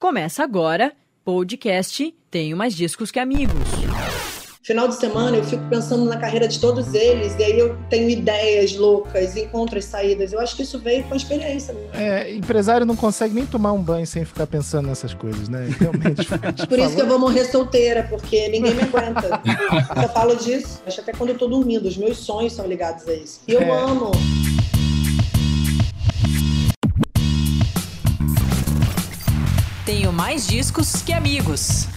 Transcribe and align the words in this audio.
Começa 0.00 0.42
agora, 0.42 0.94
podcast 1.22 2.14
Tenho 2.30 2.56
Mais 2.56 2.74
Discos 2.74 3.10
Que 3.10 3.18
Amigos. 3.18 3.52
Final 4.62 4.88
de 4.88 4.94
semana 4.94 5.36
eu 5.36 5.44
fico 5.44 5.62
pensando 5.68 6.06
na 6.06 6.16
carreira 6.16 6.48
de 6.48 6.58
todos 6.58 6.94
eles, 6.94 7.36
e 7.38 7.44
aí 7.44 7.58
eu 7.58 7.76
tenho 7.90 8.08
ideias 8.08 8.74
loucas, 8.74 9.36
encontro 9.36 9.78
as 9.78 9.84
saídas. 9.84 10.32
Eu 10.32 10.40
acho 10.40 10.56
que 10.56 10.62
isso 10.62 10.78
veio 10.78 11.04
com 11.04 11.12
a 11.12 11.18
experiência. 11.18 11.76
É, 11.92 12.34
empresário 12.34 12.86
não 12.86 12.96
consegue 12.96 13.34
nem 13.34 13.44
tomar 13.44 13.72
um 13.72 13.82
banho 13.82 14.06
sem 14.06 14.24
ficar 14.24 14.46
pensando 14.46 14.88
nessas 14.88 15.12
coisas, 15.12 15.50
né? 15.50 15.68
Realmente. 15.78 16.26
Por 16.66 16.78
isso 16.78 16.94
que 16.94 17.02
eu 17.02 17.06
vou 17.06 17.18
morrer 17.18 17.44
solteira, 17.44 18.06
porque 18.08 18.48
ninguém 18.48 18.74
me 18.74 18.82
aguenta. 18.82 19.42
eu 20.02 20.08
falo 20.08 20.34
disso, 20.34 20.80
acho 20.86 21.02
até 21.02 21.12
quando 21.12 21.30
eu 21.30 21.36
tô 21.36 21.46
dormindo, 21.46 21.86
os 21.86 21.98
meus 21.98 22.16
sonhos 22.16 22.54
são 22.54 22.66
ligados 22.66 23.06
a 23.06 23.12
isso. 23.12 23.42
E 23.46 23.52
eu 23.52 23.60
é. 23.60 23.70
amo. 23.70 24.12
Mais 30.20 30.46
discos 30.46 31.00
que 31.00 31.14
amigos. 31.14 31.88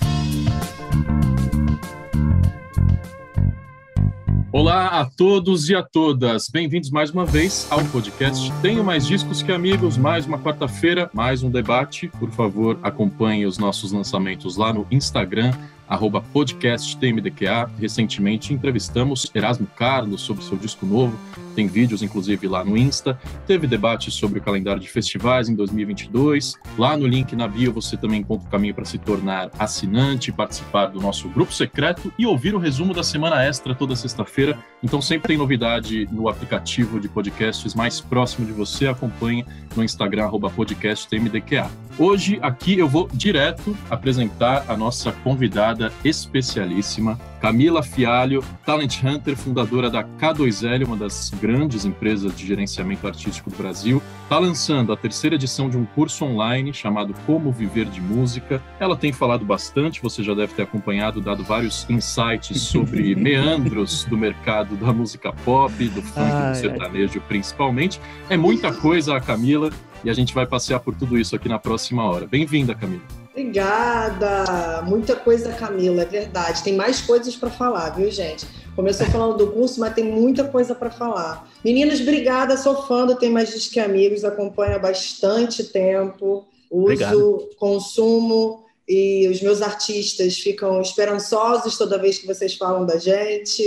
Olá 4.49 5.01
a 5.01 5.05
todos 5.05 5.67
e 5.67 5.75
a 5.75 5.83
todas. 5.83 6.47
Bem-vindos 6.47 6.89
mais 6.89 7.11
uma 7.11 7.25
vez 7.25 7.67
ao 7.69 7.83
podcast 7.83 8.49
Tenho 8.61 8.81
Mais 8.81 9.05
Discos 9.05 9.43
que 9.43 9.51
Amigos. 9.51 9.97
Mais 9.97 10.25
uma 10.25 10.39
quarta-feira, 10.39 11.11
mais 11.13 11.43
um 11.43 11.49
debate. 11.51 12.07
Por 12.17 12.31
favor, 12.31 12.79
acompanhe 12.81 13.45
os 13.45 13.57
nossos 13.57 13.91
lançamentos 13.91 14.55
lá 14.55 14.71
no 14.71 14.87
Instagram, 14.89 15.51
arroba 15.87 16.21
podcast 16.21 16.97
TMDQA. 16.97 17.69
Recentemente 17.79 18.53
entrevistamos 18.53 19.29
Erasmo 19.33 19.67
Carlos 19.75 20.21
sobre 20.21 20.43
seu 20.43 20.57
disco 20.57 20.85
novo, 20.85 21.17
tem 21.55 21.67
vídeos 21.67 22.01
inclusive 22.01 22.47
lá 22.47 22.63
no 22.63 22.77
Insta. 22.77 23.17
Teve 23.45 23.67
debate 23.67 24.11
sobre 24.11 24.39
o 24.39 24.41
calendário 24.41 24.81
de 24.81 24.89
festivais 24.89 25.49
em 25.49 25.55
2022. 25.55 26.55
Lá 26.77 26.97
no 26.97 27.05
link 27.07 27.35
na 27.35 27.47
bio 27.47 27.71
você 27.71 27.95
também 27.95 28.21
encontra 28.21 28.47
o 28.47 28.51
caminho 28.51 28.73
para 28.73 28.85
se 28.85 28.97
tornar 28.97 29.49
assinante, 29.57 30.31
participar 30.31 30.87
do 30.87 30.99
nosso 30.99 31.29
grupo 31.29 31.53
secreto 31.53 32.11
e 32.17 32.25
ouvir 32.25 32.55
o 32.55 32.59
resumo 32.59 32.93
da 32.93 33.03
semana 33.03 33.43
extra 33.43 33.75
toda 33.75 33.95
sexta-feira. 33.95 34.57
Então 34.81 35.01
sempre 35.01 35.29
tem 35.29 35.37
novidade 35.37 36.07
no 36.11 36.27
aplicativo 36.27 36.99
de 36.99 37.07
podcasts 37.07 37.73
mais 37.73 38.01
próximo 38.01 38.45
de 38.45 38.51
você. 38.51 38.87
Acompanhe 38.87 39.45
no 39.75 39.83
Instagram 39.83 40.29
@podcasttmdqa. 40.29 41.69
Hoje 41.97 42.39
aqui 42.41 42.77
eu 42.79 42.87
vou 42.87 43.07
direto 43.13 43.77
apresentar 43.89 44.65
a 44.67 44.75
nossa 44.75 45.11
convidada 45.11 45.72
especialíssima, 46.03 47.19
Camila 47.41 47.83
Fialho, 47.83 48.43
Talent 48.65 49.03
Hunter, 49.03 49.35
fundadora 49.35 49.89
da 49.89 50.03
K2L, 50.03 50.85
uma 50.85 50.95
das 50.95 51.29
grandes 51.41 51.83
empresas 51.83 52.35
de 52.35 52.47
gerenciamento 52.47 53.05
artístico 53.05 53.49
do 53.49 53.57
Brasil. 53.57 54.01
Está 54.23 54.39
lançando 54.39 54.93
a 54.93 54.97
terceira 54.97 55.35
edição 55.35 55.69
de 55.69 55.77
um 55.77 55.85
curso 55.85 56.23
online 56.23 56.73
chamado 56.73 57.13
Como 57.25 57.51
Viver 57.51 57.85
de 57.85 57.99
Música. 57.99 58.61
Ela 58.79 58.95
tem 58.95 59.11
falado 59.11 59.43
bastante, 59.43 60.01
você 60.01 60.23
já 60.23 60.33
deve 60.33 60.53
ter 60.53 60.61
acompanhado, 60.61 61.19
dado 61.19 61.43
vários 61.43 61.85
insights 61.89 62.61
sobre 62.61 63.13
meandros 63.17 64.05
do 64.05 64.17
mercado 64.17 64.75
da 64.75 64.93
música 64.93 65.33
pop, 65.43 65.73
do 65.89 66.01
funk, 66.01 66.19
ai, 66.19 66.51
do 66.51 66.57
sertanejo 66.57 67.19
ai. 67.19 67.27
principalmente. 67.27 67.99
É 68.29 68.37
muita 68.37 68.71
coisa, 68.71 69.17
a 69.17 69.19
Camila, 69.19 69.69
e 70.03 70.09
a 70.09 70.13
gente 70.13 70.33
vai 70.33 70.45
passear 70.45 70.79
por 70.79 70.95
tudo 70.95 71.17
isso 71.17 71.35
aqui 71.35 71.49
na 71.49 71.59
próxima 71.59 72.03
hora. 72.03 72.25
Bem-vinda, 72.25 72.73
Camila. 72.73 73.22
Obrigada! 73.33 74.83
Muita 74.83 75.15
coisa, 75.15 75.51
Camila, 75.53 76.03
é 76.03 76.05
verdade. 76.05 76.63
Tem 76.63 76.75
mais 76.75 77.01
coisas 77.01 77.35
para 77.35 77.49
falar, 77.49 77.89
viu, 77.89 78.09
gente? 78.11 78.45
Começou 78.75 79.07
falando 79.07 79.37
do 79.37 79.51
curso, 79.51 79.79
mas 79.79 79.93
tem 79.95 80.03
muita 80.03 80.43
coisa 80.43 80.75
para 80.75 80.91
falar. 80.91 81.49
Meninas, 81.65 81.99
obrigada, 81.99 82.55
sou 82.55 82.83
fã 82.83 83.07
do 83.07 83.15
Tem 83.15 83.31
Mais 83.31 83.49
Diz 83.49 83.67
Que 83.67 83.79
Amigos, 83.79 84.23
acompanho 84.23 84.75
há 84.75 84.79
bastante 84.79 85.63
tempo, 85.63 86.45
uso, 86.69 86.83
Obrigado. 86.83 87.49
consumo 87.57 88.63
e 88.87 89.27
os 89.27 89.41
meus 89.41 89.63
artistas 89.63 90.37
ficam 90.37 90.79
esperançosos 90.79 91.77
toda 91.77 91.97
vez 91.97 92.19
que 92.19 92.27
vocês 92.27 92.55
falam 92.55 92.85
da 92.85 92.97
gente. 92.97 93.63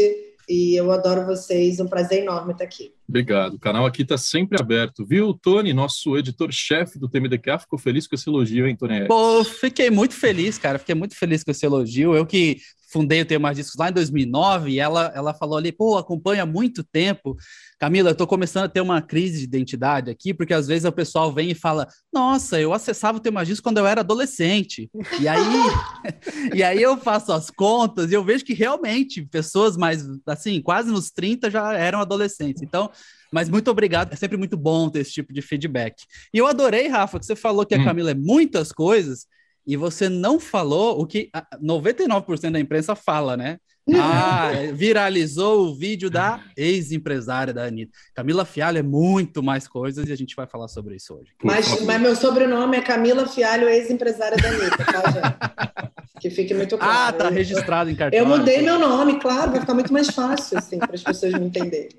E 0.49 0.77
eu 0.77 0.93
adoro 0.93 1.27
vocês, 1.27 1.81
um 1.81 1.89
prazer 1.89 2.23
enorme 2.23 2.53
estar 2.53 2.65
aqui. 2.65 2.93
Obrigado. 3.09 3.55
O 3.55 3.59
canal 3.59 3.87
aqui 3.87 4.03
está 4.03 4.19
sempre 4.19 4.61
aberto, 4.61 5.07
viu? 5.07 5.33
Tony, 5.33 5.73
nosso 5.73 6.17
editor-chefe 6.17 6.99
do 6.99 7.09
TMDK, 7.09 7.61
ficou 7.61 7.79
feliz 7.79 8.07
com 8.07 8.15
esse 8.15 8.29
elogio, 8.29 8.67
hein, 8.67 8.77
Tony? 8.77 9.07
Pô, 9.07 9.45
fiquei 9.45 9.91
muito 9.91 10.15
feliz, 10.15 10.59
cara. 10.59 10.79
Fiquei 10.79 10.95
muito 10.95 11.17
feliz 11.17 11.45
com 11.45 11.51
esse 11.51 11.65
elogio. 11.65 12.15
Eu 12.15 12.27
que 12.27 12.59
fundei 12.89 13.21
o 13.21 13.27
Ter 13.27 13.39
Mais 13.39 13.57
Discos 13.57 13.77
lá 13.79 13.89
em 13.89 13.93
2009 13.93 14.71
e 14.71 14.79
ela, 14.79 15.13
ela 15.15 15.35
falou 15.35 15.59
ali, 15.59 15.73
pô, 15.73 15.99
acompanha 15.99 16.45
há 16.45 16.47
muito 16.47 16.85
tempo. 16.85 17.37
Camila, 17.79 18.11
eu 18.11 18.15
tô 18.15 18.27
começando 18.27 18.65
a 18.65 18.69
ter 18.69 18.81
uma 18.81 19.03
crise 19.03 19.39
de 19.39 19.45
identidade 19.45 20.11
aqui, 20.11 20.33
porque 20.33 20.55
às 20.55 20.67
vezes 20.67 20.85
o 20.85 20.93
pessoal 20.93 21.33
vem 21.33 21.51
e 21.51 21.55
fala, 21.55 21.87
nossa, 22.13 22.59
eu 22.59 22.73
acessava 22.73 23.19
o 23.19 23.21
Ter 23.21 23.31
Mais 23.31 23.61
quando 23.61 23.79
eu 23.79 23.87
era 23.87 24.01
adolescente. 24.01 24.89
E 25.21 25.29
aí, 25.29 25.41
e 26.55 26.63
aí 26.63 26.81
eu 26.81 26.97
faço 26.97 27.33
as 27.33 27.51
contas 27.51 28.11
e 28.11 28.15
eu 28.15 28.25
vejo 28.25 28.45
que 28.45 28.55
realmente 28.55 29.23
pessoas 29.23 29.77
mais, 29.77 30.05
assim, 30.27 30.63
quase 30.63 30.91
nos 30.91 31.11
30 31.11 31.51
já 31.51 31.75
eram 31.75 32.01
adolescentes. 32.01 32.63
Então, 32.63 32.91
mas 33.33 33.49
muito 33.49 33.71
obrigado, 33.71 34.13
é 34.13 34.17
sempre 34.17 34.37
muito 34.37 34.57
bom 34.57 34.89
ter 34.89 35.01
esse 35.01 35.13
tipo 35.13 35.33
de 35.33 35.43
feedback. 35.43 36.05
E 36.33 36.39
eu 36.39 36.47
adorei, 36.47 36.89
Rafa, 36.89 37.19
que 37.19 37.27
você 37.27 37.37
falou 37.37 37.67
que 37.67 37.75
a 37.75 37.79
hum. 37.79 37.85
Camila 37.85 38.11
é 38.11 38.15
muitas 38.15 38.73
coisas, 38.73 39.27
e 39.67 39.77
você 39.77 40.09
não 40.09 40.39
falou 40.39 41.01
o 41.01 41.07
que 41.07 41.29
99% 41.61 42.53
da 42.53 42.61
imprensa 42.61 42.95
fala, 42.95 43.37
né? 43.37 43.59
Ah, 43.95 44.51
viralizou 44.73 45.67
o 45.67 45.75
vídeo 45.75 46.09
da 46.09 46.41
ex-empresária 46.57 47.53
da 47.53 47.65
Anitta. 47.65 47.93
Camila 48.15 48.45
Fialho 48.45 48.79
é 48.79 48.83
muito 48.83 49.43
mais 49.43 49.67
coisas 49.67 50.09
e 50.09 50.13
a 50.13 50.17
gente 50.17 50.37
vai 50.37 50.47
falar 50.47 50.69
sobre 50.69 50.95
isso 50.95 51.15
hoje. 51.15 51.33
Mas, 51.43 51.81
mas 51.83 52.01
meu 52.01 52.15
sobrenome 52.15 52.77
é 52.77 52.81
Camila 52.81 53.27
Fialho, 53.27 53.69
ex-empresária 53.69 54.37
da 54.37 54.49
Anitta, 54.49 54.85
tá, 54.85 55.11
gente? 55.11 55.97
Que 56.19 56.31
fique 56.31 56.55
muito 56.55 56.79
claro. 56.79 56.93
Ah, 56.99 57.13
tá 57.13 57.29
registrado 57.29 57.91
em 57.91 57.95
cartão. 57.95 58.19
Eu 58.19 58.25
mudei 58.25 58.63
meu 58.63 58.79
nome, 58.79 59.21
claro, 59.21 59.51
vai 59.51 59.61
ficar 59.61 59.75
muito 59.75 59.93
mais 59.93 60.09
fácil, 60.09 60.57
assim, 60.57 60.79
para 60.79 60.95
as 60.95 61.03
pessoas 61.03 61.35
me 61.35 61.45
entenderem. 61.45 61.91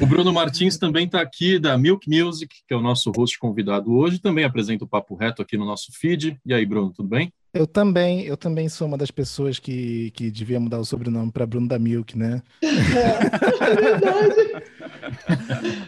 O 0.00 0.06
Bruno 0.06 0.32
Martins 0.32 0.76
também 0.78 1.06
está 1.06 1.20
aqui 1.20 1.58
da 1.58 1.76
Milk 1.78 2.08
Music, 2.08 2.54
que 2.66 2.74
é 2.74 2.76
o 2.76 2.80
nosso 2.80 3.10
host 3.12 3.38
convidado 3.38 3.92
hoje, 3.94 4.18
também 4.18 4.44
apresenta 4.44 4.84
o 4.84 4.88
Papo 4.88 5.14
Reto 5.14 5.42
aqui 5.42 5.56
no 5.56 5.64
nosso 5.64 5.92
feed. 5.92 6.38
E 6.44 6.52
aí, 6.52 6.64
Bruno, 6.66 6.92
tudo 6.92 7.08
bem? 7.08 7.32
Eu 7.52 7.68
também, 7.68 8.22
eu 8.22 8.36
também 8.36 8.68
sou 8.68 8.88
uma 8.88 8.98
das 8.98 9.12
pessoas 9.12 9.60
que, 9.60 10.10
que 10.10 10.28
devia 10.28 10.58
mudar 10.58 10.80
o 10.80 10.84
sobrenome 10.84 11.30
para 11.30 11.46
Bruno 11.46 11.68
da 11.68 11.78
Milk, 11.78 12.18
né? 12.18 12.42
É, 12.60 13.74
verdade. 13.76 14.34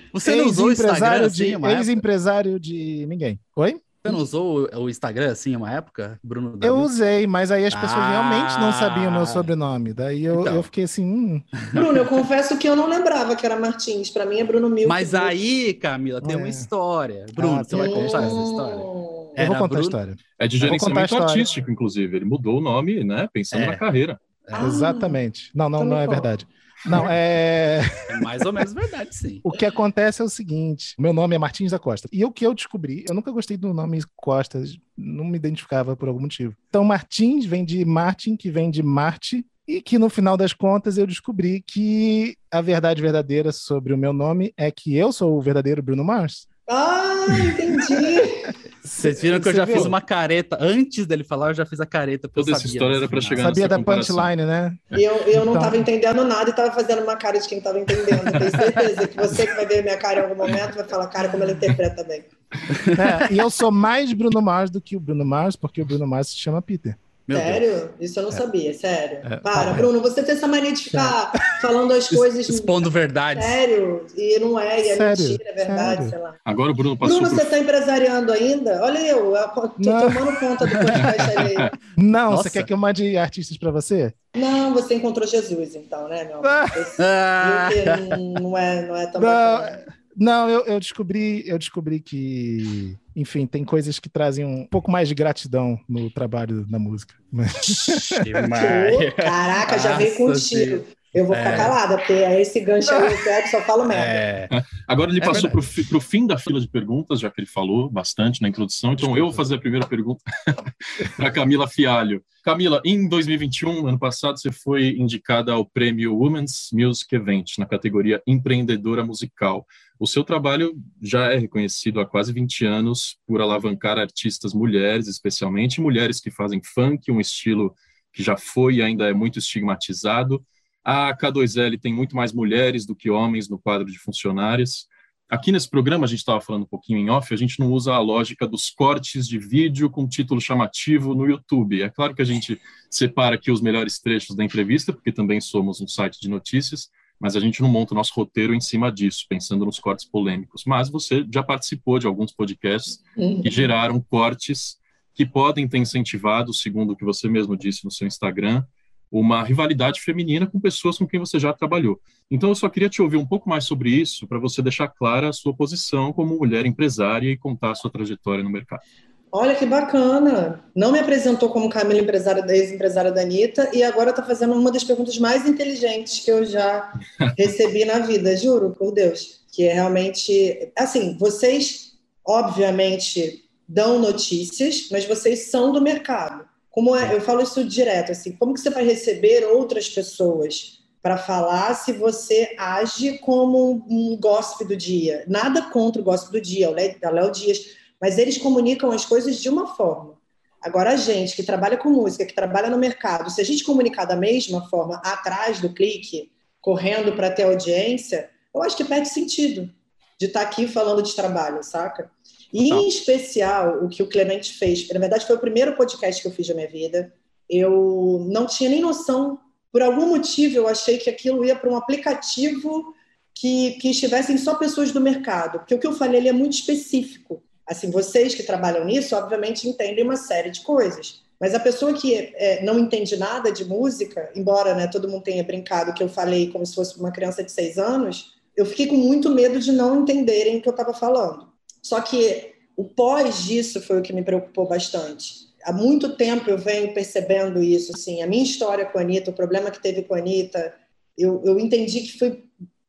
Você 0.12 0.37
não 0.37 0.47
usou 0.47 0.69
o 0.69 0.72
Instagram 0.72 1.27
assim, 1.27 1.59
de, 1.59 1.66
Ex-empresário 1.66 2.61
de 2.61 3.05
ninguém. 3.09 3.41
Oi? 3.56 3.81
Você 4.06 4.12
não 4.12 4.21
usou 4.21 4.69
o 4.75 4.89
Instagram 4.89 5.33
assim 5.33 5.56
uma 5.56 5.72
época, 5.72 6.19
Bruno? 6.22 6.59
Eu 6.62 6.77
usei, 6.77 7.27
mas 7.27 7.50
aí 7.50 7.65
as 7.67 7.75
pessoas 7.75 7.93
ah, 7.93 8.11
realmente 8.11 8.61
não 8.61 8.72
sabiam 8.72 9.11
meu 9.11 9.27
sobrenome. 9.27 9.93
Daí 9.93 10.25
eu, 10.25 10.41
então. 10.41 10.55
eu 10.55 10.62
fiquei 10.62 10.84
assim. 10.84 11.05
Hum. 11.05 11.43
Bruno, 11.72 11.99
eu 11.99 12.06
confesso 12.06 12.56
que 12.56 12.69
eu 12.69 12.77
não 12.77 12.89
lembrava 12.89 13.34
que 13.34 13.45
era 13.45 13.59
Martins. 13.59 14.11
Para 14.11 14.27
mim 14.27 14.39
é 14.39 14.45
Bruno 14.45 14.69
Milk. 14.69 14.89
Mas 14.89 15.15
aí, 15.15 15.75
Camila, 15.75 16.21
tem 16.21 16.34
é. 16.34 16.37
uma 16.39 16.49
história. 16.49 17.27
Bruno, 17.34 17.61
ah, 17.61 17.65
você 17.65 17.77
vai 17.77 17.89
contar 17.89 18.22
essa 18.22 18.43
história? 18.43 18.75
Eu 18.75 19.34
era 19.34 19.49
vou 19.49 19.56
contar 19.56 19.69
Bruno... 19.69 19.78
a 19.78 19.83
história. 19.83 20.16
É 20.39 20.49
de 20.49 20.59
gerenciamento 20.59 21.16
artístico, 21.16 21.71
inclusive. 21.71 22.16
Ele 22.16 22.25
mudou 22.25 22.59
o 22.59 22.61
nome, 22.61 23.05
né? 23.05 23.28
Pensando 23.33 23.62
é. 23.62 23.66
na 23.66 23.77
carreira. 23.77 24.21
Ah, 24.49 24.65
Exatamente. 24.66 25.50
Não, 25.55 25.69
não, 25.69 25.84
não 25.84 25.99
é 25.99 26.06
verdade. 26.06 26.47
Não, 26.87 27.09
é... 27.09 27.81
é. 28.09 28.21
mais 28.21 28.43
ou 28.43 28.53
menos 28.53 28.73
verdade, 28.73 29.15
sim. 29.15 29.41
O 29.43 29.51
que 29.51 29.65
acontece 29.65 30.23
é 30.23 30.25
o 30.25 30.29
seguinte: 30.29 30.95
meu 30.99 31.13
nome 31.13 31.35
é 31.35 31.39
Martins 31.39 31.73
da 31.73 31.79
Costa. 31.79 32.09
E 32.13 32.25
o 32.25 32.31
que 32.31 32.47
eu 32.47 32.55
descobri, 32.55 33.05
eu 33.09 33.15
nunca 33.15 33.31
gostei 33.31 33.57
do 33.57 33.73
nome 33.75 34.03
Costa, 34.15 34.63
não 34.97 35.25
me 35.25 35.37
identificava 35.37 35.97
por 35.97 36.09
algum 36.09 36.21
motivo. 36.21 36.55
Então, 36.69 36.85
Martins 36.85 37.45
vem 37.45 37.65
de 37.65 37.85
Martin, 37.85 38.37
que 38.37 38.51
vem 38.51 38.71
de 38.71 38.83
Marte, 38.83 39.45
e 39.67 39.83
que 39.83 39.99
no 39.99 40.09
final 40.09 40.37
das 40.37 40.53
contas 40.53 40.97
eu 40.97 41.07
descobri 41.07 41.61
que 41.61 42.37
a 42.51 42.61
verdade 42.61 43.03
verdadeira 43.03 43.51
sobre 43.51 43.93
o 43.93 43.99
meu 43.99 44.13
nome 44.13 44.53
é 44.57 44.71
que 44.71 44.97
eu 44.97 45.13
sou 45.13 45.37
o 45.37 45.43
verdadeiro 45.43 45.83
Bruno 45.83 46.05
Mars. 46.05 46.47
Ah, 46.69 47.27
entendi! 47.31 48.66
Vocês 48.82 49.21
viram 49.21 49.41
que 49.41 49.49
eu 49.49 49.54
já 49.54 49.65
viu? 49.65 49.77
fiz 49.77 49.84
uma 49.84 50.00
careta. 50.00 50.56
Antes 50.60 51.06
dele 51.06 51.25
falar, 51.25 51.51
eu 51.51 51.54
já 51.54 51.66
fiz 51.66 51.80
a 51.80 51.86
careta. 51.86 52.28
Toda 52.28 52.53
essa 52.53 52.66
história 52.66 52.97
era 52.97 53.09
para 53.09 53.21
chegar 53.21 53.42
Sabia 53.45 53.66
da 53.66 53.80
punchline, 53.80 54.45
né? 54.45 54.77
E 54.92 55.03
eu, 55.03 55.16
eu 55.27 55.45
não 55.45 55.54
estava 55.54 55.77
então... 55.77 55.95
entendendo 55.95 56.24
nada 56.24 56.48
e 56.48 56.51
estava 56.51 56.72
fazendo 56.72 57.03
uma 57.03 57.16
cara 57.16 57.39
de 57.39 57.48
quem 57.48 57.59
estava 57.59 57.78
entendendo. 57.80 58.30
Tenho 58.30 58.51
certeza 58.51 59.09
que 59.09 59.16
você 59.16 59.47
que 59.47 59.54
vai 59.54 59.66
ver 59.66 59.83
minha 59.83 59.97
cara 59.97 60.21
em 60.21 60.22
algum 60.22 60.36
momento 60.36 60.77
vai 60.77 60.84
falar, 60.84 61.09
cara, 61.09 61.28
como 61.28 61.42
ela 61.42 61.53
interpreta 61.53 62.04
bem. 62.04 62.24
É, 62.53 63.33
e 63.33 63.39
eu 63.39 63.51
sou 63.51 63.72
mais 63.72 64.12
Bruno 64.12 64.41
Mars 64.41 64.71
do 64.71 64.80
que 64.80 64.97
o 64.97 65.01
Bruno 65.01 65.24
Mars, 65.24 65.57
porque 65.57 65.83
o 65.83 65.84
Bruno 65.84 66.07
Mars 66.07 66.28
se 66.28 66.36
chama 66.36 66.62
Peter. 66.62 66.97
Meu 67.27 67.39
sério? 67.39 67.71
Deus. 67.71 67.91
Isso 68.01 68.19
eu 68.21 68.23
não 68.23 68.31
é. 68.31 68.33
sabia, 68.33 68.75
sério. 68.75 69.19
É. 69.25 69.37
Para, 69.39 69.73
Bruno, 69.73 70.01
você 70.01 70.23
tem 70.23 70.34
essa 70.34 70.47
mania 70.47 70.73
de 70.73 70.84
ficar 70.84 71.33
falando 71.61 71.93
as 71.93 72.07
coisas. 72.11 72.49
Expondo 72.49 72.89
verdade. 72.91 73.43
Sério, 73.43 74.07
e 74.17 74.39
não 74.39 74.59
é, 74.59 74.81
e 74.81 74.89
é 74.91 74.97
sério? 74.97 75.25
mentira, 75.25 75.51
é 75.51 75.53
verdade, 75.53 75.95
sério? 75.97 76.11
sei 76.11 76.19
lá. 76.19 76.34
Agora 76.45 76.71
o 76.71 76.75
Bruno 76.75 76.97
passou. 76.97 77.17
Bruno, 77.17 77.31
por... 77.31 77.37
você 77.37 77.45
está 77.45 77.59
empresariando 77.59 78.33
ainda? 78.33 78.81
Olha 78.83 78.99
eu, 79.01 79.33
não. 79.78 80.13
tomando 80.13 80.39
conta 80.39 80.67
do 80.67 80.78
podcast 80.78 81.39
aí. 81.39 81.57
Não, 81.97 82.33
Nossa. 82.33 82.43
você 82.43 82.51
quer 82.51 82.65
que 82.65 82.73
eu 82.73 82.77
mande 82.77 83.17
artistas 83.17 83.57
para 83.57 83.71
você? 83.71 84.13
Não, 84.37 84.75
você 84.75 84.95
encontrou 84.95 85.27
Jesus, 85.27 85.75
então, 85.75 86.09
né, 86.09 86.25
meu 86.25 86.39
amor? 86.39 86.71
Ah. 86.99 87.69
não, 88.11 88.51
não, 88.51 88.59
é, 88.59 88.87
não 88.87 88.97
é 88.97 89.07
tão 89.07 89.21
não. 89.21 89.29
bacana. 89.29 89.87
Não, 90.16 90.48
eu, 90.48 90.65
eu, 90.65 90.80
descobri, 90.80 91.47
eu 91.47 91.59
descobri 91.59 92.01
que, 92.01 92.97
enfim, 93.15 93.47
tem 93.47 93.65
coisas 93.65 93.98
que 93.98 94.09
trazem 94.09 94.47
um 94.47 94.66
pouco 94.66 94.91
mais 94.91 95.09
de 95.09 95.15
gratidão 95.15 95.78
no 95.86 96.10
trabalho 96.10 96.65
na 96.71 96.78
música. 96.78 97.15
Caraca, 99.15 99.78
já 99.78 99.97
veio 99.98 100.16
contigo. 100.16 100.84
Eu 101.16 101.24
vou 101.24 101.34
ficar 101.34 101.54
é... 101.54 101.57
calada, 101.57 101.97
porque 101.97 102.13
é 102.13 102.39
esse 102.42 102.60
gancho 102.60 102.92
aí 102.92 103.10
eu 103.10 103.24
pego 103.24 103.48
só 103.48 103.63
falo 103.63 103.86
merda. 103.86 104.04
É... 104.04 104.48
Agora 104.86 105.10
ele 105.10 105.22
é 105.22 105.24
passou 105.24 105.48
para 105.48 105.60
o 105.60 106.01
fim 106.01 106.27
da 106.27 106.36
fila 106.36 106.60
de 106.60 106.68
perguntas, 106.68 107.21
já 107.21 107.30
que 107.30 107.41
ele 107.41 107.48
falou 107.48 107.89
bastante 107.89 108.42
na 108.42 108.51
introdução. 108.51 108.92
Então 108.92 109.09
Desculpa. 109.09 109.18
eu 109.18 109.24
vou 109.24 109.33
fazer 109.33 109.54
a 109.54 109.59
primeira 109.59 109.86
pergunta 109.86 110.22
para 111.16 111.30
Camila 111.30 111.66
Fialho. 111.66 112.22
Camila, 112.45 112.83
em 112.84 113.09
2021, 113.09 113.86
ano 113.86 113.98
passado, 113.98 114.39
você 114.39 114.53
foi 114.53 114.91
indicada 114.91 115.54
ao 115.54 115.65
prêmio 115.65 116.15
Women's 116.15 116.68
Music 116.71 117.13
Event 117.15 117.53
na 117.59 117.65
categoria 117.65 118.22
Empreendedora 118.27 119.03
Musical. 119.03 119.66
O 119.98 120.07
seu 120.07 120.22
trabalho 120.22 120.74
já 121.01 121.33
é 121.33 121.39
reconhecido 121.39 121.98
há 121.98 122.04
quase 122.04 122.30
20 122.30 122.66
anos 122.66 123.16
por 123.27 123.41
alavancar 123.41 123.98
artistas 123.98 124.53
mulheres, 124.53 125.09
especialmente 125.09 125.80
mulheres 125.80 126.21
que 126.21 126.30
fazem 126.30 126.60
funk, 126.62 127.10
um 127.10 127.21
estilo 127.21 127.74
que 128.12 128.22
já 128.22 128.36
foi 128.36 128.77
e 128.77 128.83
ainda 128.83 129.09
é 129.09 129.15
muito 129.15 129.39
estigmatizado. 129.39 130.45
A 130.86 131.12
K2L 131.16 131.80
tem 131.80 131.92
muito 131.92 132.15
mais 132.15 132.33
mulheres 132.33 132.86
do 132.86 132.94
que 132.94 133.10
homens 133.10 133.48
no 133.48 133.59
quadro 133.59 133.91
de 133.91 133.98
funcionárias. 133.98 134.86
Aqui 135.28 135.50
nesse 135.50 135.68
programa, 135.68 136.04
a 136.04 136.09
gente 136.09 136.21
estava 136.21 136.41
falando 136.41 136.62
um 136.62 136.68
pouquinho 136.68 137.00
em 137.00 137.10
off, 137.10 137.34
a 137.34 137.36
gente 137.36 137.59
não 137.59 137.72
usa 137.72 137.92
a 137.92 137.98
lógica 137.98 138.47
dos 138.47 138.71
cortes 138.71 139.27
de 139.27 139.36
vídeo 139.36 139.91
com 139.91 140.06
título 140.06 140.41
chamativo 140.41 141.12
no 141.12 141.27
YouTube. 141.27 141.83
É 141.83 141.88
claro 141.91 142.15
que 142.15 142.22
a 142.22 142.24
gente 142.24 142.60
separa 142.88 143.34
aqui 143.34 143.50
os 143.50 143.60
melhores 143.60 143.98
trechos 143.98 144.36
da 144.36 144.44
entrevista, 144.44 144.92
porque 144.92 145.10
também 145.10 145.41
somos 145.41 145.80
um 145.80 145.88
site 145.88 146.21
de 146.21 146.28
notícias, 146.28 146.88
mas 147.18 147.34
a 147.34 147.41
gente 147.41 147.60
não 147.60 147.68
monta 147.68 147.92
o 147.92 147.97
nosso 147.97 148.12
roteiro 148.15 148.54
em 148.54 148.60
cima 148.60 148.92
disso, 148.92 149.27
pensando 149.28 149.66
nos 149.66 149.80
cortes 149.80 150.04
polêmicos. 150.04 150.62
Mas 150.65 150.88
você 150.88 151.27
já 151.34 151.42
participou 151.42 151.98
de 151.98 152.06
alguns 152.06 152.33
podcasts 152.33 153.03
uhum. 153.16 153.42
que 153.42 153.50
geraram 153.50 154.00
cortes 154.00 154.77
que 155.12 155.27
podem 155.27 155.66
ter 155.66 155.78
incentivado, 155.78 156.54
segundo 156.54 156.92
o 156.92 156.97
que 156.97 157.04
você 157.04 157.28
mesmo 157.28 157.56
disse 157.56 157.84
no 157.84 157.91
seu 157.91 158.06
Instagram, 158.06 158.62
uma 159.11 159.43
rivalidade 159.43 160.01
feminina 160.01 160.47
com 160.47 160.61
pessoas 160.61 160.99
com 160.99 161.07
quem 161.07 161.21
você 161.21 161.39
já 161.39 161.53
trabalhou. 161.53 162.01
Então, 162.31 162.49
eu 162.49 162.55
só 162.55 162.69
queria 162.69 162.89
te 162.89 163.01
ouvir 163.01 163.17
um 163.17 163.27
pouco 163.27 163.49
mais 163.49 163.65
sobre 163.65 163.91
isso, 163.91 164.27
para 164.27 164.39
você 164.39 164.61
deixar 164.61 164.89
clara 164.89 165.29
a 165.29 165.33
sua 165.33 165.55
posição 165.55 166.13
como 166.13 166.37
mulher 166.37 166.67
empresária 166.67 167.31
e 167.31 167.37
contar 167.37 167.71
a 167.71 167.75
sua 167.75 167.91
trajetória 167.91 168.43
no 168.43 168.51
mercado. 168.51 168.83
Olha 169.31 169.55
que 169.55 169.67
bacana! 169.67 170.65
Não 170.75 170.91
me 170.91 170.99
apresentou 170.99 171.51
como 171.51 171.69
Camila, 171.69 172.01
empresária, 172.01 172.45
ex-empresária 172.49 173.13
da 173.13 173.21
Anitta, 173.21 173.69
e 173.73 173.83
agora 173.83 174.11
está 174.11 174.23
fazendo 174.23 174.55
uma 174.55 174.73
das 174.73 174.83
perguntas 174.83 175.19
mais 175.19 175.47
inteligentes 175.47 176.25
que 176.25 176.31
eu 176.31 176.45
já 176.45 176.93
recebi 177.37 177.85
na 177.85 177.99
vida, 177.99 178.37
juro, 178.37 178.71
por 178.71 178.93
Deus. 178.93 179.45
Que 179.53 179.65
é 179.65 179.75
realmente. 179.75 180.73
Assim, 180.77 181.19
vocês, 181.19 181.99
obviamente, 182.27 183.45
dão 183.69 183.99
notícias, 183.99 184.89
mas 184.91 185.05
vocês 185.05 185.51
são 185.51 185.71
do 185.71 185.83
mercado. 185.83 186.46
Como 186.77 186.95
é, 186.95 187.15
eu 187.15 187.23
falo 187.23 187.41
isso 187.41 187.65
direto, 187.65 188.13
assim, 188.13 188.33
como 188.33 188.53
que 188.53 188.61
você 188.61 188.69
vai 188.69 188.84
receber 188.84 189.47
outras 189.47 189.89
pessoas 189.89 190.84
para 191.03 191.17
falar 191.17 191.73
se 191.73 191.91
você 191.95 192.55
age 192.59 193.17
como 193.21 193.83
um 193.89 194.15
gospel 194.21 194.69
do 194.69 194.77
dia? 194.77 195.25
Nada 195.27 195.71
contra 195.71 196.03
o 196.03 196.05
gospel 196.05 196.33
do 196.33 196.41
dia, 196.43 196.69
o 196.69 196.75
Léo 196.75 197.33
Dias, 197.33 197.78
mas 197.99 198.19
eles 198.19 198.37
comunicam 198.37 198.93
as 198.93 199.07
coisas 199.07 199.41
de 199.41 199.49
uma 199.49 199.75
forma. 199.75 200.19
Agora, 200.61 200.91
a 200.91 200.97
gente 200.97 201.34
que 201.34 201.43
trabalha 201.43 201.78
com 201.78 201.89
música, 201.89 202.27
que 202.27 202.34
trabalha 202.34 202.69
no 202.69 202.77
mercado, 202.77 203.31
se 203.31 203.41
a 203.41 203.45
gente 203.45 203.65
comunicar 203.65 204.05
da 204.05 204.15
mesma 204.15 204.69
forma 204.69 204.97
atrás 205.03 205.59
do 205.59 205.72
clique, 205.72 206.31
correndo 206.61 207.17
para 207.17 207.31
ter 207.31 207.45
audiência, 207.45 208.29
eu 208.55 208.63
acho 208.63 208.77
que 208.77 208.84
perde 208.84 209.09
sentido 209.09 209.72
de 210.21 210.27
estar 210.27 210.41
tá 210.41 210.47
aqui 210.47 210.69
falando 210.69 211.03
de 211.03 211.17
trabalho, 211.17 211.63
saca? 211.65 212.11
E, 212.59 212.71
em 212.71 212.89
especial, 212.89 213.85
o 213.85 213.89
que 213.89 214.03
o 214.03 214.09
Clemente 214.09 214.55
fez, 214.55 214.89
na 214.89 214.99
verdade, 214.99 215.27
foi 215.27 215.37
o 215.37 215.41
primeiro 215.41 215.77
podcast 215.77 216.23
que 216.23 216.27
eu 216.27 216.33
fiz 216.33 216.49
da 216.49 216.55
minha 216.55 216.69
vida. 216.69 217.13
Eu 217.51 218.27
não 218.31 218.47
tinha 218.47 218.71
nem 218.71 218.81
noção, 218.81 219.39
por 219.71 219.83
algum 219.83 220.07
motivo, 220.07 220.57
eu 220.57 220.67
achei 220.67 220.97
que 220.97 221.11
aquilo 221.11 221.45
ia 221.45 221.55
para 221.55 221.69
um 221.69 221.77
aplicativo 221.77 222.95
que, 223.35 223.73
que 223.73 223.91
estivessem 223.91 224.39
só 224.39 224.55
pessoas 224.55 224.91
do 224.91 225.03
mercado, 225.03 225.59
porque 225.59 225.75
o 225.75 225.79
que 225.79 225.87
eu 225.87 225.93
falei 225.93 226.19
ali 226.19 226.29
é 226.31 226.33
muito 226.33 226.55
específico. 226.55 227.43
Assim, 227.67 227.91
vocês 227.91 228.35
que 228.35 228.43
trabalham 228.43 228.87
nisso, 228.87 229.15
obviamente, 229.15 229.69
entendem 229.69 230.03
uma 230.03 230.17
série 230.17 230.51
de 230.51 230.63
coisas. 230.63 231.21
Mas 231.39 231.55
a 231.55 231.61
pessoa 231.61 231.93
que 231.93 232.15
é, 232.15 232.65
não 232.65 232.79
entende 232.79 233.19
nada 233.19 233.53
de 233.53 233.67
música, 233.67 234.31
embora 234.35 234.75
né, 234.75 234.87
todo 234.87 235.09
mundo 235.11 235.25
tenha 235.25 235.45
brincado 235.45 235.93
que 235.93 236.03
eu 236.03 236.09
falei 236.09 236.51
como 236.51 236.65
se 236.65 236.75
fosse 236.75 236.99
uma 236.99 237.13
criança 237.13 237.45
de 237.45 237.53
seis 237.53 237.77
anos, 237.77 238.35
eu 238.57 238.65
fiquei 238.65 238.87
com 238.87 238.97
muito 238.97 239.29
medo 239.29 239.59
de 239.61 239.73
não 239.73 240.01
entenderem 240.01 240.57
o 240.57 240.63
que 240.63 240.69
eu 240.69 240.71
estava 240.71 240.95
falando. 240.95 241.46
Só 241.86 242.00
que 242.00 242.53
o 242.77 242.83
pós 242.83 243.44
disso 243.44 243.80
foi 243.80 244.00
o 244.00 244.03
que 244.03 244.12
me 244.12 244.24
preocupou 244.24 244.66
bastante. 244.66 245.47
Há 245.62 245.72
muito 245.72 246.16
tempo 246.16 246.50
eu 246.50 246.59
venho 246.59 246.92
percebendo 246.92 247.62
isso, 247.62 247.92
assim, 247.94 248.22
a 248.22 248.27
minha 248.27 248.42
história 248.42 248.84
com 248.84 248.98
a 248.98 249.03
Anitta, 249.03 249.30
o 249.30 249.34
problema 249.34 249.71
que 249.71 249.80
teve 249.80 250.03
com 250.03 250.15
a 250.15 250.18
Anitta, 250.18 250.74
eu, 251.16 251.41
eu 251.44 251.60
entendi 251.60 252.00
que 252.00 252.18
foi, 252.18 252.42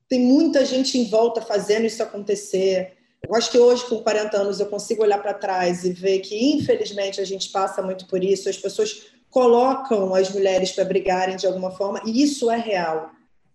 tem 0.10 0.20
muita 0.20 0.66
gente 0.66 0.98
em 0.98 1.08
volta 1.08 1.42
fazendo 1.42 1.86
isso 1.86 2.02
acontecer. 2.02 2.94
Eu 3.24 3.36
acho 3.36 3.52
que 3.52 3.60
hoje, 3.60 3.86
com 3.86 4.00
40 4.00 4.36
anos, 4.36 4.60
eu 4.60 4.66
consigo 4.66 5.04
olhar 5.04 5.22
para 5.22 5.36
trás 5.36 5.86
e 5.86 5.94
ver 5.94 6.20
que, 6.20 6.36
infelizmente, 6.54 7.22
a 7.22 7.26
gente 7.26 7.52
passa 7.52 7.84
muito 7.84 8.08
por 8.08 8.24
isso. 8.24 8.50
As 8.50 8.58
pessoas 8.58 9.12
colocam 9.30 10.16
as 10.16 10.32
mulheres 10.32 10.72
para 10.72 10.84
brigarem 10.86 11.36
de 11.36 11.46
alguma 11.46 11.70
forma, 11.70 12.02
e 12.04 12.24
isso 12.24 12.50
é 12.50 12.58
real. 12.58 13.12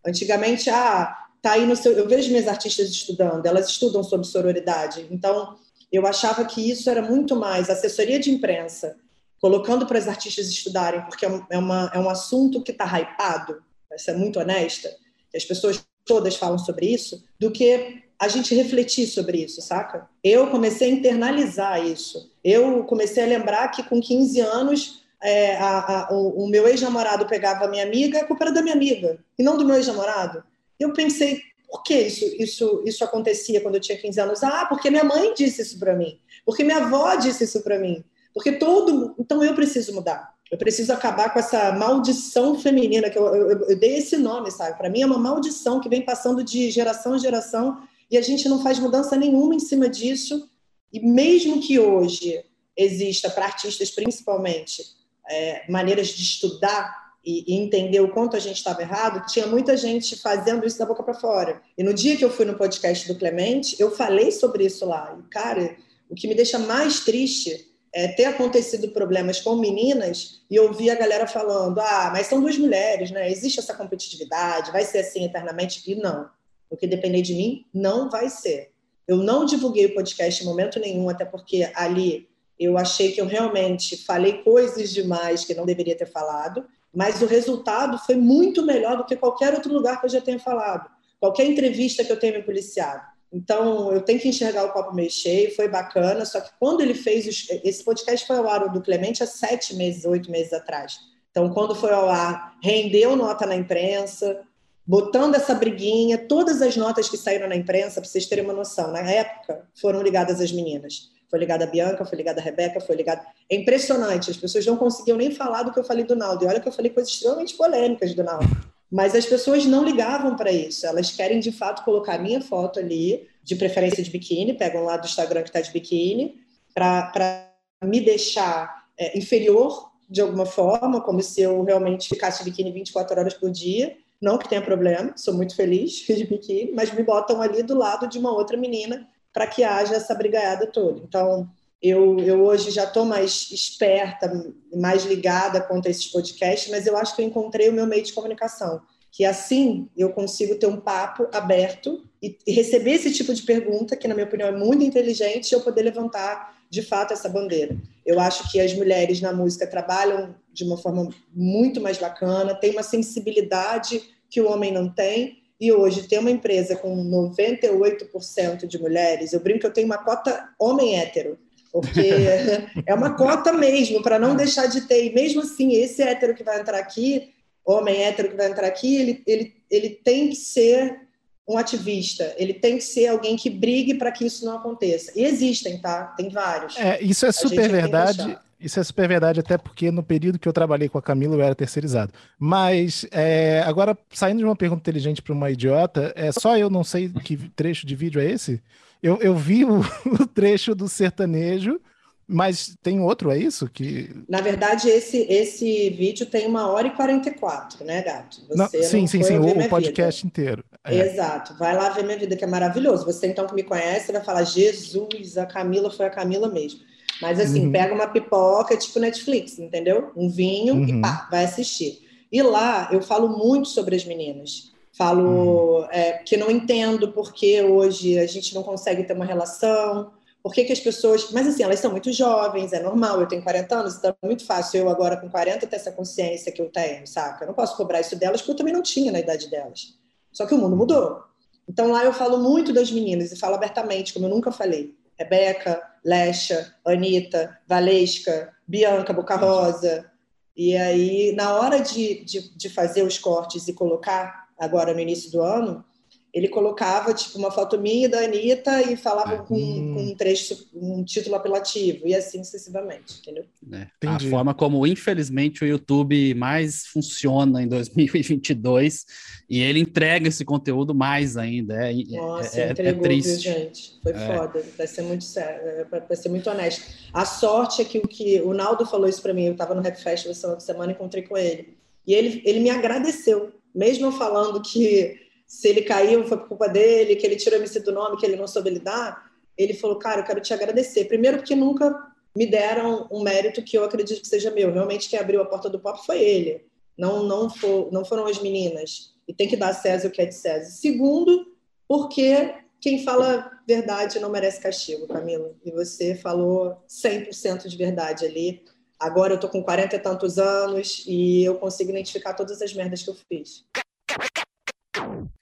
Antigamente, 0.06 0.70
ah, 0.70 1.21
tá 1.42 1.52
aí 1.52 1.66
no 1.66 1.76
seu. 1.76 1.92
Eu 1.92 2.08
vejo 2.08 2.30
minhas 2.30 2.48
artistas 2.48 2.88
estudando, 2.88 3.44
elas 3.44 3.68
estudam 3.68 4.02
sobre 4.02 4.26
sororidade. 4.26 5.06
Então, 5.10 5.58
eu 5.90 6.06
achava 6.06 6.44
que 6.44 6.70
isso 6.70 6.88
era 6.88 7.02
muito 7.02 7.36
mais 7.36 7.68
assessoria 7.68 8.18
de 8.18 8.30
imprensa, 8.30 8.96
colocando 9.40 9.84
para 9.84 9.98
as 9.98 10.08
artistas 10.08 10.48
estudarem, 10.48 11.02
porque 11.02 11.26
é, 11.26 11.42
é, 11.50 11.58
uma, 11.58 11.90
é 11.92 11.98
um 11.98 12.08
assunto 12.08 12.62
que 12.62 12.70
está 12.70 12.86
hypado, 12.86 13.62
para 13.88 13.98
ser 13.98 14.16
muito 14.16 14.40
honesta, 14.40 14.88
as 15.34 15.44
pessoas 15.44 15.84
todas 16.04 16.36
falam 16.36 16.58
sobre 16.58 16.86
isso, 16.86 17.22
do 17.38 17.50
que 17.50 18.02
a 18.18 18.28
gente 18.28 18.54
refletir 18.54 19.06
sobre 19.06 19.38
isso, 19.38 19.60
saca? 19.60 20.08
Eu 20.22 20.46
comecei 20.46 20.88
a 20.88 20.94
internalizar 20.94 21.84
isso. 21.84 22.30
Eu 22.42 22.84
comecei 22.84 23.22
a 23.22 23.26
lembrar 23.26 23.68
que 23.68 23.82
com 23.82 24.00
15 24.00 24.40
anos 24.40 25.02
é, 25.20 25.56
a, 25.56 25.78
a, 25.78 26.12
o, 26.12 26.44
o, 26.44 26.48
meu 26.48 26.66
ex-namorado 26.68 27.26
pegava 27.26 27.64
a 27.64 27.68
minha 27.68 27.84
amiga, 27.84 28.20
a 28.20 28.24
culpa 28.24 28.44
era 28.44 28.52
da 28.52 28.62
minha 28.62 28.74
amiga, 28.74 29.18
e 29.38 29.42
não 29.42 29.56
do 29.56 29.64
meu 29.64 29.76
ex-namorado. 29.76 30.44
Eu 30.82 30.92
pensei, 30.92 31.40
por 31.68 31.82
que 31.82 31.94
isso, 31.94 32.24
isso, 32.38 32.82
isso 32.84 33.04
acontecia 33.04 33.60
quando 33.60 33.76
eu 33.76 33.80
tinha 33.80 33.96
15 33.96 34.20
anos? 34.20 34.42
Ah, 34.42 34.66
porque 34.66 34.90
minha 34.90 35.04
mãe 35.04 35.32
disse 35.34 35.62
isso 35.62 35.78
para 35.78 35.96
mim. 35.96 36.18
Porque 36.44 36.62
minha 36.62 36.78
avó 36.78 37.14
disse 37.16 37.44
isso 37.44 37.62
para 37.62 37.78
mim. 37.78 38.04
Porque 38.34 38.52
todo. 38.52 39.14
Então 39.18 39.42
eu 39.42 39.54
preciso 39.54 39.94
mudar. 39.94 40.32
Eu 40.50 40.58
preciso 40.58 40.92
acabar 40.92 41.32
com 41.32 41.38
essa 41.38 41.72
maldição 41.72 42.58
feminina, 42.58 43.08
que 43.08 43.18
eu, 43.18 43.24
eu, 43.34 43.68
eu 43.70 43.78
dei 43.78 43.96
esse 43.96 44.18
nome, 44.18 44.50
sabe? 44.50 44.76
Para 44.76 44.90
mim 44.90 45.00
é 45.00 45.06
uma 45.06 45.16
maldição 45.16 45.80
que 45.80 45.88
vem 45.88 46.02
passando 46.02 46.44
de 46.44 46.70
geração 46.70 47.16
em 47.16 47.18
geração 47.18 47.82
e 48.10 48.18
a 48.18 48.20
gente 48.20 48.46
não 48.50 48.62
faz 48.62 48.78
mudança 48.78 49.16
nenhuma 49.16 49.54
em 49.54 49.58
cima 49.58 49.88
disso. 49.88 50.46
E 50.92 51.00
mesmo 51.00 51.58
que 51.58 51.78
hoje 51.78 52.44
exista, 52.76 53.30
para 53.30 53.46
artistas 53.46 53.90
principalmente, 53.90 54.84
é, 55.26 55.64
maneiras 55.70 56.08
de 56.08 56.22
estudar 56.22 57.01
e, 57.24 57.54
entender 57.54 58.00
o 58.00 58.08
quanto 58.08 58.36
a 58.36 58.40
gente 58.40 58.56
estava 58.56 58.82
errado, 58.82 59.26
tinha 59.26 59.46
muita 59.46 59.76
gente 59.76 60.16
fazendo 60.16 60.66
isso 60.66 60.78
da 60.78 60.86
boca 60.86 61.02
para 61.02 61.14
fora. 61.14 61.62
E 61.76 61.82
no 61.82 61.94
dia 61.94 62.16
que 62.16 62.24
eu 62.24 62.30
fui 62.30 62.44
no 62.44 62.56
podcast 62.56 63.06
do 63.06 63.18
Clemente, 63.18 63.76
eu 63.78 63.90
falei 63.90 64.32
sobre 64.32 64.64
isso 64.64 64.84
lá. 64.84 65.16
E, 65.18 65.28
cara, 65.30 65.76
o 66.10 66.14
que 66.14 66.26
me 66.26 66.34
deixa 66.34 66.58
mais 66.58 67.00
triste 67.00 67.68
é 67.94 68.08
ter 68.08 68.24
acontecido 68.24 68.88
problemas 68.88 69.40
com 69.40 69.54
meninas 69.56 70.40
e 70.50 70.58
ouvir 70.58 70.90
a 70.90 70.94
galera 70.94 71.26
falando: 71.26 71.78
ah, 71.78 72.10
mas 72.12 72.26
são 72.26 72.40
duas 72.40 72.58
mulheres, 72.58 73.10
né? 73.10 73.30
Existe 73.30 73.60
essa 73.60 73.74
competitividade, 73.74 74.72
vai 74.72 74.84
ser 74.84 74.98
assim 74.98 75.24
eternamente? 75.24 75.82
E 75.90 75.94
não. 75.94 76.28
O 76.70 76.76
que 76.76 76.86
depender 76.86 77.22
de 77.22 77.34
mim, 77.34 77.66
não 77.72 78.08
vai 78.10 78.30
ser. 78.30 78.72
Eu 79.06 79.18
não 79.18 79.44
divulguei 79.44 79.86
o 79.86 79.94
podcast 79.94 80.42
em 80.42 80.46
momento 80.46 80.80
nenhum, 80.80 81.08
até 81.08 81.24
porque 81.24 81.70
ali 81.74 82.28
eu 82.58 82.78
achei 82.78 83.12
que 83.12 83.20
eu 83.20 83.26
realmente 83.26 83.96
falei 84.04 84.42
coisas 84.42 84.92
demais 84.92 85.44
que 85.44 85.54
não 85.54 85.66
deveria 85.66 85.96
ter 85.96 86.06
falado 86.06 86.64
mas 86.94 87.22
o 87.22 87.26
resultado 87.26 87.98
foi 87.98 88.16
muito 88.16 88.64
melhor 88.64 88.96
do 88.96 89.04
que 89.04 89.16
qualquer 89.16 89.54
outro 89.54 89.72
lugar 89.72 90.00
que 90.00 90.06
eu 90.06 90.10
já 90.10 90.20
tenha 90.20 90.38
falado, 90.38 90.90
qualquer 91.18 91.46
entrevista 91.46 92.04
que 92.04 92.12
eu 92.12 92.18
tenha 92.18 92.36
me 92.36 92.42
policiado. 92.42 93.00
Então, 93.32 93.90
eu 93.92 94.02
tenho 94.02 94.20
que 94.20 94.28
enxergar 94.28 94.64
o 94.64 94.72
copo 94.72 94.94
meio 94.94 95.10
cheio, 95.10 95.54
foi 95.56 95.66
bacana, 95.66 96.26
só 96.26 96.38
que 96.40 96.50
quando 96.60 96.82
ele 96.82 96.92
fez, 96.92 97.26
os, 97.26 97.48
esse 97.64 97.82
podcast 97.82 98.26
foi 98.26 98.36
ao 98.36 98.46
ar 98.46 98.68
do 98.68 98.82
Clemente 98.82 99.22
há 99.22 99.26
sete 99.26 99.74
meses, 99.74 100.04
oito 100.04 100.30
meses 100.30 100.52
atrás. 100.52 100.98
Então, 101.30 101.48
quando 101.48 101.74
foi 101.74 101.92
ao 101.92 102.10
ar, 102.10 102.58
rendeu 102.62 103.16
nota 103.16 103.46
na 103.46 103.56
imprensa, 103.56 104.42
botando 104.86 105.34
essa 105.34 105.54
briguinha, 105.54 106.18
todas 106.18 106.60
as 106.60 106.76
notas 106.76 107.08
que 107.08 107.16
saíram 107.16 107.48
na 107.48 107.56
imprensa, 107.56 108.02
para 108.02 108.10
vocês 108.10 108.26
terem 108.26 108.44
uma 108.44 108.52
noção, 108.52 108.92
na 108.92 109.00
época, 109.00 109.66
foram 109.80 110.02
ligadas 110.02 110.38
às 110.38 110.52
meninas 110.52 111.11
foi 111.32 111.38
ligada 111.38 111.64
a 111.64 111.66
Bianca, 111.66 112.04
foi 112.04 112.18
ligada 112.18 112.42
a 112.42 112.44
Rebeca, 112.44 112.78
foi 112.78 112.94
ligada. 112.94 113.24
É 113.48 113.56
impressionante, 113.56 114.30
as 114.30 114.36
pessoas 114.36 114.66
não 114.66 114.76
conseguiam 114.76 115.16
nem 115.16 115.30
falar 115.30 115.62
do 115.62 115.72
que 115.72 115.78
eu 115.78 115.84
falei 115.84 116.04
do 116.04 116.14
Naldo. 116.14 116.44
E 116.44 116.46
olha 116.46 116.60
que 116.60 116.68
eu 116.68 116.72
falei 116.72 116.90
coisas 116.90 117.10
extremamente 117.10 117.56
polêmicas 117.56 118.14
do 118.14 118.22
Naldo. 118.22 118.46
Mas 118.90 119.14
as 119.14 119.24
pessoas 119.24 119.64
não 119.64 119.82
ligavam 119.82 120.36
para 120.36 120.52
isso. 120.52 120.86
Elas 120.86 121.10
querem, 121.10 121.40
de 121.40 121.50
fato, 121.50 121.84
colocar 121.84 122.16
a 122.16 122.18
minha 122.18 122.42
foto 122.42 122.78
ali, 122.78 123.26
de 123.42 123.56
preferência 123.56 124.02
de 124.02 124.10
biquíni, 124.10 124.52
pegam 124.52 124.84
lá 124.84 124.98
do 124.98 125.06
Instagram 125.06 125.42
que 125.42 125.48
está 125.48 125.62
de 125.62 125.72
biquíni, 125.72 126.34
para 126.74 127.50
me 127.82 128.02
deixar 128.02 128.84
é, 128.98 129.16
inferior 129.16 129.90
de 130.06 130.20
alguma 130.20 130.44
forma, 130.44 131.00
como 131.00 131.22
se 131.22 131.40
eu 131.40 131.64
realmente 131.64 132.10
ficasse 132.10 132.44
de 132.44 132.50
biquíni 132.50 132.70
24 132.72 133.18
horas 133.18 133.32
por 133.32 133.50
dia. 133.50 133.96
Não 134.20 134.36
que 134.36 134.50
tenha 134.50 134.60
problema, 134.60 135.14
sou 135.16 135.32
muito 135.32 135.56
feliz 135.56 136.04
de 136.04 136.26
biquíni, 136.26 136.72
mas 136.72 136.92
me 136.92 137.02
botam 137.02 137.40
ali 137.40 137.62
do 137.62 137.74
lado 137.74 138.06
de 138.06 138.18
uma 138.18 138.30
outra 138.30 138.58
menina 138.58 139.08
para 139.32 139.46
que 139.46 139.64
haja 139.64 139.94
essa 139.94 140.14
brigaiada 140.14 140.66
toda. 140.66 141.00
Então, 141.00 141.48
eu, 141.82 142.18
eu 142.20 142.44
hoje 142.44 142.70
já 142.70 142.84
estou 142.84 143.04
mais 143.04 143.48
esperta, 143.50 144.30
mais 144.74 145.04
ligada 145.04 145.60
quanto 145.60 145.88
a 145.88 145.90
esses 145.90 146.06
podcasts, 146.06 146.70
mas 146.70 146.86
eu 146.86 146.96
acho 146.96 147.16
que 147.16 147.22
eu 147.22 147.26
encontrei 147.26 147.68
o 147.68 147.72
meu 147.72 147.86
meio 147.86 148.04
de 148.04 148.12
comunicação. 148.12 148.80
Que 149.10 149.24
assim 149.24 149.88
eu 149.96 150.10
consigo 150.10 150.54
ter 150.54 150.66
um 150.66 150.80
papo 150.80 151.28
aberto 151.32 152.04
e, 152.22 152.38
e 152.46 152.52
receber 152.52 152.92
esse 152.92 153.12
tipo 153.12 153.34
de 153.34 153.42
pergunta, 153.42 153.96
que 153.96 154.06
na 154.06 154.14
minha 154.14 154.26
opinião 154.26 154.48
é 154.48 154.52
muito 154.52 154.84
inteligente, 154.84 155.50
e 155.50 155.54
eu 155.54 155.60
poder 155.60 155.82
levantar 155.82 156.56
de 156.70 156.82
fato 156.82 157.12
essa 157.12 157.28
bandeira. 157.28 157.76
Eu 158.06 158.20
acho 158.20 158.50
que 158.50 158.60
as 158.60 158.72
mulheres 158.72 159.20
na 159.20 159.32
música 159.32 159.66
trabalham 159.66 160.34
de 160.52 160.64
uma 160.64 160.78
forma 160.78 161.08
muito 161.34 161.80
mais 161.80 161.98
bacana, 161.98 162.54
tem 162.54 162.70
uma 162.70 162.82
sensibilidade 162.82 164.02
que 164.30 164.40
o 164.40 164.48
homem 164.48 164.72
não 164.72 164.88
tem, 164.88 165.41
e 165.62 165.70
hoje 165.70 166.08
ter 166.08 166.18
uma 166.18 166.30
empresa 166.32 166.74
com 166.74 167.08
98% 167.08 168.66
de 168.66 168.80
mulheres, 168.80 169.32
eu 169.32 169.38
brinco 169.38 169.60
que 169.60 169.66
eu 169.66 169.72
tenho 169.72 169.86
uma 169.86 169.98
cota 169.98 170.48
homem 170.58 170.98
hétero, 170.98 171.38
porque 171.72 172.00
é 172.84 172.92
uma 172.92 173.14
cota 173.14 173.52
mesmo, 173.52 174.02
para 174.02 174.18
não 174.18 174.34
deixar 174.34 174.66
de 174.66 174.80
ter. 174.80 175.04
E 175.04 175.14
mesmo 175.14 175.42
assim, 175.42 175.74
esse 175.74 176.02
hétero 176.02 176.34
que 176.34 176.42
vai 176.42 176.60
entrar 176.60 176.78
aqui, 176.78 177.32
homem 177.64 178.02
hétero 178.02 178.30
que 178.30 178.36
vai 178.36 178.50
entrar 178.50 178.66
aqui, 178.66 178.96
ele, 178.96 179.22
ele, 179.24 179.54
ele 179.70 179.90
tem 179.90 180.30
que 180.30 180.34
ser 180.34 181.02
um 181.48 181.56
ativista, 181.56 182.34
ele 182.36 182.54
tem 182.54 182.78
que 182.78 182.84
ser 182.84 183.06
alguém 183.06 183.36
que 183.36 183.48
brigue 183.48 183.94
para 183.94 184.10
que 184.10 184.26
isso 184.26 184.44
não 184.44 184.56
aconteça. 184.56 185.12
E 185.14 185.24
existem, 185.24 185.80
tá? 185.80 186.06
Tem 186.16 186.28
vários. 186.28 186.76
É, 186.76 187.00
isso 187.00 187.24
é 187.24 187.30
super 187.30 187.70
verdade. 187.70 188.36
Isso 188.62 188.78
é 188.78 188.84
super 188.84 189.08
verdade, 189.08 189.40
até 189.40 189.58
porque 189.58 189.90
no 189.90 190.02
período 190.02 190.38
que 190.38 190.48
eu 190.48 190.52
trabalhei 190.52 190.88
com 190.88 190.98
a 190.98 191.02
Camila 191.02 191.34
eu 191.34 191.42
era 191.42 191.54
terceirizado. 191.54 192.12
Mas, 192.38 193.06
é, 193.10 193.62
agora, 193.66 193.96
saindo 194.10 194.38
de 194.38 194.44
uma 194.44 194.56
pergunta 194.56 194.80
inteligente 194.80 195.22
para 195.22 195.32
uma 195.32 195.50
idiota, 195.50 196.12
é 196.16 196.30
só 196.30 196.56
eu 196.56 196.70
não 196.70 196.84
sei 196.84 197.08
que 197.08 197.36
trecho 197.50 197.86
de 197.86 197.96
vídeo 197.96 198.20
é 198.20 198.30
esse? 198.30 198.62
Eu, 199.02 199.18
eu 199.20 199.34
vi 199.34 199.64
o, 199.64 199.80
o 200.20 200.26
trecho 200.26 200.74
do 200.74 200.88
sertanejo, 200.88 201.80
mas 202.26 202.76
tem 202.82 203.00
outro, 203.00 203.30
é 203.30 203.38
isso? 203.38 203.68
que 203.68 204.10
Na 204.28 204.40
verdade, 204.40 204.88
esse, 204.88 205.18
esse 205.28 205.90
vídeo 205.90 206.24
tem 206.24 206.46
uma 206.46 206.68
hora 206.68 206.86
e 206.86 206.90
44, 206.90 207.84
né, 207.84 208.00
Gato? 208.02 208.40
Você 208.48 208.56
não, 208.56 208.68
sim, 208.68 209.00
não 209.00 209.06
sim, 209.06 209.22
sim, 209.22 209.38
o, 209.38 209.68
podcast 209.68 210.22
vida. 210.22 210.28
inteiro. 210.28 210.64
É. 210.84 210.98
Exato. 210.98 211.54
Vai 211.58 211.74
lá 211.74 211.90
ver 211.90 212.04
minha 212.04 212.18
vida, 212.18 212.36
que 212.36 212.44
é 212.44 212.46
maravilhoso. 212.46 213.04
Você, 213.04 213.26
então, 213.26 213.46
que 213.46 213.54
me 213.54 213.62
conhece, 213.62 214.12
vai 214.12 214.22
falar, 214.22 214.44
Jesus, 214.44 215.36
a 215.36 215.46
Camila 215.46 215.90
foi 215.90 216.06
a 216.06 216.10
Camila 216.10 216.48
mesmo. 216.48 216.80
Mas 217.20 217.38
assim, 217.38 217.66
uhum. 217.66 217.72
pega 217.72 217.94
uma 217.94 218.06
pipoca, 218.06 218.76
tipo 218.76 218.98
Netflix, 218.98 219.58
entendeu? 219.58 220.10
Um 220.16 220.28
vinho 220.28 220.74
uhum. 220.74 220.86
e 220.86 221.00
pá, 221.00 221.28
vai 221.30 221.44
assistir. 221.44 222.00
E 222.30 222.42
lá 222.42 222.88
eu 222.90 223.02
falo 223.02 223.28
muito 223.28 223.68
sobre 223.68 223.94
as 223.94 224.04
meninas. 224.04 224.72
Falo 224.92 225.80
uhum. 225.80 225.86
é, 225.90 226.12
que 226.18 226.36
não 226.36 226.50
entendo 226.50 227.12
porque 227.12 227.62
hoje 227.62 228.18
a 228.18 228.26
gente 228.26 228.54
não 228.54 228.62
consegue 228.62 229.04
ter 229.04 229.14
uma 229.14 229.24
relação, 229.24 230.10
por 230.42 230.52
que, 230.52 230.64
que 230.64 230.72
as 230.72 230.80
pessoas. 230.80 231.30
Mas 231.30 231.46
assim, 231.46 231.62
elas 231.62 231.78
são 231.78 231.90
muito 231.90 232.12
jovens, 232.12 232.72
é 232.72 232.82
normal, 232.82 233.20
eu 233.20 233.28
tenho 233.28 233.42
40 233.42 233.74
anos, 233.74 233.96
então 233.96 234.14
é 234.22 234.26
muito 234.26 234.44
fácil 234.44 234.80
eu 234.80 234.88
agora 234.88 235.16
com 235.16 235.28
40 235.28 235.66
ter 235.66 235.76
essa 235.76 235.92
consciência 235.92 236.50
que 236.50 236.60
eu 236.60 236.68
tenho, 236.68 237.06
saca? 237.06 237.44
Eu 237.44 237.48
não 237.48 237.54
posso 237.54 237.76
cobrar 237.76 238.00
isso 238.00 238.16
delas, 238.16 238.40
porque 238.40 238.52
eu 238.52 238.56
também 238.56 238.74
não 238.74 238.82
tinha 238.82 239.12
na 239.12 239.20
idade 239.20 239.48
delas. 239.48 239.94
Só 240.32 240.46
que 240.46 240.54
o 240.54 240.58
mundo 240.58 240.76
mudou. 240.76 241.22
Então 241.68 241.92
lá 241.92 242.04
eu 242.04 242.12
falo 242.12 242.38
muito 242.38 242.72
das 242.72 242.90
meninas 242.90 243.30
e 243.30 243.38
falo 243.38 243.54
abertamente, 243.54 244.12
como 244.12 244.26
eu 244.26 244.30
nunca 244.30 244.50
falei. 244.50 244.94
Rebeca, 245.22 245.82
Lecha, 246.04 246.74
Anitta, 246.84 247.58
Valesca, 247.66 248.52
Bianca, 248.66 249.12
Boca 249.12 249.36
Rosa. 249.36 250.10
E 250.56 250.76
aí, 250.76 251.32
na 251.34 251.54
hora 251.54 251.80
de, 251.80 252.24
de, 252.24 252.56
de 252.56 252.68
fazer 252.68 253.02
os 253.02 253.18
cortes 253.18 253.68
e 253.68 253.72
colocar, 253.72 254.48
agora 254.58 254.92
no 254.92 255.00
início 255.00 255.30
do 255.30 255.42
ano, 255.42 255.84
ele 256.32 256.48
colocava 256.48 257.12
tipo 257.12 257.36
uma 257.38 257.50
foto 257.50 257.78
minha 257.78 258.08
da 258.08 258.20
Anitta 258.20 258.90
e 258.90 258.96
falava 258.96 259.42
com, 259.42 259.54
hum. 259.54 259.94
com, 259.94 260.02
um 260.02 260.14
trecho, 260.14 260.66
um 260.74 261.04
título 261.04 261.36
apelativo 261.36 262.08
e 262.08 262.14
assim 262.14 262.42
sucessivamente, 262.42 263.20
entendeu? 263.20 263.44
É, 263.70 263.86
a 264.06 264.18
forma 264.18 264.54
como 264.54 264.86
infelizmente 264.86 265.62
o 265.62 265.66
YouTube 265.66 266.34
mais 266.34 266.86
funciona 266.86 267.62
em 267.62 267.68
2022 267.68 269.04
e 269.48 269.60
ele 269.60 269.80
entrega 269.80 270.28
esse 270.28 270.42
conteúdo 270.42 270.94
mais 270.94 271.36
ainda. 271.36 271.74
É, 271.86 271.92
é 271.92 272.16
Nossa, 272.16 272.60
é, 272.60 272.68
é 272.68 272.70
entregou, 272.70 273.00
é 273.00 273.08
triste. 273.08 273.48
Viu, 273.50 273.58
gente? 273.58 274.00
Foi 274.02 274.12
é. 274.12 274.26
foda, 274.26 274.64
vai 274.78 274.86
ser 274.86 275.02
muito 275.02 275.24
sério, 275.24 275.86
para 275.86 276.16
ser 276.16 276.30
muito 276.30 276.48
honesto. 276.48 276.82
A 277.12 277.26
sorte 277.26 277.82
é 277.82 277.84
que 277.84 277.98
o 277.98 278.08
que 278.08 278.40
o 278.40 278.54
Naldo 278.54 278.86
falou 278.86 279.06
isso 279.06 279.20
para 279.20 279.34
mim, 279.34 279.44
eu 279.44 279.52
estava 279.52 279.74
no 279.74 279.82
Rap 279.82 280.02
Festival 280.02 280.32
essa 280.32 280.60
semana, 280.60 280.92
encontrei 280.92 281.24
com 281.24 281.36
ele 281.36 281.76
e 282.06 282.14
ele 282.14 282.42
ele 282.46 282.60
me 282.60 282.70
agradeceu, 282.70 283.52
mesmo 283.74 284.10
falando 284.12 284.62
que 284.62 285.20
se 285.52 285.68
ele 285.68 285.82
caiu 285.82 286.26
foi 286.26 286.38
por 286.38 286.48
culpa 286.48 286.66
dele, 286.66 287.14
que 287.14 287.26
ele 287.26 287.36
tirou 287.36 287.58
MC 287.58 287.80
do 287.80 287.92
nome, 287.92 288.16
que 288.16 288.24
ele 288.24 288.36
não 288.36 288.48
soube 288.48 288.70
lidar, 288.70 289.30
ele 289.56 289.74
falou, 289.74 289.98
cara, 289.98 290.22
eu 290.22 290.24
quero 290.24 290.40
te 290.40 290.54
agradecer. 290.54 291.04
Primeiro 291.04 291.36
porque 291.36 291.54
nunca 291.54 292.10
me 292.34 292.46
deram 292.46 293.06
um 293.12 293.22
mérito 293.22 293.62
que 293.62 293.76
eu 293.76 293.84
acredito 293.84 294.22
que 294.22 294.26
seja 294.26 294.50
meu. 294.50 294.72
Realmente 294.72 295.10
quem 295.10 295.18
abriu 295.18 295.42
a 295.42 295.44
porta 295.44 295.68
do 295.68 295.78
pop 295.78 296.06
foi 296.06 296.22
ele. 296.22 296.64
Não, 296.96 297.22
não, 297.24 297.50
for, 297.50 297.92
não 297.92 298.02
foram 298.02 298.24
as 298.26 298.40
meninas. 298.40 299.14
E 299.28 299.34
tem 299.34 299.46
que 299.46 299.54
dar 299.54 299.68
a 299.68 299.74
César 299.74 300.08
o 300.08 300.10
que 300.10 300.22
é 300.22 300.24
de 300.24 300.34
César. 300.34 300.70
Segundo, 300.70 301.46
porque 301.86 302.54
quem 302.80 303.04
fala 303.04 303.52
verdade 303.68 304.18
não 304.20 304.30
merece 304.30 304.58
castigo, 304.58 305.06
Camila. 305.06 305.54
E 305.62 305.70
você 305.70 306.14
falou 306.14 306.82
100% 306.88 307.68
de 307.68 307.76
verdade 307.76 308.24
ali. 308.24 308.64
Agora 308.98 309.34
eu 309.34 309.38
tô 309.38 309.50
com 309.50 309.62
40 309.62 309.96
e 309.96 309.98
tantos 309.98 310.38
anos 310.38 311.04
e 311.06 311.44
eu 311.44 311.56
consigo 311.56 311.90
identificar 311.90 312.32
todas 312.32 312.62
as 312.62 312.72
merdas 312.72 313.02
que 313.02 313.10
eu 313.10 313.16
fiz. 313.28 313.66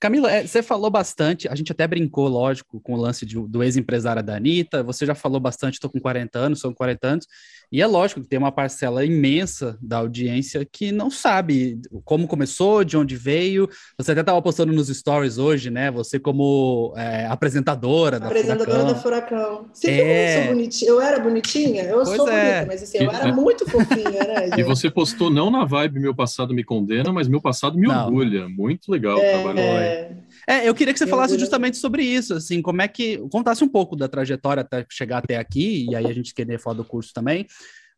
Camila, 0.00 0.32
é, 0.32 0.46
você 0.46 0.62
falou 0.62 0.90
bastante, 0.90 1.46
a 1.46 1.54
gente 1.54 1.70
até 1.70 1.86
brincou, 1.86 2.26
lógico, 2.26 2.80
com 2.80 2.94
o 2.94 2.96
lance 2.96 3.26
de, 3.26 3.34
do 3.38 3.62
ex-empresário 3.62 4.22
da 4.22 4.34
Anitta, 4.34 4.82
você 4.82 5.04
já 5.04 5.14
falou 5.14 5.38
bastante, 5.38 5.74
estou 5.74 5.90
com 5.90 6.00
40 6.00 6.38
anos, 6.38 6.58
são 6.58 6.72
40 6.72 7.06
anos, 7.06 7.26
e 7.72 7.80
é 7.80 7.86
lógico 7.86 8.20
que 8.20 8.26
tem 8.26 8.38
uma 8.38 8.50
parcela 8.50 9.04
imensa 9.04 9.78
da 9.80 9.98
audiência 9.98 10.64
que 10.64 10.90
não 10.90 11.10
sabe 11.10 11.80
como 12.04 12.26
começou, 12.26 12.82
de 12.82 12.96
onde 12.96 13.14
veio. 13.16 13.68
Você 13.96 14.10
até 14.10 14.20
estava 14.20 14.42
postando 14.42 14.72
nos 14.72 14.88
stories 14.88 15.38
hoje, 15.38 15.70
né? 15.70 15.90
Você 15.90 16.18
como 16.18 16.92
é, 16.96 17.26
apresentadora 17.26 18.18
da 18.18 18.26
apresentadora 18.26 18.70
Furacão. 18.70 18.86
da 18.86 18.94
Furacão. 18.96 19.66
Você 19.72 19.90
é... 19.90 20.38
eu 20.38 20.42
sou 20.42 20.54
bonitinha? 20.54 20.90
Eu 20.90 21.00
era 21.00 21.18
bonitinha? 21.20 21.82
Eu 21.84 22.02
pois 22.02 22.16
sou 22.16 22.28
é. 22.28 22.52
bonita, 22.54 22.66
mas 22.66 22.82
assim, 22.82 22.98
eu 22.98 23.10
era 23.10 23.32
muito 23.32 23.70
fofinha, 23.70 24.10
né? 24.10 24.46
Gente? 24.50 24.60
E 24.60 24.62
você 24.64 24.90
postou 24.90 25.30
não 25.30 25.50
na 25.50 25.64
vibe 25.64 26.00
Meu 26.00 26.14
Passado 26.14 26.52
Me 26.52 26.64
Condena, 26.64 27.12
mas 27.12 27.28
Meu 27.28 27.40
Passado 27.40 27.78
Me 27.78 27.86
não. 27.86 28.06
Orgulha. 28.06 28.48
Muito 28.48 28.90
legal 28.90 29.16
o 29.16 29.22
é, 29.22 29.32
trabalho. 29.32 29.60
É... 29.60 30.10
É, 30.46 30.68
eu 30.68 30.74
queria 30.74 30.92
que 30.92 30.98
você 30.98 31.06
falasse 31.06 31.38
justamente 31.38 31.76
sobre 31.76 32.02
isso, 32.02 32.34
assim, 32.34 32.62
como 32.62 32.82
é 32.82 32.88
que 32.88 33.18
contasse 33.30 33.62
um 33.62 33.68
pouco 33.68 33.96
da 33.96 34.08
trajetória 34.08 34.62
até 34.62 34.84
chegar 34.90 35.18
até 35.18 35.36
aqui, 35.36 35.86
e 35.90 35.94
aí 35.94 36.06
a 36.06 36.12
gente 36.12 36.34
queria 36.34 36.58
falar 36.58 36.76
do 36.76 36.84
curso 36.84 37.12
também, 37.14 37.46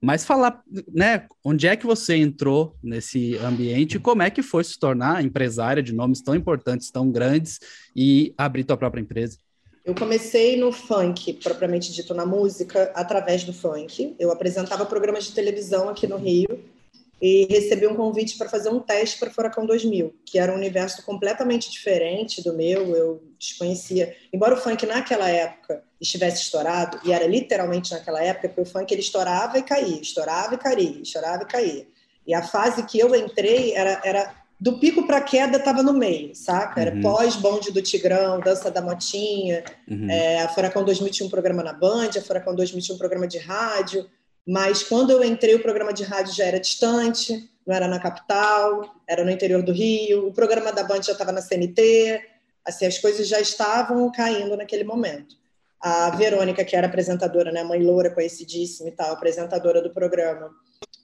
mas 0.00 0.25
falar, 0.25 0.61
né, 0.92 1.26
onde 1.44 1.66
é 1.68 1.76
que 1.76 1.87
você 1.87 2.16
entrou 2.16 2.75
nesse 2.82 3.37
ambiente 3.37 3.96
e 3.96 4.00
como 4.00 4.22
é 4.22 4.30
que 4.30 4.42
foi 4.42 4.64
se 4.64 4.76
tornar 4.78 5.25
empresária 5.25 5.82
de 5.82 5.94
nomes 5.94 6.20
tão 6.20 6.34
importantes, 6.34 6.90
tão 6.90 7.11
grandes 7.11 7.61
e 7.94 8.34
abrir 8.37 8.64
tua 8.64 8.76
própria 8.76 9.00
empresa? 9.00 9.38
Eu 9.84 9.94
comecei 9.94 10.56
no 10.56 10.72
funk, 10.72 11.32
propriamente 11.34 11.92
dito 11.92 12.14
na 12.14 12.25
música, 12.25 12.90
através 12.94 13.44
do 13.44 13.52
funk. 13.52 14.14
Eu 14.18 14.30
apresentava 14.30 14.87
programas 14.87 15.25
de 15.25 15.32
televisão 15.32 15.88
aqui 15.88 16.06
no 16.06 16.16
Rio 16.16 16.72
e 17.23 17.47
recebi 17.49 17.87
um 17.87 17.95
convite 17.95 18.37
para 18.37 18.49
fazer 18.49 18.69
um 18.69 18.81
teste 18.81 19.17
para 19.21 19.31
Furacão 19.31 19.64
2000, 19.64 20.12
que 20.26 20.41
era 20.41 20.50
um 20.50 20.57
universo 20.57 21.05
completamente 21.05 21.71
diferente 21.71 22.43
do 22.43 22.52
meu, 22.52 22.97
eu 22.97 23.23
desconhecia. 23.38 24.17
Embora 24.33 24.55
o 24.55 24.57
funk 24.57 24.85
naquela 24.85 25.31
época 25.31 25.85
estivesse 26.00 26.43
estourado, 26.43 26.99
e 27.05 27.12
era 27.12 27.25
literalmente 27.25 27.93
naquela 27.93 28.21
época, 28.21 28.49
porque 28.49 28.62
o 28.62 28.67
funk 28.67 28.93
ele 28.93 29.02
estourava 29.02 29.57
e 29.57 29.62
caía, 29.62 30.00
estourava 30.00 30.57
e 30.57 30.59
caía, 30.59 31.00
estourava 31.00 31.45
e 31.45 31.47
caía. 31.47 31.87
E 32.26 32.35
a 32.35 32.43
fase 32.43 32.83
que 32.87 32.99
eu 32.99 33.14
entrei 33.14 33.73
era, 33.73 34.00
era 34.05 34.35
do 34.59 34.81
pico 34.81 35.07
para 35.07 35.21
queda 35.21 35.59
estava 35.59 35.81
no 35.81 35.93
meio, 35.93 36.35
saca? 36.35 36.81
Era 36.81 36.93
uhum. 36.93 37.02
pós-bonde 37.02 37.71
do 37.71 37.81
Tigrão, 37.81 38.41
dança 38.41 38.69
da 38.69 38.83
motinha. 38.83 39.62
Uhum. 39.88 40.11
É, 40.11 40.43
a 40.43 40.49
Furacão 40.49 40.85
2000 40.85 41.12
tinha 41.12 41.26
um 41.29 41.31
programa 41.31 41.62
na 41.62 41.73
Band, 41.73 42.11
a 42.17 42.21
Furacão 42.21 42.52
2000 42.52 42.83
tinha 42.83 42.95
um 42.97 42.99
programa 42.99 43.29
de 43.29 43.38
rádio. 43.38 44.09
Mas 44.46 44.82
quando 44.82 45.11
eu 45.11 45.22
entrei, 45.22 45.54
o 45.54 45.62
programa 45.62 45.92
de 45.92 46.02
rádio 46.02 46.34
já 46.34 46.44
era 46.44 46.58
distante, 46.58 47.49
não 47.66 47.75
era 47.75 47.87
na 47.87 48.00
capital, 48.00 48.94
era 49.06 49.25
no 49.25 49.30
interior 49.30 49.62
do 49.62 49.72
Rio. 49.72 50.28
O 50.28 50.32
programa 50.32 50.72
da 50.72 50.82
Band 50.82 51.02
já 51.02 51.12
estava 51.12 51.32
na 51.32 51.40
CNT. 51.40 52.20
Assim, 52.64 52.87
as 52.87 52.99
coisas 52.99 53.26
já 53.28 53.40
estavam 53.40 54.11
caindo 54.11 54.56
naquele 54.56 54.84
momento. 54.84 55.37
A 55.80 56.11
Verônica, 56.11 56.64
que 56.64 56.76
era 56.76 56.87
apresentadora, 56.87 57.50
né, 57.50 57.64
mãe 57.64 57.82
loura, 57.82 58.11
conhecidíssima 58.11 58.88
e 58.88 58.92
tal, 58.92 59.12
apresentadora 59.12 59.82
do 59.82 59.90
programa, 59.90 60.50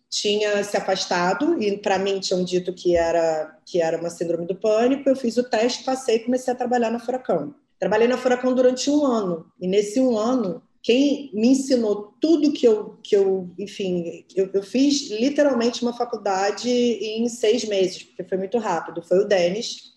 tinha 0.09 0.62
se 0.62 0.76
afastado 0.76 1.61
e 1.61 1.76
para 1.78 1.99
mim 1.99 2.21
tinham 2.21 2.45
dito 2.45 2.73
que 2.73 2.97
era 2.97 3.57
que 3.66 3.80
era 3.80 3.99
uma 3.99 4.09
síndrome 4.09 4.47
do 4.47 4.54
pânico. 4.54 5.09
Eu 5.09 5.16
fiz 5.16 5.37
o 5.37 5.42
teste, 5.42 5.85
passei 5.85 6.16
e 6.16 6.21
comecei 6.21 6.52
a 6.52 6.57
trabalhar 6.57 6.90
na 6.90 6.99
Furacão. 6.99 7.54
Trabalhei 7.78 8.09
na 8.09 8.16
Furacão 8.16 8.54
durante 8.54 8.90
um 8.90 9.04
ano 9.04 9.47
e 9.61 9.68
nesse 9.68 10.00
um 10.00 10.16
ano 10.16 10.62
quem 10.88 11.30
me 11.35 11.49
ensinou 11.49 12.14
tudo 12.18 12.50
que 12.50 12.66
eu 12.66 12.97
que 13.02 13.14
eu 13.14 13.50
enfim 13.59 14.25
eu, 14.35 14.49
eu 14.54 14.62
fiz 14.62 15.11
literalmente 15.11 15.83
uma 15.83 15.92
faculdade 15.92 16.66
em 16.66 17.28
seis 17.28 17.62
meses 17.66 18.04
porque 18.04 18.25
foi 18.25 18.38
muito 18.38 18.57
rápido. 18.57 19.02
Foi 19.02 19.18
o 19.18 19.26
Denis, 19.26 19.92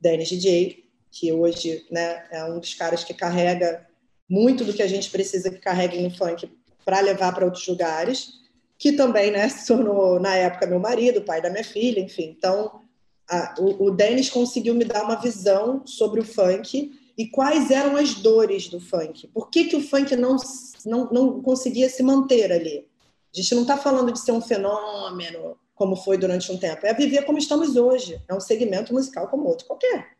Denis 0.00 0.28
DJ, 0.28 0.84
que 1.10 1.32
hoje 1.32 1.84
né, 1.90 2.28
é 2.30 2.44
um 2.44 2.60
dos 2.60 2.74
caras 2.74 3.02
que 3.02 3.12
carrega 3.12 3.88
muito 4.30 4.64
do 4.64 4.72
que 4.72 4.84
a 4.84 4.86
gente 4.86 5.10
precisa 5.10 5.50
que 5.50 5.58
carregue 5.58 6.00
no 6.00 6.16
funk 6.16 6.48
para 6.84 7.00
levar 7.00 7.34
para 7.34 7.44
outros 7.44 7.66
lugares 7.66 8.34
que 8.78 8.92
também 8.92 9.32
né, 9.32 9.48
se 9.50 9.66
tornou, 9.66 10.20
na 10.20 10.36
época, 10.36 10.68
meu 10.68 10.78
marido, 10.78 11.22
pai 11.22 11.42
da 11.42 11.50
minha 11.50 11.64
filha, 11.64 11.98
enfim. 11.98 12.36
Então, 12.38 12.82
a, 13.28 13.56
o, 13.58 13.86
o 13.86 13.90
Denis 13.90 14.30
conseguiu 14.30 14.76
me 14.76 14.84
dar 14.84 15.02
uma 15.02 15.20
visão 15.20 15.84
sobre 15.84 16.20
o 16.20 16.24
funk 16.24 16.92
e 17.16 17.26
quais 17.28 17.70
eram 17.70 17.96
as 17.96 18.14
dores 18.14 18.68
do 18.68 18.78
funk. 18.78 19.26
Por 19.28 19.48
que, 19.48 19.64
que 19.64 19.76
o 19.76 19.80
funk 19.80 20.14
não, 20.16 20.36
não, 20.84 21.10
não 21.10 21.42
conseguia 21.42 21.88
se 21.88 22.02
manter 22.02 22.52
ali? 22.52 22.86
A 23.34 23.40
gente 23.40 23.54
não 23.54 23.62
está 23.62 23.76
falando 23.76 24.12
de 24.12 24.20
ser 24.20 24.32
um 24.32 24.40
fenômeno, 24.40 25.56
como 25.74 25.96
foi 25.96 26.18
durante 26.18 26.50
um 26.52 26.58
tempo, 26.58 26.86
é 26.86 26.94
viver 26.94 27.24
como 27.24 27.38
estamos 27.38 27.76
hoje. 27.76 28.20
É 28.28 28.34
um 28.34 28.40
segmento 28.40 28.92
musical 28.92 29.28
como 29.28 29.46
outro 29.46 29.66
qualquer. 29.66 30.16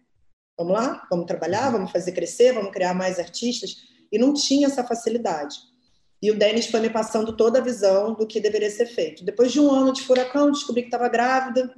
Vamos 0.57 0.73
lá? 0.73 1.07
Vamos 1.11 1.27
trabalhar, 1.27 1.71
vamos 1.71 1.91
fazer 1.91 2.13
crescer, 2.13 2.53
vamos 2.53 2.73
criar 2.73 2.95
mais 2.95 3.19
artistas. 3.19 3.77
E 4.11 4.19
não 4.19 4.33
tinha 4.33 4.67
essa 4.67 4.85
facilidade. 4.85 5.57
E 6.23 6.31
o 6.31 6.39
Denis 6.39 6.67
foi 6.67 6.81
me 6.81 6.89
passando 6.89 7.37
toda 7.37 7.59
a 7.59 7.63
visão 7.63 8.15
do 8.15 8.27
que 8.27 8.41
deveria 8.41 8.71
ser 8.71 8.87
feito. 8.87 9.25
Depois 9.25 9.53
de 9.53 9.61
um 9.61 9.71
ano 9.71 9.93
de 9.93 10.03
furacão, 10.03 10.51
descobri 10.51 10.83
que 10.83 10.89
estava 10.89 11.09
grávida 11.09 11.75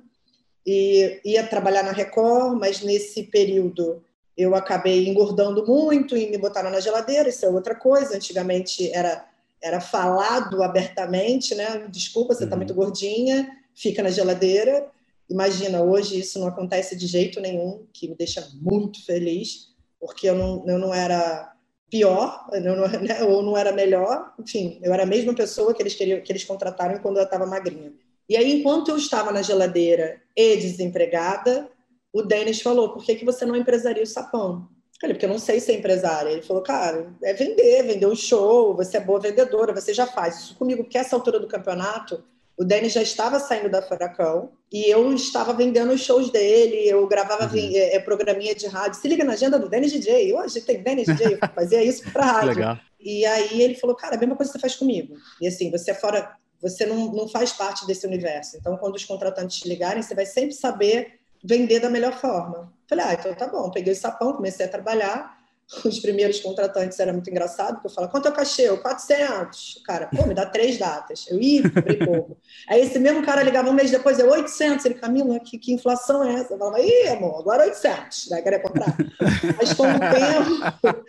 e 0.64 1.20
ia 1.24 1.46
trabalhar 1.46 1.82
na 1.82 1.92
Record, 1.92 2.58
mas 2.58 2.82
nesse 2.82 3.24
período 3.24 4.02
eu 4.38 4.54
acabei 4.54 5.08
engordando 5.08 5.66
muito 5.66 6.16
e 6.16 6.30
me 6.30 6.38
botaram 6.38 6.70
na 6.70 6.78
geladeira. 6.78 7.28
Isso 7.28 7.44
é 7.44 7.50
outra 7.50 7.74
coisa. 7.74 8.14
Antigamente 8.14 8.90
era 8.92 9.26
era 9.60 9.80
falado 9.80 10.62
abertamente, 10.62 11.52
né? 11.54 11.88
Desculpa, 11.88 12.32
você 12.32 12.44
está 12.44 12.54
uhum. 12.54 12.60
muito 12.60 12.74
gordinha, 12.74 13.50
fica 13.74 14.02
na 14.04 14.10
geladeira. 14.10 14.88
Imagina, 15.28 15.82
hoje 15.82 16.20
isso 16.20 16.38
não 16.38 16.46
acontece 16.46 16.96
de 16.96 17.08
jeito 17.08 17.40
nenhum, 17.40 17.84
que 17.92 18.08
me 18.08 18.14
deixa 18.14 18.48
muito 18.54 19.04
feliz, 19.04 19.74
porque 20.00 20.28
eu 20.28 20.36
não, 20.36 20.64
eu 20.66 20.78
não 20.78 20.94
era 20.94 21.52
pior, 21.90 22.46
né, 22.52 23.22
ou 23.24 23.42
não 23.42 23.56
era 23.56 23.72
melhor, 23.72 24.32
enfim, 24.38 24.78
eu 24.82 24.92
era 24.92 25.02
a 25.02 25.06
mesma 25.06 25.34
pessoa 25.34 25.74
que 25.74 25.82
eles 25.82 25.94
queriam, 25.94 26.20
que 26.20 26.30
eles 26.30 26.44
contrataram 26.44 26.98
quando 27.00 27.16
eu 27.16 27.24
estava 27.24 27.46
magrinha. 27.46 27.92
E 28.28 28.36
aí, 28.36 28.60
enquanto 28.60 28.90
eu 28.90 28.96
estava 28.96 29.32
na 29.32 29.42
geladeira 29.42 30.20
e 30.36 30.56
desempregada, 30.56 31.68
o 32.12 32.22
Denis 32.22 32.60
falou: 32.60 32.92
por 32.92 33.04
que, 33.04 33.14
que 33.14 33.24
você 33.24 33.44
não 33.44 33.56
empresaria 33.56 34.02
o 34.02 34.06
sapão? 34.06 34.68
Falei, 35.00 35.14
porque 35.14 35.26
eu 35.26 35.30
não 35.30 35.38
sei 35.38 35.60
ser 35.60 35.78
empresária. 35.78 36.30
Ele 36.30 36.42
falou, 36.42 36.62
cara, 36.62 37.14
é 37.22 37.32
vender, 37.32 37.84
vender 37.84 38.06
um 38.06 38.16
show, 38.16 38.74
você 38.74 38.96
é 38.96 39.00
boa 39.00 39.20
vendedora, 39.20 39.72
você 39.72 39.94
já 39.94 40.08
faz 40.08 40.40
isso 40.40 40.56
comigo, 40.56 40.82
porque 40.82 40.98
essa 40.98 41.14
altura 41.14 41.38
do 41.38 41.46
campeonato 41.46 42.24
o 42.58 42.64
Denis 42.64 42.92
já 42.92 43.00
estava 43.00 43.38
saindo 43.38 43.70
da 43.70 43.80
Furacão 43.80 44.50
e 44.70 44.92
eu 44.92 45.14
estava 45.14 45.52
vendendo 45.52 45.92
os 45.92 46.00
shows 46.00 46.28
dele, 46.28 46.88
eu 46.88 47.06
gravava 47.06 47.46
uhum. 47.46 47.56
é, 47.56 47.94
é, 47.94 48.00
programinha 48.00 48.52
de 48.52 48.66
rádio. 48.66 49.00
Se 49.00 49.06
liga 49.06 49.22
na 49.22 49.34
agenda 49.34 49.60
do 49.60 49.68
Denis 49.68 49.92
DJ. 49.92 50.34
Hoje 50.34 50.60
tem 50.62 50.82
Denis 50.82 51.06
DJ, 51.06 51.34
eu 51.34 51.48
fazia 51.54 51.82
isso 51.84 52.10
para 52.12 52.24
rádio. 52.26 52.48
Legal. 52.48 52.78
E 52.98 53.24
aí 53.24 53.62
ele 53.62 53.76
falou, 53.76 53.94
cara, 53.94 54.16
a 54.16 54.18
mesma 54.18 54.34
coisa 54.34 54.50
que 54.50 54.58
você 54.58 54.60
faz 54.60 54.74
comigo. 54.74 55.14
E 55.40 55.46
assim, 55.46 55.70
você 55.70 55.92
é 55.92 55.94
fora, 55.94 56.34
você 56.60 56.84
não, 56.84 57.12
não 57.12 57.28
faz 57.28 57.52
parte 57.52 57.86
desse 57.86 58.04
universo. 58.04 58.56
Então, 58.56 58.76
quando 58.76 58.96
os 58.96 59.04
contratantes 59.04 59.58
te 59.58 59.68
ligarem, 59.68 60.02
você 60.02 60.16
vai 60.16 60.26
sempre 60.26 60.52
saber 60.52 61.17
vender 61.42 61.80
da 61.80 61.90
melhor 61.90 62.12
forma. 62.14 62.72
Falei, 62.88 63.04
ah, 63.06 63.14
então 63.14 63.34
tá 63.34 63.46
bom. 63.46 63.70
Peguei 63.70 63.92
o 63.92 63.96
sapão, 63.96 64.32
comecei 64.32 64.66
a 64.66 64.68
trabalhar 64.68 65.38
os 65.84 65.98
primeiros 66.00 66.40
contratantes 66.40 66.98
era 66.98 67.12
muito 67.12 67.28
engraçado, 67.28 67.74
porque 67.74 67.88
eu 67.88 67.90
falava, 67.90 68.10
quanto 68.10 68.26
é 68.26 68.30
o 68.30 68.34
cachê? 68.34 68.74
400. 68.74 69.76
O 69.76 69.82
cara, 69.82 70.06
pô, 70.06 70.26
me 70.26 70.34
dá 70.34 70.46
três 70.46 70.78
datas. 70.78 71.26
Eu, 71.28 71.38
ia, 71.40 71.62
comprei 71.62 71.98
pouco. 71.98 72.38
Aí 72.66 72.80
esse 72.80 72.98
mesmo 72.98 73.22
cara 73.22 73.42
ligava 73.42 73.68
um 73.68 73.74
mês 73.74 73.90
depois, 73.90 74.18
é 74.18 74.24
800. 74.24 74.86
Ele, 74.86 74.94
Camila, 74.94 75.38
que, 75.38 75.58
que 75.58 75.72
inflação 75.72 76.24
é 76.24 76.34
essa? 76.34 76.54
Eu 76.54 76.58
falava, 76.58 76.80
ih, 76.80 77.08
amor, 77.08 77.40
agora 77.40 77.64
800. 77.64 78.28
Daí 78.30 78.42
queria 78.42 78.60
comprar. 78.60 78.96
Mas 79.58 79.74
com 79.74 79.84
o 79.84 79.98
tempo, 79.98 81.04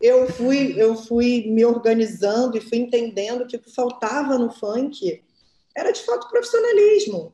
eu 0.00 0.26
fui, 0.32 0.74
eu 0.76 0.96
fui 0.96 1.44
me 1.48 1.64
organizando 1.64 2.58
e 2.58 2.60
fui 2.60 2.78
entendendo 2.78 3.46
que 3.46 3.56
o 3.56 3.60
que 3.60 3.72
faltava 3.72 4.36
no 4.36 4.50
funk 4.50 5.22
era, 5.76 5.92
de 5.92 6.02
fato, 6.02 6.28
profissionalismo. 6.28 7.32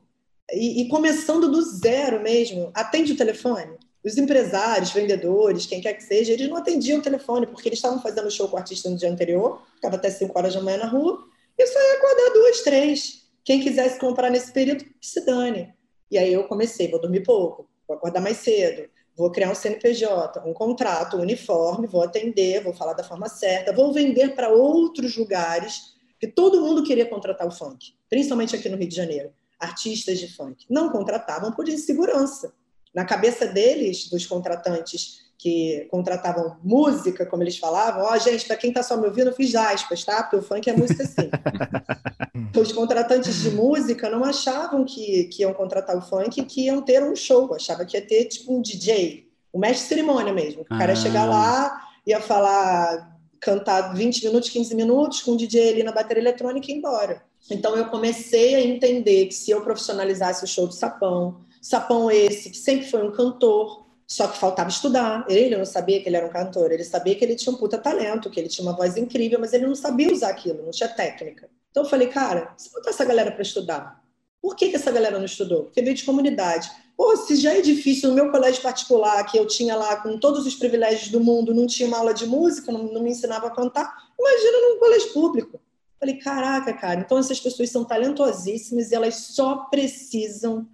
E, 0.53 0.81
e 0.81 0.87
começando 0.87 1.49
do 1.49 1.61
zero 1.61 2.21
mesmo. 2.21 2.71
Atende 2.73 3.13
o 3.13 3.17
telefone 3.17 3.77
os 4.03 4.17
empresários, 4.17 4.91
vendedores, 4.91 5.65
quem 5.65 5.81
quer 5.81 5.93
que 5.93 6.03
seja, 6.03 6.31
eles 6.31 6.47
não 6.47 6.57
atendiam 6.57 6.99
o 6.99 7.01
telefone, 7.01 7.45
porque 7.45 7.67
eles 7.67 7.79
estavam 7.79 8.01
fazendo 8.01 8.31
show 8.31 8.47
com 8.47 8.55
o 8.55 8.59
artista 8.59 8.89
no 8.89 8.95
dia 8.95 9.11
anterior, 9.11 9.61
ficava 9.75 9.95
até 9.95 10.09
5 10.09 10.37
horas 10.37 10.53
da 10.53 10.61
manhã 10.61 10.77
na 10.77 10.87
rua, 10.87 11.25
e 11.57 11.67
só 11.67 11.77
ia 11.77 11.97
acordar 11.97 12.33
duas, 12.33 12.61
três. 12.61 13.23
Quem 13.43 13.59
quisesse 13.61 13.99
comprar 13.99 14.29
nesse 14.29 14.51
período, 14.51 14.85
se 15.01 15.25
dane. 15.25 15.73
E 16.09 16.17
aí 16.17 16.31
eu 16.31 16.45
comecei, 16.45 16.89
vou 16.89 17.01
dormir 17.01 17.23
pouco, 17.23 17.67
vou 17.87 17.97
acordar 17.97 18.21
mais 18.21 18.37
cedo, 18.37 18.89
vou 19.15 19.29
criar 19.31 19.51
um 19.51 19.55
CNPJ, 19.55 20.41
um 20.47 20.53
contrato, 20.53 21.17
um 21.17 21.21
uniforme, 21.21 21.85
vou 21.85 22.01
atender, 22.01 22.63
vou 22.63 22.73
falar 22.73 22.93
da 22.93 23.03
forma 23.03 23.27
certa, 23.27 23.73
vou 23.73 23.91
vender 23.91 24.33
para 24.33 24.49
outros 24.49 25.17
lugares, 25.17 25.93
que 26.19 26.27
todo 26.27 26.61
mundo 26.61 26.83
queria 26.83 27.05
contratar 27.05 27.47
o 27.47 27.51
funk, 27.51 27.93
principalmente 28.09 28.55
aqui 28.55 28.69
no 28.69 28.77
Rio 28.77 28.87
de 28.87 28.95
Janeiro, 28.95 29.31
artistas 29.59 30.19
de 30.19 30.33
funk. 30.33 30.65
Não 30.69 30.89
contratavam 30.89 31.51
por 31.51 31.67
insegurança 31.67 32.53
na 32.93 33.05
cabeça 33.05 33.45
deles, 33.45 34.09
dos 34.09 34.25
contratantes 34.25 35.29
que 35.37 35.87
contratavam 35.89 36.57
música, 36.61 37.25
como 37.25 37.43
eles 37.43 37.57
falavam, 37.57 38.03
ó, 38.03 38.13
oh, 38.13 38.19
gente, 38.19 38.45
para 38.45 38.57
quem 38.57 38.71
está 38.71 38.83
só 38.83 38.97
me 38.97 39.07
ouvindo, 39.07 39.27
eu 39.27 39.35
fiz 39.35 39.55
aspas, 39.55 40.03
tá? 40.03 40.21
Porque 40.21 40.35
o 40.35 40.41
funk 40.41 40.69
é 40.69 40.75
música 40.75 41.05
sim. 41.05 41.29
Os 42.59 42.73
contratantes 42.73 43.41
de 43.41 43.51
música 43.51 44.09
não 44.09 44.25
achavam 44.25 44.83
que, 44.83 45.25
que 45.25 45.43
iam 45.43 45.53
contratar 45.53 45.95
o 45.95 46.01
funk 46.01 46.43
que 46.43 46.65
iam 46.65 46.81
ter 46.81 47.01
um 47.03 47.15
show, 47.15 47.53
achava 47.53 47.85
que 47.85 47.95
ia 47.95 48.05
ter 48.05 48.25
tipo 48.25 48.53
um 48.53 48.61
DJ, 48.61 49.29
um 49.53 49.59
mestre 49.59 49.83
de 49.83 49.87
cerimônia 49.87 50.33
mesmo. 50.33 50.63
O 50.63 50.65
cara 50.65 50.91
ia 50.91 50.95
chegar 50.95 51.23
ah. 51.23 51.29
lá, 51.29 51.81
ia 52.05 52.19
falar, 52.19 53.17
cantar 53.39 53.93
20 53.93 54.25
minutos, 54.25 54.49
15 54.49 54.75
minutos, 54.75 55.21
com 55.21 55.31
o 55.31 55.37
DJ 55.37 55.69
ali 55.69 55.83
na 55.83 55.93
bateria 55.93 56.21
eletrônica 56.21 56.69
e 56.69 56.73
ir 56.73 56.77
embora. 56.77 57.23
Então 57.49 57.75
eu 57.75 57.85
comecei 57.85 58.55
a 58.55 58.61
entender 58.61 59.27
que 59.27 59.33
se 59.33 59.51
eu 59.51 59.61
profissionalizasse 59.61 60.43
o 60.43 60.47
show 60.47 60.67
do 60.67 60.73
Sapão, 60.73 61.41
Sapão 61.61 62.09
esse, 62.09 62.49
que 62.49 62.57
sempre 62.57 62.89
foi 62.89 63.05
um 63.05 63.11
cantor, 63.11 63.85
só 64.07 64.27
que 64.27 64.37
faltava 64.37 64.69
estudar. 64.69 65.25
Ele 65.29 65.55
não 65.55 65.65
sabia 65.65 66.01
que 66.01 66.09
ele 66.09 66.17
era 66.17 66.25
um 66.25 66.31
cantor, 66.31 66.71
ele 66.71 66.83
sabia 66.83 67.15
que 67.15 67.23
ele 67.23 67.35
tinha 67.35 67.53
um 67.53 67.57
puta 67.57 67.77
talento, 67.77 68.29
que 68.29 68.39
ele 68.39 68.49
tinha 68.49 68.67
uma 68.67 68.75
voz 68.75 68.97
incrível, 68.97 69.39
mas 69.39 69.53
ele 69.53 69.67
não 69.67 69.75
sabia 69.75 70.11
usar 70.11 70.29
aquilo, 70.29 70.63
não 70.63 70.71
tinha 70.71 70.89
técnica. 70.89 71.49
Então 71.69 71.83
eu 71.83 71.89
falei, 71.89 72.07
cara, 72.07 72.53
se 72.57 72.71
botar 72.71 72.89
essa 72.89 73.05
galera 73.05 73.31
para 73.31 73.41
estudar, 73.41 74.03
por 74.41 74.55
que, 74.55 74.69
que 74.69 74.75
essa 74.77 74.91
galera 74.91 75.17
não 75.17 75.25
estudou? 75.25 75.65
Porque 75.65 75.81
veio 75.81 75.95
de 75.95 76.03
comunidade. 76.03 76.71
Pô, 76.95 77.15
se 77.15 77.35
já 77.35 77.53
é 77.53 77.61
difícil 77.61 78.09
no 78.09 78.15
meu 78.15 78.31
colégio 78.31 78.61
particular, 78.61 79.23
que 79.25 79.37
eu 79.37 79.45
tinha 79.45 79.75
lá 79.75 79.97
com 79.97 80.17
todos 80.17 80.45
os 80.45 80.55
privilégios 80.55 81.09
do 81.09 81.19
mundo, 81.19 81.53
não 81.53 81.67
tinha 81.67 81.87
uma 81.87 81.97
aula 81.97 82.13
de 82.13 82.25
música, 82.25 82.71
não, 82.71 82.83
não 82.83 83.03
me 83.03 83.11
ensinava 83.11 83.47
a 83.47 83.51
cantar, 83.51 83.93
imagina 84.17 84.69
num 84.69 84.79
colégio 84.79 85.13
público. 85.13 85.61
Falei, 85.99 86.15
caraca, 86.17 86.73
cara, 86.73 87.01
então 87.01 87.17
essas 87.17 87.39
pessoas 87.39 87.69
são 87.69 87.83
talentosíssimas 87.83 88.89
e 88.89 88.95
elas 88.95 89.15
só 89.15 89.65
precisam 89.65 90.65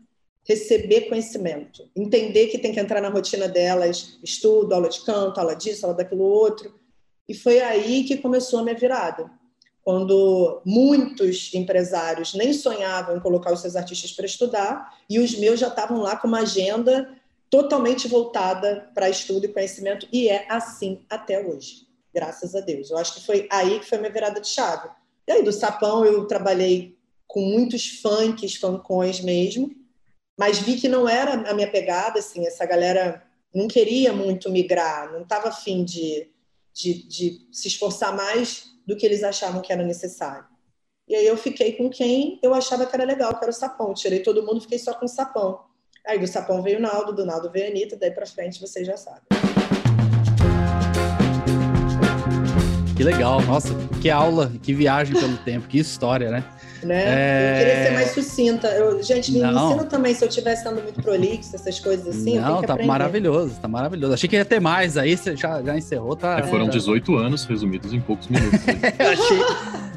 receber 0.47 1.09
conhecimento, 1.09 1.89
entender 1.95 2.47
que 2.47 2.59
tem 2.59 2.71
que 2.71 2.79
entrar 2.79 3.01
na 3.01 3.09
rotina 3.09 3.47
delas, 3.47 4.19
estudo, 4.23 4.73
aula 4.73 4.87
de 4.87 5.01
canto, 5.01 5.39
aula 5.39 5.55
disso, 5.55 5.85
aula 5.85 5.97
daquilo 5.97 6.23
outro. 6.23 6.79
E 7.27 7.33
foi 7.33 7.59
aí 7.59 8.03
que 8.03 8.17
começou 8.17 8.59
a 8.59 8.63
minha 8.63 8.75
virada. 8.75 9.31
Quando 9.83 10.61
muitos 10.63 11.51
empresários 11.55 12.35
nem 12.35 12.53
sonhavam 12.53 13.17
em 13.17 13.19
colocar 13.19 13.51
os 13.51 13.61
seus 13.61 13.75
artistas 13.75 14.11
para 14.11 14.25
estudar, 14.27 14.95
e 15.09 15.19
os 15.19 15.35
meus 15.37 15.59
já 15.59 15.67
estavam 15.67 16.01
lá 16.01 16.15
com 16.15 16.27
uma 16.27 16.41
agenda 16.41 17.11
totalmente 17.49 18.07
voltada 18.07 18.91
para 18.93 19.09
estudo 19.09 19.45
e 19.45 19.49
conhecimento, 19.49 20.07
e 20.11 20.27
é 20.29 20.45
assim 20.49 21.03
até 21.09 21.43
hoje, 21.43 21.87
graças 22.13 22.53
a 22.53 22.61
Deus. 22.61 22.91
Eu 22.91 22.97
acho 22.97 23.15
que 23.15 23.25
foi 23.25 23.47
aí 23.51 23.79
que 23.79 23.89
foi 23.89 23.97
minha 23.97 24.11
virada 24.11 24.39
de 24.39 24.47
chave. 24.47 24.89
E 25.27 25.31
aí, 25.31 25.43
do 25.43 25.51
Sapão, 25.51 26.05
eu 26.05 26.25
trabalhei 26.25 26.97
com 27.27 27.41
muitos 27.41 27.99
funks, 28.01 28.55
funkões 28.55 29.19
mesmo, 29.19 29.71
mas 30.37 30.59
vi 30.59 30.79
que 30.79 30.87
não 30.87 31.07
era 31.07 31.49
a 31.49 31.53
minha 31.53 31.69
pegada, 31.69 32.19
assim, 32.19 32.45
essa 32.45 32.65
galera 32.65 33.23
não 33.53 33.67
queria 33.67 34.13
muito 34.13 34.49
migrar, 34.49 35.11
não 35.11 35.21
estava 35.21 35.47
afim 35.47 35.83
de, 35.83 36.29
de, 36.73 37.07
de 37.07 37.47
se 37.51 37.69
esforçar 37.69 38.15
mais 38.15 38.71
do 38.85 38.95
que 38.95 39.05
eles 39.05 39.23
achavam 39.23 39.61
que 39.61 39.71
era 39.71 39.83
necessário. 39.83 40.45
E 41.07 41.15
aí 41.15 41.25
eu 41.25 41.37
fiquei 41.37 41.73
com 41.73 41.89
quem 41.89 42.39
eu 42.41 42.53
achava 42.53 42.85
que 42.85 42.95
era 42.95 43.05
legal, 43.05 43.37
que 43.37 43.43
era 43.43 43.51
o 43.51 43.53
Sapão. 43.53 43.93
Tirei 43.93 44.21
todo 44.21 44.45
mundo, 44.45 44.61
fiquei 44.61 44.79
só 44.79 44.93
com 44.93 45.05
o 45.05 45.09
Sapão. 45.09 45.63
Aí 46.05 46.19
do 46.19 46.27
Sapão 46.27 46.61
veio 46.61 46.79
o 46.79 46.81
Naldo, 46.81 47.13
do 47.13 47.25
Naldo 47.25 47.49
veio 47.49 47.67
a 47.67 47.69
Anitta, 47.69 47.95
daí 47.95 48.11
para 48.11 48.25
frente 48.25 48.59
vocês 48.59 48.85
já 48.85 48.97
sabem. 48.97 49.23
Que 52.95 53.03
legal, 53.03 53.41
nossa, 53.41 53.75
que 54.01 54.09
aula, 54.09 54.51
que 54.63 54.73
viagem 54.73 55.19
pelo 55.19 55.37
tempo, 55.37 55.67
que 55.67 55.77
história, 55.77 56.31
né? 56.31 56.43
Né? 56.85 57.03
É... 57.05 57.51
Eu 57.51 57.57
queria 57.57 57.83
ser 57.83 57.93
mais 57.93 58.11
sucinta. 58.11 58.67
Eu, 58.69 59.03
gente, 59.03 59.31
me 59.31 59.39
não. 59.39 59.69
ensina 59.69 59.83
também 59.85 60.13
se 60.13 60.23
eu 60.23 60.29
estivesse 60.29 60.63
sendo 60.63 60.81
muito 60.81 61.01
prolixo, 61.01 61.55
essas 61.55 61.79
coisas 61.79 62.07
assim. 62.07 62.39
Não, 62.39 62.61
tá 62.61 62.73
aprender. 62.73 62.87
maravilhoso, 62.87 63.55
tá 63.59 63.67
maravilhoso. 63.67 64.13
Achei 64.13 64.29
que 64.29 64.35
ia 64.35 64.45
ter 64.45 64.61
mais, 64.61 64.97
aí 64.97 65.17
você 65.17 65.35
já, 65.35 65.61
já 65.61 65.75
encerrou, 65.75 66.15
tá? 66.15 66.39
É, 66.39 66.43
foram 66.43 66.69
18 66.69 67.17
anos 67.17 67.45
resumidos 67.45 67.91
em 67.91 67.99
poucos 67.99 68.27
minutos. 68.27 68.59
achei, 68.99 69.39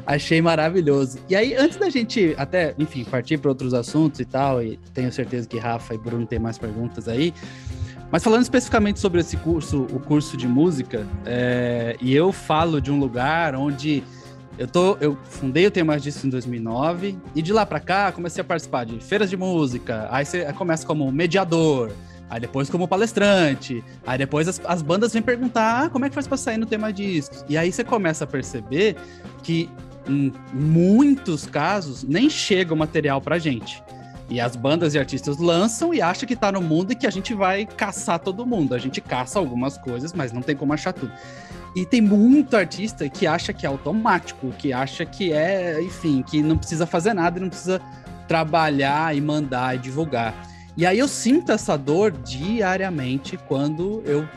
achei 0.05 0.41
maravilhoso. 0.41 1.19
E 1.29 1.35
aí, 1.35 1.55
antes 1.55 1.77
da 1.77 1.89
gente 1.89 2.33
até, 2.37 2.73
enfim, 2.77 3.03
partir 3.03 3.37
para 3.37 3.49
outros 3.49 3.73
assuntos 3.73 4.19
e 4.19 4.25
tal, 4.25 4.61
e 4.61 4.77
tenho 4.93 5.11
certeza 5.11 5.47
que 5.47 5.57
Rafa 5.57 5.93
e 5.93 5.97
Bruno 5.97 6.25
têm 6.25 6.39
mais 6.39 6.57
perguntas 6.57 7.07
aí. 7.07 7.33
Mas 8.11 8.23
falando 8.23 8.41
especificamente 8.41 8.99
sobre 8.99 9.21
esse 9.21 9.37
curso, 9.37 9.83
o 9.83 9.99
curso 9.99 10.35
de 10.35 10.47
música, 10.47 11.05
é, 11.25 11.95
e 12.01 12.13
eu 12.15 12.31
falo 12.31 12.81
de 12.81 12.91
um 12.91 12.99
lugar 12.99 13.55
onde 13.55 14.03
eu, 14.57 14.67
tô, 14.67 14.97
eu 14.99 15.17
fundei 15.23 15.67
o 15.67 15.71
Tema 15.71 15.99
Disso 15.99 16.25
em 16.25 16.29
2009 16.29 17.17
e 17.35 17.41
de 17.41 17.53
lá 17.53 17.65
para 17.65 17.79
cá 17.79 18.11
comecei 18.11 18.41
a 18.41 18.43
participar 18.43 18.85
de 18.85 18.99
feiras 18.99 19.29
de 19.29 19.37
música. 19.37 20.07
Aí 20.09 20.25
você 20.25 20.51
começa 20.53 20.85
como 20.85 21.09
mediador, 21.11 21.91
aí 22.29 22.39
depois 22.39 22.67
como 22.67 22.87
palestrante, 22.87 23.83
aí 24.05 24.17
depois 24.17 24.47
as, 24.47 24.59
as 24.65 24.81
bandas 24.81 25.13
vêm 25.13 25.21
perguntar 25.21 25.85
ah, 25.85 25.89
como 25.89 26.05
é 26.05 26.09
que 26.09 26.15
faz 26.15 26.27
para 26.27 26.37
sair 26.37 26.57
no 26.57 26.65
Tema 26.65 26.91
Discos. 26.91 27.45
E 27.47 27.57
aí 27.57 27.71
você 27.71 27.83
começa 27.83 28.23
a 28.23 28.27
perceber 28.27 28.95
que 29.43 29.69
em 30.07 30.33
muitos 30.51 31.45
casos 31.45 32.03
nem 32.03 32.27
chega 32.27 32.73
o 32.73 32.77
material 32.77 33.21
pra 33.21 33.37
gente. 33.37 33.83
E 34.29 34.39
as 34.39 34.55
bandas 34.55 34.93
e 34.93 34.99
artistas 34.99 35.37
lançam 35.37 35.93
e 35.93 36.01
acham 36.01 36.27
que 36.27 36.35
tá 36.35 36.51
no 36.51 36.61
mundo 36.61 36.91
e 36.91 36.95
que 36.95 37.07
a 37.07 37.09
gente 37.09 37.33
vai 37.33 37.65
caçar 37.65 38.19
todo 38.19 38.45
mundo. 38.45 38.75
A 38.75 38.77
gente 38.77 39.01
caça 39.01 39.39
algumas 39.39 39.77
coisas, 39.77 40.13
mas 40.13 40.31
não 40.31 40.41
tem 40.41 40.55
como 40.55 40.71
achar 40.71 40.93
tudo. 40.93 41.11
E 41.75 41.85
tem 41.85 42.01
muito 42.01 42.55
artista 42.55 43.07
que 43.09 43.25
acha 43.25 43.53
que 43.53 43.65
é 43.65 43.69
automático, 43.69 44.51
que 44.57 44.71
acha 44.71 45.05
que 45.05 45.33
é, 45.33 45.81
enfim, 45.81 46.23
que 46.23 46.41
não 46.41 46.57
precisa 46.57 46.85
fazer 46.85 47.13
nada 47.13 47.39
e 47.39 47.41
não 47.41 47.49
precisa 47.49 47.81
trabalhar 48.27 49.15
e 49.15 49.21
mandar 49.21 49.75
e 49.75 49.79
divulgar. 49.79 50.33
E 50.77 50.85
aí 50.85 50.97
eu 50.97 51.07
sinto 51.07 51.51
essa 51.51 51.75
dor 51.77 52.11
diariamente 52.11 53.37
quando 53.47 54.01
eu 54.05 54.27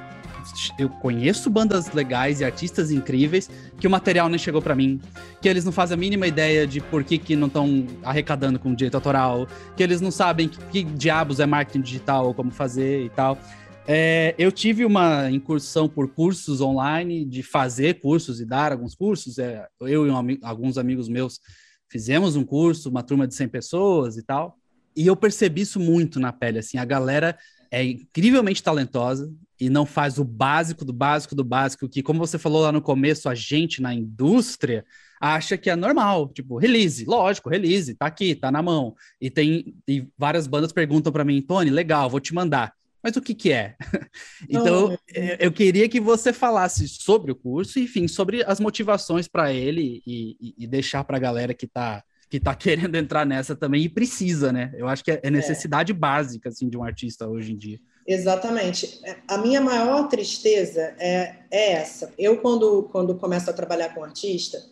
eu 0.79 0.89
conheço 0.89 1.49
bandas 1.51 1.93
legais 1.93 2.41
e 2.41 2.45
artistas 2.45 2.91
incríveis 2.91 3.51
que 3.79 3.87
o 3.87 3.91
material 3.91 4.29
nem 4.29 4.39
chegou 4.39 4.61
para 4.63 4.75
mim, 4.75 5.01
que 5.41 5.49
eles 5.49 5.65
não 5.65 5.73
fazem 5.73 5.95
a 5.95 5.99
mínima 5.99 6.27
ideia 6.27 6.67
de 6.67 6.81
por 6.81 7.05
que, 7.05 7.19
que 7.19 7.37
não 7.37 7.47
estão 7.47 7.87
arrecadando 8.03 8.59
com 8.59 8.75
direito 8.75 8.95
autoral, 8.95 9.47
que 9.77 9.83
eles 9.83 10.01
não 10.01 10.11
sabem 10.11 10.49
que, 10.49 10.59
que 10.67 10.85
diabos 10.85 11.41
é 11.41 11.47
marketing 11.47 11.81
digital 11.81 12.27
ou 12.27 12.35
como 12.35 12.51
fazer 12.51 13.05
e 13.05 13.11
tal. 13.11 13.39
É, 13.87 14.35
eu 14.39 14.53
tive 14.53 14.85
uma 14.85 15.29
incursão 15.31 15.89
por 15.89 16.09
cursos 16.09 16.61
online, 16.61 17.25
de 17.25 17.43
fazer 17.43 18.01
cursos 18.01 18.41
e 18.41 18.45
dar 18.45 18.73
alguns 18.73 18.95
cursos. 18.95 19.39
É, 19.39 19.67
eu 19.81 20.07
e 20.07 20.11
um, 20.11 20.39
alguns 20.43 20.79
amigos 20.79 21.09
meus 21.09 21.41
fizemos 21.89 22.37
um 22.37 22.45
curso, 22.45 22.89
uma 22.89 23.03
turma 23.03 23.27
de 23.27 23.35
100 23.35 23.49
pessoas 23.49 24.17
e 24.17 24.23
tal. 24.23 24.57
E 24.95 25.07
eu 25.07 25.17
percebi 25.17 25.63
isso 25.63 25.81
muito 25.81 26.21
na 26.21 26.33
pele. 26.33 26.59
Assim, 26.59 26.79
a 26.79 26.85
galera 26.85 27.37
é 27.71 27.85
incrivelmente 27.85 28.63
talentosa 28.63 29.33
e 29.63 29.71
não 29.71 29.87
faz 29.87 30.19
o 30.19 30.25
básico 30.25 30.85
do 30.85 30.93
básico 30.93 31.37
do 31.37 31.45
básico, 31.45 31.89
que, 31.89 32.03
como 32.03 32.19
você 32.19 32.37
falou 32.37 32.63
lá 32.63 32.73
no 32.73 32.83
começo, 32.83 33.29
a 33.29 33.35
gente 33.35 33.81
na 33.81 33.95
indústria 33.95 34.85
acha 35.21 35.57
que 35.57 35.71
é 35.71 35.77
normal. 35.77 36.29
Tipo, 36.31 36.59
release, 36.59 37.05
lógico, 37.05 37.49
release, 37.49 37.95
tá 37.95 38.07
aqui, 38.07 38.35
tá 38.35 38.51
na 38.51 38.61
mão. 38.61 38.93
E 39.21 39.31
tem 39.31 39.73
e 39.87 40.05
várias 40.19 40.49
bandas 40.49 40.73
perguntam 40.73 41.13
para 41.13 41.25
mim, 41.25 41.41
Tony, 41.41 41.71
legal, 41.71 42.11
vou 42.11 42.19
te 42.19 42.35
mandar. 42.35 42.75
Mas 43.01 43.15
o 43.15 43.23
que, 43.23 43.37
que 43.37 43.53
é? 43.53 43.77
então, 44.51 44.99
eu 45.39 45.53
queria 45.53 45.89
que 45.89 46.01
você 46.01 46.33
falasse 46.33 46.89
sobre 46.89 47.31
o 47.31 47.37
curso, 47.37 47.79
enfim, 47.79 48.09
sobre 48.09 48.43
as 48.45 48.59
motivações 48.59 49.29
para 49.29 49.53
ele 49.53 50.03
e, 50.05 50.37
e, 50.41 50.55
e 50.59 50.67
deixar 50.67 51.05
para 51.05 51.19
a 51.19 51.21
galera 51.21 51.55
que 51.55 51.67
está 51.67 52.03
que 52.29 52.41
tá 52.41 52.55
querendo 52.57 52.97
entrar 52.97 53.25
nessa 53.25 53.55
também 53.55 53.85
e 53.85 53.89
precisa, 53.89 54.53
né? 54.53 54.73
Eu 54.75 54.89
acho 54.89 55.05
que 55.05 55.13
é, 55.13 55.21
é 55.23 55.31
necessidade 55.31 55.93
é. 55.93 55.95
básica 55.95 56.49
assim 56.49 56.69
de 56.69 56.77
um 56.77 56.83
artista 56.83 57.29
hoje 57.29 57.53
em 57.53 57.57
dia. 57.57 57.79
Exatamente. 58.07 59.01
A 59.29 59.39
minha 59.39 59.61
maior 59.61 60.09
tristeza 60.09 60.95
é, 60.99 61.37
é 61.51 61.73
essa. 61.73 62.13
Eu 62.19 62.39
quando 62.39 62.85
quando 62.91 63.15
começo 63.15 63.49
a 63.49 63.53
trabalhar 63.53 63.95
com 63.95 64.01
um 64.01 64.05
artista, 64.05 64.63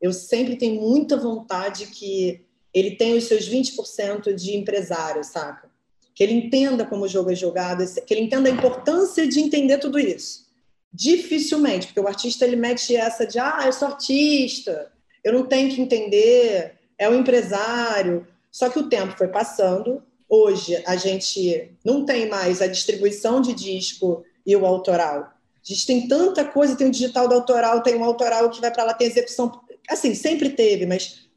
eu 0.00 0.12
sempre 0.12 0.56
tenho 0.56 0.80
muita 0.80 1.16
vontade 1.16 1.86
que 1.86 2.44
ele 2.72 2.92
tenha 2.92 3.16
os 3.16 3.24
seus 3.24 3.48
20% 3.48 4.34
de 4.34 4.56
empresário, 4.56 5.22
saca? 5.22 5.68
Que 6.14 6.22
ele 6.22 6.34
entenda 6.34 6.84
como 6.84 7.04
o 7.04 7.08
jogo 7.08 7.30
é 7.30 7.34
jogado, 7.34 7.84
que 8.04 8.14
ele 8.14 8.22
entenda 8.22 8.48
a 8.48 8.52
importância 8.52 9.26
de 9.26 9.40
entender 9.40 9.78
tudo 9.78 9.98
isso. 9.98 10.48
Dificilmente, 10.92 11.86
porque 11.86 12.00
o 12.00 12.08
artista 12.08 12.44
ele 12.44 12.56
mete 12.56 12.96
essa 12.96 13.26
de 13.26 13.38
ah, 13.38 13.62
eu 13.64 13.72
sou 13.72 13.88
artista, 13.88 14.90
eu 15.22 15.32
não 15.32 15.46
tenho 15.46 15.72
que 15.72 15.80
entender 15.80 16.80
é 17.00 17.08
o 17.08 17.14
empresário. 17.14 18.26
Só 18.52 18.68
que 18.68 18.78
o 18.78 18.88
tempo 18.88 19.16
foi 19.16 19.28
passando. 19.28 20.02
Hoje 20.32 20.80
a 20.86 20.94
gente 20.94 21.72
não 21.84 22.04
tem 22.04 22.28
mais 22.28 22.62
a 22.62 22.68
distribuição 22.68 23.40
de 23.40 23.52
disco 23.52 24.24
e 24.46 24.54
o 24.54 24.64
autoral. 24.64 25.22
A 25.22 25.32
gente 25.64 25.84
tem 25.84 26.06
tanta 26.06 26.44
coisa, 26.44 26.76
tem 26.76 26.86
o 26.86 26.92
digital 26.92 27.26
do 27.26 27.34
autoral, 27.34 27.82
tem 27.82 27.96
o 27.96 28.04
autoral 28.04 28.48
que 28.48 28.60
vai 28.60 28.70
para 28.70 28.84
lá, 28.84 28.94
tem 28.94 29.08
execução. 29.08 29.60
Assim, 29.88 30.14
sempre 30.14 30.50
teve, 30.50 30.86
mas 30.86 31.28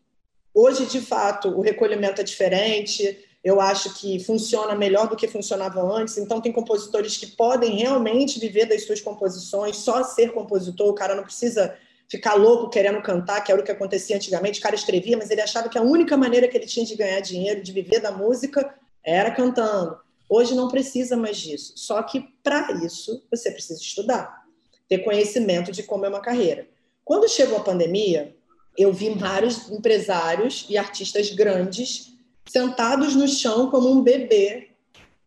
hoje, 0.53 0.85
de 0.85 1.01
fato, 1.01 1.49
o 1.49 1.61
recolhimento 1.61 2.21
é 2.21 2.23
diferente. 2.23 3.17
Eu 3.43 3.59
acho 3.59 3.95
que 3.95 4.23
funciona 4.23 4.75
melhor 4.75 5.09
do 5.09 5.15
que 5.15 5.27
funcionava 5.27 5.81
antes. 5.81 6.19
Então, 6.19 6.39
tem 6.39 6.51
compositores 6.51 7.17
que 7.17 7.25
podem 7.25 7.75
realmente 7.77 8.39
viver 8.39 8.65
das 8.67 8.83
suas 8.85 9.01
composições, 9.01 9.77
só 9.77 10.03
ser 10.03 10.31
compositor. 10.33 10.87
O 10.87 10.93
cara 10.93 11.15
não 11.15 11.23
precisa 11.23 11.75
ficar 12.07 12.35
louco 12.35 12.69
querendo 12.69 13.01
cantar, 13.01 13.41
que 13.41 13.51
era 13.51 13.59
o 13.59 13.63
que 13.63 13.71
acontecia 13.71 14.15
antigamente. 14.15 14.59
O 14.59 14.63
cara 14.63 14.75
escrevia, 14.75 15.17
mas 15.17 15.31
ele 15.31 15.41
achava 15.41 15.67
que 15.67 15.79
a 15.79 15.81
única 15.81 16.15
maneira 16.15 16.47
que 16.47 16.55
ele 16.55 16.67
tinha 16.67 16.85
de 16.85 16.95
ganhar 16.95 17.19
dinheiro, 17.21 17.61
de 17.61 17.71
viver 17.71 17.99
da 17.99 18.11
música, 18.11 18.73
era 19.05 19.31
cantando. 19.31 19.97
Hoje 20.29 20.55
não 20.55 20.67
precisa 20.67 21.15
mais 21.15 21.37
disso. 21.37 21.73
Só 21.75 22.01
que 22.03 22.21
para 22.41 22.71
isso 22.85 23.23
você 23.29 23.51
precisa 23.51 23.81
estudar, 23.81 24.45
ter 24.87 24.99
conhecimento 24.99 25.71
de 25.71 25.83
como 25.83 26.05
é 26.05 26.09
uma 26.09 26.21
carreira. 26.21 26.67
Quando 27.03 27.29
chegou 27.29 27.57
a 27.57 27.63
pandemia, 27.63 28.35
eu 28.77 28.91
vi 28.91 29.09
vários 29.09 29.69
empresários 29.69 30.65
e 30.69 30.77
artistas 30.77 31.29
grandes 31.31 32.13
sentados 32.47 33.15
no 33.15 33.27
chão 33.27 33.69
como 33.69 33.89
um 33.89 34.01
bebê, 34.01 34.69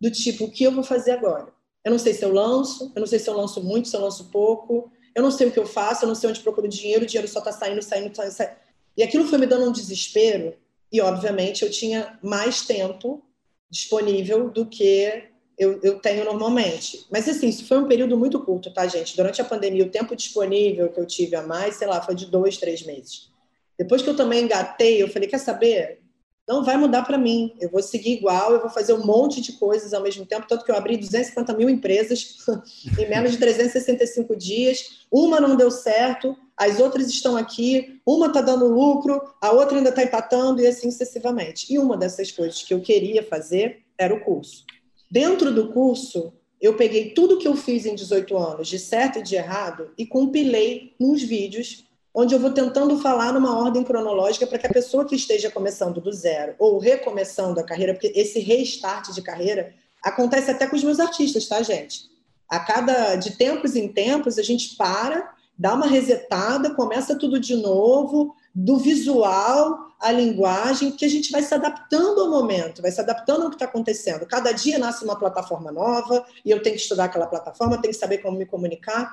do 0.01 0.11
tipo: 0.11 0.45
o 0.45 0.51
que 0.51 0.65
eu 0.65 0.73
vou 0.73 0.83
fazer 0.83 1.13
agora? 1.13 1.49
Eu 1.85 1.91
não 1.91 1.99
sei 1.99 2.13
se 2.13 2.25
eu 2.25 2.33
lanço, 2.33 2.93
eu 2.95 3.01
não 3.01 3.07
sei 3.07 3.19
se 3.19 3.29
eu 3.29 3.37
lanço 3.37 3.63
muito, 3.63 3.89
se 3.89 3.97
eu 3.97 4.01
lanço 4.01 4.25
pouco, 4.25 4.91
eu 5.15 5.23
não 5.23 5.31
sei 5.31 5.47
o 5.47 5.53
que 5.53 5.59
eu 5.59 5.67
faço, 5.67 6.05
eu 6.05 6.09
não 6.09 6.15
sei 6.15 6.29
onde 6.29 6.41
procuro 6.41 6.69
dinheiro, 6.69 7.05
o 7.05 7.07
dinheiro 7.07 7.29
só 7.29 7.39
está 7.39 7.53
saindo, 7.53 7.83
saindo, 7.83 8.15
saindo. 8.15 8.53
E 8.97 9.03
aquilo 9.03 9.27
foi 9.27 9.39
me 9.39 9.47
dando 9.47 9.69
um 9.69 9.73
desespero, 9.73 10.55
e 10.91 11.01
obviamente 11.01 11.63
eu 11.63 11.71
tinha 11.71 12.19
mais 12.23 12.63
tempo 12.63 13.23
disponível 13.71 14.51
do 14.51 14.67
que 14.67 15.31
eu, 15.59 15.81
eu 15.83 15.99
tenho 15.99 16.25
normalmente. 16.25 17.07
Mas 17.11 17.29
assim, 17.29 17.49
isso 17.49 17.67
foi 17.67 17.79
um 17.79 17.89
período 17.89 18.17
muito 18.17 18.41
curto, 18.45 18.73
tá, 18.73 18.87
gente? 18.87 19.17
Durante 19.17 19.41
a 19.41 19.45
pandemia, 19.45 19.85
o 19.85 19.91
tempo 19.91 20.15
disponível 20.15 20.91
que 20.91 21.01
eu 21.01 21.07
tive 21.07 21.35
a 21.37 21.43
mais, 21.43 21.77
sei 21.77 21.87
lá, 21.89 22.01
foi 22.01 22.15
de 22.15 22.27
dois, 22.27 22.59
três 22.59 22.83
meses. 22.85 23.31
Depois 23.79 24.03
que 24.03 24.09
eu 24.09 24.17
também 24.17 24.45
engatei, 24.45 25.03
eu 25.03 25.09
falei, 25.09 25.29
quer 25.29 25.39
saber? 25.39 26.01
Não 26.47 26.63
vai 26.63 26.77
mudar 26.77 27.03
para 27.03 27.19
mim. 27.19 27.55
Eu 27.61 27.71
vou 27.71 27.83
seguir 27.83 28.13
igual, 28.13 28.53
eu 28.53 28.61
vou 28.61 28.71
fazer 28.71 28.93
um 28.93 29.05
monte 29.05 29.41
de 29.41 29.53
coisas 29.53 29.93
ao 29.93 30.03
mesmo 30.03 30.25
tempo, 30.25 30.47
tanto 30.49 30.65
que 30.65 30.71
eu 30.71 30.77
abri 30.77 30.97
250 30.97 31.53
mil 31.55 31.69
empresas 31.69 32.37
em 32.99 33.09
menos 33.09 33.33
de 33.33 33.39
365 33.39 34.37
dias. 34.37 35.07
Uma 35.11 35.41
não 35.41 35.57
deu 35.57 35.71
certo, 35.71 36.37
as 36.57 36.79
outras 36.79 37.09
estão 37.09 37.37
aqui, 37.37 38.01
uma 38.07 38.29
está 38.29 38.41
dando 38.41 38.67
lucro, 38.69 39.21
a 39.41 39.51
outra 39.51 39.77
ainda 39.77 39.91
está 39.91 40.05
empatando 40.05 40.63
e 40.63 40.67
assim 40.67 40.91
sucessivamente. 40.91 41.73
E 41.73 41.79
uma 41.79 41.97
dessas 41.97 42.31
coisas 42.31 42.63
que 42.63 42.73
eu 42.73 42.81
queria 42.81 43.23
fazer 43.23 43.83
era 43.99 44.15
o 44.15 44.21
curso. 44.21 44.65
Dentro 45.11 45.53
do 45.53 45.73
curso, 45.73 46.33
eu 46.61 46.75
peguei 46.75 47.11
tudo 47.11 47.39
que 47.39 47.47
eu 47.47 47.55
fiz 47.55 47.85
em 47.85 47.95
18 47.95 48.37
anos, 48.37 48.69
de 48.69 48.79
certo 48.79 49.19
e 49.19 49.23
de 49.23 49.37
errado, 49.37 49.91
e 49.99 50.07
compilei 50.07 50.95
nos 50.99 51.23
vídeos 51.23 51.86
onde 52.19 52.35
eu 52.35 52.41
vou 52.41 52.51
tentando 52.51 52.99
falar 52.99 53.31
numa 53.31 53.59
ordem 53.59 53.85
cronológica 53.85 54.47
para 54.47 54.59
que 54.59 54.67
a 54.67 54.73
pessoa 54.73 55.05
que 55.05 55.15
esteja 55.15 55.51
começando 55.51 56.01
do 56.01 56.11
zero 56.11 56.55
ou 56.59 56.79
recomeçando 56.79 57.61
a 57.61 57.63
carreira, 57.63 57.93
porque 57.93 58.11
esse 58.17 58.41
restart 58.41 59.11
de 59.11 59.21
carreira 59.21 59.75
acontece 60.03 60.51
até 60.51 60.67
com 60.67 60.75
os 60.75 60.83
meus 60.83 60.99
artistas, 60.99 61.47
tá, 61.47 61.63
gente? 61.63 62.09
A 62.49 62.59
cada 62.59 63.17
de 63.17 63.37
tempos 63.37 63.77
em 63.77 63.87
tempos 63.87 64.39
a 64.39 64.43
gente 64.43 64.77
para, 64.77 65.31
dá 65.59 65.75
uma 65.75 65.87
resetada, 65.87 66.75
começa 66.75 67.19
tudo 67.19 67.39
de 67.39 67.55
novo, 67.55 68.35
do 68.55 68.79
visual 68.79 69.95
à 70.01 70.11
linguagem, 70.11 70.93
que 70.93 71.05
a 71.05 71.11
gente 71.11 71.31
vai 71.31 71.43
se 71.43 71.53
adaptando 71.55 72.23
ao 72.23 72.31
momento, 72.31 72.81
vai 72.81 72.91
se 72.91 73.01
adaptando 73.01 73.43
ao 73.43 73.51
que 73.51 73.57
está 73.57 73.67
acontecendo. 73.67 74.25
Cada 74.25 74.53
dia 74.53 74.79
nasce 74.79 75.05
uma 75.05 75.19
plataforma 75.19 75.71
nova 75.71 76.25
e 76.43 76.51
eu 76.51 76.63
tenho 76.63 76.77
que 76.77 76.81
estudar 76.81 77.05
aquela 77.05 77.27
plataforma, 77.27 77.77
tenho 77.77 77.93
que 77.93 78.01
saber 78.01 78.19
como 78.19 78.39
me 78.39 78.47
comunicar. 78.47 79.13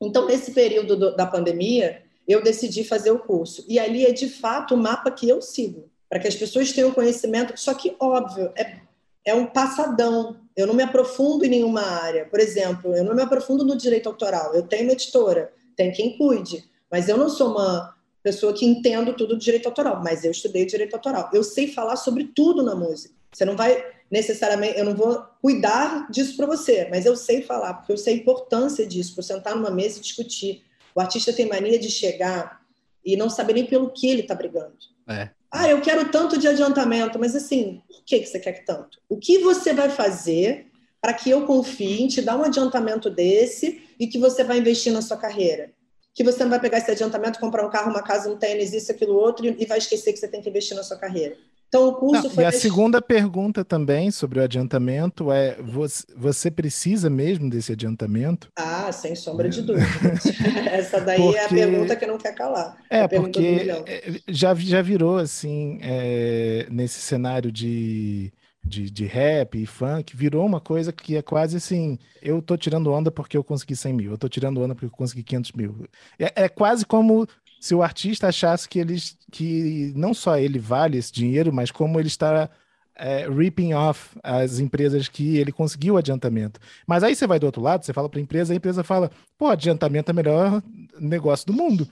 Então, 0.00 0.26
nesse 0.26 0.52
período 0.52 0.96
do, 0.96 1.14
da 1.14 1.26
pandemia, 1.26 2.07
eu 2.28 2.42
decidi 2.42 2.84
fazer 2.84 3.10
o 3.10 3.18
curso. 3.18 3.64
E 3.66 3.78
ali 3.78 4.04
é 4.04 4.12
de 4.12 4.28
fato 4.28 4.74
o 4.74 4.78
mapa 4.78 5.10
que 5.10 5.28
eu 5.28 5.40
sigo, 5.40 5.90
para 6.08 6.18
que 6.18 6.28
as 6.28 6.36
pessoas 6.36 6.72
tenham 6.72 6.92
conhecimento. 6.92 7.58
Só 7.58 7.72
que, 7.72 7.96
óbvio, 7.98 8.52
é, 8.54 8.80
é 9.24 9.34
um 9.34 9.46
passadão. 9.46 10.36
Eu 10.54 10.66
não 10.66 10.74
me 10.74 10.82
aprofundo 10.82 11.44
em 11.44 11.48
nenhuma 11.48 11.80
área. 11.80 12.26
Por 12.26 12.38
exemplo, 12.38 12.94
eu 12.94 13.02
não 13.02 13.14
me 13.14 13.22
aprofundo 13.22 13.64
no 13.64 13.76
direito 13.76 14.08
autoral. 14.08 14.54
Eu 14.54 14.62
tenho 14.62 14.84
uma 14.84 14.92
editora, 14.92 15.52
tem 15.74 15.90
quem 15.90 16.18
cuide. 16.18 16.64
Mas 16.90 17.08
eu 17.08 17.16
não 17.16 17.28
sou 17.28 17.50
uma 17.52 17.94
pessoa 18.22 18.52
que 18.52 18.66
entendo 18.66 19.14
tudo 19.14 19.34
do 19.34 19.40
direito 19.40 19.66
autoral, 19.66 20.02
mas 20.02 20.24
eu 20.24 20.30
estudei 20.30 20.66
direito 20.66 20.94
autoral. 20.94 21.30
Eu 21.32 21.42
sei 21.42 21.68
falar 21.68 21.96
sobre 21.96 22.24
tudo 22.24 22.62
na 22.62 22.74
música. 22.74 23.14
Você 23.32 23.44
não 23.44 23.56
vai 23.56 23.84
necessariamente, 24.10 24.78
eu 24.78 24.84
não 24.84 24.94
vou 24.94 25.22
cuidar 25.40 26.10
disso 26.10 26.36
para 26.36 26.46
você, 26.46 26.88
mas 26.90 27.04
eu 27.04 27.14
sei 27.14 27.42
falar, 27.42 27.74
porque 27.74 27.92
eu 27.92 27.96
sei 27.96 28.14
a 28.14 28.16
importância 28.16 28.86
disso, 28.86 29.14
para 29.14 29.22
sentar 29.22 29.54
numa 29.54 29.70
mesa 29.70 29.98
e 29.98 30.02
discutir. 30.02 30.64
O 30.94 31.00
artista 31.00 31.32
tem 31.32 31.46
mania 31.46 31.78
de 31.78 31.90
chegar 31.90 32.60
e 33.04 33.16
não 33.16 33.30
saber 33.30 33.54
nem 33.54 33.66
pelo 33.66 33.90
que 33.90 34.08
ele 34.08 34.22
está 34.22 34.34
brigando. 34.34 34.76
É. 35.08 35.30
Ah, 35.50 35.68
eu 35.68 35.80
quero 35.80 36.10
tanto 36.10 36.38
de 36.38 36.46
adiantamento, 36.46 37.18
mas 37.18 37.34
assim, 37.34 37.82
por 37.88 38.04
que 38.04 38.24
você 38.24 38.38
quer 38.38 38.64
tanto? 38.64 39.00
O 39.08 39.16
que 39.16 39.38
você 39.38 39.72
vai 39.72 39.88
fazer 39.88 40.66
para 41.00 41.14
que 41.14 41.30
eu 41.30 41.46
confie 41.46 42.02
em 42.02 42.08
te 42.08 42.20
dar 42.20 42.36
um 42.36 42.44
adiantamento 42.44 43.08
desse 43.08 43.82
e 43.98 44.06
que 44.06 44.18
você 44.18 44.44
vai 44.44 44.58
investir 44.58 44.92
na 44.92 45.00
sua 45.00 45.16
carreira? 45.16 45.72
Que 46.14 46.24
você 46.24 46.42
não 46.42 46.50
vai 46.50 46.60
pegar 46.60 46.78
esse 46.78 46.90
adiantamento, 46.90 47.38
comprar 47.38 47.66
um 47.66 47.70
carro, 47.70 47.90
uma 47.90 48.02
casa, 48.02 48.28
um 48.28 48.36
tênis, 48.36 48.72
isso, 48.72 48.90
aquilo, 48.92 49.14
outro, 49.14 49.46
e 49.46 49.64
vai 49.64 49.78
esquecer 49.78 50.12
que 50.12 50.18
você 50.18 50.28
tem 50.28 50.42
que 50.42 50.50
investir 50.50 50.76
na 50.76 50.82
sua 50.82 50.98
carreira. 50.98 51.36
Então, 51.68 51.88
o 51.88 51.94
curso 51.96 52.24
Não, 52.24 52.30
foi. 52.30 52.44
E 52.44 52.46
a 52.46 52.52
segunda 52.52 53.00
pergunta 53.02 53.62
também 53.64 54.10
sobre 54.10 54.40
o 54.40 54.42
adiantamento 54.42 55.30
é: 55.30 55.56
você, 55.62 56.04
você 56.16 56.50
precisa 56.50 57.10
mesmo 57.10 57.50
desse 57.50 57.72
adiantamento? 57.72 58.48
Ah, 58.56 58.90
sem 58.90 59.14
sombra 59.14 59.48
de 59.48 59.60
dúvida. 59.62 59.86
Essa 60.72 61.00
daí 61.00 61.20
é 61.34 61.38
a 61.44 61.48
Porque- 61.48 61.54
pergunta 61.54 61.96
que 61.96 62.06
não 62.06 62.18
quer 62.18 62.34
calar. 62.34 62.76
É, 62.88 63.02
a 63.02 63.08
pergunta 63.08 63.38
do 63.38 63.44
porque 63.44 63.50
milhão. 63.60 63.84
é, 63.86 64.20
já, 64.28 64.54
já 64.54 64.80
virou 64.82 65.18
assim, 65.18 65.78
é, 65.82 66.66
nesse 66.70 67.00
cenário 67.00 67.52
de, 67.52 68.32
de, 68.64 68.90
de 68.90 69.04
rap 69.04 69.60
e 69.60 69.66
funk, 69.66 70.16
virou 70.16 70.46
uma 70.46 70.60
coisa 70.60 70.90
que 70.92 71.16
é 71.16 71.22
quase 71.22 71.58
assim: 71.58 71.98
eu 72.22 72.40
tô 72.40 72.56
tirando 72.56 72.90
onda 72.90 73.10
porque 73.10 73.36
eu 73.36 73.44
consegui 73.44 73.76
100 73.76 73.92
mil, 73.92 74.10
eu 74.12 74.18
tô 74.18 74.28
tirando 74.28 74.60
onda 74.62 74.74
porque 74.74 74.86
eu 74.86 74.90
consegui 74.90 75.22
500 75.22 75.52
mil. 75.52 75.86
É, 76.18 76.44
é 76.44 76.48
quase 76.48 76.86
como 76.86 77.26
se 77.60 77.74
o 77.74 77.82
artista 77.82 78.28
achasse 78.28 78.68
que, 78.68 78.78
eles, 78.78 79.16
que 79.30 79.92
não 79.96 80.14
só 80.14 80.36
ele 80.38 80.58
vale 80.58 80.98
esse 80.98 81.12
dinheiro, 81.12 81.52
mas 81.52 81.70
como 81.70 81.98
ele 81.98 82.08
está 82.08 82.48
é, 82.96 83.28
ripping 83.28 83.74
off 83.74 84.10
as 84.22 84.58
empresas 84.58 85.08
que 85.08 85.36
ele 85.38 85.52
conseguiu 85.52 85.96
adiantamento. 85.96 86.58
Mas 86.86 87.02
aí 87.02 87.14
você 87.14 87.26
vai 87.26 87.38
do 87.38 87.46
outro 87.46 87.62
lado, 87.62 87.84
você 87.84 87.92
fala 87.92 88.08
para 88.08 88.18
a 88.18 88.22
empresa, 88.22 88.52
a 88.52 88.56
empresa 88.56 88.82
fala: 88.82 89.10
pô, 89.36 89.46
adiantamento 89.46 90.10
é 90.10 90.12
o 90.12 90.16
melhor 90.16 90.62
negócio 90.98 91.46
do 91.46 91.52
mundo. 91.52 91.88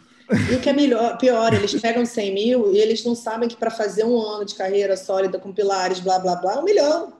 E 0.50 0.54
o 0.56 0.60
que 0.60 0.68
é 0.68 0.72
melhor, 0.72 1.16
pior, 1.18 1.54
eles 1.54 1.80
pegam 1.80 2.04
100 2.04 2.34
mil 2.34 2.72
e 2.74 2.78
eles 2.78 3.04
não 3.04 3.14
sabem 3.14 3.48
que 3.48 3.56
para 3.56 3.70
fazer 3.70 4.04
um 4.04 4.18
ano 4.20 4.44
de 4.44 4.56
carreira 4.56 4.96
sólida 4.96 5.38
com 5.38 5.52
pilares, 5.52 6.00
blá, 6.00 6.18
blá, 6.18 6.34
blá, 6.34 6.54
é 6.54 6.58
um 6.58 6.64
milhão. 6.64 7.12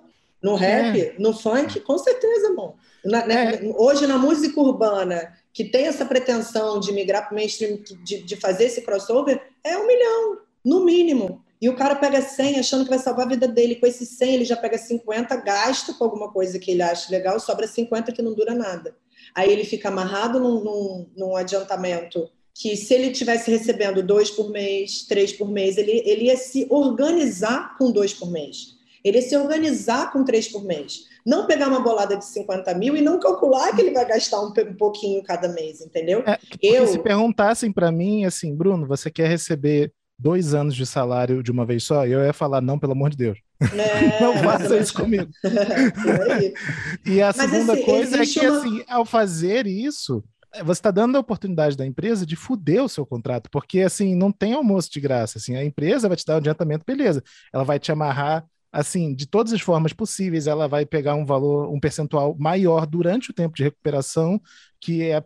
No 0.43 0.55
rap, 0.55 1.15
no 1.19 1.33
funk, 1.33 1.81
com 1.81 1.97
certeza, 1.99 2.53
bom. 2.55 2.77
Na- 3.05 3.25
né, 3.27 3.61
Hoje, 3.77 4.07
na 4.07 4.19
música 4.19 4.61
urbana, 4.61 5.33
que 5.57 5.65
tem 5.65 5.87
essa 5.87 6.05
pretensão 6.05 6.79
de 6.79 6.93
migrar 6.93 7.23
para 7.23 7.33
o 7.33 7.35
mainstream, 7.35 7.79
de, 8.05 8.23
de 8.23 8.37
fazer 8.37 8.65
esse 8.65 8.83
crossover, 8.83 9.41
é 9.65 9.79
um 9.79 9.87
milhão, 9.87 10.41
no 10.63 10.85
mínimo. 10.85 11.43
E 11.59 11.67
o 11.71 11.75
cara 11.75 11.97
pega 11.97 12.21
100 12.21 12.59
achando 12.59 12.85
que 12.85 12.91
vai 12.91 12.99
salvar 12.99 13.25
a 13.25 13.31
vida 13.31 13.49
dele. 13.49 13.77
Com 13.77 13.87
esse 13.87 14.05
100, 14.05 14.35
ele 14.35 14.45
já 14.45 14.55
pega 14.55 14.77
50, 14.77 15.35
gasta 15.37 15.95
com 15.95 16.05
alguma 16.05 16.31
coisa 16.31 16.59
que 16.59 16.73
ele 16.73 16.83
acha 16.83 17.11
legal, 17.11 17.41
sobra 17.41 17.67
50 17.67 18.13
que 18.13 18.21
não 18.21 18.35
dura 18.35 18.55
nada. 18.55 18.95
Aí 19.35 19.51
ele 19.51 19.65
fica 19.65 19.89
amarrado 19.89 20.39
num, 20.39 20.63
num, 20.63 21.07
num 21.17 21.35
adiantamento 21.35 22.29
que 22.53 22.77
se 22.77 22.93
ele 22.93 23.11
tivesse 23.11 23.51
recebendo 23.51 24.03
dois 24.03 24.31
por 24.31 24.51
mês, 24.51 25.07
três 25.09 25.33
por 25.33 25.51
mês, 25.51 25.79
ele, 25.79 26.03
ele 26.05 26.27
ia 26.27 26.37
se 26.37 26.67
organizar 26.69 27.79
com 27.79 27.91
dois 27.91 28.13
por 28.13 28.31
mês. 28.31 28.77
Ele 29.03 29.17
ia 29.17 29.27
se 29.27 29.35
organizar 29.35 30.13
com 30.13 30.23
três 30.23 30.49
por 30.49 30.65
mês. 30.65 31.07
Não 31.27 31.47
pegar 31.47 31.69
uma 31.69 31.81
bolada 31.81 32.17
de 32.17 32.25
50 32.25 32.73
mil 32.75 32.97
e 32.97 33.03
não 33.03 33.19
calcular 33.19 33.75
que 33.75 33.83
ele 33.83 33.91
vai 33.93 34.07
gastar 34.07 34.41
um, 34.41 34.53
um 34.57 34.77
pouquinho 34.77 35.23
cada 35.25 35.49
mês, 35.49 35.81
entendeu? 35.81 36.23
É, 36.27 36.39
Eu- 36.63 36.87
se 36.87 36.99
perguntassem 37.01 37.73
para 37.73 37.91
mim 37.91 38.25
assim, 38.25 38.55
Bruno, 38.55 38.87
você 38.87 39.11
quer 39.11 39.29
receber 39.29 39.93
dois 40.19 40.55
anos 40.55 40.75
de 40.75 40.87
salário 40.87 41.43
de 41.43 41.51
uma 41.51 41.67
vez 41.67 41.83
só? 41.85 42.07
Eu 42.07 42.25
ia 42.25 42.33
falar, 42.33 42.61
não, 42.61 42.79
pelo 42.79 42.93
amor 42.93 43.11
de 43.11 43.17
Deus. 43.17 43.39
É, 43.61 44.21
Não 44.23 44.35
faça 44.39 44.79
isso 44.79 44.95
comigo. 44.95 45.29
E 47.05 47.21
a 47.23 47.27
Mas, 47.27 47.37
segunda 47.37 47.73
assim, 47.73 47.83
coisa 47.85 48.23
é 48.23 48.27
que, 48.27 48.41
uma- 48.41 48.59
assim, 48.59 48.85
ao 48.89 49.05
fazer 49.05 49.67
isso, 49.67 50.23
você 50.65 50.73
está 50.73 50.91
dando 50.91 51.17
a 51.17 51.21
oportunidade 51.21 51.77
da 51.77 51.87
empresa 51.87 52.25
de 52.27 52.37
fuder 52.37 52.83
o 52.83 52.89
seu 52.89 53.05
contrato, 53.07 53.51
porque, 53.51 53.81
assim, 53.81 54.15
não 54.15 54.33
tem 54.33 54.53
almoço 54.55 54.91
de 54.91 55.01
graça, 55.01 55.39
assim, 55.39 55.57
a 55.57 55.65
empresa 55.65 56.09
vai 56.09 56.17
te 56.17 56.25
dar 56.25 56.35
um 56.35 56.37
adiantamento, 56.39 56.85
beleza, 56.87 57.23
ela 57.53 57.65
vai 57.65 57.79
te 57.79 57.93
amarrar, 57.93 58.45
assim, 58.79 59.15
de 59.15 59.27
todas 59.27 59.53
as 59.53 59.61
formas 59.61 59.93
possíveis, 59.93 60.47
ela 60.47 60.69
vai 60.69 60.87
pegar 60.87 61.15
um 61.15 61.25
valor, 61.25 61.73
um 61.73 61.81
percentual 61.81 62.37
maior 62.39 62.87
durante 62.87 63.31
o 63.31 63.35
tempo 63.35 63.57
de 63.57 63.63
recuperação, 63.65 64.41
que 64.81 65.03
é, 65.05 65.23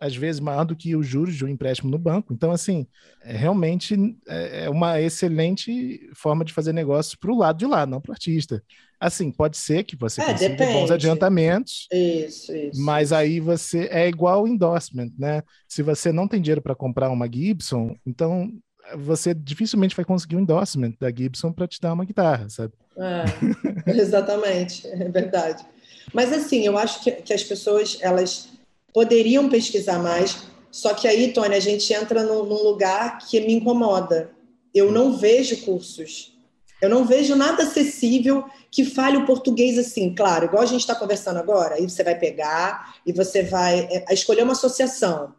às 0.00 0.14
vezes, 0.16 0.40
maior 0.40 0.64
do 0.64 0.76
que 0.76 0.94
os 0.96 1.06
juros 1.06 1.34
de 1.36 1.44
um 1.44 1.48
empréstimo 1.48 1.90
no 1.90 1.98
banco. 1.98 2.32
Então, 2.32 2.52
assim, 2.52 2.86
é 3.22 3.36
realmente 3.36 3.94
é 4.28 4.64
é 4.64 4.70
uma 4.70 5.00
excelente 5.00 6.10
forma 6.14 6.44
de 6.44 6.52
fazer 6.52 6.72
negócio 6.72 7.18
para 7.18 7.32
o 7.32 7.38
lado 7.38 7.58
de 7.58 7.66
lá, 7.66 7.84
não 7.86 8.00
para 8.00 8.10
o 8.10 8.12
artista. 8.14 8.62
Assim, 9.00 9.30
pode 9.32 9.56
ser 9.56 9.84
que 9.84 9.96
você 9.96 10.22
É, 10.22 10.32
consiga 10.32 10.66
bons 10.66 10.90
depende. 10.90 10.92
adiantamentos, 10.92 11.90
Isso, 11.90 12.52
isso. 12.54 12.80
mas 12.80 13.12
aí 13.12 13.40
você 13.40 13.88
é 13.90 14.08
igual 14.08 14.48
endorsement, 14.48 15.10
né? 15.18 15.42
Se 15.68 15.82
você 15.82 16.12
não 16.12 16.26
tem 16.28 16.40
dinheiro 16.40 16.62
para 16.62 16.74
comprar 16.74 17.10
uma 17.10 17.26
Gibson, 17.32 17.94
então 18.06 18.50
você 18.96 19.34
dificilmente 19.34 19.96
vai 19.96 20.04
conseguir 20.04 20.36
um 20.36 20.40
endorsement 20.40 20.94
da 21.00 21.10
Gibson 21.10 21.52
para 21.52 21.66
te 21.66 21.80
dar 21.80 21.92
uma 21.92 22.04
guitarra, 22.04 22.48
sabe? 22.48 22.72
É, 22.96 23.24
exatamente, 23.90 24.86
é 24.86 25.08
verdade. 25.08 25.64
Mas 26.12 26.32
assim, 26.32 26.64
eu 26.64 26.76
acho 26.76 27.02
que, 27.02 27.10
que 27.12 27.32
as 27.32 27.42
pessoas 27.42 27.98
elas 28.00 28.48
poderiam 28.92 29.48
pesquisar 29.48 29.98
mais, 29.98 30.44
só 30.70 30.94
que 30.94 31.08
aí, 31.08 31.32
Tony, 31.32 31.54
a 31.54 31.60
gente 31.60 31.92
entra 31.92 32.22
num, 32.22 32.44
num 32.44 32.62
lugar 32.62 33.18
que 33.18 33.40
me 33.40 33.54
incomoda. 33.54 34.30
Eu 34.74 34.90
não 34.90 35.16
vejo 35.16 35.64
cursos, 35.64 36.36
eu 36.82 36.88
não 36.88 37.04
vejo 37.04 37.34
nada 37.36 37.62
acessível 37.62 38.44
que 38.70 38.84
fale 38.84 39.16
o 39.16 39.24
português 39.24 39.78
assim, 39.78 40.14
claro, 40.14 40.46
igual 40.46 40.62
a 40.62 40.66
gente 40.66 40.80
está 40.80 40.94
conversando 40.94 41.38
agora, 41.38 41.76
aí 41.76 41.88
você 41.88 42.02
vai 42.02 42.18
pegar 42.18 42.96
e 43.06 43.12
você 43.12 43.42
vai 43.42 43.88
é, 43.90 44.12
escolher 44.12 44.42
uma 44.42 44.52
associação. 44.52 45.32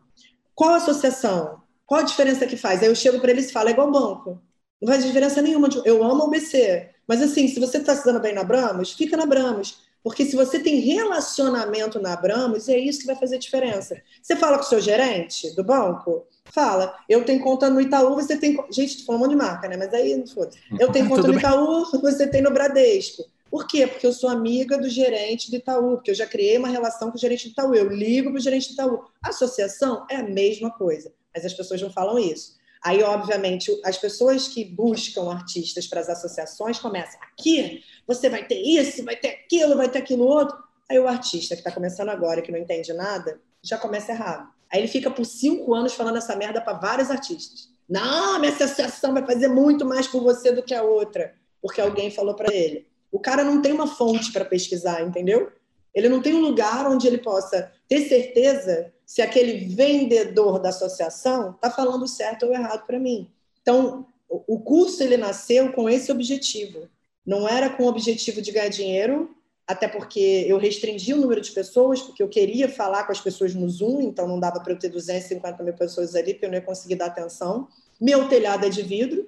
Qual 0.56 0.74
associação? 0.74 1.62
Qual 1.86 2.02
a 2.02 2.04
diferença 2.04 2.46
que 2.48 2.58
faz? 2.58 2.82
Aí 2.82 2.88
eu 2.88 2.96
chego 2.96 3.20
para 3.20 3.32
eles 3.32 3.50
e 3.50 3.54
falo, 3.54 3.70
é 3.70 3.72
igual 3.72 3.92
banco. 3.92 4.42
Não 4.82 4.92
faz 4.92 5.06
diferença 5.06 5.42
nenhuma. 5.42 5.70
Eu 5.86 6.04
amo 6.04 6.24
a 6.24 6.26
UBC. 6.26 6.90
Mas 7.08 7.22
assim, 7.22 7.48
se 7.48 7.60
você 7.60 7.78
está 7.78 7.96
se 7.96 8.04
dando 8.04 8.20
bem 8.20 8.34
na 8.34 8.44
Bramos, 8.44 8.94
fica 8.94 9.16
na 9.16 9.26
Bramos. 9.26 9.86
Porque 10.04 10.24
se 10.24 10.36
você 10.36 10.60
tem 10.60 10.80
relacionamento 10.80 12.00
na 12.00 12.16
Bramos, 12.16 12.70
é 12.70 12.78
isso 12.78 13.00
que 13.00 13.08
vai 13.08 13.16
fazer 13.16 13.40
diferença. 13.40 14.00
Você 14.22 14.36
fala 14.36 14.58
com 14.58 14.64
o 14.64 14.68
seu 14.68 14.80
gerente 14.80 15.56
do 15.56 15.64
banco? 15.64 16.28
Fala. 16.46 16.96
Eu 17.10 17.26
tenho 17.26 17.42
conta 17.42 17.70
no 17.72 17.82
Itaú, 17.82 18.14
você 18.14 18.38
tem. 18.38 18.56
Gente, 18.70 19.00
tô 19.00 19.06
falando 19.06 19.22
um 19.22 19.24
monte 19.26 19.32
de 19.32 19.44
marca, 19.44 19.68
né? 19.68 19.78
Mas 19.78 19.92
aí 19.94 20.16
não 20.16 20.28
foda. 20.28 20.52
Eu 20.80 20.92
tenho 20.92 21.10
conta 21.10 21.28
no. 21.28 21.38
Itaú, 21.38 21.86
você 22.02 22.28
tem 22.28 22.42
no 22.42 22.52
Bradesco. 22.52 23.24
Por 23.50 23.66
quê? 23.66 23.88
Porque 23.88 24.06
eu 24.06 24.14
sou 24.14 24.30
amiga 24.30 24.78
do 24.78 24.90
gerente 24.90 25.50
do 25.50 25.58
Itaú, 25.58 25.96
porque 25.96 26.12
eu 26.12 26.16
já 26.16 26.28
criei 26.28 26.58
uma 26.58 26.68
relação 26.68 27.10
com 27.10 27.18
o 27.18 27.20
gerente 27.20 27.48
do 27.48 27.52
Itaú. 27.52 27.74
Eu 27.74 27.90
ligo 27.90 28.30
para 28.30 28.38
o 28.38 28.42
gerente 28.42 28.70
do 28.70 28.74
Itaú. 28.74 29.06
Associação 29.24 30.06
é 30.10 30.18
a 30.18 30.24
mesma 30.24 30.70
coisa, 30.70 31.12
mas 31.36 31.46
as 31.46 31.54
pessoas 31.54 31.82
não 31.82 31.92
falam 31.92 32.18
isso. 32.18 32.56
Aí, 32.82 33.02
obviamente, 33.02 33.72
as 33.84 33.98
pessoas 33.98 34.48
que 34.48 34.64
buscam 34.64 35.32
artistas 35.32 35.88
para 35.88 36.02
as 36.02 36.08
associações 36.08 36.80
começam 36.80 37.20
aqui, 37.22 37.84
você 38.08 38.30
vai 38.30 38.46
ter 38.46 38.62
isso, 38.62 39.04
vai 39.04 39.16
ter 39.16 39.30
aquilo, 39.30 39.76
vai 39.76 39.90
ter 39.90 40.00
aquilo 40.00 40.24
outro. 40.24 40.56
Aí 40.90 41.00
o 41.00 41.08
artista 41.08 41.56
que 41.56 41.62
está 41.62 41.72
começando 41.72 42.10
agora, 42.10 42.44
que 42.44 42.52
não 42.52 42.60
entende 42.60 42.94
nada, 42.94 43.42
já 43.62 43.78
começa 43.78 44.12
errado. 44.12 44.48
Aí 44.72 44.80
ele 44.80 44.88
fica 44.88 45.10
por 45.10 45.26
cinco 45.26 45.74
anos 45.74 45.94
falando 45.94 46.18
essa 46.18 46.36
merda 46.36 46.62
para 46.62 46.78
vários 46.78 47.10
artistas. 47.10 47.70
Não, 47.90 48.40
minha 48.40 48.52
associação 48.52 49.14
vai 49.14 49.26
fazer 49.26 49.48
muito 49.48 49.84
mais 49.84 50.08
por 50.08 50.22
você 50.22 50.52
do 50.52 50.64
que 50.64 50.74
a 50.74 50.84
outra, 50.84 51.34
porque 51.62 51.82
alguém 51.82 52.12
falou 52.12 52.36
para 52.36 52.54
ele. 52.54 52.88
O 53.12 53.20
cara 53.20 53.44
não 53.44 53.62
tem 53.62 53.72
uma 53.72 53.88
fonte 53.88 54.32
para 54.32 54.46
pesquisar, 54.46 55.02
entendeu? 55.02 55.52
Ele 55.96 56.10
não 56.10 56.22
tem 56.22 56.36
um 56.36 56.42
lugar 56.42 56.86
onde 56.92 57.08
ele 57.08 57.18
possa 57.18 57.72
ter 57.88 58.02
certeza 58.02 58.92
se 59.06 59.22
aquele 59.22 59.66
vendedor 59.74 60.60
da 60.60 60.70
associação 60.70 61.52
está 61.52 61.72
falando 61.72 62.08
certo 62.08 62.46
ou 62.46 62.54
errado 62.54 62.86
para 62.86 63.00
mim. 63.00 63.30
Então, 63.62 64.06
o 64.28 64.60
curso 64.60 65.02
ele 65.02 65.16
nasceu 65.16 65.72
com 65.72 65.90
esse 65.90 66.12
objetivo. 66.12 66.90
Não 67.26 67.48
era 67.48 67.70
com 67.70 67.84
o 67.84 67.88
objetivo 67.88 68.42
de 68.42 68.52
ganhar 68.52 68.68
dinheiro, 68.68 69.36
até 69.68 69.88
porque 69.88 70.46
eu 70.48 70.58
restringi 70.58 71.14
o 71.14 71.18
número 71.18 71.42
de 71.42 71.52
pessoas, 71.52 72.02
porque 72.02 72.22
eu 72.22 72.28
queria 72.28 72.70
falar 72.70 73.06
com 73.06 73.12
as 73.12 73.22
pessoas 73.22 73.56
no 73.56 73.68
Zoom, 73.68 74.02
então 74.02 74.28
não 74.28 74.40
dava 74.40 74.60
para 74.60 74.74
eu 74.74 74.80
ter 74.80 74.90
250 74.90 75.64
mil 75.64 75.74
pessoas 75.74 76.14
ali, 76.14 76.34
porque 76.34 76.46
eu 76.46 76.50
não 76.50 76.58
ia 76.58 76.62
conseguir 76.62 76.96
dar 76.96 77.08
atenção. 77.08 77.68
Meu 78.00 78.28
telhado 78.28 78.66
é 78.66 78.70
de 78.70 78.84
vidro, 78.84 79.28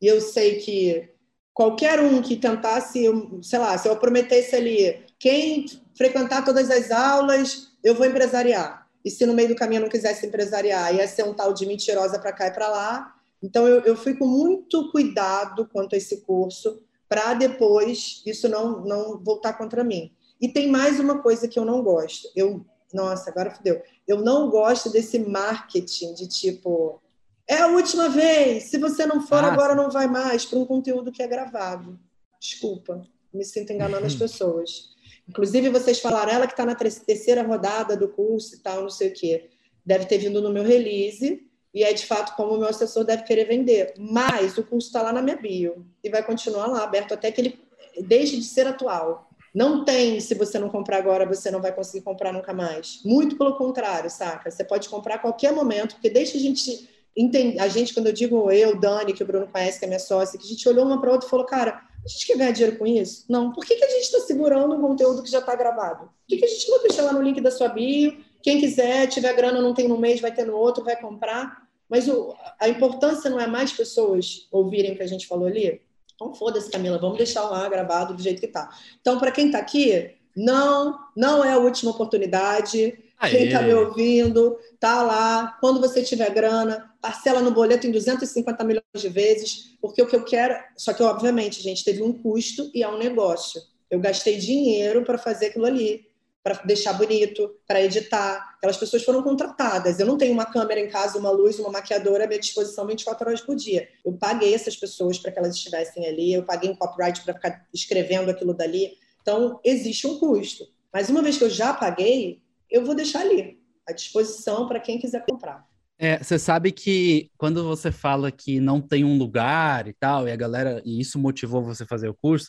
e 0.00 0.06
eu 0.06 0.20
sei 0.20 0.56
que 0.56 1.08
qualquer 1.54 2.00
um 2.00 2.20
que 2.20 2.36
tentasse, 2.36 3.04
sei 3.42 3.58
lá, 3.58 3.76
se 3.78 3.88
eu 3.88 3.96
prometesse 3.96 4.54
ali, 4.54 5.00
quem 5.18 5.66
frequentar 5.96 6.44
todas 6.44 6.70
as 6.70 6.90
aulas, 6.90 7.68
eu 7.82 7.94
vou 7.94 8.06
empresariar. 8.06 8.86
E 9.04 9.10
se 9.10 9.24
no 9.26 9.34
meio 9.34 9.48
do 9.48 9.56
caminho 9.56 9.78
eu 9.78 9.82
não 9.84 9.88
quisesse 9.88 10.26
empresariar, 10.26 10.94
ia 10.94 11.08
ser 11.08 11.24
um 11.24 11.34
tal 11.34 11.52
de 11.52 11.66
mentirosa 11.66 12.18
para 12.18 12.32
cá 12.32 12.48
e 12.48 12.52
para 12.52 12.68
lá. 12.68 13.14
Então 13.42 13.66
eu, 13.66 13.80
eu 13.80 13.96
fui 13.96 14.14
com 14.14 14.26
muito 14.26 14.90
cuidado 14.90 15.68
quanto 15.72 15.94
a 15.94 15.98
esse 15.98 16.22
curso, 16.22 16.82
para 17.08 17.34
depois 17.34 18.22
isso 18.26 18.48
não, 18.48 18.80
não 18.84 19.18
voltar 19.22 19.54
contra 19.54 19.82
mim. 19.82 20.12
E 20.40 20.48
tem 20.48 20.68
mais 20.68 21.00
uma 21.00 21.20
coisa 21.20 21.48
que 21.48 21.58
eu 21.58 21.64
não 21.64 21.82
gosto. 21.82 22.28
Eu 22.36 22.64
Nossa, 22.92 23.30
agora 23.30 23.50
fudeu. 23.50 23.82
Eu 24.06 24.22
não 24.22 24.48
gosto 24.50 24.90
desse 24.90 25.18
marketing 25.18 26.14
de 26.14 26.28
tipo. 26.28 27.02
É 27.46 27.58
a 27.58 27.66
última 27.68 28.08
vez. 28.08 28.64
Se 28.64 28.78
você 28.78 29.04
não 29.06 29.20
for, 29.20 29.44
Ah, 29.44 29.52
agora 29.52 29.74
não 29.74 29.90
vai 29.90 30.06
mais 30.06 30.44
para 30.44 30.58
um 30.58 30.64
conteúdo 30.66 31.12
que 31.12 31.22
é 31.22 31.26
gravado. 31.26 31.98
Desculpa, 32.40 33.02
me 33.32 33.44
sinto 33.44 33.72
enganando 33.72 34.06
as 34.06 34.14
pessoas. 34.16 34.96
Inclusive, 35.28 35.68
vocês 35.68 36.00
falaram, 36.00 36.32
ela 36.32 36.46
que 36.46 36.54
está 36.54 36.64
na 36.64 36.74
terceira 36.74 37.42
rodada 37.42 37.96
do 37.96 38.08
curso 38.08 38.56
e 38.56 38.58
tal, 38.58 38.82
não 38.82 38.90
sei 38.90 39.08
o 39.08 39.12
quê. 39.12 39.50
Deve 39.84 40.06
ter 40.06 40.18
vindo 40.18 40.40
no 40.40 40.50
meu 40.50 40.64
release, 40.64 41.46
e 41.74 41.84
é 41.84 41.92
de 41.92 42.06
fato 42.06 42.34
como 42.34 42.54
o 42.54 42.58
meu 42.58 42.68
assessor 42.68 43.04
deve 43.04 43.24
querer 43.24 43.44
vender. 43.44 43.94
Mas 43.98 44.56
o 44.56 44.62
curso 44.62 44.88
está 44.88 45.02
lá 45.02 45.12
na 45.12 45.20
minha 45.20 45.36
bio, 45.36 45.86
e 46.02 46.08
vai 46.08 46.24
continuar 46.24 46.66
lá, 46.66 46.82
aberto 46.82 47.12
até 47.12 47.30
que 47.30 47.40
ele 47.40 47.60
deixe 48.00 48.36
de 48.36 48.44
ser 48.44 48.66
atual. 48.66 49.28
Não 49.54 49.84
tem, 49.84 50.20
se 50.20 50.34
você 50.34 50.58
não 50.58 50.68
comprar 50.68 50.98
agora, 50.98 51.26
você 51.26 51.50
não 51.50 51.60
vai 51.60 51.74
conseguir 51.74 52.04
comprar 52.04 52.32
nunca 52.32 52.52
mais. 52.52 53.00
Muito 53.04 53.36
pelo 53.36 53.56
contrário, 53.56 54.10
saca? 54.10 54.50
Você 54.50 54.62
pode 54.62 54.88
comprar 54.88 55.16
a 55.16 55.18
qualquer 55.18 55.52
momento, 55.52 55.94
porque 55.94 56.10
deixa 56.10 56.36
a 56.36 56.40
gente 56.40 56.88
entender. 57.16 57.58
A 57.58 57.66
gente, 57.68 57.92
quando 57.92 58.06
eu 58.06 58.12
digo 58.12 58.50
eu, 58.50 58.78
Dani, 58.78 59.12
que 59.12 59.22
o 59.22 59.26
Bruno 59.26 59.48
conhece, 59.48 59.78
que 59.78 59.84
é 59.84 59.88
minha 59.88 59.98
sócia, 59.98 60.38
que 60.38 60.44
a 60.44 60.48
gente 60.48 60.68
olhou 60.68 60.84
uma 60.84 61.00
para 61.00 61.10
outra 61.10 61.26
e 61.26 61.30
falou, 61.30 61.46
cara, 61.46 61.82
a 62.08 62.10
gente 62.10 62.26
quer 62.26 62.38
ganhar 62.38 62.52
dinheiro 62.52 62.78
com 62.78 62.86
isso? 62.86 63.24
Não. 63.28 63.52
Por 63.52 63.64
que, 63.64 63.76
que 63.76 63.84
a 63.84 63.88
gente 63.88 64.02
está 64.02 64.20
segurando 64.20 64.74
um 64.74 64.80
conteúdo 64.80 65.22
que 65.22 65.30
já 65.30 65.40
está 65.40 65.54
gravado? 65.54 66.06
Por 66.06 66.26
que, 66.26 66.38
que 66.38 66.44
a 66.44 66.48
gente 66.48 66.70
não 66.70 66.82
deixa 66.82 67.02
lá 67.02 67.12
no 67.12 67.22
link 67.22 67.40
da 67.40 67.50
sua 67.50 67.68
bio? 67.68 68.16
Quem 68.42 68.58
quiser, 68.58 69.06
tiver 69.08 69.34
grana, 69.34 69.60
não 69.60 69.74
tem 69.74 69.86
no 69.86 69.98
mês, 69.98 70.20
vai 70.20 70.32
ter 70.32 70.46
no 70.46 70.56
outro, 70.56 70.84
vai 70.84 70.98
comprar. 70.98 71.68
Mas 71.88 72.08
o, 72.08 72.34
a 72.58 72.68
importância 72.68 73.28
não 73.28 73.38
é 73.38 73.46
mais 73.46 73.72
pessoas 73.72 74.48
ouvirem 74.50 74.92
o 74.92 74.96
que 74.96 75.02
a 75.02 75.06
gente 75.06 75.26
falou 75.26 75.46
ali? 75.46 75.82
Então, 76.14 76.34
foda-se, 76.34 76.70
Camila, 76.70 76.98
vamos 76.98 77.18
deixar 77.18 77.42
lá 77.42 77.68
gravado 77.68 78.14
do 78.14 78.22
jeito 78.22 78.40
que 78.40 78.48
tá. 78.48 78.70
Então, 79.00 79.18
para 79.18 79.30
quem 79.30 79.46
está 79.46 79.58
aqui, 79.58 80.14
não, 80.34 80.98
não 81.14 81.44
é 81.44 81.52
a 81.52 81.58
última 81.58 81.90
oportunidade. 81.90 82.98
Quem 83.20 83.46
está 83.46 83.62
me 83.62 83.74
ouvindo, 83.74 84.58
tá 84.78 85.02
lá. 85.02 85.56
Quando 85.60 85.80
você 85.80 86.02
tiver 86.02 86.30
grana, 86.30 86.94
parcela 87.00 87.40
no 87.40 87.50
boleto 87.50 87.86
em 87.86 87.90
250 87.90 88.62
milhões 88.64 88.84
de 88.96 89.08
vezes, 89.08 89.76
porque 89.80 90.00
o 90.00 90.06
que 90.06 90.14
eu 90.14 90.24
quero. 90.24 90.56
Só 90.76 90.92
que, 90.92 91.02
obviamente, 91.02 91.60
gente, 91.60 91.84
teve 91.84 92.02
um 92.02 92.12
custo 92.12 92.70
e 92.72 92.82
é 92.82 92.88
um 92.88 92.98
negócio. 92.98 93.60
Eu 93.90 93.98
gastei 93.98 94.36
dinheiro 94.36 95.04
para 95.04 95.18
fazer 95.18 95.46
aquilo 95.46 95.64
ali, 95.64 96.06
para 96.42 96.62
deixar 96.64 96.92
bonito, 96.92 97.56
para 97.66 97.82
editar. 97.82 98.54
Aquelas 98.56 98.76
pessoas 98.76 99.02
foram 99.02 99.22
contratadas. 99.22 99.98
Eu 99.98 100.06
não 100.06 100.16
tenho 100.16 100.32
uma 100.32 100.46
câmera 100.46 100.78
em 100.78 100.88
casa, 100.88 101.18
uma 101.18 101.30
luz, 101.30 101.58
uma 101.58 101.70
maquiadora 101.70 102.24
à 102.24 102.26
minha 102.26 102.38
disposição 102.38 102.86
24 102.86 103.28
horas 103.28 103.40
por 103.40 103.56
dia. 103.56 103.88
Eu 104.04 104.12
paguei 104.12 104.54
essas 104.54 104.76
pessoas 104.76 105.18
para 105.18 105.32
que 105.32 105.38
elas 105.38 105.56
estivessem 105.56 106.06
ali, 106.06 106.32
eu 106.32 106.44
paguei 106.44 106.70
um 106.70 106.76
copyright 106.76 107.22
para 107.22 107.34
ficar 107.34 107.66
escrevendo 107.74 108.30
aquilo 108.30 108.54
dali. 108.54 108.92
Então, 109.22 109.58
existe 109.64 110.06
um 110.06 110.18
custo. 110.18 110.68
Mas 110.92 111.08
uma 111.08 111.20
vez 111.20 111.36
que 111.36 111.44
eu 111.44 111.50
já 111.50 111.74
paguei, 111.74 112.40
eu 112.70 112.84
vou 112.84 112.94
deixar 112.94 113.20
ali, 113.20 113.60
à 113.86 113.92
disposição 113.92 114.66
para 114.66 114.80
quem 114.80 114.98
quiser 114.98 115.24
comprar. 115.28 115.66
É, 115.98 116.22
você 116.22 116.38
sabe 116.38 116.70
que 116.70 117.30
quando 117.36 117.64
você 117.64 117.90
fala 117.90 118.30
que 118.30 118.60
não 118.60 118.80
tem 118.80 119.04
um 119.04 119.18
lugar 119.18 119.88
e 119.88 119.92
tal, 119.92 120.28
e 120.28 120.30
a 120.30 120.36
galera, 120.36 120.80
e 120.84 121.00
isso 121.00 121.18
motivou 121.18 121.62
você 121.62 121.84
fazer 121.84 122.08
o 122.08 122.14
curso, 122.14 122.48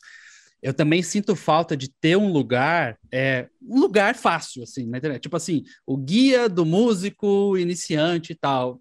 eu 0.62 0.74
também 0.74 1.02
sinto 1.02 1.36
falta 1.36 1.76
de 1.76 1.90
ter 1.90 2.16
um 2.18 2.32
lugar, 2.32 2.98
é, 3.12 3.48
um 3.62 3.80
lugar 3.80 4.16
fácil, 4.16 4.62
assim, 4.64 4.86
na 4.86 4.98
internet. 4.98 5.22
Tipo 5.22 5.38
assim, 5.38 5.64
o 5.86 5.98
guia 5.98 6.50
do 6.50 6.66
músico 6.66 7.58
iniciante 7.58 8.34
e 8.34 8.36
tal. 8.36 8.80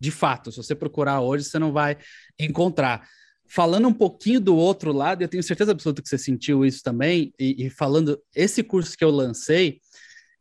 De 0.00 0.10
fato, 0.10 0.50
se 0.52 0.56
você 0.56 0.74
procurar 0.74 1.20
hoje, 1.20 1.44
você 1.44 1.58
não 1.58 1.72
vai 1.72 1.98
encontrar. 2.38 3.06
Falando 3.48 3.88
um 3.88 3.92
pouquinho 3.92 4.40
do 4.40 4.56
outro 4.56 4.92
lado, 4.92 5.22
eu 5.22 5.28
tenho 5.28 5.42
certeza 5.42 5.72
absoluta 5.72 6.02
que 6.02 6.08
você 6.08 6.18
sentiu 6.18 6.64
isso 6.64 6.82
também, 6.82 7.32
e, 7.38 7.66
e 7.66 7.70
falando, 7.70 8.20
esse 8.34 8.62
curso 8.62 8.96
que 8.96 9.04
eu 9.04 9.10
lancei, 9.10 9.80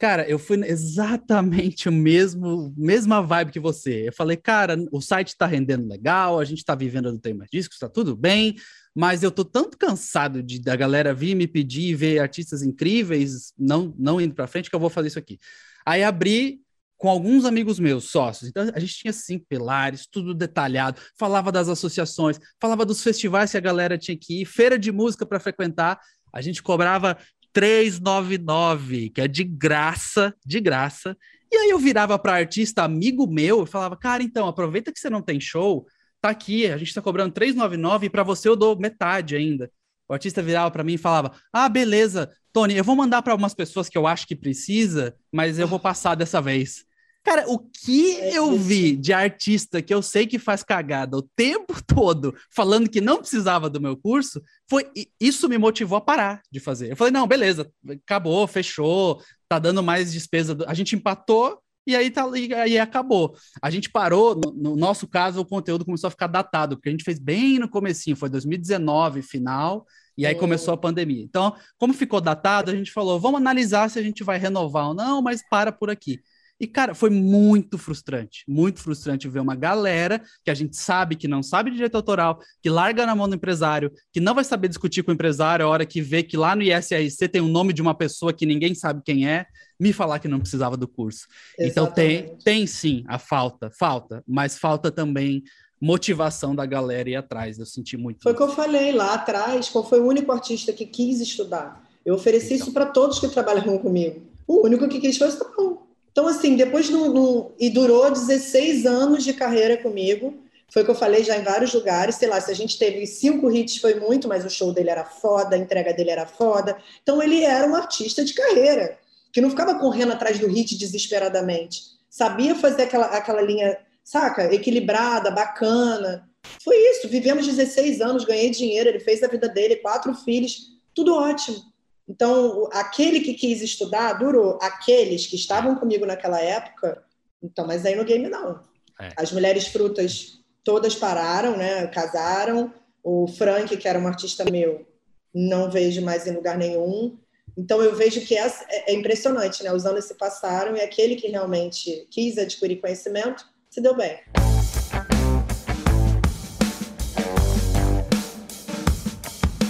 Cara, 0.07 0.29
eu 0.29 0.37
fui 0.37 0.63
exatamente 0.63 1.89
o 1.89 1.91
mesmo, 1.91 2.71
mesma 2.77 3.23
vibe 3.23 3.51
que 3.51 3.59
você. 3.59 4.07
Eu 4.07 4.13
falei, 4.13 4.37
cara, 4.37 4.77
o 4.91 5.01
site 5.01 5.35
tá 5.35 5.47
rendendo 5.47 5.87
legal, 5.87 6.39
a 6.39 6.45
gente 6.45 6.63
tá 6.63 6.75
vivendo 6.75 7.11
do 7.11 7.17
Tem 7.17 7.33
Mais 7.33 7.49
Discos, 7.49 7.79
tá 7.79 7.89
tudo 7.89 8.15
bem, 8.15 8.55
mas 8.93 9.23
eu 9.23 9.31
tô 9.31 9.43
tanto 9.43 9.75
cansado 9.79 10.43
de 10.43 10.61
da 10.61 10.75
galera 10.75 11.11
vir 11.11 11.33
me 11.33 11.47
pedir 11.47 11.95
ver 11.95 12.19
artistas 12.19 12.61
incríveis, 12.61 13.51
não, 13.57 13.95
não 13.97 14.21
indo 14.21 14.35
pra 14.35 14.45
frente, 14.45 14.69
que 14.69 14.75
eu 14.75 14.79
vou 14.79 14.91
fazer 14.91 15.07
isso 15.07 15.17
aqui. 15.17 15.39
Aí 15.83 16.03
abri 16.03 16.59
com 16.99 17.09
alguns 17.09 17.43
amigos 17.43 17.79
meus, 17.79 18.11
sócios. 18.11 18.47
Então 18.47 18.69
a 18.75 18.79
gente 18.79 18.93
tinha 18.93 19.11
cinco 19.11 19.47
pilares, 19.49 20.05
tudo 20.05 20.35
detalhado, 20.35 21.01
falava 21.17 21.51
das 21.51 21.67
associações, 21.67 22.39
falava 22.61 22.85
dos 22.85 23.01
festivais 23.01 23.49
que 23.49 23.57
a 23.57 23.59
galera 23.59 23.97
tinha 23.97 24.15
que 24.15 24.41
ir, 24.41 24.45
feira 24.45 24.77
de 24.77 24.91
música 24.91 25.25
para 25.25 25.39
frequentar. 25.39 25.99
A 26.31 26.41
gente 26.41 26.61
cobrava 26.61 27.17
399, 27.55 29.09
que 29.11 29.21
é 29.21 29.29
de 29.29 29.45
graça, 29.45 30.35
de 30.45 30.59
graça. 30.59 31.17
E 31.49 31.55
aí 31.55 31.69
eu 31.69 31.79
virava 31.79 32.19
para 32.19 32.33
artista 32.33 32.83
amigo 32.83 33.25
meu 33.25 33.63
e 33.63 33.67
falava: 33.67 33.95
"Cara, 33.95 34.21
então, 34.21 34.45
aproveita 34.45 34.91
que 34.91 34.99
você 34.99 35.09
não 35.09 35.21
tem 35.21 35.39
show, 35.39 35.87
tá 36.19 36.29
aqui, 36.29 36.67
a 36.67 36.77
gente 36.77 36.93
tá 36.93 37.01
cobrando 37.01 37.33
399 37.33 38.07
e 38.07 38.09
para 38.09 38.23
você 38.23 38.49
eu 38.49 38.57
dou 38.57 38.77
metade 38.77 39.37
ainda". 39.37 39.71
O 40.07 40.13
artista 40.13 40.41
virava 40.41 40.69
para 40.69 40.83
mim 40.83 40.95
e 40.95 40.97
falava: 40.97 41.31
"Ah, 41.53 41.69
beleza, 41.69 42.29
Tony, 42.51 42.75
eu 42.75 42.83
vou 42.83 42.95
mandar 42.95 43.21
para 43.21 43.31
algumas 43.31 43.53
pessoas 43.53 43.87
que 43.87 43.97
eu 43.97 44.05
acho 44.05 44.27
que 44.27 44.35
precisa, 44.35 45.15
mas 45.31 45.57
eu 45.57 45.67
vou 45.67 45.79
passar 45.79 46.15
dessa 46.15 46.41
vez". 46.41 46.83
Cara, 47.25 47.49
o 47.49 47.57
que 47.59 48.17
É 48.17 48.37
eu 48.37 48.55
vi 48.57 48.95
de 48.95 49.11
artista 49.11 49.81
que 49.81 49.93
eu 49.93 50.01
sei 50.01 50.27
que 50.27 50.37
faz 50.37 50.63
cagada 50.63 51.17
o 51.17 51.23
tempo 51.35 51.73
todo, 51.85 52.35
falando 52.55 52.87
que 52.89 53.01
não 53.01 53.17
precisava 53.17 53.69
do 53.69 53.81
meu 53.81 53.97
curso, 53.97 54.41
foi 54.69 54.85
isso 55.19 55.49
me 55.49 55.57
motivou 55.57 55.97
a 55.97 56.01
parar 56.01 56.41
de 56.51 56.59
fazer. 56.59 56.91
Eu 56.91 56.95
falei, 56.95 57.11
não, 57.11 57.27
beleza, 57.27 57.69
acabou, 58.05 58.45
fechou, 58.47 59.21
tá 59.49 59.57
dando 59.59 59.81
mais 59.81 60.13
despesa. 60.13 60.53
do- 60.53 60.65
A 60.69 60.73
gente 60.75 60.95
empatou 60.95 61.59
e 61.87 61.95
aí, 61.95 62.09
tá, 62.11 62.25
e 62.37 62.53
aí 62.53 62.77
acabou. 62.79 63.35
A 63.61 63.69
gente 63.69 63.89
parou, 63.89 64.35
no, 64.35 64.51
no 64.53 64.75
nosso 64.75 65.07
caso, 65.07 65.39
o 65.41 65.45
conteúdo 65.45 65.83
começou 65.85 66.07
a 66.07 66.11
ficar 66.11 66.27
datado, 66.27 66.75
porque 66.77 66.89
a 66.89 66.91
gente 66.91 67.03
fez 67.03 67.19
bem 67.19 67.59
no 67.59 67.69
comecinho, 67.69 68.15
foi 68.15 68.29
2019, 68.29 69.21
final, 69.21 69.85
e 70.17 70.25
aí 70.25 70.35
Hum. 70.35 70.39
começou 70.39 70.73
a 70.73 70.77
pandemia. 70.77 71.23
Então, 71.23 71.55
como 71.77 71.93
ficou 71.93 72.21
datado, 72.21 72.71
a 72.71 72.75
gente 72.75 72.91
falou, 72.91 73.19
vamos 73.19 73.39
analisar 73.39 73.89
se 73.89 73.99
a 73.99 74.01
gente 74.03 74.23
vai 74.23 74.37
renovar 74.39 74.87
ou 74.89 74.93
não, 74.93 75.21
mas 75.21 75.41
para 75.49 75.71
por 75.71 75.89
aqui. 75.89 76.19
E, 76.59 76.65
cara, 76.65 76.95
foi 76.95 77.09
muito 77.09 77.77
frustrante, 77.77 78.43
muito 78.47 78.79
frustrante 78.79 79.27
ver 79.27 79.41
uma 79.41 79.55
galera 79.55 80.21
que 80.43 80.49
a 80.49 80.53
gente 80.53 80.77
sabe 80.77 81.15
que 81.15 81.27
não 81.27 81.43
sabe 81.43 81.69
de 81.69 81.75
direito 81.75 81.95
autoral, 81.95 82.39
que 82.61 82.69
larga 82.69 83.05
na 83.05 83.13
mão 83.13 83.27
do 83.27 83.35
empresário, 83.35 83.91
que 84.13 84.21
não 84.21 84.33
vai 84.33 84.43
saber 84.43 84.69
discutir 84.69 85.03
com 85.03 85.11
o 85.11 85.13
empresário 85.13 85.65
a 85.65 85.69
hora 85.69 85.85
que 85.85 86.01
vê 86.01 86.23
que 86.23 86.37
lá 86.37 86.55
no 86.55 86.63
ISRC 86.63 87.27
tem 87.27 87.41
o 87.41 87.47
nome 87.47 87.73
de 87.73 87.81
uma 87.81 87.93
pessoa 87.93 88.31
que 88.31 88.45
ninguém 88.45 88.73
sabe 88.73 89.01
quem 89.03 89.27
é, 89.27 89.45
me 89.77 89.91
falar 89.91 90.19
que 90.19 90.29
não 90.29 90.39
precisava 90.39 90.77
do 90.77 90.87
curso. 90.87 91.27
Então 91.59 91.87
tem, 91.87 92.19
Exatamente. 92.19 92.43
tem 92.45 92.67
sim 92.67 93.03
a 93.07 93.19
falta, 93.19 93.69
falta, 93.69 94.23
mas 94.25 94.57
falta 94.57 94.89
também 94.89 95.43
motivação 95.81 96.55
da 96.55 96.65
galera 96.65 97.09
ir 97.09 97.15
atrás. 97.15 97.59
Eu 97.59 97.65
senti 97.65 97.97
muito. 97.97 98.23
Foi 98.23 98.31
o 98.31 98.35
que 98.35 98.43
eu 98.43 98.49
falei 98.49 98.93
lá 98.93 99.13
atrás, 99.13 99.67
qual 99.69 99.87
foi 99.87 99.99
o 99.99 100.07
único 100.07 100.31
artista 100.31 100.71
que 100.71 100.85
quis 100.85 101.19
estudar. 101.19 101.83
Eu 102.05 102.15
ofereci 102.15 102.53
isso 102.53 102.71
para 102.71 102.85
todos 102.85 103.19
que 103.19 103.27
trabalhavam 103.27 103.77
comigo. 103.77 104.21
O 104.47 104.65
único 104.65 104.87
que 104.87 104.99
quis 104.99 105.17
foi 105.17 105.27
o 105.27 105.29
Estapão. 105.29 105.84
Então, 106.15 106.29
assim, 106.29 106.55
depois 106.55 106.89
não, 106.89 107.13
não- 107.13 107.51
E 107.59 107.69
durou 107.69 108.09
16 108.09 108.85
anos 108.85 109.21
de 109.21 109.33
carreira 109.33 109.75
comigo. 109.75 110.33
Foi 110.71 110.81
o 110.81 110.85
que 110.85 110.91
eu 110.91 110.95
falei 110.95 111.25
já 111.25 111.37
em 111.37 111.43
vários 111.43 111.73
lugares. 111.73 112.15
Sei 112.15 112.29
lá, 112.29 112.39
se 112.39 112.49
a 112.49 112.53
gente 112.55 112.79
teve 112.79 113.05
cinco 113.05 113.51
hits 113.51 113.79
foi 113.79 113.99
muito, 113.99 114.25
mas 114.25 114.45
o 114.45 114.49
show 114.49 114.71
dele 114.71 114.89
era 114.89 115.03
foda, 115.03 115.57
a 115.57 115.59
entrega 115.59 115.93
dele 115.93 116.11
era 116.11 116.25
foda. 116.25 116.77
Então, 117.03 117.21
ele 117.21 117.43
era 117.43 117.67
um 117.67 117.75
artista 117.75 118.23
de 118.23 118.33
carreira, 118.33 118.97
que 119.33 119.41
não 119.41 119.49
ficava 119.49 119.77
correndo 119.77 120.13
atrás 120.13 120.39
do 120.39 120.47
hit 120.47 120.77
desesperadamente. 120.77 121.81
Sabia 122.09 122.55
fazer 122.55 122.83
aquela, 122.83 123.07
aquela 123.07 123.41
linha, 123.41 123.77
saca? 124.01 124.53
Equilibrada, 124.53 125.29
bacana. 125.31 126.29
Foi 126.63 126.77
isso. 126.91 127.09
Vivemos 127.09 127.45
16 127.45 127.99
anos, 127.99 128.23
ganhei 128.23 128.49
dinheiro, 128.51 128.87
ele 128.87 129.01
fez 129.01 129.21
a 129.21 129.27
vida 129.27 129.49
dele, 129.49 129.75
quatro 129.75 130.13
filhos, 130.15 130.71
tudo 130.93 131.13
ótimo. 131.13 131.57
Então, 132.07 132.69
aquele 132.71 133.19
que 133.19 133.33
quis 133.33 133.61
estudar, 133.61 134.13
durou. 134.13 134.59
Aqueles 134.61 135.25
que 135.25 135.35
estavam 135.35 135.75
comigo 135.75 136.05
naquela 136.05 136.39
época, 136.39 137.03
então, 137.41 137.65
mas 137.65 137.85
aí 137.85 137.95
no 137.95 138.05
game 138.05 138.27
não. 138.29 138.63
É. 138.99 139.09
As 139.17 139.31
mulheres 139.31 139.67
frutas 139.67 140.39
todas 140.63 140.95
pararam, 140.95 141.57
né? 141.57 141.87
Casaram. 141.87 142.73
O 143.03 143.27
Frank, 143.27 143.75
que 143.77 143.87
era 143.87 143.99
um 143.99 144.07
artista 144.07 144.43
meu, 144.49 144.85
não 145.33 145.69
vejo 145.69 146.01
mais 146.01 146.25
em 146.25 146.31
lugar 146.31 146.57
nenhum. 146.57 147.17
Então 147.57 147.81
eu 147.81 147.95
vejo 147.95 148.21
que 148.21 148.35
é, 148.35 148.51
é 148.87 148.93
impressionante, 148.93 149.63
né? 149.63 149.71
Os 149.71 149.85
anos 149.85 150.05
se 150.05 150.15
passaram 150.15 150.75
e 150.75 150.81
aquele 150.81 151.15
que 151.15 151.27
realmente 151.27 152.07
quis 152.09 152.37
adquirir 152.37 152.81
conhecimento 152.81 153.45
se 153.69 153.79
deu 153.79 153.95
bem. 153.95 154.19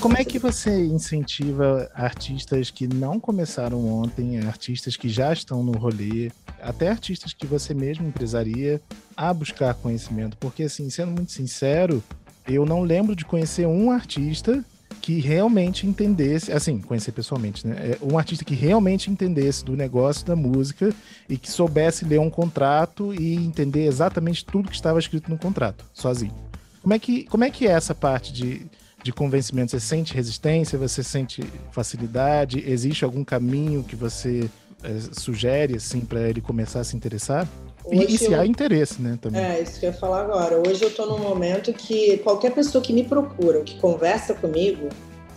Como 0.05 0.17
é 0.19 0.23
que 0.23 0.37
você 0.37 0.85
incentiva 0.85 1.89
artistas 1.91 2.69
que 2.69 2.87
não 2.87 3.19
começaram 3.19 3.87
ontem, 3.87 4.37
artistas 4.37 4.95
que 4.95 5.09
já 5.09 5.33
estão 5.33 5.63
no 5.63 5.71
rolê, 5.71 6.31
até 6.61 6.89
artistas 6.89 7.33
que 7.33 7.47
você 7.47 7.73
mesmo 7.73 8.07
empresaria, 8.07 8.79
a 9.17 9.33
buscar 9.33 9.73
conhecimento? 9.73 10.37
Porque, 10.37 10.61
assim, 10.61 10.91
sendo 10.91 11.11
muito 11.11 11.31
sincero, 11.31 12.03
eu 12.47 12.67
não 12.67 12.83
lembro 12.83 13.15
de 13.15 13.25
conhecer 13.25 13.65
um 13.65 13.89
artista 13.89 14.63
que 15.01 15.19
realmente 15.19 15.87
entendesse, 15.87 16.51
assim, 16.51 16.79
conhecer 16.79 17.11
pessoalmente, 17.11 17.65
né? 17.65 17.97
É 17.99 18.05
um 18.05 18.15
artista 18.15 18.45
que 18.45 18.53
realmente 18.53 19.09
entendesse 19.09 19.65
do 19.65 19.75
negócio 19.75 20.23
da 20.23 20.35
música 20.35 20.93
e 21.27 21.35
que 21.35 21.49
soubesse 21.49 22.05
ler 22.05 22.19
um 22.19 22.29
contrato 22.29 23.11
e 23.11 23.33
entender 23.33 23.87
exatamente 23.87 24.45
tudo 24.45 24.69
que 24.69 24.75
estava 24.75 24.99
escrito 24.99 25.31
no 25.31 25.37
contrato, 25.39 25.83
sozinho. 25.91 26.35
Como 26.83 26.93
é 26.93 26.99
que, 26.99 27.23
como 27.23 27.43
é, 27.43 27.49
que 27.49 27.67
é 27.67 27.71
essa 27.71 27.95
parte 27.95 28.31
de, 28.31 28.67
de 29.05 29.13
convencimento? 29.13 29.69
Você 29.69 29.79
sente 29.79 30.15
resistência? 30.15 30.79
Você 30.79 31.03
sente 31.03 31.43
facilidade? 31.71 32.63
Existe 32.67 33.05
algum 33.05 33.23
caminho 33.23 33.83
que 33.83 33.95
você 33.95 34.49
é, 34.83 34.97
sugere, 35.11 35.75
assim, 35.75 36.01
para 36.01 36.21
ele 36.27 36.41
começar 36.41 36.79
a 36.79 36.83
se 36.83 36.97
interessar? 36.97 37.47
e, 37.91 38.15
e 38.15 38.17
se 38.17 38.31
eu... 38.31 38.41
há 38.41 38.47
interesse, 38.47 38.99
né? 38.99 39.19
Também. 39.21 39.39
É, 39.39 39.61
isso 39.61 39.79
que 39.79 39.85
eu 39.85 39.91
ia 39.91 39.95
falar 39.95 40.21
agora. 40.21 40.57
Hoje 40.67 40.83
eu 40.83 40.89
tô 40.89 41.05
num 41.05 41.19
momento 41.19 41.71
que 41.71 42.17
qualquer 42.17 42.51
pessoa 42.51 42.83
que 42.83 42.91
me 42.91 43.03
procura, 43.03 43.61
que 43.61 43.79
conversa 43.79 44.33
comigo, 44.33 44.89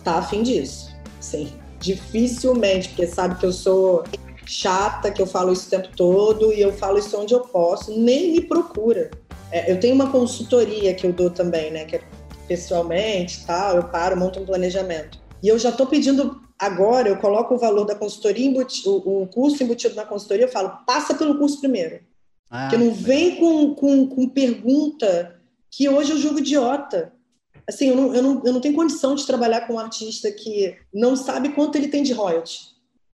tá 0.03 0.15
afim 0.15 0.41
disso. 0.41 0.89
Sim. 1.19 1.53
Dificilmente, 1.79 2.89
porque 2.89 3.05
sabe 3.05 3.35
que 3.39 3.45
eu 3.45 3.53
sou 3.53 4.03
chata, 4.47 5.11
que 5.11 5.21
eu 5.21 5.27
falo 5.27 5.53
isso 5.53 5.67
o 5.67 5.69
tempo 5.69 5.89
todo 5.95 6.51
e 6.51 6.59
eu 6.59 6.73
falo 6.73 6.97
isso 6.97 7.15
onde 7.15 7.35
eu 7.35 7.41
posso, 7.41 7.95
nem 7.95 8.31
me 8.31 8.41
procura. 8.41 9.11
É, 9.51 9.71
eu 9.71 9.79
tenho 9.79 9.93
uma 9.93 10.09
consultoria 10.09 10.91
que 10.95 11.05
eu 11.05 11.13
dou 11.13 11.29
também, 11.29 11.69
né? 11.69 11.85
Que 11.85 11.97
é 11.97 12.01
pessoalmente 12.49 13.45
tal, 13.45 13.77
eu 13.77 13.83
paro, 13.83 14.17
monto 14.17 14.39
um 14.39 14.45
planejamento. 14.45 15.19
E 15.41 15.47
eu 15.47 15.59
já 15.59 15.71
tô 15.71 15.85
pedindo 15.85 16.41
agora, 16.57 17.07
eu 17.07 17.17
coloco 17.17 17.53
o 17.53 17.59
valor 17.59 17.85
da 17.85 17.95
consultoria, 17.95 18.45
embutido, 18.45 18.97
o 18.97 19.27
curso 19.27 19.63
embutido 19.63 19.95
na 19.95 20.03
consultoria, 20.03 20.45
eu 20.45 20.51
falo, 20.51 20.83
passa 20.85 21.13
pelo 21.13 21.37
curso 21.37 21.59
primeiro. 21.59 22.01
Ah, 22.49 22.67
que 22.69 22.77
não 22.77 22.91
vem 22.91 23.35
com, 23.35 23.75
com, 23.75 24.07
com 24.07 24.27
pergunta 24.27 25.39
que 25.69 25.87
hoje 25.87 26.11
eu 26.11 26.17
julgo 26.17 26.39
idiota. 26.39 27.13
Assim, 27.67 27.89
eu 27.89 27.95
não, 27.95 28.15
eu, 28.15 28.23
não, 28.23 28.41
eu 28.43 28.51
não 28.51 28.59
tenho 28.59 28.73
condição 28.73 29.13
de 29.13 29.25
trabalhar 29.27 29.67
com 29.67 29.75
um 29.75 29.79
artista 29.79 30.31
que 30.31 30.75
não 30.91 31.15
sabe 31.15 31.49
quanto 31.49 31.77
ele 31.77 31.87
tem 31.87 32.01
de 32.01 32.11
royalty. 32.11 32.75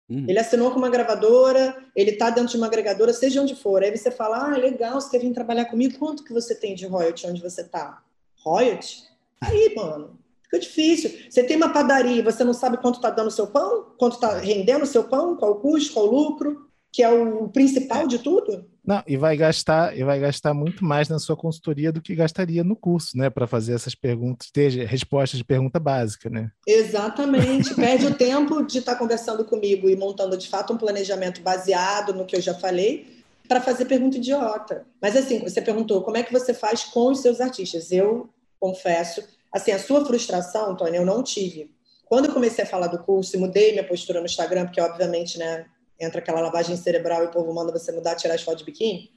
Uhum. 0.10 0.26
Ele 0.28 0.40
assinou 0.40 0.72
com 0.72 0.80
uma 0.80 0.90
gravadora, 0.90 1.78
ele 1.96 2.10
está 2.10 2.32
dentro 2.32 2.50
de 2.50 2.58
uma 2.58 2.66
agregadora, 2.66 3.14
seja 3.14 3.40
onde 3.44 3.56
for. 3.56 3.84
Aí 3.84 3.96
você 3.96 4.10
fala, 4.10 4.48
ah, 4.48 4.58
legal, 4.58 5.00
você 5.00 5.12
quer 5.12 5.20
vir 5.20 5.32
trabalhar 5.32 5.66
comigo? 5.66 6.00
Quanto 6.00 6.24
que 6.24 6.34
você 6.34 6.56
tem 6.56 6.74
de 6.74 6.88
royalty 6.88 7.28
onde 7.28 7.44
você 7.44 7.62
está? 7.62 8.02
Royalty? 8.44 9.09
Aí, 9.42 9.74
mano, 9.76 10.20
fica 10.44 10.60
difícil. 10.60 11.12
Você 11.30 11.44
tem 11.44 11.58
uma 11.58 11.70
padaria, 11.70 12.24
você 12.24 12.44
não 12.44 12.54
sabe 12.54 12.78
quanto 12.78 12.96
está 12.96 13.10
dando 13.10 13.28
o 13.28 13.32
seu 13.32 13.48
pão? 13.48 13.94
Quanto 13.98 14.16
está 14.16 14.38
rendendo 14.38 14.84
o 14.84 14.88
seu 14.88 15.04
pão? 15.04 15.36
Qual 15.36 15.52
o 15.52 15.60
custo, 15.60 15.94
qual 15.94 16.08
o 16.08 16.12
lucro? 16.12 16.70
Que 16.92 17.04
é 17.04 17.10
o 17.10 17.48
principal 17.50 18.08
de 18.08 18.20
tudo? 18.20 18.66
Não, 18.90 19.04
e 19.06 19.16
vai 19.16 19.38
gastar, 19.38 19.96
e 19.96 20.04
vai 20.04 20.20
gastar 20.20 20.52
muito 20.52 20.84
mais 20.84 21.08
na 21.08 21.20
sua 21.20 21.38
consultoria 21.38 21.92
do 21.92 22.02
que 22.02 22.16
gastaria 22.16 22.64
no 22.64 22.76
curso, 22.76 23.16
né, 23.16 23.30
para 23.30 23.46
fazer 23.46 23.74
essas 23.74 23.94
perguntas, 23.94 24.50
ter 24.52 24.72
respostas 24.88 25.38
de 25.38 25.44
pergunta 25.44 25.80
básica, 25.80 26.28
né? 26.28 26.50
Exatamente. 26.66 27.74
Perde 27.76 28.08
o 28.08 28.16
tempo 28.16 28.64
de 28.64 28.80
estar 28.80 28.94
tá 28.94 28.98
conversando 28.98 29.46
comigo 29.46 29.88
e 29.88 29.96
montando 29.96 30.36
de 30.36 30.48
fato 30.48 30.74
um 30.74 30.78
planejamento 30.78 31.40
baseado 31.42 32.16
no 32.16 32.26
que 32.26 32.36
eu 32.36 32.42
já 32.42 32.56
falei 32.56 33.24
para 33.48 33.62
fazer 33.62 33.86
pergunta 33.86 34.18
idiota. 34.18 34.88
Mas 35.00 35.16
assim, 35.16 35.38
você 35.40 35.62
perguntou 35.62 36.02
como 36.02 36.18
é 36.18 36.24
que 36.24 36.34
você 36.34 36.52
faz 36.52 36.84
com 36.84 37.12
os 37.12 37.20
seus 37.20 37.40
artistas? 37.40 37.92
Eu 37.92 38.28
confesso, 38.60 39.24
assim, 39.52 39.72
a 39.72 39.80
sua 39.80 40.06
frustração, 40.06 40.76
Tony, 40.76 40.98
eu 40.98 41.06
não 41.06 41.24
tive. 41.24 41.72
Quando 42.06 42.26
eu 42.26 42.34
comecei 42.34 42.64
a 42.64 42.68
falar 42.68 42.88
do 42.88 43.04
curso 43.04 43.36
e 43.36 43.40
mudei 43.40 43.72
minha 43.72 43.88
postura 43.88 44.20
no 44.20 44.26
Instagram, 44.26 44.66
porque 44.66 44.82
obviamente, 44.82 45.38
né, 45.38 45.66
entra 46.00 46.20
aquela 46.20 46.42
lavagem 46.42 46.76
cerebral 46.76 47.24
e 47.24 47.28
o 47.28 47.32
povo 47.32 47.54
manda 47.54 47.72
você 47.72 47.92
mudar, 47.92 48.16
tirar 48.16 48.36
as 48.36 48.42
fotos 48.42 48.60
de 48.60 48.72
biquíni. 48.72 49.12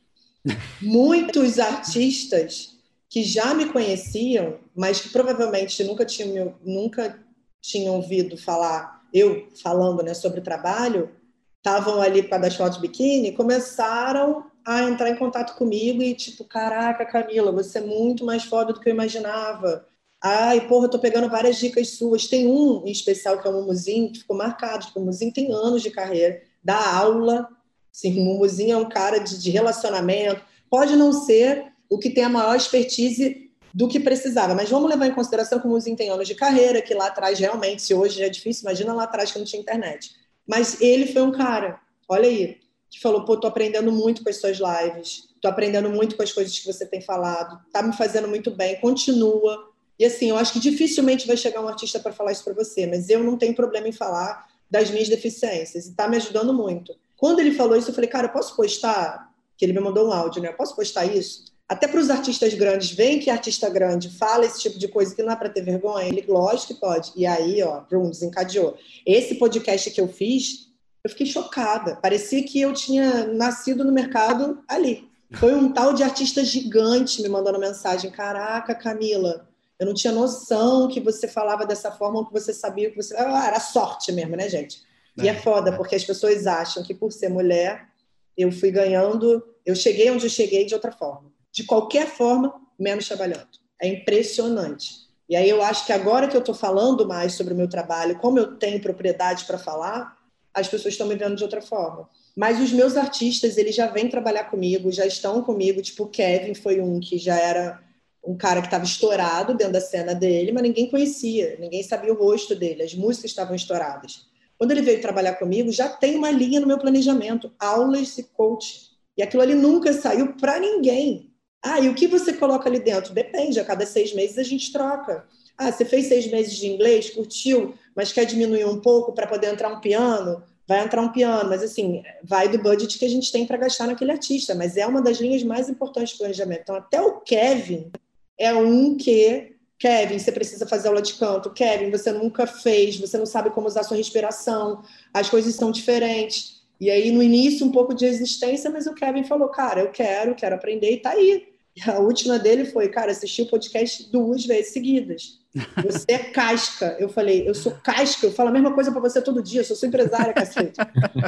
Muitos 0.80 1.58
artistas 1.58 2.76
que 3.08 3.22
já 3.22 3.54
me 3.54 3.66
conheciam, 3.66 4.58
mas 4.74 5.00
que 5.00 5.10
provavelmente 5.10 5.84
nunca 5.84 6.04
tinham, 6.04 6.54
nunca 6.64 7.18
tinham 7.60 7.96
ouvido 7.96 8.36
falar, 8.36 9.02
eu 9.12 9.48
falando 9.62 10.02
né, 10.02 10.14
sobre 10.14 10.40
o 10.40 10.42
trabalho, 10.42 11.10
estavam 11.58 12.00
ali 12.00 12.22
para 12.22 12.38
das 12.38 12.56
fotos 12.56 12.76
de 12.76 12.82
biquíni, 12.82 13.32
começaram 13.32 14.50
a 14.66 14.82
entrar 14.84 15.10
em 15.10 15.16
contato 15.16 15.56
comigo 15.56 16.02
e 16.02 16.14
tipo, 16.14 16.44
caraca, 16.44 17.04
Camila, 17.04 17.52
você 17.52 17.78
é 17.78 17.82
muito 17.82 18.24
mais 18.24 18.44
foda 18.44 18.72
do 18.72 18.80
que 18.80 18.88
eu 18.88 18.94
imaginava. 18.94 19.86
Ai, 20.22 20.66
porra, 20.68 20.86
eu 20.86 20.90
tô 20.90 20.98
pegando 20.98 21.28
várias 21.28 21.56
dicas 21.56 21.90
suas. 21.90 22.26
Tem 22.26 22.46
um 22.46 22.86
em 22.86 22.92
especial 22.92 23.40
que 23.40 23.46
é 23.46 23.50
o 23.50 23.54
Mumuzinho, 23.54 24.12
que 24.12 24.20
ficou 24.20 24.36
marcado. 24.36 24.86
Tipo, 24.86 24.98
o 24.98 25.02
Mumuzinho 25.02 25.32
tem 25.32 25.52
anos 25.52 25.82
de 25.82 25.90
carreira 25.90 26.40
dá 26.62 26.96
aula. 26.96 27.48
Sim, 27.90 28.20
o 28.20 28.24
Mumuzinho 28.24 28.74
é 28.74 28.76
um 28.76 28.88
cara 28.88 29.18
de, 29.18 29.40
de 29.40 29.50
relacionamento. 29.50 30.42
Pode 30.70 30.96
não 30.96 31.12
ser 31.12 31.72
o 31.90 31.98
que 31.98 32.10
tem 32.10 32.24
a 32.24 32.28
maior 32.28 32.56
expertise 32.56 33.50
do 33.74 33.88
que 33.88 34.00
precisava. 34.00 34.54
Mas 34.54 34.70
vamos 34.70 34.88
levar 34.88 35.06
em 35.06 35.14
consideração 35.14 35.58
que 35.58 35.66
o 35.66 35.70
Muzinho 35.70 35.96
tem 35.96 36.10
anos 36.10 36.28
de 36.28 36.34
carreira, 36.34 36.80
que 36.80 36.94
lá 36.94 37.08
atrás 37.08 37.38
realmente, 37.38 37.82
se 37.82 37.94
hoje 37.94 38.22
é 38.22 38.28
difícil, 38.28 38.62
imagina 38.62 38.94
lá 38.94 39.04
atrás 39.04 39.32
que 39.32 39.38
não 39.38 39.46
tinha 39.46 39.60
internet. 39.60 40.14
Mas 40.46 40.80
ele 40.80 41.06
foi 41.06 41.22
um 41.22 41.32
cara, 41.32 41.80
olha 42.08 42.28
aí, 42.28 42.58
que 42.92 43.00
falou, 43.00 43.24
pô, 43.24 43.38
tô 43.38 43.46
aprendendo 43.46 43.90
muito 43.90 44.22
com 44.22 44.28
as 44.28 44.36
suas 44.36 44.58
lives, 44.58 45.26
tô 45.40 45.48
aprendendo 45.48 45.88
muito 45.88 46.14
com 46.14 46.22
as 46.22 46.30
coisas 46.30 46.56
que 46.58 46.66
você 46.70 46.84
tem 46.84 47.00
falado, 47.00 47.58
tá 47.72 47.82
me 47.82 47.96
fazendo 47.96 48.28
muito 48.28 48.50
bem, 48.50 48.78
continua. 48.80 49.70
E 49.98 50.04
assim, 50.04 50.28
eu 50.28 50.36
acho 50.36 50.52
que 50.52 50.60
dificilmente 50.60 51.26
vai 51.26 51.38
chegar 51.38 51.62
um 51.62 51.68
artista 51.68 51.98
para 51.98 52.12
falar 52.12 52.32
isso 52.32 52.44
para 52.44 52.52
você, 52.52 52.86
mas 52.86 53.08
eu 53.08 53.24
não 53.24 53.38
tenho 53.38 53.54
problema 53.54 53.88
em 53.88 53.92
falar 53.92 54.46
das 54.70 54.90
minhas 54.90 55.08
deficiências 55.08 55.86
e 55.86 55.90
está 55.90 56.06
me 56.06 56.18
ajudando 56.18 56.52
muito. 56.52 56.94
Quando 57.16 57.40
ele 57.40 57.52
falou 57.52 57.76
isso, 57.76 57.88
eu 57.90 57.94
falei, 57.94 58.10
cara, 58.10 58.26
eu 58.26 58.32
posso 58.32 58.54
postar? 58.54 59.32
Que 59.56 59.64
ele 59.64 59.72
me 59.72 59.80
mandou 59.80 60.08
um 60.08 60.12
áudio, 60.12 60.42
né? 60.42 60.48
Eu 60.48 60.54
posso 60.54 60.76
postar 60.76 61.06
isso? 61.06 61.44
Até 61.66 61.88
para 61.88 62.00
os 62.00 62.10
artistas 62.10 62.52
grandes, 62.52 62.90
vem 62.90 63.18
que 63.18 63.30
artista 63.30 63.70
grande 63.70 64.10
fala 64.10 64.44
esse 64.44 64.60
tipo 64.60 64.78
de 64.78 64.88
coisa 64.88 65.14
que 65.14 65.22
não 65.22 65.32
é 65.32 65.36
para 65.36 65.48
ter 65.48 65.62
vergonha. 65.62 66.06
Ele, 66.06 66.22
lógico 66.28 66.74
que 66.74 66.80
pode. 66.80 67.12
E 67.16 67.24
aí, 67.24 67.62
ó, 67.62 67.80
brum, 67.80 68.10
desencadeou. 68.10 68.76
Esse 69.06 69.36
podcast 69.36 69.90
que 69.90 70.00
eu 70.00 70.08
fiz, 70.08 70.71
eu 71.04 71.10
fiquei 71.10 71.26
chocada. 71.26 71.96
Parecia 71.96 72.42
que 72.44 72.60
eu 72.60 72.72
tinha 72.72 73.26
nascido 73.26 73.84
no 73.84 73.92
mercado 73.92 74.62
ali. 74.68 75.08
Foi 75.34 75.54
um 75.54 75.72
tal 75.72 75.94
de 75.94 76.02
artista 76.02 76.44
gigante 76.44 77.22
me 77.22 77.28
mandando 77.28 77.58
mensagem. 77.58 78.10
Caraca, 78.10 78.74
Camila, 78.74 79.48
eu 79.78 79.86
não 79.86 79.94
tinha 79.94 80.12
noção 80.12 80.88
que 80.88 81.00
você 81.00 81.26
falava 81.26 81.66
dessa 81.66 81.90
forma, 81.90 82.24
que 82.26 82.32
você 82.32 82.52
sabia 82.52 82.90
que 82.90 82.96
você. 82.96 83.16
Ah, 83.16 83.46
era 83.46 83.58
sorte 83.58 84.12
mesmo, 84.12 84.36
né, 84.36 84.48
gente? 84.48 84.82
E 85.16 85.28
é, 85.28 85.32
é 85.32 85.34
foda, 85.34 85.70
é. 85.70 85.76
porque 85.76 85.96
as 85.96 86.04
pessoas 86.04 86.46
acham 86.46 86.82
que 86.82 86.94
por 86.94 87.10
ser 87.12 87.28
mulher, 87.28 87.88
eu 88.36 88.52
fui 88.52 88.70
ganhando, 88.70 89.42
eu 89.66 89.74
cheguei 89.74 90.10
onde 90.10 90.26
eu 90.26 90.30
cheguei 90.30 90.64
de 90.64 90.74
outra 90.74 90.92
forma. 90.92 91.32
De 91.50 91.64
qualquer 91.64 92.06
forma, 92.06 92.54
menos 92.78 93.08
trabalhando. 93.08 93.48
É 93.80 93.88
impressionante. 93.88 95.02
E 95.28 95.34
aí 95.34 95.48
eu 95.48 95.62
acho 95.62 95.86
que 95.86 95.92
agora 95.92 96.28
que 96.28 96.36
eu 96.36 96.40
estou 96.40 96.54
falando 96.54 97.06
mais 97.06 97.34
sobre 97.34 97.54
o 97.54 97.56
meu 97.56 97.68
trabalho, 97.68 98.18
como 98.18 98.38
eu 98.38 98.56
tenho 98.56 98.80
propriedade 98.80 99.44
para 99.44 99.58
falar, 99.58 100.16
as 100.54 100.68
pessoas 100.68 100.94
estão 100.94 101.06
me 101.06 101.14
vendo 101.14 101.36
de 101.36 101.42
outra 101.42 101.62
forma. 101.62 102.08
Mas 102.36 102.60
os 102.60 102.72
meus 102.72 102.96
artistas, 102.96 103.56
eles 103.56 103.74
já 103.74 103.86
vêm 103.86 104.08
trabalhar 104.08 104.44
comigo, 104.44 104.90
já 104.90 105.06
estão 105.06 105.42
comigo. 105.42 105.82
Tipo, 105.82 106.04
o 106.04 106.08
Kevin 106.08 106.54
foi 106.54 106.80
um 106.80 106.98
que 107.00 107.18
já 107.18 107.36
era 107.36 107.80
um 108.24 108.36
cara 108.36 108.60
que 108.60 108.68
estava 108.68 108.84
estourado 108.84 109.54
dentro 109.54 109.72
da 109.72 109.80
cena 109.80 110.14
dele, 110.14 110.52
mas 110.52 110.62
ninguém 110.62 110.88
conhecia, 110.88 111.56
ninguém 111.58 111.82
sabia 111.82 112.12
o 112.12 112.16
rosto 112.16 112.54
dele, 112.54 112.82
as 112.82 112.94
músicas 112.94 113.30
estavam 113.30 113.54
estouradas. 113.54 114.26
Quando 114.56 114.70
ele 114.70 114.82
veio 114.82 115.00
trabalhar 115.00 115.34
comigo, 115.34 115.72
já 115.72 115.88
tem 115.88 116.16
uma 116.16 116.30
linha 116.30 116.60
no 116.60 116.66
meu 116.66 116.78
planejamento, 116.78 117.52
aulas 117.58 118.16
e 118.18 118.22
coaching. 118.22 118.92
E 119.16 119.22
aquilo 119.22 119.42
ali 119.42 119.54
nunca 119.54 119.92
saiu 119.92 120.34
para 120.34 120.60
ninguém. 120.60 121.32
Ah, 121.60 121.80
e 121.80 121.88
o 121.88 121.94
que 121.94 122.06
você 122.06 122.32
coloca 122.32 122.68
ali 122.68 122.78
dentro? 122.78 123.12
Depende, 123.12 123.58
a 123.58 123.64
cada 123.64 123.84
seis 123.84 124.14
meses 124.14 124.38
a 124.38 124.42
gente 124.42 124.72
troca. 124.72 125.26
Ah, 125.56 125.70
você 125.70 125.84
fez 125.84 126.06
seis 126.06 126.26
meses 126.30 126.54
de 126.54 126.66
inglês, 126.66 127.10
curtiu, 127.10 127.74
mas 127.94 128.12
quer 128.12 128.24
diminuir 128.24 128.64
um 128.64 128.80
pouco 128.80 129.12
para 129.12 129.26
poder 129.26 129.52
entrar 129.52 129.68
um 129.68 129.80
piano? 129.80 130.42
Vai 130.66 130.84
entrar 130.84 131.02
um 131.02 131.12
piano, 131.12 131.48
mas 131.48 131.62
assim, 131.62 132.02
vai 132.22 132.48
do 132.48 132.58
budget 132.58 132.98
que 132.98 133.04
a 133.04 133.08
gente 133.08 133.30
tem 133.30 133.46
para 133.46 133.58
gastar 133.58 133.86
naquele 133.86 134.12
artista, 134.12 134.54
mas 134.54 134.76
é 134.76 134.86
uma 134.86 135.02
das 135.02 135.18
linhas 135.18 135.42
mais 135.42 135.68
importantes 135.68 136.14
do 136.14 136.18
planejamento. 136.18 136.62
Então, 136.62 136.76
até 136.76 137.00
o 137.00 137.20
Kevin, 137.20 137.90
é 138.38 138.54
um 138.54 138.96
que, 138.96 139.56
Kevin, 139.78 140.18
você 140.18 140.32
precisa 140.32 140.66
fazer 140.66 140.88
aula 140.88 141.02
de 141.02 141.14
canto. 141.14 141.50
Kevin, 141.50 141.90
você 141.90 142.12
nunca 142.12 142.46
fez, 142.46 142.98
você 142.98 143.18
não 143.18 143.26
sabe 143.26 143.50
como 143.50 143.66
usar 143.66 143.82
sua 143.82 143.96
respiração, 143.96 144.82
as 145.12 145.28
coisas 145.28 145.54
são 145.54 145.70
diferentes. 145.70 146.62
E 146.80 146.90
aí, 146.90 147.12
no 147.12 147.22
início, 147.22 147.66
um 147.66 147.70
pouco 147.70 147.94
de 147.94 148.06
resistência, 148.06 148.70
mas 148.70 148.86
o 148.86 148.94
Kevin 148.94 149.24
falou, 149.24 149.48
cara, 149.48 149.80
eu 149.80 149.90
quero, 149.90 150.34
quero 150.34 150.54
aprender, 150.54 150.92
e 150.92 150.96
tá 150.96 151.10
aí. 151.10 151.51
E 151.76 151.80
a 151.90 151.98
última 151.98 152.38
dele 152.38 152.64
foi, 152.64 152.88
cara, 152.88 153.10
assistir 153.10 153.42
o 153.42 153.48
podcast 153.48 154.10
duas 154.10 154.44
vezes 154.44 154.72
seguidas. 154.72 155.40
Você 155.84 156.06
é 156.08 156.18
casca. 156.18 156.96
Eu 156.98 157.08
falei, 157.08 157.46
eu 157.48 157.54
sou 157.54 157.72
casca, 157.82 158.26
eu 158.26 158.32
falo 158.32 158.48
a 158.48 158.52
mesma 158.52 158.72
coisa 158.72 158.90
para 158.90 159.00
você 159.00 159.20
todo 159.20 159.42
dia, 159.42 159.60
eu 159.60 159.64
sou 159.64 159.76
sua 159.76 159.88
empresária, 159.88 160.32
cacete. 160.32 160.78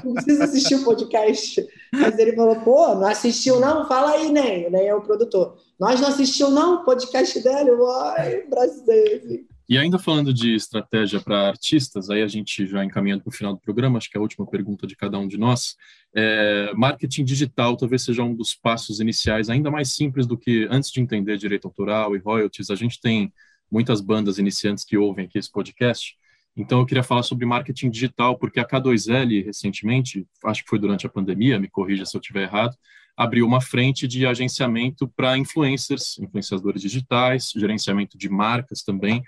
Não 0.02 0.14
precisa 0.14 0.44
assistir 0.44 0.76
o 0.76 0.84
podcast. 0.84 1.66
Mas 1.92 2.18
ele 2.18 2.34
falou, 2.34 2.56
pô, 2.56 2.94
não 2.94 3.06
assistiu 3.06 3.60
não? 3.60 3.86
Fala 3.86 4.12
aí, 4.12 4.32
Ney. 4.32 4.66
O 4.66 4.70
Ney 4.70 4.86
é 4.86 4.94
o 4.94 5.02
produtor. 5.02 5.58
Nós 5.78 6.00
não 6.00 6.08
assistiu 6.08 6.50
não 6.50 6.76
o 6.76 6.84
podcast 6.84 7.38
dele? 7.40 7.70
Ai, 8.16 8.42
brasileiro. 8.48 9.53
E 9.66 9.78
ainda 9.78 9.98
falando 9.98 10.32
de 10.32 10.54
estratégia 10.54 11.20
para 11.20 11.48
artistas, 11.48 12.10
aí 12.10 12.22
a 12.22 12.28
gente 12.28 12.66
já 12.66 12.84
encaminhando 12.84 13.22
para 13.22 13.30
o 13.30 13.34
final 13.34 13.54
do 13.54 13.60
programa, 13.60 13.96
acho 13.96 14.10
que 14.10 14.16
é 14.16 14.20
a 14.20 14.22
última 14.22 14.46
pergunta 14.46 14.86
de 14.86 14.94
cada 14.94 15.18
um 15.18 15.26
de 15.26 15.38
nós. 15.38 15.74
É, 16.14 16.70
marketing 16.74 17.24
digital 17.24 17.74
talvez 17.76 18.02
seja 18.02 18.22
um 18.22 18.34
dos 18.34 18.54
passos 18.54 19.00
iniciais, 19.00 19.48
ainda 19.48 19.70
mais 19.70 19.92
simples 19.92 20.26
do 20.26 20.36
que 20.36 20.68
antes 20.70 20.90
de 20.90 21.00
entender 21.00 21.38
direito 21.38 21.66
autoral 21.66 22.14
e 22.14 22.18
royalties. 22.18 22.68
A 22.68 22.74
gente 22.74 23.00
tem 23.00 23.32
muitas 23.70 24.02
bandas 24.02 24.38
iniciantes 24.38 24.84
que 24.84 24.98
ouvem 24.98 25.24
aqui 25.24 25.38
esse 25.38 25.50
podcast. 25.50 26.14
Então, 26.56 26.78
eu 26.80 26.86
queria 26.86 27.02
falar 27.02 27.22
sobre 27.22 27.46
marketing 27.46 27.90
digital, 27.90 28.38
porque 28.38 28.60
a 28.60 28.66
K2L, 28.66 29.46
recentemente, 29.46 30.26
acho 30.44 30.62
que 30.62 30.68
foi 30.68 30.78
durante 30.78 31.06
a 31.06 31.08
pandemia, 31.08 31.58
me 31.58 31.68
corrija 31.68 32.06
se 32.06 32.16
eu 32.16 32.20
estiver 32.20 32.42
errado, 32.42 32.76
abriu 33.16 33.46
uma 33.46 33.60
frente 33.60 34.06
de 34.06 34.26
agenciamento 34.26 35.08
para 35.08 35.36
influencers, 35.38 36.18
influenciadores 36.18 36.82
digitais, 36.82 37.52
gerenciamento 37.56 38.18
de 38.18 38.28
marcas 38.28 38.82
também. 38.82 39.22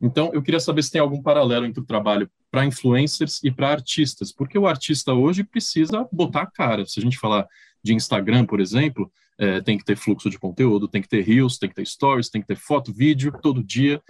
Então, 0.00 0.30
eu 0.32 0.42
queria 0.42 0.60
saber 0.60 0.82
se 0.82 0.90
tem 0.90 1.00
algum 1.00 1.22
paralelo 1.22 1.66
entre 1.66 1.80
o 1.80 1.86
trabalho 1.86 2.30
para 2.50 2.64
influencers 2.64 3.42
e 3.44 3.50
para 3.50 3.68
artistas, 3.68 4.32
porque 4.32 4.58
o 4.58 4.66
artista 4.66 5.12
hoje 5.12 5.44
precisa 5.44 6.08
botar 6.10 6.42
a 6.42 6.50
cara. 6.50 6.86
Se 6.86 6.98
a 6.98 7.02
gente 7.02 7.18
falar 7.18 7.46
de 7.82 7.94
Instagram, 7.94 8.46
por 8.46 8.60
exemplo, 8.60 9.12
é, 9.38 9.60
tem 9.60 9.76
que 9.76 9.84
ter 9.84 9.96
fluxo 9.96 10.30
de 10.30 10.38
conteúdo, 10.38 10.88
tem 10.88 11.02
que 11.02 11.08
ter 11.08 11.22
reels, 11.22 11.58
tem 11.58 11.68
que 11.68 11.74
ter 11.74 11.86
stories, 11.86 12.28
tem 12.28 12.40
que 12.40 12.48
ter 12.48 12.56
foto, 12.56 12.92
vídeo 12.92 13.32
todo 13.42 13.62
dia. 13.62 14.02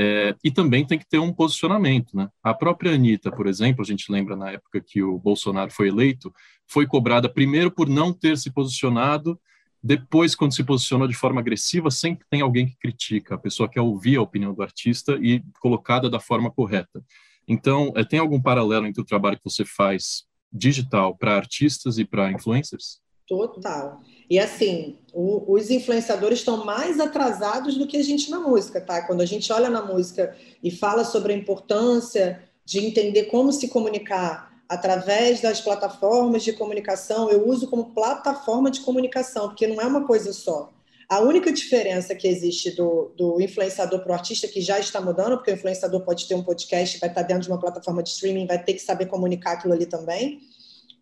É, 0.00 0.34
e 0.44 0.50
também 0.50 0.86
tem 0.86 0.98
que 0.98 1.08
ter 1.08 1.18
um 1.18 1.32
posicionamento, 1.32 2.16
né? 2.16 2.28
A 2.40 2.54
própria 2.54 2.92
Anitta, 2.92 3.32
por 3.32 3.48
exemplo, 3.48 3.82
a 3.82 3.84
gente 3.84 4.12
lembra 4.12 4.36
na 4.36 4.52
época 4.52 4.80
que 4.80 5.02
o 5.02 5.18
Bolsonaro 5.18 5.72
foi 5.72 5.88
eleito, 5.88 6.32
foi 6.68 6.86
cobrada 6.86 7.28
primeiro 7.28 7.68
por 7.68 7.88
não 7.88 8.12
ter 8.12 8.38
se 8.38 8.48
posicionado, 8.48 9.38
depois, 9.82 10.34
quando 10.34 10.54
se 10.54 10.64
posicionou 10.64 11.06
de 11.06 11.14
forma 11.14 11.40
agressiva, 11.40 11.90
sempre 11.90 12.26
tem 12.28 12.40
alguém 12.40 12.66
que 12.66 12.76
critica, 12.78 13.36
a 13.36 13.38
pessoa 13.38 13.68
quer 13.68 13.80
ouvir 13.80 14.16
a 14.16 14.22
opinião 14.22 14.52
do 14.52 14.62
artista 14.62 15.18
e 15.20 15.42
colocada 15.60 16.10
da 16.10 16.18
forma 16.18 16.50
correta. 16.50 17.02
Então, 17.46 17.92
é, 17.96 18.04
tem 18.04 18.18
algum 18.18 18.40
paralelo 18.40 18.86
entre 18.86 19.00
o 19.00 19.06
trabalho 19.06 19.38
que 19.38 19.44
você 19.44 19.64
faz 19.64 20.24
digital 20.52 21.16
para 21.16 21.36
artistas 21.36 21.98
e 21.98 22.04
para 22.04 22.32
influencers? 22.32 23.00
Total. 23.26 24.00
E 24.28 24.38
assim, 24.38 24.98
o, 25.12 25.52
os 25.52 25.70
influenciadores 25.70 26.38
estão 26.38 26.64
mais 26.64 26.98
atrasados 26.98 27.76
do 27.76 27.86
que 27.86 27.98
a 27.98 28.02
gente 28.02 28.30
na 28.30 28.40
música, 28.40 28.80
tá? 28.80 29.06
Quando 29.06 29.20
a 29.20 29.26
gente 29.26 29.52
olha 29.52 29.68
na 29.68 29.82
música 29.82 30.34
e 30.62 30.70
fala 30.70 31.04
sobre 31.04 31.32
a 31.32 31.36
importância 31.36 32.42
de 32.64 32.78
entender 32.78 33.24
como 33.24 33.52
se 33.52 33.68
comunicar 33.68 34.57
através 34.68 35.40
das 35.40 35.60
plataformas 35.60 36.42
de 36.42 36.52
comunicação, 36.52 37.30
eu 37.30 37.48
uso 37.48 37.68
como 37.68 37.94
plataforma 37.94 38.70
de 38.70 38.80
comunicação, 38.80 39.48
porque 39.48 39.66
não 39.66 39.80
é 39.80 39.86
uma 39.86 40.06
coisa 40.06 40.32
só. 40.32 40.70
A 41.08 41.20
única 41.20 41.50
diferença 41.50 42.14
que 42.14 42.28
existe 42.28 42.72
do, 42.72 43.10
do 43.16 43.40
influenciador 43.40 44.00
para 44.00 44.10
o 44.10 44.14
artista, 44.14 44.46
que 44.46 44.60
já 44.60 44.78
está 44.78 45.00
mudando, 45.00 45.36
porque 45.36 45.50
o 45.50 45.54
influenciador 45.54 46.02
pode 46.02 46.28
ter 46.28 46.34
um 46.34 46.42
podcast, 46.42 46.98
vai 46.98 47.08
estar 47.08 47.22
dentro 47.22 47.44
de 47.44 47.48
uma 47.48 47.58
plataforma 47.58 48.02
de 48.02 48.10
streaming, 48.10 48.46
vai 48.46 48.62
ter 48.62 48.74
que 48.74 48.80
saber 48.80 49.06
comunicar 49.06 49.52
aquilo 49.52 49.72
ali 49.72 49.86
também, 49.86 50.40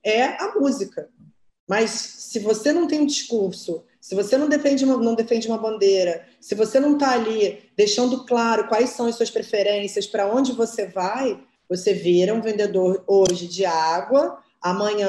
é 0.04 0.22
a 0.22 0.54
música. 0.54 1.08
Mas 1.68 1.90
se 1.90 2.38
você 2.38 2.72
não 2.72 2.86
tem 2.86 3.00
um 3.00 3.06
discurso, 3.06 3.84
se 4.00 4.14
você 4.14 4.38
não 4.38 4.48
defende 4.48 4.84
uma, 4.84 4.96
não 4.96 5.16
defende 5.16 5.48
uma 5.48 5.58
bandeira, 5.58 6.24
se 6.40 6.54
você 6.54 6.78
não 6.78 6.92
está 6.92 7.10
ali 7.10 7.58
deixando 7.76 8.24
claro 8.24 8.68
quais 8.68 8.90
são 8.90 9.06
as 9.06 9.16
suas 9.16 9.30
preferências, 9.30 10.06
para 10.06 10.32
onde 10.32 10.52
você 10.52 10.86
vai, 10.86 11.42
você 11.68 11.92
vira 11.92 12.34
um 12.34 12.40
vendedor 12.40 13.02
hoje 13.06 13.46
de 13.46 13.64
água, 13.64 14.38
amanhã 14.60 15.08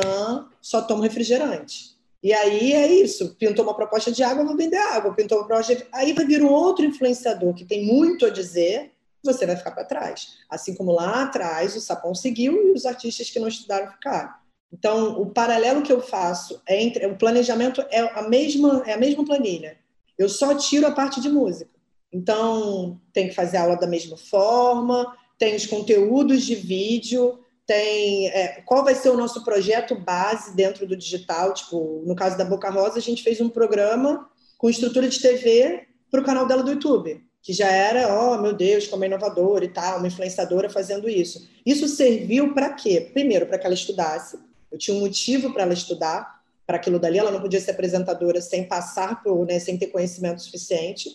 só 0.62 0.82
toma 0.82 1.04
refrigerante. 1.04 1.98
E 2.22 2.34
aí 2.34 2.74
é 2.74 2.88
isso. 2.92 3.36
Pintou 3.36 3.64
uma 3.64 3.76
proposta 3.76 4.12
de 4.12 4.24
água, 4.24 4.44
vou 4.44 4.58
vender 4.58 4.78
água. 4.78 5.14
Pintou 5.14 5.38
uma 5.38 5.48
proposta 5.48 5.76
de... 5.76 5.86
Aí 5.92 6.14
vai 6.14 6.26
vir 6.26 6.42
um 6.42 6.52
outro 6.52 6.84
influenciador 6.86 7.54
que 7.54 7.64
tem 7.64 7.86
muito 7.86 8.26
a 8.26 8.30
dizer, 8.30 8.92
você 9.24 9.46
vai 9.46 9.56
ficar 9.56 9.72
para 9.72 9.86
trás. 9.86 10.38
Assim 10.50 10.74
como 10.74 10.92
lá 10.92 11.24
atrás 11.24 11.76
o 11.76 11.82
Sapão 11.82 12.16
seguiu 12.16 12.68
e 12.68 12.74
os 12.74 12.86
artistas 12.86 13.30
que 13.30 13.40
não 13.40 13.48
estudaram 13.48 13.92
ficaram. 13.92 14.32
Então, 14.72 15.22
o 15.22 15.28
paralelo 15.28 15.82
que 15.82 15.92
eu 15.92 16.02
faço 16.02 16.62
é 16.68 16.82
entre 16.82 17.06
o 17.06 17.18
planejamento 17.18 17.82
é 17.90 18.00
a 18.00 18.28
mesma 18.28 18.84
é 18.86 18.94
a 18.94 18.98
mesma 18.98 19.24
planilha. 19.24 19.78
Eu 20.18 20.28
só 20.28 20.56
tiro 20.56 20.88
a 20.88 20.92
parte 20.92 21.22
de 21.22 21.30
música. 21.30 21.72
Então, 22.12 23.00
tem 23.14 23.30
que 23.30 23.36
fazer 23.36 23.58
aula 23.58 23.78
da 23.78 23.88
mesma 23.88 24.18
forma, 24.18 25.16
tem 25.38 25.56
os 25.56 25.66
conteúdos 25.66 26.44
de 26.44 26.56
vídeo, 26.56 27.40
tem 27.66 28.30
é, 28.30 28.62
qual 28.66 28.84
vai 28.84 28.96
ser 28.96 29.10
o 29.10 29.18
nosso 29.18 29.44
projeto 29.44 29.94
base 29.94 30.56
dentro 30.56 30.88
do 30.88 30.96
digital. 30.96 31.54
Tipo, 31.54 32.02
no 32.06 32.16
caso 32.16 32.38
da 32.38 32.46
Boca 32.46 32.70
Rosa, 32.70 32.98
a 32.98 33.02
gente 33.02 33.22
fez 33.22 33.42
um 33.42 33.50
programa 33.50 34.30
com 34.58 34.70
estrutura 34.70 35.08
de 35.08 35.22
TV 35.22 35.86
para 36.10 36.22
o 36.22 36.24
canal 36.24 36.48
dela 36.48 36.64
do 36.64 36.72
YouTube, 36.72 37.22
que 37.42 37.54
já 37.54 37.70
era, 37.70 38.08
oh 38.22 38.42
meu 38.42 38.54
Deus, 38.54 38.88
como 38.88 39.04
é 39.04 39.08
inovadora 39.08 39.66
e 39.66 39.70
tal, 39.70 39.98
uma 39.98 40.08
influenciadora 40.08 40.70
fazendo 40.70 41.10
isso. 41.10 41.48
Isso 41.66 41.88
serviu 41.88 42.54
para 42.54 42.74
quê? 42.74 43.10
Primeiro, 43.14 43.46
para 43.46 43.60
que 43.60 43.66
ela 43.66 43.76
estudasse, 43.76 44.40
eu 44.72 44.78
tinha 44.78 44.96
um 44.96 45.02
motivo 45.02 45.54
para 45.54 45.64
ela 45.64 45.74
estudar 45.74 46.38
para 46.66 46.78
aquilo 46.78 47.00
dali. 47.00 47.18
Ela 47.18 47.32
não 47.32 47.42
podia 47.42 47.62
ser 47.62 47.72
apresentadora 47.72 48.42
sem 48.42 48.66
passar 48.66 49.22
por, 49.22 49.46
né, 49.46 49.60
sem 49.60 49.78
ter 49.78 49.88
conhecimento 49.88 50.42
suficiente. 50.42 51.10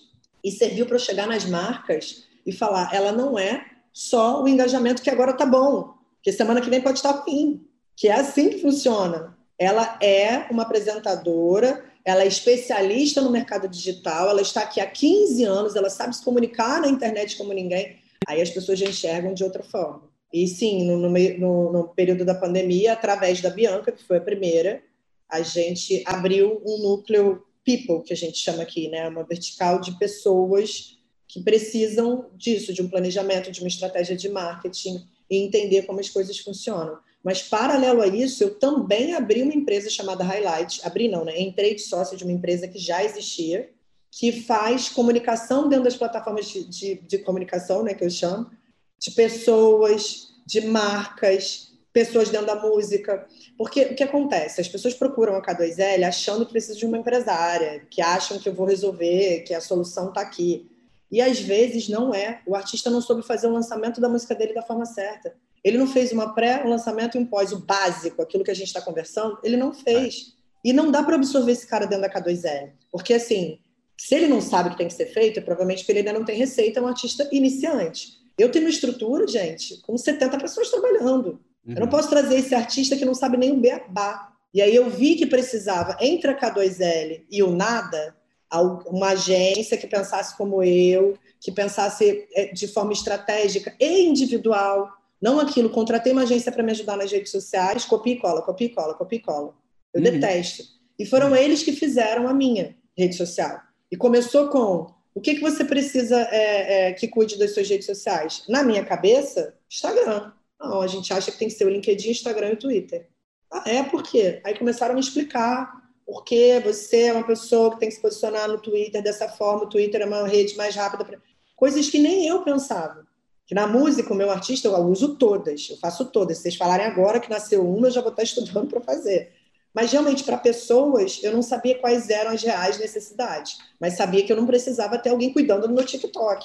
E 0.45 0.51
serviu 0.51 0.87
para 0.87 0.97
eu 0.97 1.01
chegar 1.01 1.27
nas 1.27 1.45
marcas 1.45 2.25
e 2.45 2.53
falar: 2.53 2.93
ela 2.95 3.13
não 3.13 3.39
é 3.39 3.65
só 3.93 4.43
o 4.43 4.49
engajamento 4.49 5.03
que 5.03 5.11
agora 5.11 5.33
tá 5.33 5.45
bom, 5.45 5.95
que 6.23 6.33
semana 6.33 6.61
que 6.61 6.71
vem 6.71 6.81
pode 6.81 6.99
estar 6.99 7.11
ruim. 7.11 7.67
Que 7.97 8.09
é 8.09 8.15
assim 8.15 8.49
que 8.49 8.59
funciona. 8.59 9.37
Ela 9.59 9.99
é 10.03 10.47
uma 10.51 10.63
apresentadora, 10.63 11.85
ela 12.05 12.23
é 12.23 12.27
especialista 12.27 13.21
no 13.21 13.31
mercado 13.31 13.69
digital, 13.69 14.29
ela 14.29 14.43
está 14.43 14.63
aqui 14.63 14.81
há 14.81 14.87
15 14.87 15.45
anos, 15.45 15.77
ela 15.77 15.91
sabe 15.91 16.17
se 16.17 16.25
comunicar 16.25 16.81
na 16.81 16.89
internet 16.89 17.37
como 17.37 17.53
ninguém. 17.53 17.99
Aí 18.27 18.41
as 18.41 18.51
pessoas 18.51 18.79
já 18.79 18.87
enxergam 18.87 19.35
de 19.35 19.45
outra 19.45 19.63
forma. 19.63 20.11
E 20.33 20.49
sim, 20.49 20.85
no, 20.85 20.97
no, 20.97 21.73
no, 21.73 21.89
período 21.89 22.25
da 22.25 22.35
pandemia, 22.35 22.95
através 22.95 23.41
da 23.41 23.51
Bianca, 23.51 23.93
que 23.93 24.03
foi 24.03 24.17
a 24.17 24.23
primeira, 24.23 24.83
a 25.29 25.43
gente 25.43 26.03
abriu 26.07 26.63
um 26.65 26.79
núcleo 26.79 27.45
people, 27.65 28.03
que 28.03 28.13
a 28.13 28.17
gente 28.17 28.39
chama 28.39 28.63
aqui, 28.63 28.89
né? 28.89 29.09
Uma 29.09 29.25
vertical 29.25 29.81
de 29.81 29.97
pessoas 29.99 30.99
que 31.33 31.41
precisam 31.41 32.27
disso, 32.35 32.75
de 32.75 32.83
um 32.83 32.89
planejamento, 32.89 33.51
de 33.51 33.61
uma 33.61 33.69
estratégia 33.69 34.15
de 34.15 34.29
marketing 34.29 35.03
e 35.31 35.39
entender 35.39 35.83
como 35.87 35.99
as 35.99 36.11
coisas 36.11 36.39
funcionam. 36.39 36.99
Mas, 37.25 37.41
paralelo 37.41 38.03
a 38.03 38.07
isso, 38.07 38.45
eu 38.45 38.55
também 38.59 39.15
abri 39.15 39.43
uma 39.43 39.55
empresa 39.55 39.89
chamada 39.89 40.23
Highlight. 40.23 40.83
Abri 40.85 41.09
não, 41.09 41.25
né? 41.25 41.41
Entrei 41.41 41.75
de 41.75 41.81
sócio 41.81 42.19
de 42.19 42.25
uma 42.25 42.35
empresa 42.35 42.69
que 42.69 42.79
já 42.79 43.03
existia, 43.03 43.71
que 44.11 44.43
faz 44.43 44.91
comunicação 44.91 45.71
dentro 45.71 45.85
das 45.85 45.97
plataformas 45.97 46.47
de, 46.49 46.65
de, 46.65 46.95
de 46.97 47.19
comunicação, 47.19 47.83
né? 47.83 47.95
Que 47.95 48.05
eu 48.05 48.11
chamo, 48.11 48.51
de 48.99 49.11
pessoas, 49.13 50.35
de 50.45 50.61
marcas, 50.61 51.73
pessoas 51.95 52.29
dentro 52.29 52.49
da 52.49 52.57
música. 52.57 53.27
Porque 53.57 53.85
o 53.85 53.95
que 53.95 54.05
acontece? 54.05 54.61
As 54.61 54.69
pessoas 54.69 54.93
procuram 54.93 55.35
a 55.35 55.41
K2L 55.41 56.07
achando 56.07 56.45
que 56.45 56.53
precisa 56.53 56.79
de 56.79 56.85
uma 56.85 56.99
empresária, 56.99 57.87
que 57.89 58.03
acham 58.03 58.39
que 58.39 58.51
eu 58.51 58.55
vou 58.55 58.67
resolver, 58.67 59.45
que 59.47 59.55
a 59.55 59.63
solução 59.63 60.11
está 60.11 60.21
aqui. 60.21 60.71
E 61.13 61.21
às 61.21 61.39
vezes 61.39 61.91
não 61.91 62.15
é. 62.15 62.41
O 62.47 62.57
artista 62.57 62.89
não 62.89 63.03
soube 63.03 63.23
fazer 63.23 63.47
o 63.47 63.53
lançamento 63.53 64.01
da 64.01 64.09
música 64.09 64.35
dele 64.35 64.55
da 64.55 64.63
forma 64.63 64.87
certa. 64.87 65.35
Ele 65.63 65.77
não 65.77 65.87
fez 65.87 66.11
uma 66.11 66.35
pré, 66.35 66.65
um 66.65 66.71
lançamento 66.71 67.17
e 67.17 67.21
um 67.21 67.27
pós, 67.27 67.53
o 67.53 67.59
básico, 67.59 68.23
aquilo 68.23 68.43
que 68.43 68.51
a 68.51 68.55
gente 68.55 68.69
está 68.69 68.81
conversando, 68.81 69.39
ele 69.45 69.59
não 69.59 69.75
fez. 69.75 70.35
E 70.65 70.73
não 70.73 70.91
dá 70.91 71.03
para 71.03 71.17
absorver 71.17 71.53
esse 71.53 71.67
cara 71.67 71.87
dentro 71.87 72.09
da 72.09 72.11
K2L. 72.11 72.71
Porque, 72.91 73.13
assim, 73.13 73.59
se 73.97 74.15
ele 74.15 74.27
não 74.27 74.41
sabe 74.41 74.69
o 74.69 74.73
que 74.73 74.79
tem 74.79 74.89
que 74.89 74.95
ser 74.95 75.07
feito, 75.07 75.39
é 75.39 75.43
provavelmente 75.43 75.81
porque 75.81 75.93
ele 75.93 75.99
ainda 75.99 76.13
não 76.15 76.25
tem 76.25 76.37
receita, 76.37 76.81
é 76.81 76.83
um 76.83 76.89
artista 76.89 77.29
iniciante. 77.31 78.19
Eu 78.39 78.51
tenho 78.51 78.65
uma 78.65 78.71
estrutura, 78.71 79.27
gente, 79.29 79.81
com 79.83 79.97
70 79.99 80.39
pessoas 80.39 80.71
trabalhando. 80.71 81.41
Uhum. 81.65 81.75
Eu 81.75 81.75
não 81.75 81.83
uhum. 81.83 81.89
posso 81.91 82.09
trazer 82.09 82.37
esse 82.37 82.55
artista 82.55 82.97
que 82.97 83.05
não 83.05 83.15
sabe 83.15 83.37
nem 83.37 83.53
o 83.53 83.61
beabá. 83.61 84.33
E 84.55 84.63
aí 84.63 84.75
eu 84.75 84.89
vi 84.89 85.15
que 85.15 85.27
precisava, 85.27 85.97
entre 86.01 86.31
a 86.31 86.39
K2L 86.39 87.25
e 87.31 87.43
o 87.43 87.51
Nada, 87.51 88.17
uma 88.61 89.11
agência 89.11 89.77
que 89.77 89.87
pensasse 89.87 90.37
como 90.37 90.63
eu, 90.63 91.17
que 91.41 91.51
pensasse 91.51 92.29
é, 92.35 92.53
de 92.53 92.69
forma 92.69 92.93
estratégica 92.93 93.75
e 93.81 94.03
individual. 94.03 94.91
Não 95.21 95.39
aquilo, 95.41 95.71
contratei 95.71 96.13
uma 96.13 96.23
agência 96.23 96.53
para 96.53 96.63
me 96.63 96.73
ajudar 96.73 96.97
nas 96.97 97.11
redes 97.11 97.31
sociais, 97.31 97.85
copia 97.85 98.15
e 98.15 98.21
cola, 98.21 98.43
copia 98.43 98.67
e 98.67 98.71
cola, 98.71 98.95
copia 98.95 99.19
e 99.19 99.23
cola. 99.23 99.55
Eu 99.95 100.03
uhum. 100.03 100.11
detesto. 100.11 100.65
E 100.99 101.07
foram 101.07 101.29
uhum. 101.29 101.37
eles 101.37 101.63
que 101.63 101.73
fizeram 101.73 102.29
a 102.29 102.35
minha 102.35 102.77
rede 102.97 103.17
social. 103.17 103.61
E 103.91 103.97
começou 103.97 104.49
com 104.49 104.93
o 105.15 105.21
que, 105.21 105.35
que 105.35 105.41
você 105.41 105.65
precisa 105.65 106.21
é, 106.31 106.89
é, 106.89 106.93
que 106.93 107.09
cuide 107.09 107.39
das 107.39 107.53
suas 107.53 107.69
redes 107.69 107.87
sociais? 107.87 108.45
Na 108.49 108.63
minha 108.63 108.85
cabeça, 108.85 109.55
Instagram. 109.71 110.33
Não, 110.61 110.81
a 110.81 110.87
gente 110.87 111.13
acha 111.13 111.31
que 111.31 111.39
tem 111.39 111.49
que 111.49 111.55
ser 111.55 111.67
o 111.67 111.71
LinkedIn, 111.71 112.11
Instagram 112.11 112.51
e 112.51 112.53
o 112.55 112.59
Twitter. 112.59 113.09
Ah, 113.51 113.65
é 113.67 113.83
por 113.83 114.03
quê? 114.03 114.41
Aí 114.45 114.57
começaram 114.57 114.93
a 114.93 114.95
me 114.95 115.01
explicar 115.01 115.82
porque 116.07 116.61
você 116.65 117.03
é 117.03 117.13
uma 117.13 117.27
pessoa 117.27 117.73
que 117.73 117.81
tem 117.81 117.89
que 117.89 117.95
se 117.95 118.01
posicionar 118.01 118.49
no 118.49 118.59
Twitter 118.59 119.03
dessa 119.03 119.29
forma, 119.29 119.65
o 119.65 119.69
Twitter 119.69 120.03
é 120.03 120.07
uma 120.07 120.27
rede 120.27 120.57
mais 120.57 120.75
rápida. 120.75 121.05
Pra... 121.05 121.19
Coisas 121.57 121.89
que 121.89 121.99
nem 121.99 122.27
eu 122.27 122.43
pensava. 122.43 123.07
Que 123.47 123.55
na 123.55 123.67
música, 123.67 124.13
o 124.13 124.17
meu 124.17 124.31
artista, 124.31 124.69
eu 124.69 124.75
uso 124.87 125.17
todas, 125.17 125.69
eu 125.71 125.77
faço 125.77 126.07
todas. 126.07 126.37
Se 126.37 126.45
vocês 126.45 126.57
falarem 126.57 126.87
agora 126.87 127.21
que 127.21 127.31
nasceu 127.31 127.69
uma, 127.69 127.89
eu 127.89 127.91
já 127.91 128.01
vou 128.01 128.11
estar 128.11 128.23
estudando 128.25 128.69
para 128.69 128.81
fazer. 128.81 129.33
Mas 129.75 129.91
realmente, 129.91 130.23
para 130.25 130.37
pessoas, 130.37 131.21
eu 131.23 131.33
não 131.33 131.43
sabia 131.43 131.79
quais 131.79 132.11
eram 132.11 132.33
as 132.33 132.43
reais 132.43 132.79
necessidades, 132.79 133.57
mas 133.81 133.95
sabia 133.95 134.23
que 134.23 134.31
eu 134.31 134.37
não 134.37 134.47
precisava 134.47 134.99
ter 134.99 135.11
alguém 135.11 135.33
cuidando 135.33 135.67
do 135.67 135.75
meu 135.75 135.85
TikTok. 135.85 136.45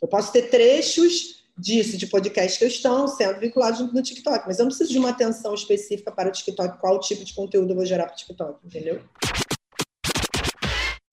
Eu 0.00 0.06
posso 0.06 0.32
ter 0.32 0.48
trechos 0.48 1.37
disso, 1.58 1.96
de 1.98 2.06
podcast 2.06 2.58
que 2.58 2.64
estão 2.64 3.08
sendo 3.08 3.40
vinculados 3.40 3.80
no 3.80 4.02
TikTok, 4.02 4.44
mas 4.46 4.58
eu 4.58 4.64
não 4.64 4.68
preciso 4.68 4.92
de 4.92 4.98
uma 4.98 5.10
atenção 5.10 5.52
específica 5.54 6.12
para 6.12 6.28
o 6.28 6.32
TikTok, 6.32 6.78
qual 6.78 7.00
tipo 7.00 7.24
de 7.24 7.34
conteúdo 7.34 7.72
eu 7.72 7.76
vou 7.76 7.84
gerar 7.84 8.04
para 8.04 8.14
o 8.14 8.16
TikTok, 8.16 8.58
entendeu? 8.64 9.02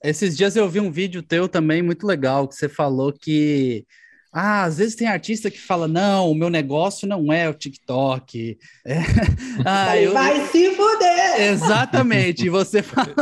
Esses 0.04 0.38
dias 0.38 0.56
eu 0.56 0.70
vi 0.70 0.80
um 0.80 0.91
vídeo 0.91 1.24
teu 1.24 1.50
também 1.50 1.82
muito 1.82 2.06
legal, 2.06 2.48
que 2.48 2.54
você 2.54 2.70
falou 2.70 3.12
que 3.12 3.84
Ah, 4.32 4.66
às 4.66 4.78
vezes 4.78 4.93
tem 4.96 5.08
artista 5.08 5.50
que 5.50 5.60
fala: 5.60 5.88
não, 5.88 6.30
o 6.30 6.36
meu 6.36 6.50
negócio 6.50 7.08
não 7.08 7.34
é 7.34 7.50
o 7.50 7.54
TikTok. 7.54 8.58
É... 8.86 9.00
Ah, 9.66 9.98
eu... 9.98 10.14
Vai 10.14 10.46
se 10.48 10.70
fuder! 10.76 11.41
Exatamente. 11.41 12.48
você, 12.52 12.84
fala... 12.84 13.16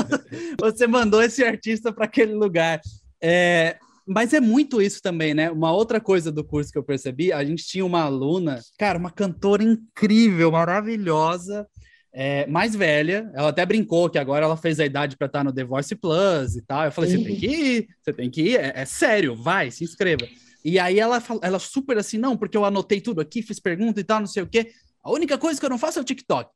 você 0.60 0.86
mandou 0.88 1.22
esse 1.22 1.44
artista 1.44 1.94
para 1.94 2.06
aquele 2.06 2.34
lugar. 2.34 2.82
É... 3.22 3.78
Mas 4.06 4.34
é 4.34 4.39
muito 4.39 4.82
isso 4.82 5.01
também, 5.01 5.34
né? 5.34 5.49
Uma 5.49 5.72
outra 5.72 5.99
coisa 5.99 6.32
do 6.32 6.43
curso 6.43 6.72
que 6.72 6.78
eu 6.78 6.84
percebi, 6.84 7.32
a 7.32 7.43
gente 7.43 7.66
tinha 7.66 7.86
uma 7.86 8.01
aluna, 8.01 8.60
cara, 8.78 8.97
uma 8.97 9.12
cantora 9.12 9.64
incrível, 9.64 10.51
maravilhosa, 10.51 11.66
é, 12.12 12.45
mais 12.47 12.76
velha. 12.76 13.32
Ela 13.34 13.49
até 13.49 13.66
brincou 13.66 14.10
que 14.10 14.20
agora 14.20 14.45
ela 14.45 14.58
fez 14.58 14.80
a 14.80 14.86
idade 14.86 15.16
para 15.18 15.28
estar 15.28 15.43
no 15.43 15.54
The 15.54 15.64
Voice 15.64 15.95
Plus 15.95 16.56
e 16.56 16.62
tal. 16.62 16.86
Eu 16.86 16.91
falei: 16.91 17.12
você 17.12 17.24
tem 17.24 17.36
que 17.36 17.47
ir, 17.47 17.88
você 18.01 18.14
tem 18.14 18.30
que 18.30 18.41
ir, 18.41 18.58
é, 18.58 18.74
é 18.76 18.86
sério, 18.86 19.36
vai, 19.36 19.72
se 19.72 19.84
inscreva. 19.84 20.28
E 20.66 20.80
aí 20.80 20.99
ela, 20.99 21.22
ela 21.41 21.60
super 21.60 21.97
assim, 21.97 22.18
não, 22.18 22.38
porque 22.38 22.56
eu 22.56 22.64
anotei 22.64 23.01
tudo 23.01 23.20
aqui, 23.20 23.41
fiz 23.41 23.60
pergunta 23.60 23.99
e 23.99 24.04
tal, 24.04 24.20
não 24.20 24.28
sei 24.28 24.43
o 24.43 24.47
quê. 24.47 24.72
A 25.04 25.12
única 25.12 25.38
coisa 25.38 25.60
que 25.60 25.66
eu 25.66 25.70
não 25.70 25.78
faço 25.78 25.99
é 25.99 26.01
o 26.01 26.06
TikTok. 26.06 26.49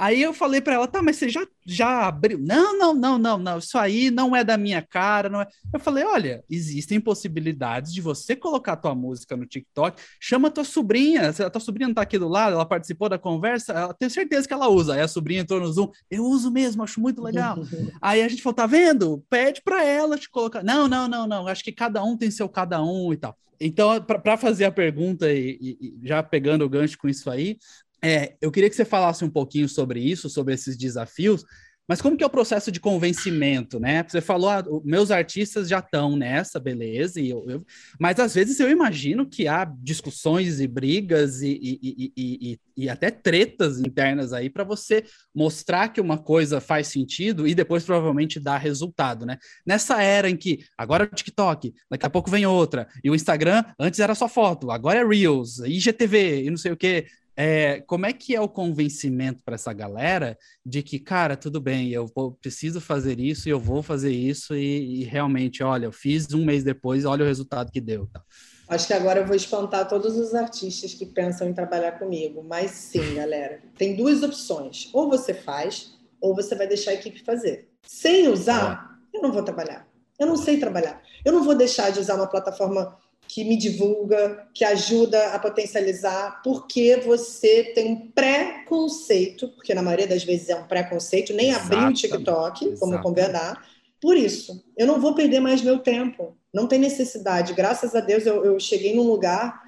Aí 0.00 0.22
eu 0.22 0.32
falei 0.32 0.62
para 0.62 0.72
ela, 0.72 0.88
tá, 0.88 1.02
mas 1.02 1.16
você 1.16 1.28
já, 1.28 1.46
já 1.66 2.06
abriu? 2.06 2.38
Não, 2.38 2.78
não, 2.78 2.94
não, 2.94 3.18
não, 3.18 3.38
não, 3.38 3.58
isso 3.58 3.76
aí 3.76 4.10
não 4.10 4.34
é 4.34 4.42
da 4.42 4.56
minha 4.56 4.80
cara, 4.80 5.28
não 5.28 5.42
é. 5.42 5.46
Eu 5.74 5.78
falei, 5.78 6.02
olha, 6.04 6.42
existem 6.48 6.98
possibilidades 6.98 7.92
de 7.92 8.00
você 8.00 8.34
colocar 8.34 8.78
tua 8.78 8.94
música 8.94 9.36
no 9.36 9.44
TikTok, 9.44 10.00
chama 10.18 10.50
tua 10.50 10.64
sobrinha, 10.64 11.28
a 11.28 11.50
tua 11.50 11.60
sobrinha 11.60 11.88
não 11.88 11.94
tá 11.94 12.00
aqui 12.00 12.18
do 12.18 12.28
lado, 12.28 12.54
ela 12.54 12.64
participou 12.64 13.10
da 13.10 13.18
conversa, 13.18 13.74
ela 13.74 13.92
tenho 13.92 14.10
certeza 14.10 14.48
que 14.48 14.54
ela 14.54 14.68
usa. 14.68 14.94
Aí 14.94 15.02
a 15.02 15.08
sobrinha 15.08 15.42
entrou 15.42 15.60
no 15.60 15.70
Zoom, 15.70 15.90
eu 16.10 16.24
uso 16.24 16.50
mesmo, 16.50 16.82
acho 16.82 16.98
muito 16.98 17.20
legal. 17.22 17.58
aí 18.00 18.22
a 18.22 18.28
gente 18.28 18.42
falou, 18.42 18.54
tá 18.54 18.66
vendo? 18.66 19.22
Pede 19.28 19.60
para 19.60 19.84
ela 19.84 20.16
te 20.16 20.30
colocar. 20.30 20.64
Não, 20.64 20.88
não, 20.88 21.06
não, 21.06 21.26
não, 21.26 21.46
acho 21.46 21.62
que 21.62 21.72
cada 21.72 22.02
um 22.02 22.16
tem 22.16 22.30
seu 22.30 22.48
cada 22.48 22.82
um 22.82 23.12
e 23.12 23.18
tal. 23.18 23.36
Então, 23.60 24.00
para 24.02 24.38
fazer 24.38 24.64
a 24.64 24.72
pergunta 24.72 25.30
e, 25.30 25.58
e, 25.60 25.98
já 26.02 26.22
pegando 26.22 26.64
o 26.64 26.68
gancho 26.68 26.96
com 26.96 27.06
isso 27.06 27.28
aí, 27.28 27.58
é, 28.02 28.36
eu 28.40 28.50
queria 28.50 28.70
que 28.70 28.76
você 28.76 28.84
falasse 28.84 29.24
um 29.24 29.30
pouquinho 29.30 29.68
sobre 29.68 30.00
isso, 30.00 30.28
sobre 30.28 30.54
esses 30.54 30.76
desafios, 30.76 31.44
mas 31.90 32.00
como 32.00 32.16
que 32.16 32.22
é 32.22 32.26
o 32.28 32.30
processo 32.30 32.70
de 32.70 32.78
convencimento, 32.78 33.80
né? 33.80 34.04
Você 34.06 34.20
falou, 34.20 34.48
ah, 34.48 34.64
meus 34.84 35.10
artistas 35.10 35.68
já 35.68 35.80
estão 35.80 36.14
nessa, 36.16 36.60
beleza, 36.60 37.20
e 37.20 37.30
eu, 37.30 37.44
eu, 37.50 37.66
mas 37.98 38.20
às 38.20 38.32
vezes 38.32 38.60
eu 38.60 38.70
imagino 38.70 39.28
que 39.28 39.48
há 39.48 39.64
discussões 39.64 40.60
e 40.60 40.68
brigas 40.68 41.42
e, 41.42 41.58
e, 41.60 42.12
e, 42.16 42.60
e 42.76 42.88
até 42.88 43.10
tretas 43.10 43.80
internas 43.80 44.32
aí 44.32 44.48
para 44.48 44.62
você 44.62 45.04
mostrar 45.34 45.88
que 45.88 46.00
uma 46.00 46.16
coisa 46.16 46.60
faz 46.60 46.86
sentido 46.86 47.44
e 47.44 47.56
depois 47.56 47.82
provavelmente 47.82 48.38
dar 48.38 48.58
resultado, 48.58 49.26
né? 49.26 49.36
Nessa 49.66 50.00
era 50.00 50.30
em 50.30 50.36
que 50.36 50.64
agora 50.78 51.02
é 51.02 51.08
o 51.08 51.10
TikTok, 51.12 51.74
daqui 51.90 52.06
a 52.06 52.10
pouco 52.10 52.30
vem 52.30 52.46
outra, 52.46 52.86
e 53.02 53.10
o 53.10 53.16
Instagram 53.16 53.64
antes 53.80 53.98
era 53.98 54.14
só 54.14 54.28
foto, 54.28 54.70
agora 54.70 55.00
é 55.00 55.04
Reels, 55.04 55.58
IGTV 55.58 56.44
e 56.44 56.50
não 56.50 56.56
sei 56.56 56.70
o 56.70 56.76
que, 56.76 57.06
é, 57.36 57.80
como 57.86 58.06
é 58.06 58.12
que 58.12 58.34
é 58.34 58.40
o 58.40 58.48
convencimento 58.48 59.42
para 59.44 59.54
essa 59.54 59.72
galera 59.72 60.36
de 60.64 60.82
que, 60.82 60.98
cara, 60.98 61.36
tudo 61.36 61.60
bem, 61.60 61.90
eu 61.90 62.06
vou, 62.14 62.32
preciso 62.32 62.80
fazer 62.80 63.18
isso 63.18 63.48
e 63.48 63.52
eu 63.52 63.60
vou 63.60 63.82
fazer 63.82 64.12
isso 64.12 64.54
e, 64.54 65.00
e, 65.00 65.04
realmente, 65.04 65.62
olha, 65.62 65.86
eu 65.86 65.92
fiz 65.92 66.32
um 66.34 66.44
mês 66.44 66.64
depois, 66.64 67.04
olha 67.04 67.24
o 67.24 67.28
resultado 67.28 67.70
que 67.70 67.80
deu. 67.80 68.06
Tá? 68.12 68.22
Acho 68.68 68.86
que 68.86 68.92
agora 68.92 69.20
eu 69.20 69.26
vou 69.26 69.34
espantar 69.34 69.88
todos 69.88 70.16
os 70.16 70.34
artistas 70.34 70.94
que 70.94 71.04
pensam 71.04 71.48
em 71.48 71.52
trabalhar 71.52 71.98
comigo. 71.98 72.42
Mas 72.42 72.70
sim, 72.70 73.14
galera, 73.14 73.60
tem 73.76 73.96
duas 73.96 74.22
opções. 74.22 74.88
Ou 74.92 75.08
você 75.08 75.34
faz, 75.34 75.98
ou 76.20 76.36
você 76.36 76.54
vai 76.54 76.68
deixar 76.68 76.92
a 76.92 76.94
equipe 76.94 77.24
fazer. 77.24 77.68
Sem 77.82 78.28
usar, 78.28 79.00
é. 79.12 79.16
eu 79.16 79.22
não 79.22 79.32
vou 79.32 79.42
trabalhar. 79.42 79.88
Eu 80.18 80.26
não 80.26 80.36
sei 80.36 80.60
trabalhar. 80.60 81.02
Eu 81.24 81.32
não 81.32 81.42
vou 81.42 81.56
deixar 81.56 81.90
de 81.90 81.98
usar 81.98 82.14
uma 82.14 82.28
plataforma 82.28 82.96
que 83.32 83.44
me 83.44 83.56
divulga, 83.56 84.48
que 84.52 84.64
ajuda 84.64 85.28
a 85.28 85.38
potencializar, 85.38 86.42
porque 86.42 86.96
você 86.96 87.62
tem 87.72 87.92
um 87.92 88.10
preconceito, 88.10 89.46
porque 89.50 89.72
na 89.72 89.82
maioria 89.82 90.08
das 90.08 90.24
vezes 90.24 90.48
é 90.48 90.56
um 90.56 90.66
preconceito, 90.66 91.32
nem 91.32 91.54
abrir 91.54 91.78
o 91.78 91.92
TikTok, 91.92 92.76
como 92.76 93.00
convidar. 93.00 93.64
Por 94.00 94.16
isso, 94.16 94.64
eu 94.76 94.84
não 94.84 95.00
vou 95.00 95.14
perder 95.14 95.38
mais 95.38 95.62
meu 95.62 95.78
tempo. 95.78 96.36
Não 96.52 96.66
tem 96.66 96.80
necessidade. 96.80 97.54
Graças 97.54 97.94
a 97.94 98.00
Deus, 98.00 98.26
eu, 98.26 98.44
eu 98.44 98.58
cheguei 98.58 98.96
num 98.96 99.06
lugar 99.06 99.62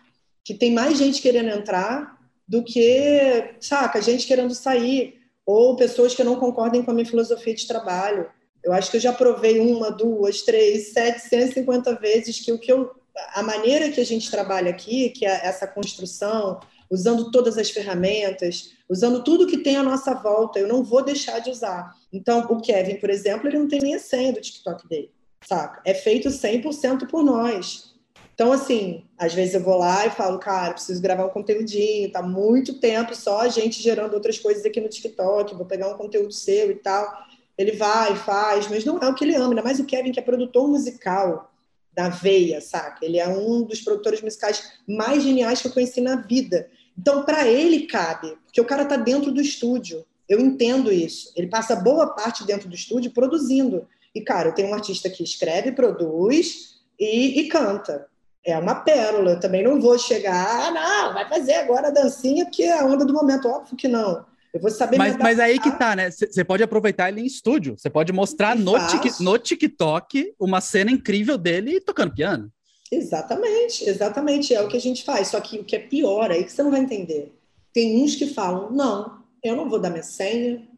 que 0.44 0.54
tem 0.54 0.72
mais 0.72 0.98
gente 0.98 1.22
querendo 1.22 1.50
entrar 1.50 2.18
do 2.48 2.64
que, 2.64 3.54
saca, 3.60 4.02
gente 4.02 4.26
querendo 4.26 4.56
sair, 4.56 5.20
ou 5.46 5.76
pessoas 5.76 6.16
que 6.16 6.24
não 6.24 6.34
concordem 6.34 6.82
com 6.82 6.90
a 6.90 6.94
minha 6.94 7.06
filosofia 7.06 7.54
de 7.54 7.68
trabalho. 7.68 8.28
Eu 8.64 8.72
acho 8.72 8.90
que 8.90 8.96
eu 8.96 9.00
já 9.00 9.12
provei 9.12 9.60
uma, 9.60 9.88
duas, 9.88 10.42
três, 10.42 10.92
750 10.92 11.94
vezes 11.94 12.40
que 12.40 12.50
o 12.50 12.58
que 12.58 12.72
eu 12.72 13.01
a 13.34 13.42
maneira 13.42 13.90
que 13.90 14.00
a 14.00 14.04
gente 14.04 14.30
trabalha 14.30 14.70
aqui, 14.70 15.10
que 15.10 15.26
é 15.26 15.46
essa 15.46 15.66
construção, 15.66 16.60
usando 16.90 17.30
todas 17.30 17.56
as 17.56 17.70
ferramentas, 17.70 18.74
usando 18.88 19.24
tudo 19.24 19.46
que 19.46 19.58
tem 19.58 19.76
à 19.76 19.82
nossa 19.82 20.14
volta, 20.14 20.58
eu 20.58 20.68
não 20.68 20.82
vou 20.82 21.02
deixar 21.02 21.38
de 21.38 21.50
usar. 21.50 21.94
Então, 22.12 22.40
o 22.40 22.60
Kevin, 22.60 22.96
por 22.96 23.08
exemplo, 23.10 23.48
ele 23.48 23.58
não 23.58 23.68
tem 23.68 23.80
nem 23.80 23.94
a 23.94 23.98
senha 23.98 24.32
do 24.32 24.40
TikTok 24.40 24.86
dele, 24.86 25.10
saca? 25.46 25.80
É 25.84 25.94
feito 25.94 26.28
100% 26.28 27.08
por 27.08 27.24
nós. 27.24 27.92
Então, 28.34 28.52
assim, 28.52 29.04
às 29.18 29.32
vezes 29.32 29.54
eu 29.54 29.62
vou 29.62 29.78
lá 29.78 30.06
e 30.06 30.10
falo, 30.10 30.38
cara, 30.38 30.74
preciso 30.74 31.00
gravar 31.00 31.26
um 31.26 31.30
conteúdinho, 31.30 32.10
tá 32.10 32.22
muito 32.22 32.78
tempo 32.78 33.14
só 33.14 33.40
a 33.40 33.48
gente 33.48 33.82
gerando 33.82 34.14
outras 34.14 34.38
coisas 34.38 34.64
aqui 34.64 34.80
no 34.80 34.88
TikTok, 34.88 35.54
vou 35.54 35.66
pegar 35.66 35.88
um 35.88 35.96
conteúdo 35.96 36.32
seu 36.32 36.70
e 36.70 36.74
tal. 36.74 37.10
Ele 37.56 37.72
vai, 37.72 38.16
faz, 38.16 38.68
mas 38.68 38.84
não 38.84 38.98
é 38.98 39.08
o 39.08 39.14
que 39.14 39.24
ele 39.24 39.34
ama, 39.34 39.50
ainda 39.50 39.62
mais 39.62 39.78
o 39.78 39.84
Kevin, 39.84 40.12
que 40.12 40.18
é 40.18 40.22
produtor 40.22 40.66
musical 40.66 41.51
da 41.94 42.08
veia, 42.08 42.60
saca? 42.60 43.04
Ele 43.04 43.18
é 43.18 43.28
um 43.28 43.62
dos 43.62 43.80
produtores 43.80 44.20
musicais 44.22 44.72
mais 44.88 45.22
geniais 45.22 45.60
que 45.60 45.68
eu 45.68 45.72
conheci 45.72 46.00
na 46.00 46.16
vida. 46.16 46.68
Então, 46.98 47.24
para 47.24 47.46
ele 47.46 47.86
cabe, 47.86 48.36
porque 48.44 48.60
o 48.60 48.64
cara 48.64 48.84
tá 48.84 48.96
dentro 48.96 49.30
do 49.30 49.40
estúdio. 49.40 50.04
Eu 50.28 50.40
entendo 50.40 50.92
isso. 50.92 51.32
Ele 51.36 51.46
passa 51.46 51.76
boa 51.76 52.14
parte 52.14 52.44
dentro 52.44 52.68
do 52.68 52.74
estúdio 52.74 53.10
produzindo. 53.10 53.86
E, 54.14 54.20
cara, 54.20 54.48
eu 54.48 54.54
tenho 54.54 54.68
um 54.68 54.74
artista 54.74 55.10
que 55.10 55.22
escreve, 55.22 55.72
produz 55.72 56.80
e, 56.98 57.40
e 57.40 57.48
canta. 57.48 58.06
É 58.44 58.56
uma 58.58 58.74
pérola. 58.74 59.32
Eu 59.32 59.40
também 59.40 59.62
não 59.62 59.80
vou 59.80 59.98
chegar, 59.98 60.68
ah, 60.68 60.70
não, 60.70 61.14
vai 61.14 61.28
fazer 61.28 61.54
agora 61.54 61.88
a 61.88 61.92
dancinha, 61.92 62.44
porque 62.44 62.62
é 62.62 62.78
a 62.78 62.84
onda 62.84 63.04
do 63.04 63.12
momento. 63.12 63.48
Óbvio 63.48 63.76
que 63.76 63.88
não. 63.88 64.24
Eu 64.52 64.60
vou 64.60 64.70
saber 64.70 64.98
mas, 64.98 65.16
mas 65.16 65.40
aí 65.40 65.58
que 65.58 65.70
tá, 65.78 65.96
né? 65.96 66.10
Você 66.10 66.44
pode 66.44 66.62
aproveitar 66.62 67.08
ele 67.08 67.22
em 67.22 67.26
estúdio. 67.26 67.76
Você 67.78 67.88
pode 67.88 68.12
mostrar 68.12 68.54
no, 68.54 68.74
tic, 68.86 69.20
no 69.20 69.38
TikTok 69.38 70.34
uma 70.38 70.60
cena 70.60 70.90
incrível 70.90 71.38
dele 71.38 71.80
tocando 71.80 72.12
piano. 72.12 72.52
Exatamente, 72.90 73.88
exatamente. 73.88 74.54
É 74.54 74.60
o 74.60 74.68
que 74.68 74.76
a 74.76 74.80
gente 74.80 75.04
faz. 75.04 75.28
Só 75.28 75.40
que 75.40 75.58
o 75.58 75.64
que 75.64 75.76
é 75.76 75.78
pior 75.78 76.30
aí 76.30 76.44
que 76.44 76.52
você 76.52 76.62
não 76.62 76.70
vai 76.70 76.80
entender. 76.80 77.32
Tem 77.72 78.02
uns 78.02 78.14
que 78.14 78.26
falam: 78.26 78.70
não, 78.70 79.22
eu 79.42 79.56
não 79.56 79.70
vou 79.70 79.78
dar 79.78 79.88
minha 79.88 80.02
senha. 80.02 80.68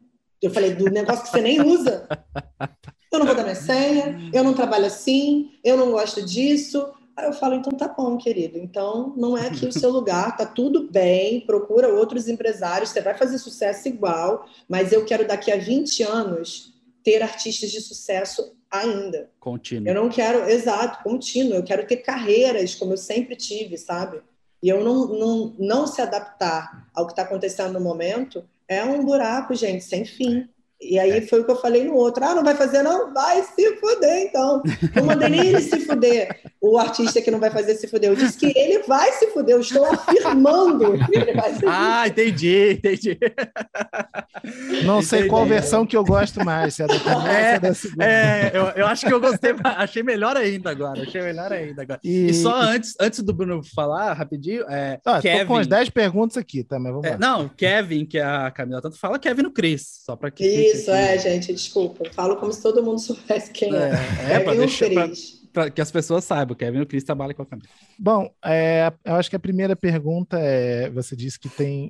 Eu 0.41 0.51
falei 0.51 0.73
do 0.73 0.85
negócio 0.85 1.23
que 1.23 1.29
você 1.29 1.41
nem 1.41 1.61
usa. 1.61 2.07
Eu 3.11 3.19
não 3.19 3.27
vou 3.27 3.35
dar 3.35 3.43
minha 3.43 3.55
senha, 3.55 4.29
eu 4.33 4.43
não 4.43 4.53
trabalho 4.53 4.87
assim, 4.87 5.51
eu 5.63 5.77
não 5.77 5.91
gosto 5.91 6.21
disso, 6.25 6.91
Aí 7.15 7.25
eu 7.25 7.33
falo, 7.33 7.55
então 7.55 7.71
tá 7.71 7.87
bom, 7.87 8.17
querido. 8.17 8.57
Então 8.57 9.13
não 9.15 9.37
é 9.37 9.47
aqui 9.47 9.65
o 9.65 9.71
seu 9.73 9.89
lugar, 9.89 10.35
tá 10.35 10.45
tudo 10.45 10.89
bem, 10.91 11.41
procura 11.41 11.93
outros 11.93 12.27
empresários, 12.27 12.89
você 12.89 13.01
vai 13.01 13.17
fazer 13.17 13.37
sucesso 13.37 13.87
igual, 13.87 14.47
mas 14.67 14.91
eu 14.91 15.05
quero 15.05 15.27
daqui 15.27 15.51
a 15.51 15.57
20 15.57 16.03
anos 16.03 16.73
ter 17.03 17.21
artistas 17.21 17.71
de 17.71 17.79
sucesso 17.81 18.55
ainda. 18.69 19.29
Contínuo. 19.39 19.87
Eu 19.87 19.95
não 19.95 20.09
quero, 20.09 20.49
exato, 20.49 21.03
contínuo. 21.03 21.53
Eu 21.53 21.63
quero 21.63 21.85
ter 21.85 21.97
carreiras 21.97 22.75
como 22.75 22.93
eu 22.93 22.97
sempre 22.97 23.35
tive, 23.35 23.77
sabe? 23.77 24.21
E 24.61 24.67
eu 24.67 24.83
não, 24.83 25.07
não, 25.07 25.55
não 25.59 25.87
se 25.87 26.01
adaptar 26.01 26.89
ao 26.93 27.05
que 27.05 27.11
está 27.11 27.21
acontecendo 27.21 27.73
no 27.73 27.79
momento 27.79 28.43
é 28.67 28.83
um 28.83 29.05
buraco, 29.05 29.53
gente, 29.53 29.83
sem 29.83 30.03
fim. 30.03 30.49
E 30.81 30.99
aí 30.99 31.11
é. 31.11 31.21
foi 31.21 31.41
o 31.41 31.45
que 31.45 31.51
eu 31.51 31.55
falei 31.55 31.85
no 31.85 31.95
outro. 31.95 32.23
Ah, 32.23 32.35
não 32.35 32.43
vai 32.43 32.55
fazer, 32.55 32.83
não? 32.83 33.13
Vai 33.13 33.41
se 33.43 33.75
fuder, 33.77 34.27
então. 34.27 34.61
Não 34.95 35.05
mandei 35.05 35.29
nem 35.29 35.47
ele 35.47 35.61
se 35.61 35.79
fuder. 35.79 36.41
O 36.61 36.77
artista 36.77 37.21
que 37.21 37.31
não 37.31 37.39
vai 37.39 37.49
fazer 37.49 37.75
se 37.75 37.87
fuder. 37.87 38.09
Eu 38.09 38.15
disse 38.15 38.37
que 38.37 38.57
ele 38.57 38.79
vai 38.83 39.11
se 39.13 39.27
fuder. 39.27 39.55
Eu 39.55 39.61
estou 39.61 39.85
afirmando 39.85 40.93
que 41.05 41.17
ele 41.17 41.33
vai 41.33 41.53
se 41.53 41.65
Ah, 41.65 42.07
entendi, 42.07 42.73
entendi. 42.73 43.17
Não 44.83 45.01
sei 45.01 45.19
entendi. 45.19 45.29
qual 45.29 45.45
versão 45.45 45.85
que 45.85 45.95
eu 45.95 46.03
gosto 46.03 46.43
mais, 46.43 46.75
se 46.75 46.83
é 46.83 46.87
da 46.87 46.99
primeira 46.99 47.31
é, 47.31 47.53
ou 47.55 47.59
da 47.61 47.73
segunda. 47.73 48.05
É, 48.05 48.51
eu, 48.53 48.63
eu 48.75 48.85
acho 48.85 49.05
que 49.05 49.13
eu 49.13 49.19
gostei, 49.19 49.55
achei 49.63 50.03
melhor 50.03 50.35
ainda 50.35 50.69
agora. 50.69 51.01
Achei 51.01 51.21
melhor 51.21 51.51
ainda 51.51 51.81
agora. 51.81 51.99
E, 52.03 52.27
e 52.27 52.33
só 52.33 52.53
antes, 52.53 52.95
antes 52.99 53.21
do 53.21 53.33
Bruno 53.33 53.61
falar, 53.75 54.13
rapidinho, 54.13 54.65
é, 54.69 54.99
ah, 55.05 55.21
Kevin... 55.21 55.39
Tô 55.39 55.45
com 55.47 55.57
as 55.57 55.67
10 55.67 55.89
perguntas 55.89 56.37
aqui, 56.37 56.63
tá? 56.63 56.77
Mas 56.77 56.91
vamos 56.91 57.07
é, 57.07 57.11
lá. 57.11 57.17
não, 57.17 57.49
Kevin, 57.49 58.05
que 58.05 58.19
a 58.19 58.51
Camila 58.51 58.81
tanto 58.81 58.99
fala, 58.99 59.17
Kevin 59.17 59.43
no 59.43 59.51
Cris, 59.51 60.01
só 60.05 60.15
para 60.15 60.29
que... 60.29 60.64
Isso, 60.73 60.91
é, 60.91 61.17
gente, 61.17 61.53
desculpa. 61.53 62.09
Falo 62.11 62.35
como 62.37 62.51
se 62.51 62.61
todo 62.61 62.83
mundo 62.83 62.99
soubesse 62.99 63.51
quem 63.51 63.75
é. 63.75 63.91
É, 64.29 64.33
é 64.33 64.39
para 64.39 64.55
deixar 64.55 64.89
para 65.55 65.71
que 65.71 65.79
as 65.79 65.89
pessoas 65.89 66.25
saibam. 66.25 66.55
Kevin 66.55 66.81
o 66.81 66.85
Cris 66.85 67.05
trabalha 67.05 67.33
com 67.33 67.41
a 67.41 67.45
Camila. 67.45 67.69
Bom, 67.97 68.29
é, 68.43 68.91
eu 69.05 69.15
acho 69.15 69.29
que 69.29 69.37
a 69.37 69.39
primeira 69.39 69.75
pergunta 69.75 70.37
é: 70.37 70.89
você 70.89 71.15
disse 71.15 71.39
que 71.39 71.47
tem. 71.47 71.89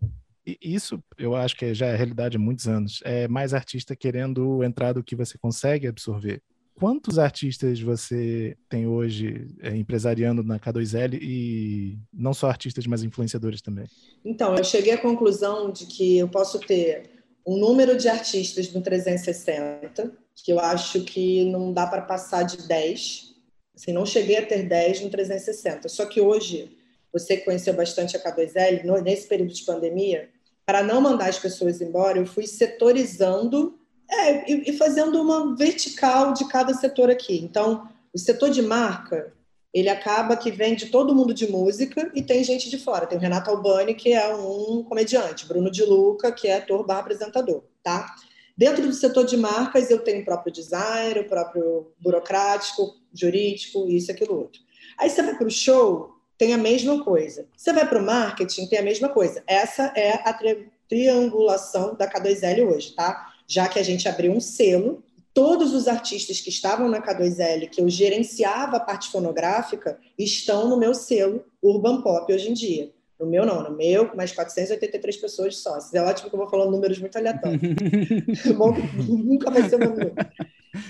Isso 0.61 1.03
eu 1.17 1.35
acho 1.35 1.57
que 1.57 1.73
já 1.73 1.87
é 1.87 1.95
realidade 1.95 2.37
há 2.37 2.39
muitos 2.39 2.67
anos. 2.67 3.01
É 3.03 3.27
mais 3.27 3.51
artista 3.51 3.95
querendo 3.95 4.63
entrar 4.63 4.93
do 4.93 5.03
que 5.03 5.15
você 5.15 5.39
consegue 5.39 5.87
absorver. 5.87 6.39
quantos 6.75 7.17
artistas 7.17 7.81
você 7.81 8.55
tem 8.69 8.85
hoje 8.85 9.47
é, 9.59 9.75
empresariando 9.75 10.43
na 10.43 10.59
K2L 10.59 11.17
e 11.19 11.97
não 12.13 12.31
só 12.31 12.47
artistas, 12.47 12.85
mas 12.85 13.01
influenciadores 13.01 13.59
também? 13.59 13.87
Então, 14.23 14.55
eu 14.55 14.63
cheguei 14.63 14.93
à 14.93 14.99
conclusão 14.99 15.71
de 15.71 15.87
que 15.87 16.19
eu 16.19 16.27
posso 16.27 16.59
ter 16.59 17.14
um 17.45 17.57
número 17.57 17.97
de 17.97 18.09
artistas 18.09 18.71
no 18.73 18.81
360, 18.81 20.11
que 20.35 20.51
eu 20.51 20.59
acho 20.59 21.03
que 21.03 21.45
não 21.45 21.71
dá 21.71 21.85
para 21.85 22.01
passar 22.01 22.43
de 22.43 22.67
10. 22.67 23.35
Assim, 23.75 23.93
não 23.93 24.05
cheguei 24.05 24.37
a 24.37 24.45
ter 24.45 24.63
10 24.63 25.01
no 25.01 25.09
360. 25.09 25.87
Só 25.89 26.05
que 26.05 26.19
hoje, 26.19 26.75
você 27.13 27.37
conheceu 27.37 27.73
bastante 27.73 28.17
a 28.17 28.19
K2L, 28.23 29.01
nesse 29.01 29.27
período 29.27 29.53
de 29.53 29.63
pandemia, 29.63 30.29
para 30.65 30.83
não 30.83 30.99
mandar 30.99 31.29
as 31.29 31.37
pessoas 31.37 31.79
embora, 31.79 32.17
eu 32.17 32.25
fui 32.25 32.47
setorizando 32.47 33.77
é, 34.09 34.51
e 34.51 34.73
fazendo 34.73 35.21
uma 35.21 35.55
vertical 35.55 36.33
de 36.33 36.47
cada 36.47 36.73
setor 36.73 37.09
aqui. 37.09 37.37
Então, 37.37 37.87
o 38.13 38.17
setor 38.17 38.49
de 38.49 38.61
marca, 38.61 39.33
ele 39.75 39.89
acaba 39.89 40.37
que 40.37 40.49
vem 40.49 40.73
de 40.73 40.85
todo 40.85 41.13
mundo 41.13 41.33
de 41.33 41.51
música 41.51 42.09
e 42.15 42.23
tem 42.23 42.41
gente 42.45 42.69
de 42.69 42.77
fora. 42.77 43.05
Tem 43.05 43.17
o 43.17 43.21
Renato 43.21 43.49
Albani, 43.49 43.93
que 43.93 44.13
é 44.13 44.33
um 44.33 44.81
comediante, 44.83 45.45
Bruno 45.45 45.69
de 45.69 45.83
Luca, 45.83 46.31
que 46.31 46.47
é 46.47 46.55
ator 46.55 46.85
barra 46.85 47.01
apresentador, 47.01 47.61
tá? 47.83 48.15
Dentro 48.57 48.87
do 48.87 48.93
setor 48.93 49.25
de 49.25 49.35
marcas, 49.35 49.91
eu 49.91 49.99
tenho 49.99 50.21
o 50.21 50.25
próprio 50.25 50.53
designer, 50.53 51.19
o 51.19 51.27
próprio 51.27 51.91
burocrático, 51.99 52.95
jurídico, 53.13 53.85
isso, 53.89 54.09
aquilo, 54.09 54.37
outro. 54.39 54.61
Aí 54.97 55.09
você 55.09 55.21
vai 55.21 55.37
para 55.37 55.45
o 55.45 55.51
show, 55.51 56.11
tem 56.37 56.53
a 56.53 56.57
mesma 56.57 57.03
coisa. 57.03 57.45
Você 57.53 57.73
vai 57.73 57.85
para 57.85 57.99
o 57.99 58.05
marketing, 58.05 58.67
tem 58.67 58.79
a 58.79 58.83
mesma 58.83 59.09
coisa. 59.09 59.43
Essa 59.45 59.91
é 59.93 60.21
a 60.23 60.31
tri 60.31 60.71
triangulação 60.87 61.95
da 61.95 62.09
K2L 62.09 62.71
hoje, 62.71 62.93
tá? 62.93 63.33
Já 63.47 63.67
que 63.67 63.79
a 63.79 63.83
gente 63.83 64.07
abriu 64.07 64.31
um 64.31 64.39
selo, 64.39 65.03
todos 65.35 65.73
os 65.73 65.89
artistas 65.89 66.39
que 66.39 66.49
estavam 66.49 66.87
na 66.87 67.01
K2L, 67.01 67.69
que 67.69 67.81
eu 67.81 67.89
gerenciava 67.89 68.77
a 68.77 68.79
parte 68.79 69.11
fonográfica, 69.11 69.99
estão 70.17 70.69
no 70.69 70.77
meu 70.77 70.95
selo 70.95 71.43
Urban 71.61 72.01
Pop 72.01 72.33
hoje 72.33 72.49
em 72.49 72.53
dia. 72.53 72.93
No 73.19 73.27
meu 73.27 73.45
não, 73.45 73.61
no 73.61 73.75
meu, 73.75 74.15
mais 74.15 74.31
483 74.31 75.17
pessoas 75.17 75.57
sócios. 75.57 75.93
É 75.93 76.01
ótimo 76.01 76.29
que 76.29 76.35
eu 76.35 76.39
vou 76.39 76.49
falando 76.49 76.71
números 76.71 76.99
muito 76.99 77.17
aleatórios. 77.17 77.61
Bom, 78.57 78.73
nunca 79.07 79.51
vai 79.51 79.67
ser 79.67 79.75
o 79.75 79.79
meu 79.79 79.89
número. 79.89 80.15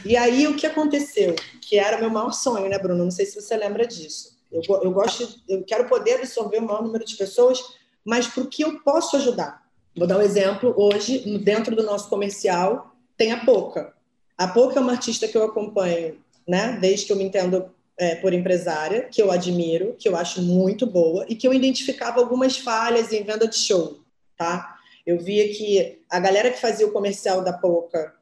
E 0.05 0.15
aí, 0.15 0.47
o 0.47 0.55
que 0.55 0.67
aconteceu? 0.67 1.35
Que 1.61 1.79
era 1.79 1.97
meu 1.97 2.11
maior 2.11 2.31
sonho, 2.31 2.69
né, 2.69 2.77
Bruno? 2.77 3.03
Não 3.03 3.11
sei 3.11 3.25
se 3.25 3.39
você 3.39 3.57
lembra 3.57 3.87
disso. 3.87 4.37
Eu, 4.51 4.61
eu 4.83 4.91
gosto, 4.91 5.41
eu 5.49 5.63
quero 5.63 5.89
poder 5.89 6.15
absorver 6.15 6.59
o 6.59 6.61
maior 6.61 6.83
número 6.83 7.03
de 7.03 7.15
pessoas, 7.15 7.59
mas 8.03 8.27
para 8.27 8.43
o 8.43 8.47
que 8.47 8.63
eu 8.63 8.79
posso 8.81 9.17
ajudar. 9.17 9.63
Vou 9.97 10.05
dar 10.07 10.17
um 10.17 10.21
exemplo. 10.21 10.73
Hoje, 10.77 11.39
dentro 11.39 11.75
do 11.75 11.83
nosso 11.83 12.09
comercial, 12.09 12.95
tem 13.17 13.31
a 13.31 13.43
Poca. 13.43 13.94
A 14.37 14.47
Poca 14.47 14.77
é 14.77 14.81
uma 14.81 14.91
artista 14.91 15.27
que 15.27 15.37
eu 15.37 15.43
acompanho, 15.43 16.17
né, 16.47 16.77
desde 16.79 17.05
que 17.05 17.11
eu 17.11 17.15
me 17.15 17.23
entendo 17.23 17.71
é, 17.97 18.15
por 18.15 18.33
empresária, 18.33 19.03
que 19.03 19.21
eu 19.21 19.31
admiro, 19.31 19.95
que 19.97 20.07
eu 20.07 20.15
acho 20.15 20.41
muito 20.41 20.85
boa 20.85 21.25
e 21.29 21.35
que 21.35 21.47
eu 21.47 21.53
identificava 21.53 22.19
algumas 22.19 22.57
falhas 22.57 23.13
em 23.13 23.23
venda 23.23 23.47
de 23.47 23.57
show, 23.57 23.99
tá? 24.37 24.75
Eu 25.05 25.19
via 25.19 25.47
que 25.53 25.99
a 26.09 26.19
galera 26.19 26.51
que 26.51 26.59
fazia 26.59 26.85
o 26.85 26.91
comercial 26.91 27.43
da 27.43 27.53
Poca 27.53 28.13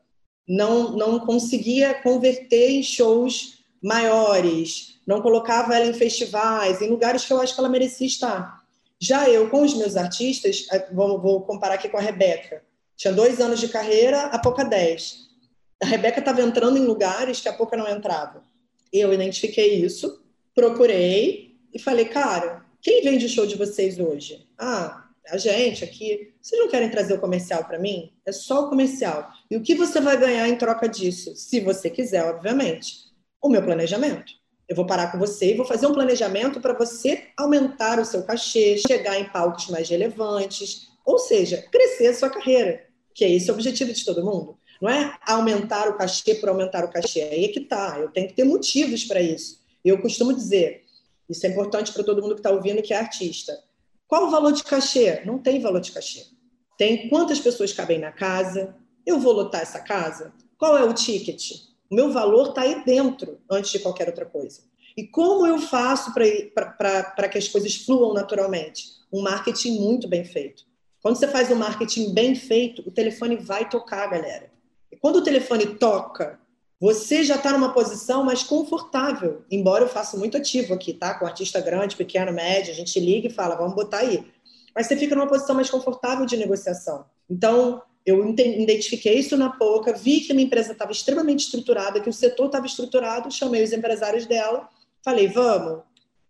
não, 0.48 0.92
não 0.92 1.20
conseguia 1.20 1.94
converter 1.94 2.70
em 2.72 2.84
shows 2.84 3.64
maiores, 3.82 5.00
não 5.08 5.22
colocava 5.22 5.76
ela 5.76 5.88
em 5.88 5.94
festivais, 5.94 6.82
em 6.82 6.90
lugares 6.90 7.26
que 7.26 7.34
eu 7.34 7.42
acho 7.42 7.54
que 7.54 7.60
ela 7.60 7.70
merecia 7.70 8.08
estar. 8.08 8.62
Já 9.00 9.28
eu, 9.30 9.50
com 9.50 9.64
os 9.64 9.74
meus 9.74 9.98
artistas, 9.98 10.66
vou, 10.92 11.20
vou 11.20 11.42
comparar 11.42 11.76
aqui 11.76 11.90
com 11.90 11.98
a 11.98 12.02
Rebeca. 12.02 12.64
Tinha 12.96 13.12
dois 13.12 13.42
anos 13.42 13.60
de 13.60 13.68
carreira, 13.68 14.28
a 14.28 14.40
Poca 14.40 14.64
dez. 14.64 15.30
A 15.84 15.86
Rebeca 15.86 16.20
estava 16.20 16.42
entrando 16.42 16.78
em 16.78 16.86
lugares 16.86 17.42
que 17.42 17.50
a 17.50 17.52
Poca 17.52 17.76
não 17.76 17.90
entrava. 17.90 18.42
Eu 18.90 19.12
identifiquei 19.12 19.84
isso, 19.84 20.24
procurei 20.56 21.58
e 21.74 21.78
falei, 21.78 22.06
cara, 22.06 22.66
quem 22.82 23.04
vende 23.04 23.28
show 23.28 23.46
de 23.46 23.58
vocês 23.58 24.00
hoje? 24.00 24.48
Ah, 24.58 25.10
a 25.28 25.38
gente 25.38 25.84
aqui. 25.84 26.32
Vocês 26.42 26.62
não 26.62 26.70
querem 26.70 26.90
trazer 26.90 27.16
o 27.16 27.20
comercial 27.20 27.66
para 27.66 27.78
mim? 27.78 28.14
É 28.26 28.32
só 28.32 28.64
o 28.64 28.70
comercial. 28.70 29.30
E 29.52 29.58
o 29.58 29.62
que 29.62 29.76
você 29.76 30.00
vai 30.00 30.18
ganhar 30.18 30.48
em 30.48 30.56
troca 30.56 30.88
disso? 30.88 31.36
Se 31.36 31.60
você 31.60 31.90
quiser, 31.90 32.24
obviamente. 32.24 33.12
O 33.42 33.50
meu 33.50 33.62
planejamento. 33.62 34.32
Eu 34.70 34.78
vou 34.78 34.86
parar 34.86 35.12
com 35.12 35.20
você 35.20 35.52
e 35.52 35.58
vou 35.58 35.66
fazer 35.66 35.86
um 35.86 35.94
planejamento 35.94 36.62
para 36.62 36.72
você 36.72 37.26
aumentar 37.36 38.00
o 38.00 38.06
seu 38.06 38.24
cachê, 38.24 38.78
chegar 38.78 39.20
em 39.20 39.26
palcos 39.26 39.68
mais 39.68 39.90
relevantes, 39.90 40.88
ou 41.06 41.20
seja, 41.20 41.62
crescer 41.70 42.08
a 42.08 42.14
sua 42.14 42.30
carreira, 42.30 42.86
que 43.14 43.26
é 43.26 43.30
esse 43.30 43.52
o 43.52 43.54
objetivo 43.54 43.92
de 43.92 44.06
todo 44.06 44.24
mundo. 44.24 44.58
Não 44.84 44.90
é 44.90 45.18
aumentar 45.26 45.88
o 45.88 45.94
cachê 45.94 46.36
por 46.36 46.50
aumentar 46.50 46.84
o 46.84 46.90
cachê. 46.90 47.22
Aí 47.22 47.46
é 47.46 47.48
que 47.48 47.62
tá. 47.62 47.98
Eu 47.98 48.10
tenho 48.10 48.28
que 48.28 48.34
ter 48.34 48.44
motivos 48.44 49.06
para 49.06 49.22
isso. 49.22 49.62
Eu 49.82 50.02
costumo 50.02 50.34
dizer, 50.34 50.84
isso 51.30 51.46
é 51.46 51.50
importante 51.50 51.94
para 51.94 52.04
todo 52.04 52.22
mundo 52.22 52.36
que 52.36 52.42
está 52.42 52.52
ouvindo 52.52 52.82
que 52.82 52.94
é 52.94 52.98
artista. 52.98 53.58
Qual 54.06 54.28
o 54.28 54.30
valor 54.30 54.52
de 54.52 54.62
cachê? 54.62 55.22
Não 55.24 55.40
tem 55.40 55.62
valor 55.62 55.80
de 55.80 55.94
cachê. 55.94 56.26
Tem 56.78 57.08
quantas 57.08 57.40
pessoas 57.40 57.72
cabem 57.72 57.98
na 57.98 58.12
casa? 58.12 58.76
Eu 59.06 59.22
vou 59.22 59.32
lotar 59.32 59.62
essa 59.62 59.80
casa? 59.80 60.34
Qual 60.58 60.78
é 60.78 60.84
o 60.84 60.92
ticket? 60.92 61.52
O 61.90 61.96
meu 61.96 62.12
valor 62.12 62.50
está 62.50 62.64
aí 62.64 62.84
dentro, 62.84 63.40
antes 63.50 63.72
de 63.72 63.80
qualquer 63.80 64.10
outra 64.10 64.26
coisa. 64.26 64.64
E 64.98 65.08
como 65.08 65.48
eu 65.48 65.60
faço 65.60 66.14
para 66.14 67.30
que 67.30 67.38
as 67.38 67.48
coisas 67.48 67.74
fluam 67.74 68.14
naturalmente? 68.14 68.84
Um 69.14 69.22
marketing 69.22 69.80
muito 69.80 70.10
bem 70.10 70.26
feito. 70.26 70.66
Quando 71.02 71.16
você 71.16 71.28
faz 71.30 71.50
um 71.50 71.56
marketing 71.56 72.14
bem 72.14 72.36
feito, 72.36 72.84
o 72.86 72.92
telefone 72.92 73.38
vai 73.38 73.70
tocar, 73.70 74.08
galera. 74.08 74.52
Quando 75.04 75.18
o 75.18 75.22
telefone 75.22 75.66
toca, 75.66 76.40
você 76.80 77.26
já 77.26 77.36
está 77.36 77.52
numa 77.52 77.74
posição 77.74 78.24
mais 78.24 78.42
confortável. 78.42 79.44
Embora 79.52 79.84
eu 79.84 79.90
faça 79.90 80.16
muito 80.16 80.38
ativo 80.38 80.74
aqui, 80.74 80.94
tá? 80.94 81.20
Com 81.20 81.26
artista 81.26 81.60
grande, 81.60 81.98
pequeno, 81.98 82.32
médio, 82.32 82.72
a 82.72 82.74
gente 82.74 82.98
liga 83.02 83.28
e 83.28 83.30
fala, 83.30 83.54
vamos 83.56 83.76
botar 83.76 83.98
aí. 83.98 84.26
Mas 84.74 84.88
você 84.88 84.96
fica 84.96 85.14
numa 85.14 85.28
posição 85.28 85.56
mais 85.56 85.70
confortável 85.70 86.26
de 86.26 86.38
negociação. 86.38 87.04
Então, 87.30 87.82
eu 88.06 88.26
identifiquei 88.26 89.20
isso 89.20 89.36
na 89.36 89.50
pouca, 89.50 89.92
vi 89.92 90.22
que 90.22 90.32
a 90.32 90.36
minha 90.36 90.48
empresa 90.48 90.72
estava 90.72 90.94
extremamente 90.94 91.42
estruturada, 91.42 92.00
que 92.00 92.10
o 92.10 92.14
setor 92.14 92.46
estava 92.46 92.66
estruturado, 92.66 93.30
chamei 93.30 93.62
os 93.62 93.74
empresários 93.74 94.26
dela, 94.26 94.70
falei, 95.04 95.28
vamos. 95.28 95.82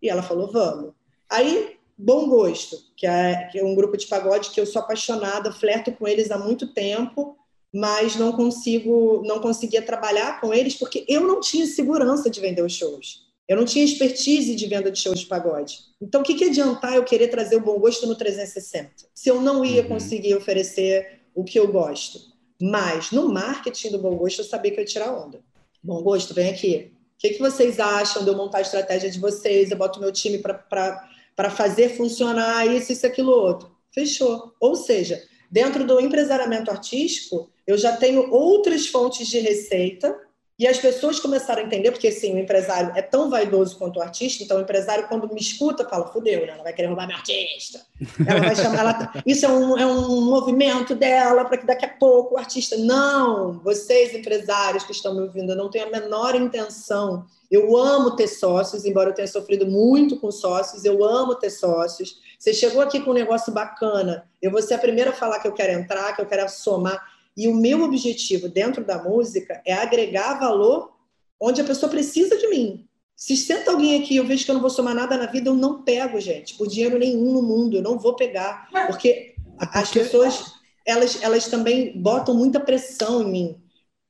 E 0.02 0.08
ela 0.08 0.20
falou, 0.20 0.50
vamos. 0.50 0.90
Aí, 1.30 1.76
Bom 1.96 2.28
Gosto, 2.28 2.76
que 2.96 3.06
é, 3.06 3.48
que 3.52 3.60
é 3.60 3.64
um 3.64 3.76
grupo 3.76 3.96
de 3.96 4.08
pagode 4.08 4.50
que 4.50 4.60
eu 4.60 4.66
sou 4.66 4.82
apaixonada, 4.82 5.52
flerto 5.52 5.92
com 5.92 6.08
eles 6.08 6.32
há 6.32 6.38
muito 6.38 6.74
tempo 6.74 7.38
mas 7.74 8.14
não 8.14 8.30
consigo, 8.30 9.20
não 9.26 9.40
conseguia 9.40 9.82
trabalhar 9.82 10.40
com 10.40 10.54
eles 10.54 10.76
porque 10.76 11.04
eu 11.08 11.22
não 11.22 11.40
tinha 11.40 11.66
segurança 11.66 12.30
de 12.30 12.40
vender 12.40 12.62
os 12.62 12.72
shows. 12.72 13.24
Eu 13.48 13.56
não 13.56 13.64
tinha 13.64 13.84
expertise 13.84 14.54
de 14.54 14.66
venda 14.66 14.92
de 14.92 14.98
shows 15.00 15.18
de 15.18 15.26
pagode. 15.26 15.80
Então, 16.00 16.20
o 16.20 16.24
que, 16.24 16.34
que 16.34 16.44
adiantar 16.44 16.94
eu 16.94 17.04
querer 17.04 17.28
trazer 17.28 17.56
o 17.56 17.60
bom 17.60 17.76
gosto 17.78 18.06
no 18.06 18.14
360? 18.14 18.90
Se 19.12 19.28
eu 19.28 19.40
não 19.40 19.64
ia 19.64 19.82
uhum. 19.82 19.88
conseguir 19.88 20.36
oferecer 20.36 21.22
o 21.34 21.42
que 21.42 21.58
eu 21.58 21.66
gosto. 21.70 22.20
Mas, 22.62 23.10
no 23.10 23.28
marketing 23.28 23.90
do 23.90 23.98
bom 23.98 24.16
gosto, 24.16 24.40
eu 24.40 24.44
sabia 24.44 24.70
que 24.70 24.78
eu 24.78 24.82
ia 24.82 24.88
tirar 24.88 25.12
onda. 25.12 25.40
Bom 25.82 26.00
gosto, 26.00 26.32
vem 26.32 26.48
aqui. 26.48 26.92
O 27.16 27.18
que, 27.18 27.30
que 27.30 27.40
vocês 27.40 27.80
acham 27.80 28.22
de 28.22 28.30
eu 28.30 28.36
montar 28.36 28.58
a 28.58 28.62
estratégia 28.62 29.10
de 29.10 29.18
vocês? 29.18 29.70
Eu 29.70 29.76
boto 29.76 30.00
meu 30.00 30.12
time 30.12 30.38
para 30.38 31.50
fazer 31.50 31.96
funcionar 31.96 32.66
isso, 32.68 32.92
isso, 32.92 33.06
aquilo, 33.06 33.32
outro. 33.32 33.70
Fechou. 33.92 34.54
Ou 34.60 34.76
seja, 34.76 35.20
dentro 35.50 35.84
do 35.84 36.00
empresariamento 36.00 36.70
artístico, 36.70 37.50
eu 37.66 37.76
já 37.78 37.96
tenho 37.96 38.30
outras 38.32 38.86
fontes 38.86 39.26
de 39.26 39.38
receita 39.38 40.14
e 40.56 40.68
as 40.68 40.78
pessoas 40.78 41.18
começaram 41.18 41.62
a 41.62 41.64
entender, 41.64 41.90
porque 41.90 42.06
assim, 42.06 42.32
o 42.32 42.38
empresário 42.38 42.92
é 42.94 43.02
tão 43.02 43.28
vaidoso 43.28 43.76
quanto 43.76 43.98
o 43.98 44.02
artista, 44.02 44.44
então 44.44 44.58
o 44.58 44.60
empresário, 44.60 45.08
quando 45.08 45.28
me 45.32 45.40
escuta, 45.40 45.88
fala: 45.88 46.06
fudeu, 46.12 46.46
né? 46.46 46.52
ela 46.52 46.62
vai 46.62 46.72
querer 46.72 46.86
roubar 46.86 47.08
meu 47.08 47.16
artista. 47.16 47.80
Ela 48.24 48.40
vai 48.40 48.54
chamar, 48.54 48.78
ela, 48.78 49.12
isso 49.26 49.44
é 49.44 49.48
um, 49.48 49.76
é 49.76 49.84
um 49.84 50.20
movimento 50.20 50.94
dela 50.94 51.44
para 51.44 51.58
que 51.58 51.66
daqui 51.66 51.84
a 51.84 51.88
pouco 51.88 52.36
o 52.36 52.38
artista. 52.38 52.76
Não, 52.76 53.58
vocês, 53.64 54.14
empresários 54.14 54.84
que 54.84 54.92
estão 54.92 55.12
me 55.12 55.22
ouvindo, 55.22 55.50
eu 55.50 55.56
não 55.56 55.68
tenho 55.68 55.88
a 55.88 55.90
menor 55.90 56.36
intenção. 56.36 57.26
Eu 57.50 57.76
amo 57.76 58.14
ter 58.14 58.28
sócios, 58.28 58.84
embora 58.84 59.10
eu 59.10 59.14
tenha 59.14 59.28
sofrido 59.28 59.66
muito 59.66 60.18
com 60.20 60.30
sócios, 60.30 60.84
eu 60.84 61.04
amo 61.04 61.34
ter 61.34 61.50
sócios. 61.50 62.20
Você 62.38 62.54
chegou 62.54 62.80
aqui 62.80 63.00
com 63.00 63.10
um 63.10 63.14
negócio 63.14 63.52
bacana, 63.52 64.24
eu 64.40 64.52
vou 64.52 64.62
ser 64.62 64.74
a 64.74 64.78
primeira 64.78 65.10
a 65.10 65.14
falar 65.14 65.40
que 65.40 65.48
eu 65.48 65.52
quero 65.52 65.72
entrar, 65.72 66.14
que 66.14 66.22
eu 66.22 66.26
quero 66.26 66.48
somar. 66.48 67.13
E 67.36 67.48
o 67.48 67.54
meu 67.54 67.82
objetivo 67.82 68.48
dentro 68.48 68.84
da 68.84 69.02
música 69.02 69.60
é 69.64 69.72
agregar 69.72 70.38
valor 70.38 70.92
onde 71.40 71.60
a 71.60 71.64
pessoa 71.64 71.90
precisa 71.90 72.36
de 72.38 72.46
mim. 72.48 72.86
Se 73.16 73.36
senta 73.36 73.70
alguém 73.70 74.02
aqui 74.02 74.14
e 74.14 74.16
eu 74.16 74.26
vejo 74.26 74.44
que 74.44 74.50
eu 74.50 74.54
não 74.54 74.60
vou 74.60 74.70
somar 74.70 74.94
nada 74.94 75.16
na 75.16 75.26
vida, 75.26 75.48
eu 75.48 75.54
não 75.54 75.82
pego, 75.82 76.20
gente, 76.20 76.54
por 76.54 76.66
dinheiro 76.66 76.98
nenhum 76.98 77.32
no 77.32 77.42
mundo, 77.42 77.76
eu 77.76 77.82
não 77.82 77.98
vou 77.98 78.16
pegar, 78.16 78.68
porque 78.88 79.34
as 79.72 79.90
pessoas 79.90 80.54
elas, 80.84 81.22
elas 81.22 81.46
também 81.46 81.98
botam 82.00 82.34
muita 82.34 82.60
pressão 82.60 83.22
em 83.22 83.30
mim. 83.30 83.60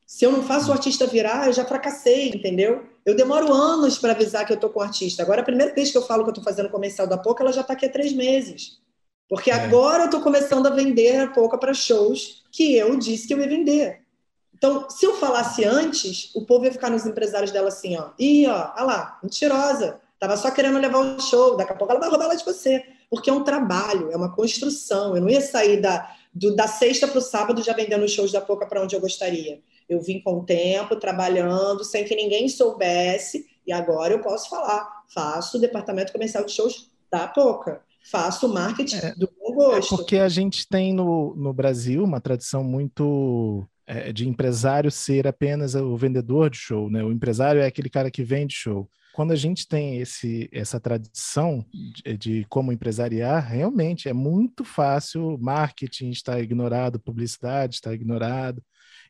Se 0.07 0.25
eu 0.25 0.33
não 0.33 0.43
faço 0.43 0.71
o 0.71 0.73
artista 0.73 1.07
virar, 1.07 1.47
eu 1.47 1.53
já 1.53 1.65
fracassei, 1.65 2.29
entendeu? 2.29 2.85
Eu 3.07 3.17
demoro 3.17 3.53
anos 3.53 3.99
para 3.99 4.13
avisar 4.13 4.47
que 4.47 4.53
eu 4.53 4.57
estou 4.57 4.71
com 4.71 4.81
o 4.81 4.83
artista. 4.83 5.23
Agora, 5.23 5.41
a 5.41 5.45
primeira 5.45 5.75
vez 5.75 5.91
que 5.91 5.97
eu 5.97 6.03
falo 6.03 6.25
que 6.25 6.31
eu 6.31 6.33
estou 6.33 6.45
fazendo 6.45 6.69
comercial 6.69 7.07
da 7.07 7.17
Pouca, 7.17 7.43
ela 7.43 7.53
já 7.53 7.61
está 7.61 7.73
aqui 7.73 7.87
há 7.87 7.91
três 7.91 8.13
meses. 8.13 8.81
Porque 9.29 9.51
é. 9.51 9.55
agora 9.55 10.03
eu 10.03 10.07
estou 10.07 10.21
começando 10.21 10.67
a 10.67 10.71
vender 10.71 11.21
a 11.21 11.29
Pouca 11.29 11.59
para 11.59 11.75
shows 11.75 12.45
que 12.53 12.77
eu 12.77 12.97
disse 12.97 13.27
que 13.27 13.35
eu 13.35 13.41
ia 13.41 13.49
vender. 13.49 14.03
Então, 14.55 14.89
se 14.89 15.05
eu 15.05 15.17
falasse 15.17 15.65
antes, 15.65 16.31
o 16.35 16.47
povo 16.47 16.65
ia 16.65 16.73
ficar 16.73 16.89
nos 16.89 17.05
empresários 17.05 17.51
dela 17.51 17.69
assim, 17.69 17.97
ó. 17.97 18.11
Ih, 18.19 18.47
ó, 18.47 18.73
olha 18.77 18.85
lá, 18.85 19.19
mentirosa. 19.23 20.01
Tava 20.19 20.37
só 20.37 20.51
querendo 20.51 20.79
levar 20.79 21.01
o 21.01 21.21
show, 21.21 21.57
daqui 21.57 21.73
a 21.73 21.75
pouco 21.75 21.93
ela 21.93 22.01
vai 22.01 22.09
roubar 22.09 22.27
ela 22.27 22.35
de 22.35 22.45
você. 22.45 22.83
Porque 23.11 23.29
é 23.29 23.33
um 23.33 23.45
trabalho, 23.45 24.11
é 24.11 24.17
uma 24.17 24.35
construção. 24.35 25.15
Eu 25.15 25.21
não 25.21 25.29
ia 25.29 25.41
sair 25.41 25.81
da, 25.81 26.11
do, 26.33 26.55
da 26.55 26.67
sexta 26.67 27.07
para 27.07 27.19
o 27.19 27.23
sábado 27.23 27.63
já 27.63 27.73
vendendo 27.73 28.09
shows 28.09 28.33
da 28.33 28.41
Poca 28.41 28.67
para 28.67 28.83
onde 28.83 28.97
eu 28.97 29.01
gostaria. 29.01 29.61
Eu 29.89 30.01
vim 30.01 30.21
com 30.21 30.39
o 30.39 30.45
tempo, 30.45 30.97
trabalhando, 30.97 31.85
sem 31.85 32.05
que 32.05 32.17
ninguém 32.17 32.49
soubesse, 32.49 33.47
e 33.67 33.73
agora 33.73 34.15
eu 34.15 34.21
posso 34.21 34.49
falar. 34.49 35.05
Faço 35.09 35.59
o 35.59 35.61
departamento 35.61 36.13
comercial 36.13 36.45
de 36.45 36.53
shows 36.53 36.91
da 37.11 37.29
Poca. 37.29 37.83
Faço 38.11 38.53
marketing 38.53 38.97
é, 38.97 39.15
do 39.15 39.29
bom 39.39 39.55
gosto. 39.55 39.95
É 39.95 39.97
porque 39.97 40.19
a 40.19 40.29
gente 40.29 40.69
tem 40.69 40.93
no, 40.93 41.35
no 41.37 41.53
Brasil 41.53 42.05
uma 42.05 42.21
tradição 42.21 42.63
muito 42.63 43.67
é, 43.87 44.13
de 44.13 44.29
empresário 44.29 44.91
ser 44.91 45.27
apenas 45.27 45.75
o 45.75 45.97
vendedor 45.97 46.51
de 46.51 46.59
show, 46.59 46.91
né? 46.91 47.03
O 47.03 47.13
empresário 47.13 47.61
é 47.61 47.67
aquele 47.67 47.89
cara 47.89 48.11
que 48.11 48.23
vende 48.23 48.55
show 48.55 48.89
quando 49.15 49.31
a 49.31 49.37
gente 49.37 49.69
tem 49.69 49.99
esse, 49.99 50.49
essa 50.53 50.81
tradição 50.81 51.65
de, 51.73 52.17
de, 52.17 52.47
como 52.49 52.73
empresariar, 52.73 53.49
realmente 53.49 54.09
é 54.09 54.13
muito 54.13 54.65
fácil, 54.65 55.39
marketing 55.39 56.11
está 56.11 56.41
ignorado, 56.41 56.99
publicidade 56.99 57.77
está 57.77 57.95
ignorado, 57.95 58.61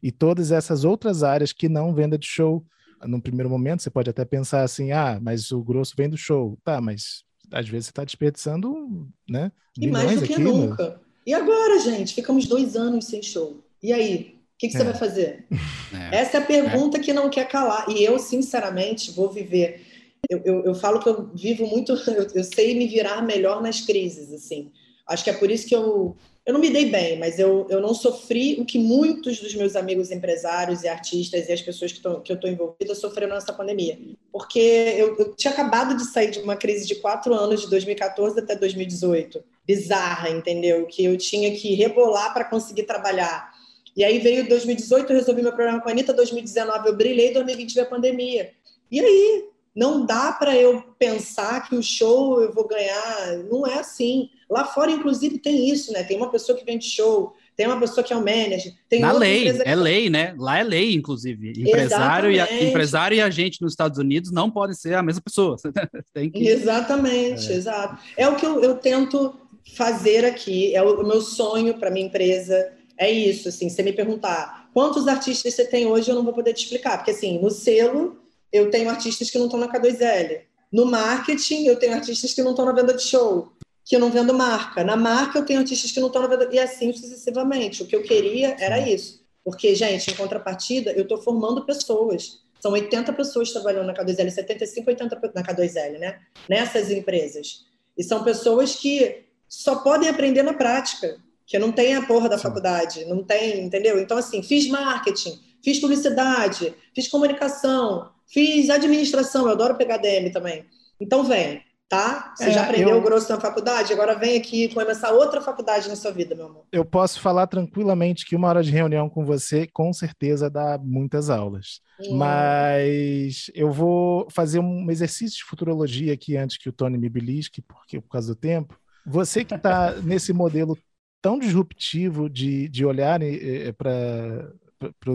e 0.02 0.12
todas 0.12 0.52
essas 0.52 0.84
outras 0.84 1.22
áreas 1.22 1.54
que 1.54 1.70
não 1.70 1.94
venda 1.94 2.18
de 2.18 2.26
show. 2.26 2.66
No 3.02 3.20
primeiro 3.20 3.48
momento, 3.48 3.82
você 3.82 3.88
pode 3.88 4.10
até 4.10 4.26
pensar 4.26 4.62
assim, 4.62 4.92
ah, 4.92 5.18
mas 5.22 5.50
o 5.50 5.64
grosso 5.64 5.94
vem 5.96 6.10
do 6.10 6.18
show. 6.18 6.58
Tá, 6.62 6.82
mas 6.82 7.23
às 7.50 7.68
vezes 7.68 7.86
você 7.86 7.90
está 7.90 8.04
desperdiçando, 8.04 9.08
né? 9.28 9.52
E 9.78 9.86
mais 9.86 10.20
do 10.20 10.26
que 10.26 10.38
nunca. 10.38 11.00
E 11.26 11.32
agora, 11.32 11.78
gente? 11.80 12.14
Ficamos 12.14 12.46
dois 12.46 12.76
anos 12.76 13.06
sem 13.06 13.22
show. 13.22 13.64
E 13.82 13.92
aí? 13.92 14.38
O 14.54 14.58
que, 14.58 14.68
que 14.68 14.76
é. 14.76 14.78
você 14.78 14.84
vai 14.84 14.94
fazer? 14.94 15.46
É. 15.94 16.16
Essa 16.16 16.38
é 16.38 16.40
a 16.40 16.44
pergunta 16.44 16.98
é. 16.98 17.00
que 17.00 17.12
não 17.12 17.30
quer 17.30 17.46
calar. 17.46 17.88
E 17.88 18.02
eu, 18.02 18.18
sinceramente, 18.18 19.12
vou 19.12 19.30
viver 19.30 19.80
eu, 20.28 20.40
eu, 20.44 20.64
eu, 20.64 20.74
falo 20.74 21.00
que 21.00 21.08
eu 21.08 21.30
vivo 21.34 21.66
muito, 21.66 21.92
eu, 22.08 22.26
eu, 22.34 22.44
sei 22.44 22.76
me 22.76 22.86
virar 22.86 23.22
melhor 23.22 23.62
nas 23.62 23.80
crises, 23.80 24.32
assim. 24.32 24.72
Acho 25.06 25.24
que 25.24 25.30
é 25.30 25.34
por 25.34 25.50
isso 25.50 25.66
que 25.66 25.74
eu, 25.74 26.16
eu 26.46 26.52
não 26.52 26.60
me 26.60 26.68
dei 26.68 26.90
bem, 26.90 27.18
mas 27.18 27.38
eu, 27.38 27.66
eu 27.70 27.80
não 27.80 27.94
sofri 27.94 28.60
o 28.60 28.66
que 28.66 28.78
muitos 28.78 29.40
dos 29.40 29.54
meus 29.54 29.74
amigos 29.74 30.10
empresários 30.10 30.82
e 30.82 30.88
artistas 30.88 31.48
e 31.48 31.52
as 31.52 31.62
pessoas 31.62 31.90
que, 31.90 32.00
tô, 32.00 32.20
que 32.20 32.30
eu 32.30 32.36
estou 32.36 32.50
envolvida 32.50 32.94
sofreram 32.94 33.34
nessa 33.34 33.52
pandemia. 33.52 33.98
Porque 34.30 34.58
eu, 34.58 35.16
eu 35.16 35.34
tinha 35.34 35.52
acabado 35.52 35.96
de 35.96 36.04
sair 36.04 36.30
de 36.30 36.40
uma 36.40 36.54
crise 36.54 36.86
de 36.86 36.96
quatro 36.96 37.32
anos, 37.32 37.62
de 37.62 37.70
2014 37.70 38.38
até 38.38 38.54
2018. 38.54 39.42
Bizarra, 39.66 40.28
entendeu? 40.28 40.84
Que 40.86 41.06
eu 41.06 41.16
tinha 41.16 41.50
que 41.56 41.74
rebolar 41.74 42.34
para 42.34 42.44
conseguir 42.44 42.82
trabalhar. 42.82 43.50
E 43.96 44.04
aí 44.04 44.18
veio 44.18 44.46
2018, 44.46 45.10
eu 45.10 45.16
resolvi 45.16 45.40
meu 45.40 45.52
problema 45.52 45.80
com 45.80 45.88
a 45.88 45.92
Anitta, 45.92 46.12
2019 46.12 46.88
eu 46.88 46.96
brilhei, 46.96 47.32
2020 47.32 47.74
veio 47.74 47.86
a 47.86 47.90
pandemia. 47.90 48.52
E 48.90 49.00
aí, 49.00 49.48
não 49.74 50.06
dá 50.06 50.30
para 50.32 50.56
eu 50.56 50.82
pensar 50.98 51.68
que 51.68 51.74
o 51.74 51.82
show 51.82 52.40
eu 52.40 52.52
vou 52.52 52.68
ganhar. 52.68 53.38
Não 53.50 53.66
é 53.66 53.78
assim. 53.78 54.30
Lá 54.54 54.64
fora, 54.64 54.92
inclusive, 54.92 55.38
tem 55.38 55.68
isso, 55.68 55.92
né? 55.92 56.04
Tem 56.04 56.16
uma 56.16 56.30
pessoa 56.30 56.56
que 56.56 56.64
vende 56.64 56.84
show, 56.84 57.34
tem 57.56 57.66
uma 57.66 57.80
pessoa 57.80 58.04
que 58.04 58.12
é 58.12 58.16
o 58.16 58.20
manager. 58.20 58.72
Tem 58.88 59.00
Na 59.00 59.10
lei, 59.10 59.52
que... 59.52 59.62
é 59.68 59.74
lei, 59.74 60.08
né? 60.08 60.32
Lá 60.38 60.60
é 60.60 60.62
lei, 60.62 60.94
inclusive. 60.94 61.54
Empresário 61.60 62.30
e, 62.30 62.38
a, 62.38 62.62
empresário 62.62 63.16
e 63.16 63.20
agente 63.20 63.60
nos 63.60 63.72
Estados 63.72 63.98
Unidos 63.98 64.30
não 64.30 64.48
podem 64.48 64.76
ser 64.76 64.94
a 64.94 65.02
mesma 65.02 65.22
pessoa. 65.22 65.56
tem 66.14 66.30
que... 66.30 66.46
Exatamente, 66.46 67.50
é. 67.50 67.56
exato. 67.56 68.00
É 68.16 68.28
o 68.28 68.36
que 68.36 68.46
eu, 68.46 68.62
eu 68.62 68.76
tento 68.76 69.34
fazer 69.74 70.24
aqui, 70.24 70.72
é 70.72 70.80
o, 70.80 71.00
o 71.00 71.04
meu 71.04 71.20
sonho 71.20 71.74
para 71.74 71.90
minha 71.90 72.06
empresa. 72.06 72.70
É 72.96 73.10
isso, 73.10 73.48
assim, 73.48 73.68
você 73.68 73.82
me 73.82 73.92
perguntar 73.92 74.70
quantos 74.72 75.08
artistas 75.08 75.52
você 75.52 75.64
tem 75.64 75.84
hoje, 75.84 76.08
eu 76.08 76.14
não 76.14 76.22
vou 76.22 76.32
poder 76.32 76.52
te 76.52 76.62
explicar, 76.62 76.98
porque 76.98 77.10
assim, 77.10 77.40
no 77.40 77.50
selo 77.50 78.20
eu 78.52 78.70
tenho 78.70 78.88
artistas 78.88 79.30
que 79.30 79.38
não 79.38 79.46
estão 79.46 79.58
na 79.58 79.66
K2L. 79.66 80.42
No 80.74 80.86
marketing, 80.86 81.66
eu 81.66 81.76
tenho 81.76 81.94
artistas 81.94 82.34
que 82.34 82.42
não 82.42 82.50
estão 82.50 82.64
na 82.64 82.72
venda 82.72 82.92
de 82.92 83.02
show, 83.02 83.52
que 83.84 83.94
eu 83.94 84.00
não 84.00 84.10
vendo 84.10 84.32
marca. 84.32 84.82
Na 84.82 84.96
marca, 84.96 85.38
eu 85.38 85.44
tenho 85.44 85.60
artistas 85.60 85.92
que 85.92 86.00
não 86.00 86.06
estão 86.08 86.22
na 86.22 86.28
venda. 86.28 86.48
E 86.52 86.58
assim 86.58 86.92
sucessivamente. 86.92 87.82
O 87.82 87.86
que 87.86 87.94
eu 87.94 88.02
queria 88.02 88.56
era 88.58 88.78
isso. 88.80 89.22
Porque, 89.44 89.74
gente, 89.74 90.10
em 90.10 90.14
contrapartida, 90.14 90.92
eu 90.92 91.02
estou 91.02 91.20
formando 91.20 91.66
pessoas. 91.66 92.40
São 92.60 92.72
80 92.72 93.12
pessoas 93.12 93.52
trabalhando 93.52 93.86
na 93.86 93.94
K2L, 93.94 94.30
75, 94.30 94.88
80 94.88 95.20
na 95.34 95.42
K2L, 95.42 95.98
né? 95.98 96.20
Nessas 96.48 96.90
empresas. 96.90 97.66
E 97.96 98.02
são 98.02 98.24
pessoas 98.24 98.74
que 98.74 99.24
só 99.46 99.76
podem 99.76 100.08
aprender 100.08 100.42
na 100.42 100.54
prática, 100.54 101.18
que 101.46 101.58
não 101.58 101.70
tem 101.70 101.94
a 101.94 102.06
porra 102.06 102.28
da 102.28 102.38
faculdade, 102.38 103.04
não 103.04 103.22
tem, 103.22 103.60
entendeu? 103.60 104.00
Então, 104.00 104.16
assim, 104.16 104.42
fiz 104.42 104.66
marketing, 104.66 105.38
fiz 105.62 105.78
publicidade, 105.78 106.74
fiz 106.94 107.06
comunicação, 107.06 108.10
Fiz 108.26 108.70
administração, 108.70 109.46
eu 109.46 109.52
adoro 109.52 109.76
pegar 109.76 109.98
DM 109.98 110.30
também. 110.30 110.64
Então 111.00 111.24
vem, 111.24 111.62
tá? 111.88 112.34
Você 112.36 112.44
é, 112.44 112.52
já 112.52 112.64
aprendeu 112.64 112.90
eu... 112.90 113.02
grosso 113.02 113.30
na 113.32 113.40
faculdade, 113.40 113.92
agora 113.92 114.14
vem 114.14 114.36
aqui 114.36 114.72
começar 114.72 115.12
outra 115.12 115.40
faculdade 115.40 115.88
na 115.88 115.96
sua 115.96 116.10
vida, 116.10 116.34
meu 116.34 116.46
amor. 116.46 116.64
Eu 116.72 116.84
posso 116.84 117.20
falar 117.20 117.46
tranquilamente 117.46 118.24
que 118.24 118.34
uma 118.34 118.48
hora 118.48 118.62
de 118.62 118.70
reunião 118.70 119.08
com 119.08 119.24
você, 119.24 119.66
com 119.66 119.92
certeza, 119.92 120.50
dá 120.50 120.78
muitas 120.78 121.30
aulas. 121.30 121.80
Hum. 122.00 122.16
Mas 122.16 123.50
eu 123.54 123.70
vou 123.70 124.28
fazer 124.30 124.58
um 124.58 124.90
exercício 124.90 125.38
de 125.38 125.44
futurologia 125.44 126.12
aqui 126.12 126.36
antes 126.36 126.56
que 126.56 126.68
o 126.68 126.72
Tony 126.72 126.98
me 126.98 127.08
belisque, 127.08 127.62
porque 127.62 128.00
por 128.00 128.08
causa 128.08 128.34
do 128.34 128.38
tempo. 128.38 128.78
Você 129.06 129.44
que 129.44 129.54
está 129.54 129.92
nesse 130.02 130.32
modelo 130.32 130.76
tão 131.20 131.38
disruptivo 131.38 132.28
de, 132.28 132.68
de 132.68 132.84
olhar 132.84 133.22
eh, 133.22 133.68
eh, 133.68 133.72
para 133.72 135.12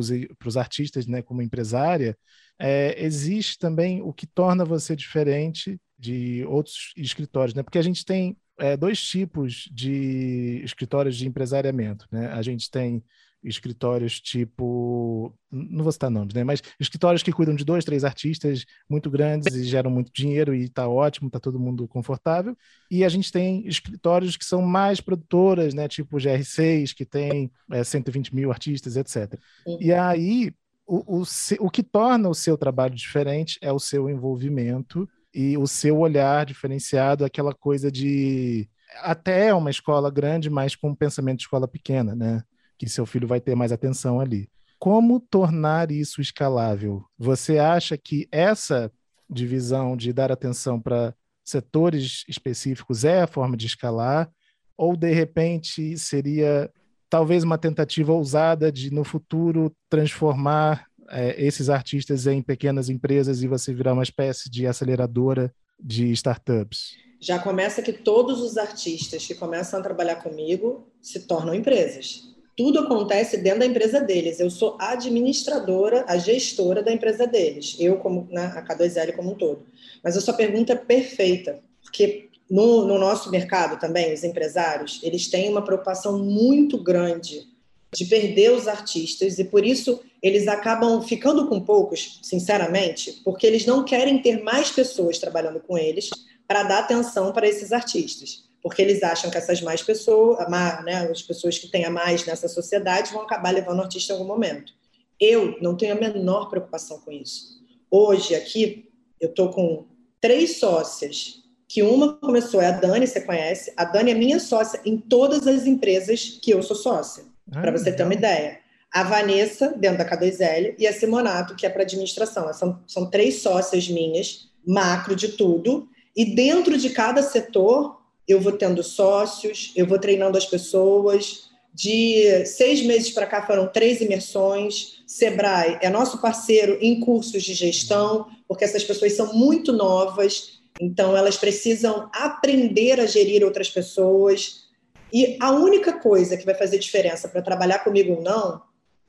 os 0.48 0.58
artistas 0.58 1.06
né, 1.06 1.22
como 1.22 1.42
empresária, 1.42 2.18
é, 2.58 3.02
existe 3.04 3.58
também 3.58 4.02
o 4.02 4.12
que 4.12 4.28
torna 4.28 4.66
você 4.66 4.96
diferente 4.96 5.80
de 6.00 6.46
outros 6.46 6.94
escritórios, 6.96 7.54
né? 7.54 7.62
Porque 7.62 7.78
a 7.78 7.84
gente 7.84 8.06
tem 8.06 8.38
é, 8.58 8.78
dois 8.78 9.02
tipos 9.02 9.70
de 9.72 10.62
escritórios 10.64 11.18
de 11.18 11.28
empresariamento, 11.28 12.08
né? 12.12 12.28
A 12.28 12.42
gente 12.42 12.72
tem 12.72 13.04
escritórios 13.42 14.20
tipo, 14.20 15.34
não 15.50 15.84
vou 15.84 15.92
citar 15.92 16.10
nomes, 16.10 16.34
né? 16.34 16.44
Mas 16.44 16.62
escritórios 16.80 17.24
que 17.24 17.32
cuidam 17.32 17.56
de 17.56 17.64
dois, 17.64 17.86
três 17.86 18.04
artistas 18.04 18.66
muito 18.90 19.10
grandes 19.10 19.56
e 19.56 19.64
geram 19.64 19.90
muito 19.90 20.12
dinheiro 20.12 20.54
e 20.54 20.66
está 20.66 20.88
ótimo, 20.88 21.28
está 21.28 21.40
todo 21.40 21.60
mundo 21.60 21.88
confortável. 21.88 22.56
E 22.92 23.04
a 23.04 23.10
gente 23.10 23.32
tem 23.32 23.66
escritórios 23.66 24.36
que 24.36 24.46
são 24.46 24.62
mais 24.62 25.00
produtoras, 25.00 25.74
né? 25.74 25.88
Tipo 25.88 26.18
GR6, 26.18 26.94
que 26.94 27.06
tem 27.06 27.52
é, 27.72 27.84
120 27.84 28.36
mil 28.36 28.52
artistas, 28.52 28.98
etc. 28.98 29.40
Uhum. 29.66 29.78
E 29.80 29.94
aí 29.94 30.54
o, 30.86 31.22
o, 31.22 31.24
o 31.60 31.70
que 31.70 31.84
torna 31.84 32.28
o 32.28 32.36
seu 32.36 32.58
trabalho 32.58 32.96
diferente 32.96 33.58
é 33.62 33.72
o 33.72 33.80
seu 33.80 34.10
envolvimento 34.10 35.08
e 35.34 35.58
o 35.58 35.68
seu 35.68 36.00
olhar 36.00 36.46
diferenciado, 36.46 37.24
aquela 37.24 37.54
coisa 37.54 37.92
de 37.92 38.70
até 39.02 39.54
uma 39.54 39.70
escola 39.70 40.10
grande, 40.10 40.50
mas 40.50 40.76
com 40.76 40.90
um 40.90 40.96
pensamento 40.96 41.38
de 41.38 41.44
escola 41.44 41.68
pequena, 41.68 42.16
né? 42.16 42.44
Que 42.78 42.90
seu 42.90 43.06
filho 43.06 43.28
vai 43.28 43.40
ter 43.40 43.56
mais 43.56 43.72
atenção 43.72 44.20
ali. 44.20 44.50
Como 44.80 45.20
tornar 45.20 45.92
isso 45.92 46.22
escalável? 46.22 47.04
Você 47.18 47.60
acha 47.60 47.98
que 47.98 48.28
essa 48.32 48.92
divisão 49.30 49.96
de 49.96 50.12
dar 50.12 50.32
atenção 50.32 50.82
para 50.82 51.14
setores 51.44 52.24
específicos 52.28 53.04
é 53.04 53.22
a 53.22 53.28
forma 53.28 53.56
de 53.56 53.68
escalar? 53.68 54.30
Ou, 54.78 54.96
de 54.96 55.12
repente, 55.12 55.98
seria 55.98 56.72
talvez 57.10 57.44
uma 57.44 57.58
tentativa 57.58 58.14
ousada 58.14 58.72
de, 58.72 58.92
no 58.92 59.04
futuro, 59.04 59.76
transformar 59.90 60.89
é, 61.12 61.36
esses 61.44 61.70
artistas 61.70 62.28
em 62.28 62.42
pequenas 62.42 62.90
empresas 62.90 63.42
e 63.42 63.48
você 63.48 63.74
virar 63.74 63.94
uma 63.94 64.04
espécie 64.04 64.50
de 64.50 64.66
aceleradora 64.68 65.54
de 65.80 66.12
startups? 66.12 66.96
Já 67.20 67.38
começa 67.38 67.82
que 67.82 67.92
todos 67.92 68.42
os 68.42 68.58
artistas 68.58 69.26
que 69.26 69.36
começam 69.36 69.80
a 69.80 69.84
trabalhar 69.84 70.18
comigo 70.18 70.88
se 71.02 71.22
tornam 71.22 71.54
empresas. 71.54 72.30
Tudo 72.56 72.80
acontece 72.80 73.38
dentro 73.38 73.60
da 73.60 73.66
empresa 73.66 74.02
deles. 74.02 74.40
Eu 74.40 74.50
sou 74.50 74.78
administradora, 74.80 76.06
a 76.08 76.18
gestora 76.18 76.84
da 76.84 76.92
empresa 76.92 77.26
deles. 77.26 77.76
Eu, 77.80 77.98
como 77.98 78.28
né, 78.32 78.52
a 78.56 78.66
K2L 78.66 79.16
como 79.16 79.32
um 79.32 79.36
todo. 79.36 79.66
Mas 80.04 80.18
a 80.18 80.22
sua 80.22 80.34
pergunta 80.34 80.74
é 80.74 80.76
perfeita, 80.76 81.60
porque 81.82 82.30
no, 82.50 82.86
no, 82.86 82.98
nosso 82.98 83.30
mercado 83.30 83.80
também, 83.80 84.14
os 84.14 84.24
empresários, 84.24 85.00
eles 85.04 85.28
têm 85.28 85.50
uma 85.50 85.64
preocupação 85.64 86.18
muito 86.18 86.82
grande 86.82 87.48
de 87.94 88.06
perder 88.06 88.52
os 88.52 88.68
artistas 88.68 89.40
e 89.40 89.44
por 89.44 89.66
isso 89.66 90.02
eles 90.22 90.48
acabam 90.48 91.02
ficando 91.02 91.48
com 91.48 91.60
poucos, 91.60 92.20
sinceramente, 92.22 93.22
porque 93.24 93.48
eles 93.48 93.66
não 93.66 93.84
querem 93.84 94.22
ter 94.22 94.44
mais 94.44 94.72
pessoas 94.72 95.18
trabalhando 95.18 95.60
com 95.60 95.78
eles 95.78 96.10
para 96.48 96.64
dar 96.64 96.80
atenção 96.80 97.32
para 97.32 97.48
esses 97.48 97.72
artistas, 97.72 98.44
porque 98.62 98.82
eles 98.82 99.02
acham 99.02 99.32
que 99.32 99.38
essas 99.38 99.62
mais 99.62 99.82
pessoas, 99.82 100.38
né, 100.50 101.08
as 101.10 101.22
pessoas 101.22 101.58
que 101.58 101.68
têm 101.68 101.86
a 101.86 101.90
mais 101.90 102.26
nessa 102.26 102.48
sociedade 102.48 103.14
vão 103.14 103.22
acabar 103.22 103.52
levando 103.52 103.80
o 103.80 103.84
artista 103.84 104.14
em 104.14 104.16
algum 104.18 104.28
momento. 104.28 104.74
Eu 105.20 105.58
não 105.62 105.76
tenho 105.76 105.94
a 105.94 106.00
menor 106.00 106.50
preocupação 106.50 107.00
com 107.00 107.12
isso. 107.12 107.60
Hoje 107.90 108.36
aqui 108.36 108.90
eu 109.20 109.30
estou 109.30 109.50
com 109.50 109.86
três 110.22 110.60
sócias 110.60 111.40
que 111.68 111.84
uma 111.84 112.16
começou, 112.16 112.60
é 112.60 112.68
a 112.68 112.72
Dani, 112.72 113.06
você 113.06 113.22
conhece. 113.22 113.72
A 113.78 113.86
Dani 113.86 114.12
é 114.12 114.16
minha 114.16 114.40
sócia 114.40 114.82
em 114.84 114.98
todas 114.98 115.46
as 115.46 115.68
empresas 115.68 116.40
que 116.42 116.52
eu 116.52 116.64
sou 116.64 116.76
sócia, 116.76 117.24
ah, 117.54 117.62
para 117.62 117.72
você 117.72 117.92
ter 117.92 118.04
uma 118.04 118.14
ideia. 118.14 118.60
a 118.92 119.04
Vanessa, 119.04 119.74
dentro 119.78 120.00
da 120.00 120.10
K2L, 120.10 120.76
e 120.80 120.88
a 120.88 120.94
Simonato, 120.94 121.56
que 121.56 121.66
é 121.66 121.70
para 121.70 121.84
administração. 121.84 122.52
São, 122.54 122.80
são 122.88 123.10
três 123.10 123.36
sócias 123.36 123.88
minhas, 123.88 124.50
macro 124.66 125.16
de 125.16 125.30
tudo, 125.30 125.88
e 126.16 126.26
dentro 126.26 126.78
de 126.78 126.90
cada 126.90 127.22
setor, 127.22 128.00
eu 128.28 128.40
vou 128.40 128.52
tendo 128.52 128.84
sócios, 128.84 129.72
eu 129.76 129.86
vou 129.86 130.00
treinando 130.00 130.38
as 130.38 130.46
pessoas. 130.46 131.50
De 131.74 132.46
seis 132.46 132.82
meses 132.82 133.12
para 133.12 133.26
cá 133.26 133.46
foram 133.46 133.68
três 133.68 134.02
imersões. 134.02 135.04
Sebrae 135.08 135.78
é 135.82 135.90
nosso 135.90 136.20
parceiro 136.20 136.78
em 136.82 137.00
cursos 137.00 137.44
de 137.44 137.54
gestão, 137.54 138.28
porque 138.48 138.64
essas 138.64 138.84
pessoas 138.84 139.14
são 139.14 139.34
muito 139.34 139.72
novas, 139.72 140.60
então 140.82 141.16
elas 141.16 141.38
precisam 141.38 142.10
aprender 142.14 143.00
a 143.00 143.06
gerir 143.06 143.44
outras 143.44 143.70
pessoas. 143.70 144.68
E 145.12 145.38
a 145.40 145.52
única 145.52 145.94
coisa 145.94 146.38
que 146.38 146.46
vai 146.46 146.56
fazer 146.56 146.78
diferença 146.78 147.28
para 147.28 147.42
trabalhar 147.42 147.80
comigo 147.80 148.14
ou 148.14 148.22
não 148.22 148.62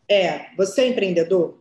é: 0.08 0.46
você 0.56 0.82
é 0.82 0.88
empreendedor? 0.88 1.60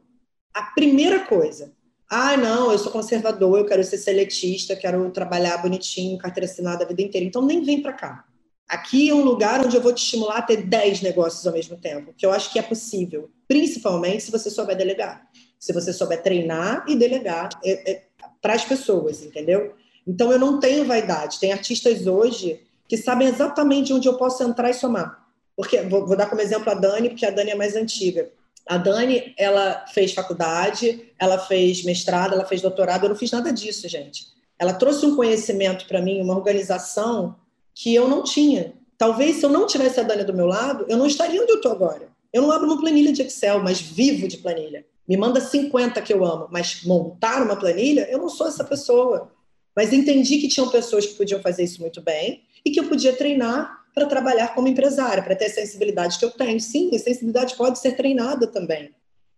A 0.53 0.63
primeira 0.63 1.19
coisa. 1.25 1.73
Ah, 2.09 2.35
não, 2.35 2.71
eu 2.71 2.79
sou 2.79 2.91
conservador, 2.91 3.59
eu 3.59 3.65
quero 3.65 3.83
ser 3.83 3.99
seletista, 3.99 4.75
quero 4.75 5.11
trabalhar 5.11 5.57
bonitinho, 5.57 6.17
carteira 6.17 6.49
assinada 6.49 6.83
a 6.83 6.87
vida 6.87 7.03
inteira. 7.03 7.25
Então 7.25 7.45
nem 7.45 7.63
vem 7.63 7.83
para 7.83 7.93
cá. 7.93 8.25
Aqui 8.67 9.09
é 9.09 9.13
um 9.13 9.23
lugar 9.23 9.63
onde 9.63 9.75
eu 9.75 9.81
vou 9.81 9.93
te 9.93 10.03
estimular 10.03 10.37
a 10.37 10.41
ter 10.41 10.63
10 10.63 11.01
negócios 11.01 11.45
ao 11.45 11.53
mesmo 11.53 11.77
tempo, 11.77 12.13
que 12.17 12.25
eu 12.25 12.31
acho 12.31 12.51
que 12.51 12.57
é 12.59 12.61
possível, 12.61 13.29
principalmente 13.47 14.23
se 14.23 14.31
você 14.31 14.49
souber 14.49 14.75
delegar. 14.75 15.27
Se 15.59 15.73
você 15.73 15.91
souber 15.91 16.21
treinar 16.21 16.85
e 16.87 16.95
delegar 16.95 17.49
é, 17.63 17.91
é, 17.91 18.03
para 18.41 18.53
as 18.53 18.63
pessoas, 18.63 19.23
entendeu? 19.23 19.75
Então 20.07 20.31
eu 20.31 20.39
não 20.39 20.59
tenho 20.59 20.85
vaidade. 20.85 21.39
Tem 21.39 21.51
artistas 21.51 22.07
hoje 22.07 22.61
que 22.89 22.97
sabem 22.97 23.27
exatamente 23.27 23.93
onde 23.93 24.07
eu 24.07 24.15
posso 24.15 24.43
entrar 24.43 24.71
e 24.71 24.73
somar. 24.73 25.23
Porque 25.55 25.79
vou, 25.83 26.07
vou 26.07 26.17
dar 26.17 26.27
como 26.27 26.41
exemplo 26.41 26.71
a 26.71 26.73
Dani, 26.73 27.09
porque 27.09 27.25
a 27.25 27.29
Dani 27.29 27.51
é 27.51 27.55
mais 27.55 27.75
antiga. 27.75 28.31
A 28.65 28.77
Dani, 28.77 29.33
ela 29.37 29.85
fez 29.93 30.11
faculdade, 30.11 31.11
ela 31.19 31.37
fez 31.37 31.83
mestrado, 31.83 32.33
ela 32.33 32.45
fez 32.45 32.61
doutorado, 32.61 33.03
eu 33.03 33.09
não 33.09 33.15
fiz 33.15 33.31
nada 33.31 33.53
disso, 33.53 33.87
gente. 33.87 34.25
Ela 34.57 34.73
trouxe 34.73 35.05
um 35.05 35.15
conhecimento 35.15 35.85
para 35.85 36.01
mim, 36.01 36.19
uma 36.19 36.35
organização 36.35 37.35
que 37.75 37.93
eu 37.93 38.07
não 38.07 38.23
tinha. 38.23 38.73
Talvez 38.97 39.35
se 39.35 39.45
eu 39.45 39.49
não 39.49 39.67
tivesse 39.67 39.99
a 39.99 40.03
Dani 40.03 40.23
do 40.23 40.33
meu 40.33 40.47
lado, 40.47 40.85
eu 40.89 40.97
não 40.97 41.05
estaria 41.05 41.41
onde 41.41 41.51
eu 41.51 41.57
estou 41.57 41.71
agora. 41.71 42.09
Eu 42.33 42.41
não 42.41 42.51
abro 42.51 42.67
uma 42.67 42.81
planilha 42.81 43.13
de 43.13 43.21
Excel, 43.21 43.61
mas 43.61 43.79
vivo 43.79 44.27
de 44.27 44.37
planilha. 44.37 44.83
Me 45.07 45.15
manda 45.15 45.39
50 45.39 46.01
que 46.01 46.13
eu 46.13 46.25
amo, 46.25 46.47
mas 46.49 46.83
montar 46.83 47.43
uma 47.43 47.55
planilha, 47.55 48.07
eu 48.09 48.17
não 48.17 48.29
sou 48.29 48.47
essa 48.47 48.63
pessoa. 48.63 49.31
Mas 49.75 49.93
entendi 49.93 50.39
que 50.39 50.47
tinham 50.47 50.69
pessoas 50.69 51.05
que 51.05 51.13
podiam 51.13 51.39
fazer 51.39 51.63
isso 51.63 51.79
muito 51.81 52.01
bem 52.01 52.43
e 52.69 52.71
que 52.71 52.79
eu 52.79 52.87
podia 52.87 53.13
treinar 53.13 53.79
para 53.93 54.05
trabalhar 54.05 54.53
como 54.53 54.67
empresária, 54.67 55.23
para 55.23 55.35
ter 55.35 55.45
a 55.45 55.49
sensibilidade 55.49 56.17
que 56.17 56.25
eu 56.25 56.31
tenho. 56.31 56.59
Sim, 56.59 56.95
a 56.95 56.99
sensibilidade 56.99 57.55
pode 57.55 57.79
ser 57.79 57.93
treinada 57.93 58.47
também. 58.47 58.91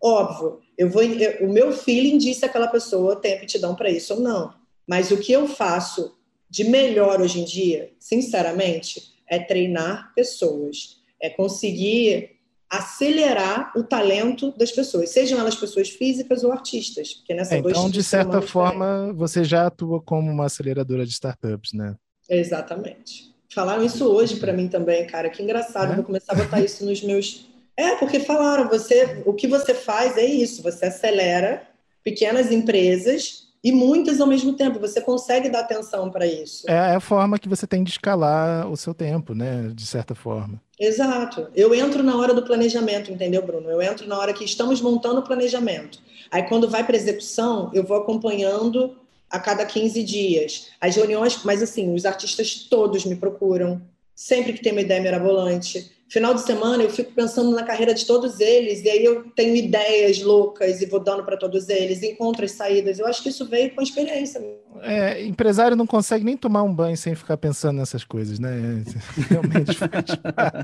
Óbvio, 0.04 0.60
eu 0.78 0.90
vou, 0.90 1.04
eu, 1.04 1.48
o 1.48 1.52
meu 1.52 1.72
feeling 1.72 2.18
diz 2.18 2.38
se 2.38 2.46
aquela 2.46 2.68
pessoa 2.68 3.16
tem 3.16 3.34
aptidão 3.34 3.76
para 3.76 3.90
isso 3.90 4.16
ou 4.16 4.20
não. 4.20 4.54
Mas 4.88 5.12
o 5.12 5.18
que 5.18 5.32
eu 5.32 5.48
faço 5.48 6.16
de 6.50 6.66
melhor 6.66 7.22
hoje 7.22 7.40
em 7.40 7.46
dia, 7.46 7.94
sinceramente, 8.00 9.14
é 9.28 9.40
treinar 9.40 10.12
pessoas, 10.14 10.98
é 11.22 11.30
conseguir 11.30 12.42
acelerar 12.70 13.74
o 13.76 13.84
talento 13.84 14.52
das 14.58 14.72
pessoas, 14.72 15.10
sejam 15.10 15.38
elas 15.38 15.56
pessoas 15.56 15.90
físicas 15.90 16.42
ou 16.44 16.54
artistas, 16.54 17.16
porque 17.16 17.34
nessa 17.34 17.56
é, 17.56 17.58
então 17.58 17.90
de 17.90 18.02
certa 18.02 18.42
forma 18.42 19.12
você 19.14 19.44
já 19.44 19.68
atua 19.68 20.02
como 20.02 20.32
uma 20.32 20.46
aceleradora 20.46 21.06
de 21.06 21.12
startups, 21.12 21.74
né? 21.74 21.98
Exatamente. 22.32 23.30
Falaram 23.54 23.84
isso 23.84 24.08
hoje 24.08 24.38
para 24.38 24.54
mim 24.54 24.70
também, 24.70 25.06
cara. 25.06 25.30
Que 25.30 25.44
engraçado. 25.44 25.92
É? 25.92 25.96
Vou 25.96 26.06
começar 26.06 26.32
a 26.32 26.36
botar 26.38 26.62
isso 26.62 26.86
nos 26.86 27.04
meus. 27.04 27.46
É, 27.76 27.96
porque 27.96 28.20
falaram, 28.22 28.70
você, 28.70 29.22
o 29.26 29.34
que 29.34 29.48
você 29.48 29.74
faz 29.74 30.18
é 30.18 30.26
isso, 30.26 30.64
você 30.64 30.86
acelera 30.86 31.64
pequenas 32.04 32.52
empresas 32.52 33.50
e 33.64 33.72
muitas 33.72 34.22
ao 34.22 34.28
mesmo 34.28 34.54
tempo. 34.54 34.80
Você 34.80 35.02
consegue 35.02 35.50
dar 35.50 35.60
atenção 35.62 36.10
para 36.10 36.26
isso. 36.26 36.70
É, 36.70 36.74
é 36.74 36.96
a 36.96 37.00
forma 37.02 37.38
que 37.38 37.50
você 37.50 37.68
tem 37.68 37.84
de 37.84 37.92
escalar 37.92 38.70
o 38.72 38.78
seu 38.78 38.94
tempo, 38.94 39.34
né? 39.34 39.70
De 39.74 39.86
certa 39.86 40.16
forma. 40.16 40.62
Exato. 40.80 41.48
Eu 41.54 41.76
entro 41.76 42.02
na 42.02 42.18
hora 42.18 42.34
do 42.34 42.44
planejamento, 42.44 43.12
entendeu, 43.12 43.46
Bruno? 43.46 43.70
Eu 43.70 43.82
entro 43.82 44.08
na 44.08 44.18
hora 44.18 44.34
que 44.34 44.46
estamos 44.46 44.80
montando 44.82 45.20
o 45.20 45.24
planejamento. 45.24 46.00
Aí, 46.32 46.44
quando 46.44 46.70
vai 46.70 46.86
para 46.86 46.96
execução, 46.96 47.70
eu 47.74 47.84
vou 47.84 47.98
acompanhando 47.98 48.96
a 49.32 49.40
cada 49.40 49.66
15 49.66 50.04
dias. 50.04 50.68
As 50.80 50.96
reuniões, 50.96 51.40
mas 51.44 51.64
assim, 51.64 51.94
os 51.96 52.06
artistas 52.06 52.68
todos 52.70 53.06
me 53.06 53.16
procuram, 53.16 53.82
sempre 54.14 54.54
que 54.54 54.62
tem 54.62 54.74
uma 54.74 54.82
ideia 54.82 55.02
mirabolante. 55.02 55.90
Final 56.10 56.34
de 56.34 56.42
semana 56.42 56.84
eu 56.84 56.90
fico 56.90 57.14
pensando 57.14 57.52
na 57.52 57.64
carreira 57.64 57.94
de 57.94 58.06
todos 58.06 58.42
eles, 58.42 58.84
e 58.84 58.90
aí 58.90 59.06
eu 59.06 59.24
tenho 59.34 59.56
ideias 59.56 60.22
loucas 60.22 60.82
e 60.82 60.86
vou 60.86 61.00
dando 61.00 61.24
para 61.24 61.38
todos 61.38 61.70
eles, 61.70 62.04
encontro 62.04 62.44
as 62.44 62.52
saídas. 62.52 63.00
Eu 63.00 63.08
acho 63.08 63.24
que 63.24 63.30
isso 63.30 63.48
veio 63.48 63.74
com 63.74 63.80
a 63.80 63.84
experiência. 63.84 64.42
É, 64.82 65.24
empresário 65.24 65.78
não 65.78 65.88
consegue 65.88 66.26
nem 66.26 66.36
tomar 66.36 66.64
um 66.64 66.74
banho 66.74 66.98
sem 66.98 67.16
ficar 67.16 67.38
pensando 67.38 67.78
nessas 67.78 68.04
coisas, 68.04 68.40
né? 68.40 68.84
Realmente 69.30 69.78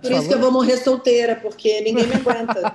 Por 0.02 0.12
isso 0.12 0.28
que 0.28 0.34
eu 0.34 0.40
vou 0.40 0.52
morrer 0.52 0.78
solteira, 0.78 1.38
porque 1.38 1.80
ninguém 1.80 2.08
me 2.08 2.16
aguenta. 2.16 2.74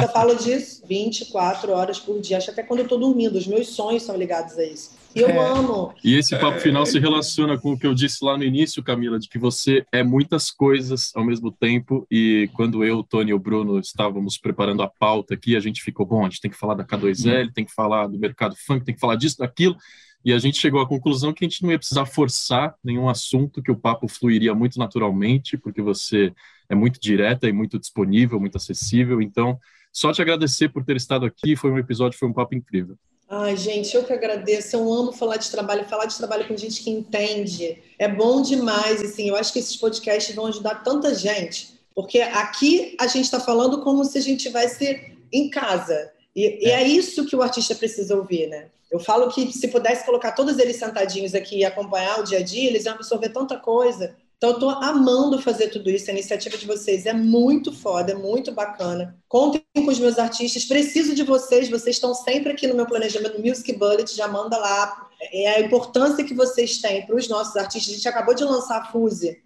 eu 0.00 0.08
falo 0.10 0.36
disso 0.36 0.82
24 0.86 1.72
horas 1.72 1.98
por 1.98 2.20
dia, 2.20 2.36
acho 2.36 2.50
até 2.50 2.62
quando 2.62 2.80
eu 2.80 2.84
estou 2.84 2.98
dormindo. 2.98 3.36
Os 3.36 3.46
meus 3.48 3.70
sonhos 3.70 4.04
são 4.04 4.16
ligados 4.16 4.56
a 4.56 4.64
isso. 4.64 4.92
Eu 5.14 5.28
é. 5.28 5.48
amo. 5.48 5.94
E 6.02 6.14
esse 6.16 6.36
papo 6.38 6.58
final 6.58 6.84
se 6.84 6.98
relaciona 6.98 7.56
com 7.56 7.72
o 7.72 7.78
que 7.78 7.86
eu 7.86 7.94
disse 7.94 8.24
lá 8.24 8.36
no 8.36 8.42
início, 8.42 8.82
Camila, 8.82 9.18
de 9.18 9.28
que 9.28 9.38
você 9.38 9.84
é 9.92 10.02
muitas 10.02 10.50
coisas 10.50 11.12
ao 11.14 11.24
mesmo 11.24 11.52
tempo. 11.52 12.06
E 12.10 12.50
quando 12.54 12.84
eu, 12.84 13.02
Tony 13.02 13.30
e 13.30 13.34
o 13.34 13.38
Bruno 13.38 13.78
estávamos 13.78 14.36
preparando 14.36 14.82
a 14.82 14.88
pauta 14.88 15.34
aqui, 15.34 15.56
a 15.56 15.60
gente 15.60 15.82
ficou, 15.82 16.04
bom, 16.04 16.22
a 16.22 16.28
gente 16.28 16.40
tem 16.40 16.50
que 16.50 16.56
falar 16.56 16.74
da 16.74 16.84
K2L, 16.84 17.52
tem 17.52 17.64
que 17.64 17.72
falar 17.72 18.08
do 18.08 18.18
mercado 18.18 18.56
funk, 18.66 18.84
tem 18.84 18.94
que 18.94 19.00
falar 19.00 19.16
disso, 19.16 19.38
daquilo. 19.38 19.76
E 20.24 20.32
a 20.32 20.38
gente 20.38 20.58
chegou 20.58 20.80
à 20.80 20.88
conclusão 20.88 21.32
que 21.32 21.44
a 21.44 21.48
gente 21.48 21.62
não 21.62 21.70
ia 21.70 21.78
precisar 21.78 22.06
forçar 22.06 22.74
nenhum 22.82 23.08
assunto, 23.08 23.62
que 23.62 23.70
o 23.70 23.76
papo 23.76 24.08
fluiria 24.08 24.54
muito 24.54 24.78
naturalmente, 24.78 25.58
porque 25.58 25.82
você 25.82 26.32
é 26.68 26.74
muito 26.74 26.98
direta 26.98 27.46
e 27.46 27.52
muito 27.52 27.78
disponível, 27.78 28.40
muito 28.40 28.56
acessível. 28.56 29.20
Então, 29.20 29.58
só 29.92 30.12
te 30.12 30.22
agradecer 30.22 30.70
por 30.70 30.82
ter 30.82 30.96
estado 30.96 31.26
aqui. 31.26 31.54
Foi 31.54 31.70
um 31.70 31.78
episódio, 31.78 32.18
foi 32.18 32.28
um 32.28 32.32
papo 32.32 32.54
incrível. 32.54 32.96
Ai, 33.28 33.56
gente, 33.56 33.94
eu 33.94 34.04
que 34.04 34.12
agradeço. 34.12 34.76
Eu 34.76 34.92
amo 34.92 35.12
falar 35.12 35.36
de 35.36 35.50
trabalho, 35.50 35.84
falar 35.88 36.06
de 36.06 36.16
trabalho 36.16 36.46
com 36.46 36.56
gente 36.56 36.82
que 36.82 36.90
entende. 36.90 37.82
É 37.98 38.06
bom 38.06 38.42
demais, 38.42 39.00
assim. 39.00 39.28
Eu 39.28 39.36
acho 39.36 39.52
que 39.52 39.58
esses 39.58 39.76
podcasts 39.76 40.34
vão 40.34 40.46
ajudar 40.46 40.82
tanta 40.82 41.14
gente, 41.14 41.78
porque 41.94 42.20
aqui 42.20 42.94
a 43.00 43.06
gente 43.06 43.24
está 43.24 43.40
falando 43.40 43.82
como 43.82 44.04
se 44.04 44.18
a 44.18 44.20
gente 44.20 44.38
estivesse 44.38 45.12
em 45.32 45.48
casa. 45.48 46.12
E 46.36 46.46
é. 46.46 46.62
e 46.62 46.70
é 46.70 46.88
isso 46.88 47.24
que 47.26 47.34
o 47.34 47.42
artista 47.42 47.74
precisa 47.74 48.14
ouvir, 48.16 48.48
né? 48.48 48.66
Eu 48.90 49.00
falo 49.00 49.28
que 49.32 49.52
se 49.52 49.68
pudesse 49.68 50.04
colocar 50.04 50.32
todos 50.32 50.58
eles 50.58 50.76
sentadinhos 50.76 51.34
aqui 51.34 51.58
e 51.58 51.64
acompanhar 51.64 52.20
o 52.20 52.24
dia 52.24 52.38
a 52.38 52.42
dia, 52.42 52.68
eles 52.68 52.84
iam 52.84 52.94
absorver 52.94 53.30
tanta 53.30 53.56
coisa. 53.56 54.14
Então, 54.44 54.52
eu 54.52 54.56
estou 54.56 54.70
amando 54.84 55.40
fazer 55.40 55.68
tudo 55.68 55.88
isso. 55.88 56.10
A 56.10 56.12
iniciativa 56.12 56.58
de 56.58 56.66
vocês 56.66 57.06
é 57.06 57.14
muito 57.14 57.72
foda, 57.72 58.12
é 58.12 58.14
muito 58.14 58.52
bacana. 58.52 59.16
Contem 59.26 59.64
com 59.74 59.90
os 59.90 59.98
meus 59.98 60.18
artistas. 60.18 60.66
Preciso 60.66 61.14
de 61.14 61.22
vocês. 61.22 61.70
Vocês 61.70 61.96
estão 61.96 62.12
sempre 62.12 62.52
aqui 62.52 62.66
no 62.66 62.74
meu 62.74 62.84
planejamento 62.84 63.40
Music 63.40 63.72
Bullet. 63.72 64.14
Já 64.14 64.28
manda 64.28 64.58
lá. 64.58 65.08
É 65.32 65.48
a 65.48 65.60
importância 65.60 66.22
que 66.24 66.34
vocês 66.34 66.76
têm 66.76 67.06
para 67.06 67.16
os 67.16 67.26
nossos 67.26 67.56
artistas. 67.56 67.94
A 67.94 67.96
gente 67.96 68.06
acabou 68.06 68.34
de 68.34 68.44
lançar 68.44 68.82
a 68.82 68.84
Fuse. 68.92 69.40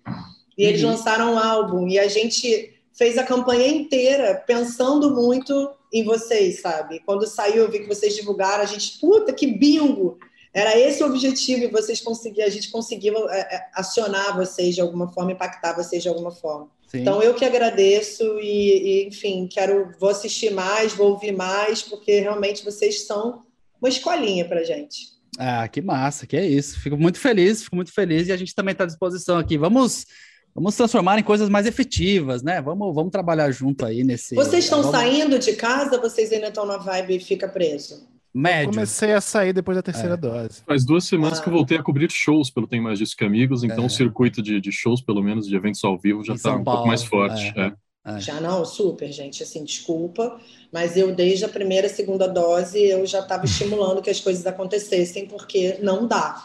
E 0.58 0.64
eles 0.64 0.82
uhum. 0.82 0.90
lançaram 0.90 1.34
um 1.34 1.38
álbum. 1.38 1.86
E 1.86 1.96
a 1.96 2.08
gente 2.08 2.74
fez 2.92 3.16
a 3.16 3.22
campanha 3.22 3.68
inteira 3.68 4.42
pensando 4.48 5.14
muito 5.14 5.70
em 5.92 6.02
vocês, 6.02 6.60
sabe? 6.60 7.00
Quando 7.06 7.24
saiu, 7.24 7.62
eu 7.62 7.70
vi 7.70 7.78
que 7.78 7.88
vocês 7.88 8.16
divulgaram. 8.16 8.64
A 8.64 8.66
gente, 8.66 8.98
puta, 8.98 9.32
que 9.32 9.46
bingo! 9.46 10.18
Era 10.58 10.76
esse 10.76 11.04
o 11.04 11.06
objetivo 11.06 11.62
e 11.62 11.68
vocês 11.68 12.00
conseguiam, 12.00 12.44
a 12.44 12.50
gente 12.50 12.68
conseguiu 12.68 13.28
é, 13.28 13.38
é, 13.38 13.66
acionar 13.72 14.36
vocês 14.36 14.74
de 14.74 14.80
alguma 14.80 15.06
forma, 15.06 15.30
impactar 15.30 15.72
vocês 15.72 16.02
de 16.02 16.08
alguma 16.08 16.32
forma. 16.32 16.68
Sim. 16.88 17.02
Então 17.02 17.22
eu 17.22 17.32
que 17.32 17.44
agradeço 17.44 18.24
e, 18.40 19.04
e, 19.04 19.06
enfim, 19.06 19.46
quero 19.46 19.92
vou 20.00 20.08
assistir 20.08 20.50
mais, 20.50 20.92
vou 20.92 21.10
ouvir 21.10 21.30
mais, 21.30 21.80
porque 21.80 22.18
realmente 22.18 22.64
vocês 22.64 23.06
são 23.06 23.44
uma 23.80 23.88
escolinha 23.88 24.48
para 24.48 24.64
gente. 24.64 25.16
Ah, 25.38 25.68
que 25.68 25.80
massa, 25.80 26.26
que 26.26 26.36
é 26.36 26.44
isso. 26.44 26.80
Fico 26.80 26.96
muito 26.96 27.20
feliz, 27.20 27.62
fico 27.62 27.76
muito 27.76 27.92
feliz 27.92 28.26
e 28.26 28.32
a 28.32 28.36
gente 28.36 28.52
também 28.52 28.72
está 28.72 28.82
à 28.82 28.88
disposição 28.88 29.38
aqui. 29.38 29.56
Vamos 29.56 30.06
vamos 30.52 30.74
transformar 30.74 31.20
em 31.20 31.22
coisas 31.22 31.48
mais 31.48 31.66
efetivas, 31.66 32.42
né? 32.42 32.60
Vamos, 32.60 32.92
vamos 32.92 33.12
trabalhar 33.12 33.48
junto 33.52 33.86
aí 33.86 34.02
nesse. 34.02 34.34
Vocês 34.34 34.64
estão 34.64 34.82
vamos... 34.82 34.98
saindo 34.98 35.38
de 35.38 35.52
casa? 35.52 36.00
Vocês 36.00 36.32
ainda 36.32 36.48
estão 36.48 36.66
na 36.66 36.78
vibe 36.78 37.14
e 37.14 37.20
fica 37.20 37.46
preso? 37.46 38.17
Médio. 38.32 38.70
comecei 38.70 39.12
a 39.12 39.20
sair 39.20 39.52
depois 39.52 39.76
da 39.76 39.82
terceira 39.82 40.14
é. 40.14 40.16
dose. 40.16 40.62
Faz 40.66 40.84
duas 40.84 41.04
semanas 41.04 41.38
ah. 41.38 41.42
que 41.42 41.48
eu 41.48 41.52
voltei 41.52 41.78
a 41.78 41.82
cobrir 41.82 42.10
shows 42.10 42.50
pelo 42.50 42.66
Tem 42.66 42.80
Mais 42.80 42.98
Disso 42.98 43.16
Que 43.16 43.24
Amigos, 43.24 43.64
então 43.64 43.84
é. 43.84 43.86
o 43.86 43.90
circuito 43.90 44.42
de, 44.42 44.60
de, 44.60 44.72
shows, 44.72 45.00
pelo 45.00 45.22
menos 45.22 45.46
de 45.46 45.56
eventos 45.56 45.82
ao 45.84 45.98
vivo, 45.98 46.22
já 46.24 46.34
está 46.34 46.54
um 46.54 46.64
pouco 46.64 46.86
mais 46.86 47.02
forte. 47.02 47.52
É. 47.56 47.72
é. 48.06 48.20
Já 48.20 48.40
não, 48.40 48.64
super, 48.64 49.10
gente. 49.12 49.42
Assim, 49.42 49.64
desculpa, 49.64 50.38
mas 50.72 50.96
eu 50.96 51.14
desde 51.14 51.44
a 51.44 51.48
primeira, 51.48 51.88
segunda 51.88 52.26
dose, 52.26 52.80
eu 52.82 53.04
já 53.06 53.20
estava 53.20 53.44
estimulando 53.44 54.00
que 54.00 54.10
as 54.10 54.20
coisas 54.20 54.46
acontecessem, 54.46 55.26
porque 55.26 55.78
não 55.82 56.06
dá. 56.06 56.44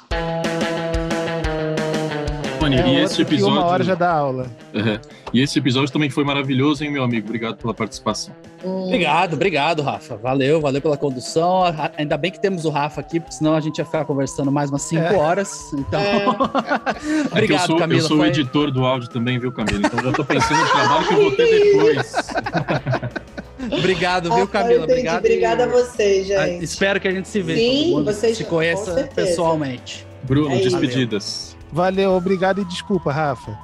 É 2.79 2.87
e 2.89 2.95
esse 3.03 3.21
episódio. 3.21 3.57
Uma 3.57 3.65
hora 3.65 3.83
já 3.83 3.95
dá 3.95 4.11
aula. 4.11 4.47
É. 4.73 4.99
E 5.33 5.41
esse 5.41 5.57
episódio 5.59 5.91
também 5.91 6.09
foi 6.09 6.23
maravilhoso, 6.23 6.83
hein, 6.83 6.91
meu 6.91 7.03
amigo? 7.03 7.27
Obrigado 7.27 7.57
pela 7.57 7.73
participação. 7.73 8.33
Hum. 8.63 8.85
Obrigado, 8.85 9.33
obrigado, 9.33 9.81
Rafa. 9.81 10.15
Valeu, 10.15 10.61
valeu 10.61 10.81
pela 10.81 10.95
condução. 10.95 11.63
Ainda 11.97 12.15
bem 12.17 12.31
que 12.31 12.39
temos 12.39 12.63
o 12.65 12.69
Rafa 12.69 13.01
aqui, 13.01 13.19
porque 13.19 13.35
senão 13.35 13.55
a 13.55 13.59
gente 13.59 13.77
ia 13.79 13.85
ficar 13.85 14.05
conversando 14.05 14.51
mais 14.51 14.69
umas 14.69 14.83
cinco 14.83 15.03
É. 15.03 15.15
horas. 15.17 15.73
Então, 15.73 15.99
É. 15.99 16.15
É 16.23 16.93
que 16.93 17.07
eu 17.09 17.25
obrigado, 17.31 17.65
sou, 17.67 17.77
Camila. 17.77 17.99
eu 18.01 18.07
sou 18.07 18.17
Foi- 18.17 18.27
o 18.27 18.29
editor 18.29 18.71
do 18.71 18.85
áudio 18.85 19.09
também, 19.09 19.37
viu, 19.39 19.51
Camila? 19.51 19.81
Então 19.85 20.01
já 20.03 20.11
tô 20.13 20.23
pensando 20.23 20.59
no 20.61 20.69
trabalho 20.69 21.07
que 21.07 21.13
eu 21.13 21.21
vou 21.21 21.31
ter 21.35 21.45
depois. 21.73 22.13
Obrigado, 23.79 24.33
viu, 24.33 24.43
Ah, 24.43 24.47
Camila? 24.47 24.83
Obrigado. 24.83 25.19
Obrigada 25.19 25.63
a 25.63 25.67
vocês, 25.67 26.29
Ah, 26.31 26.45
gente. 26.47 26.63
Espero 26.63 26.99
que 26.99 27.07
a 27.07 27.11
gente 27.11 27.27
se 27.27 27.41
veja. 27.41 27.59
Sim, 27.59 27.83
todo 27.83 27.97
mundo 27.97 28.05
vocês- 28.13 28.37
se 28.37 28.43
com 28.43 28.49
conheça 28.51 28.93
certeza. 28.93 29.27
pessoalmente. 29.29 30.05
Bruno, 30.23 30.51
É 30.51 30.61
isso. 30.61 31.52
Valeu, 31.73 32.11
obrigado 32.11 32.61
e 32.61 32.65
desculpa, 32.65 33.11
Rafa. 33.11 33.57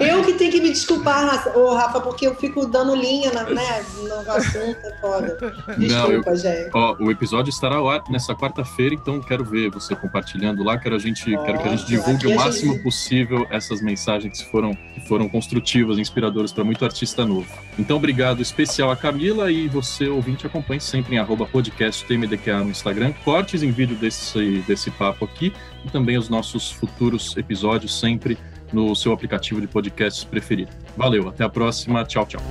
Eu 0.00 0.22
que 0.24 0.32
tenho 0.34 0.50
que 0.50 0.60
me 0.60 0.70
desculpar, 0.70 1.26
Rafa, 1.26 1.58
ô, 1.58 1.74
Rafa, 1.74 2.00
porque 2.00 2.26
eu 2.26 2.34
fico 2.34 2.66
dando 2.66 2.94
linha 2.94 3.32
na, 3.32 3.44
né, 3.44 3.84
no 4.02 4.32
assunto, 4.32 4.78
é 4.84 4.96
foda. 5.00 5.36
Desculpa, 5.76 6.36
gente. 6.36 6.70
Ó, 6.72 6.96
o 6.98 7.10
episódio 7.10 7.50
estará 7.50 7.76
ao 7.76 7.88
ar 7.88 8.02
nessa 8.08 8.34
quarta-feira, 8.34 8.94
então 8.94 9.20
quero 9.20 9.44
ver 9.44 9.70
você 9.70 9.94
compartilhando 9.94 10.62
lá. 10.62 10.78
Quero, 10.78 10.96
a 10.96 10.98
gente, 10.98 11.24
quero 11.24 11.58
que 11.58 11.68
a 11.68 11.76
gente 11.76 11.86
divulgue 11.86 12.26
o 12.26 12.34
máximo 12.34 12.72
gente- 12.74 12.82
possível 12.82 13.46
essas 13.50 13.80
mensagens 13.80 14.42
que 14.42 14.50
foram, 14.50 14.74
que 14.94 15.00
foram 15.06 15.28
construtivas, 15.28 15.98
inspiradoras 15.98 16.52
para 16.52 16.64
muito 16.64 16.84
artista 16.84 17.24
novo. 17.24 17.48
Então, 17.78 17.96
obrigado 17.96 18.42
especial 18.42 18.90
a 18.90 18.96
Camila 18.96 19.50
e 19.50 19.68
você, 19.68 20.08
ouvinte, 20.08 20.46
acompanhe 20.46 20.80
sempre 20.80 21.14
em 21.14 21.18
arroba 21.18 21.46
podcast 21.46 22.04
TMDQA 22.04 22.60
no 22.64 22.70
Instagram. 22.70 23.12
Cortes 23.24 23.62
em 23.62 23.70
vídeo 23.70 23.96
desse, 23.96 24.62
desse 24.66 24.90
papo 24.90 25.24
aqui 25.24 25.52
e 25.84 25.90
também 25.90 26.16
os 26.16 26.28
nossos 26.28 26.70
futuros 26.70 27.36
episódios 27.36 27.98
sempre 27.98 28.38
no 28.72 28.94
seu 28.94 29.12
aplicativo 29.12 29.60
de 29.60 29.66
podcasts 29.66 30.24
preferido. 30.24 30.70
Valeu, 30.96 31.28
até 31.28 31.44
a 31.44 31.48
próxima. 31.48 32.04
Tchau, 32.04 32.26
tchau. 32.26 32.42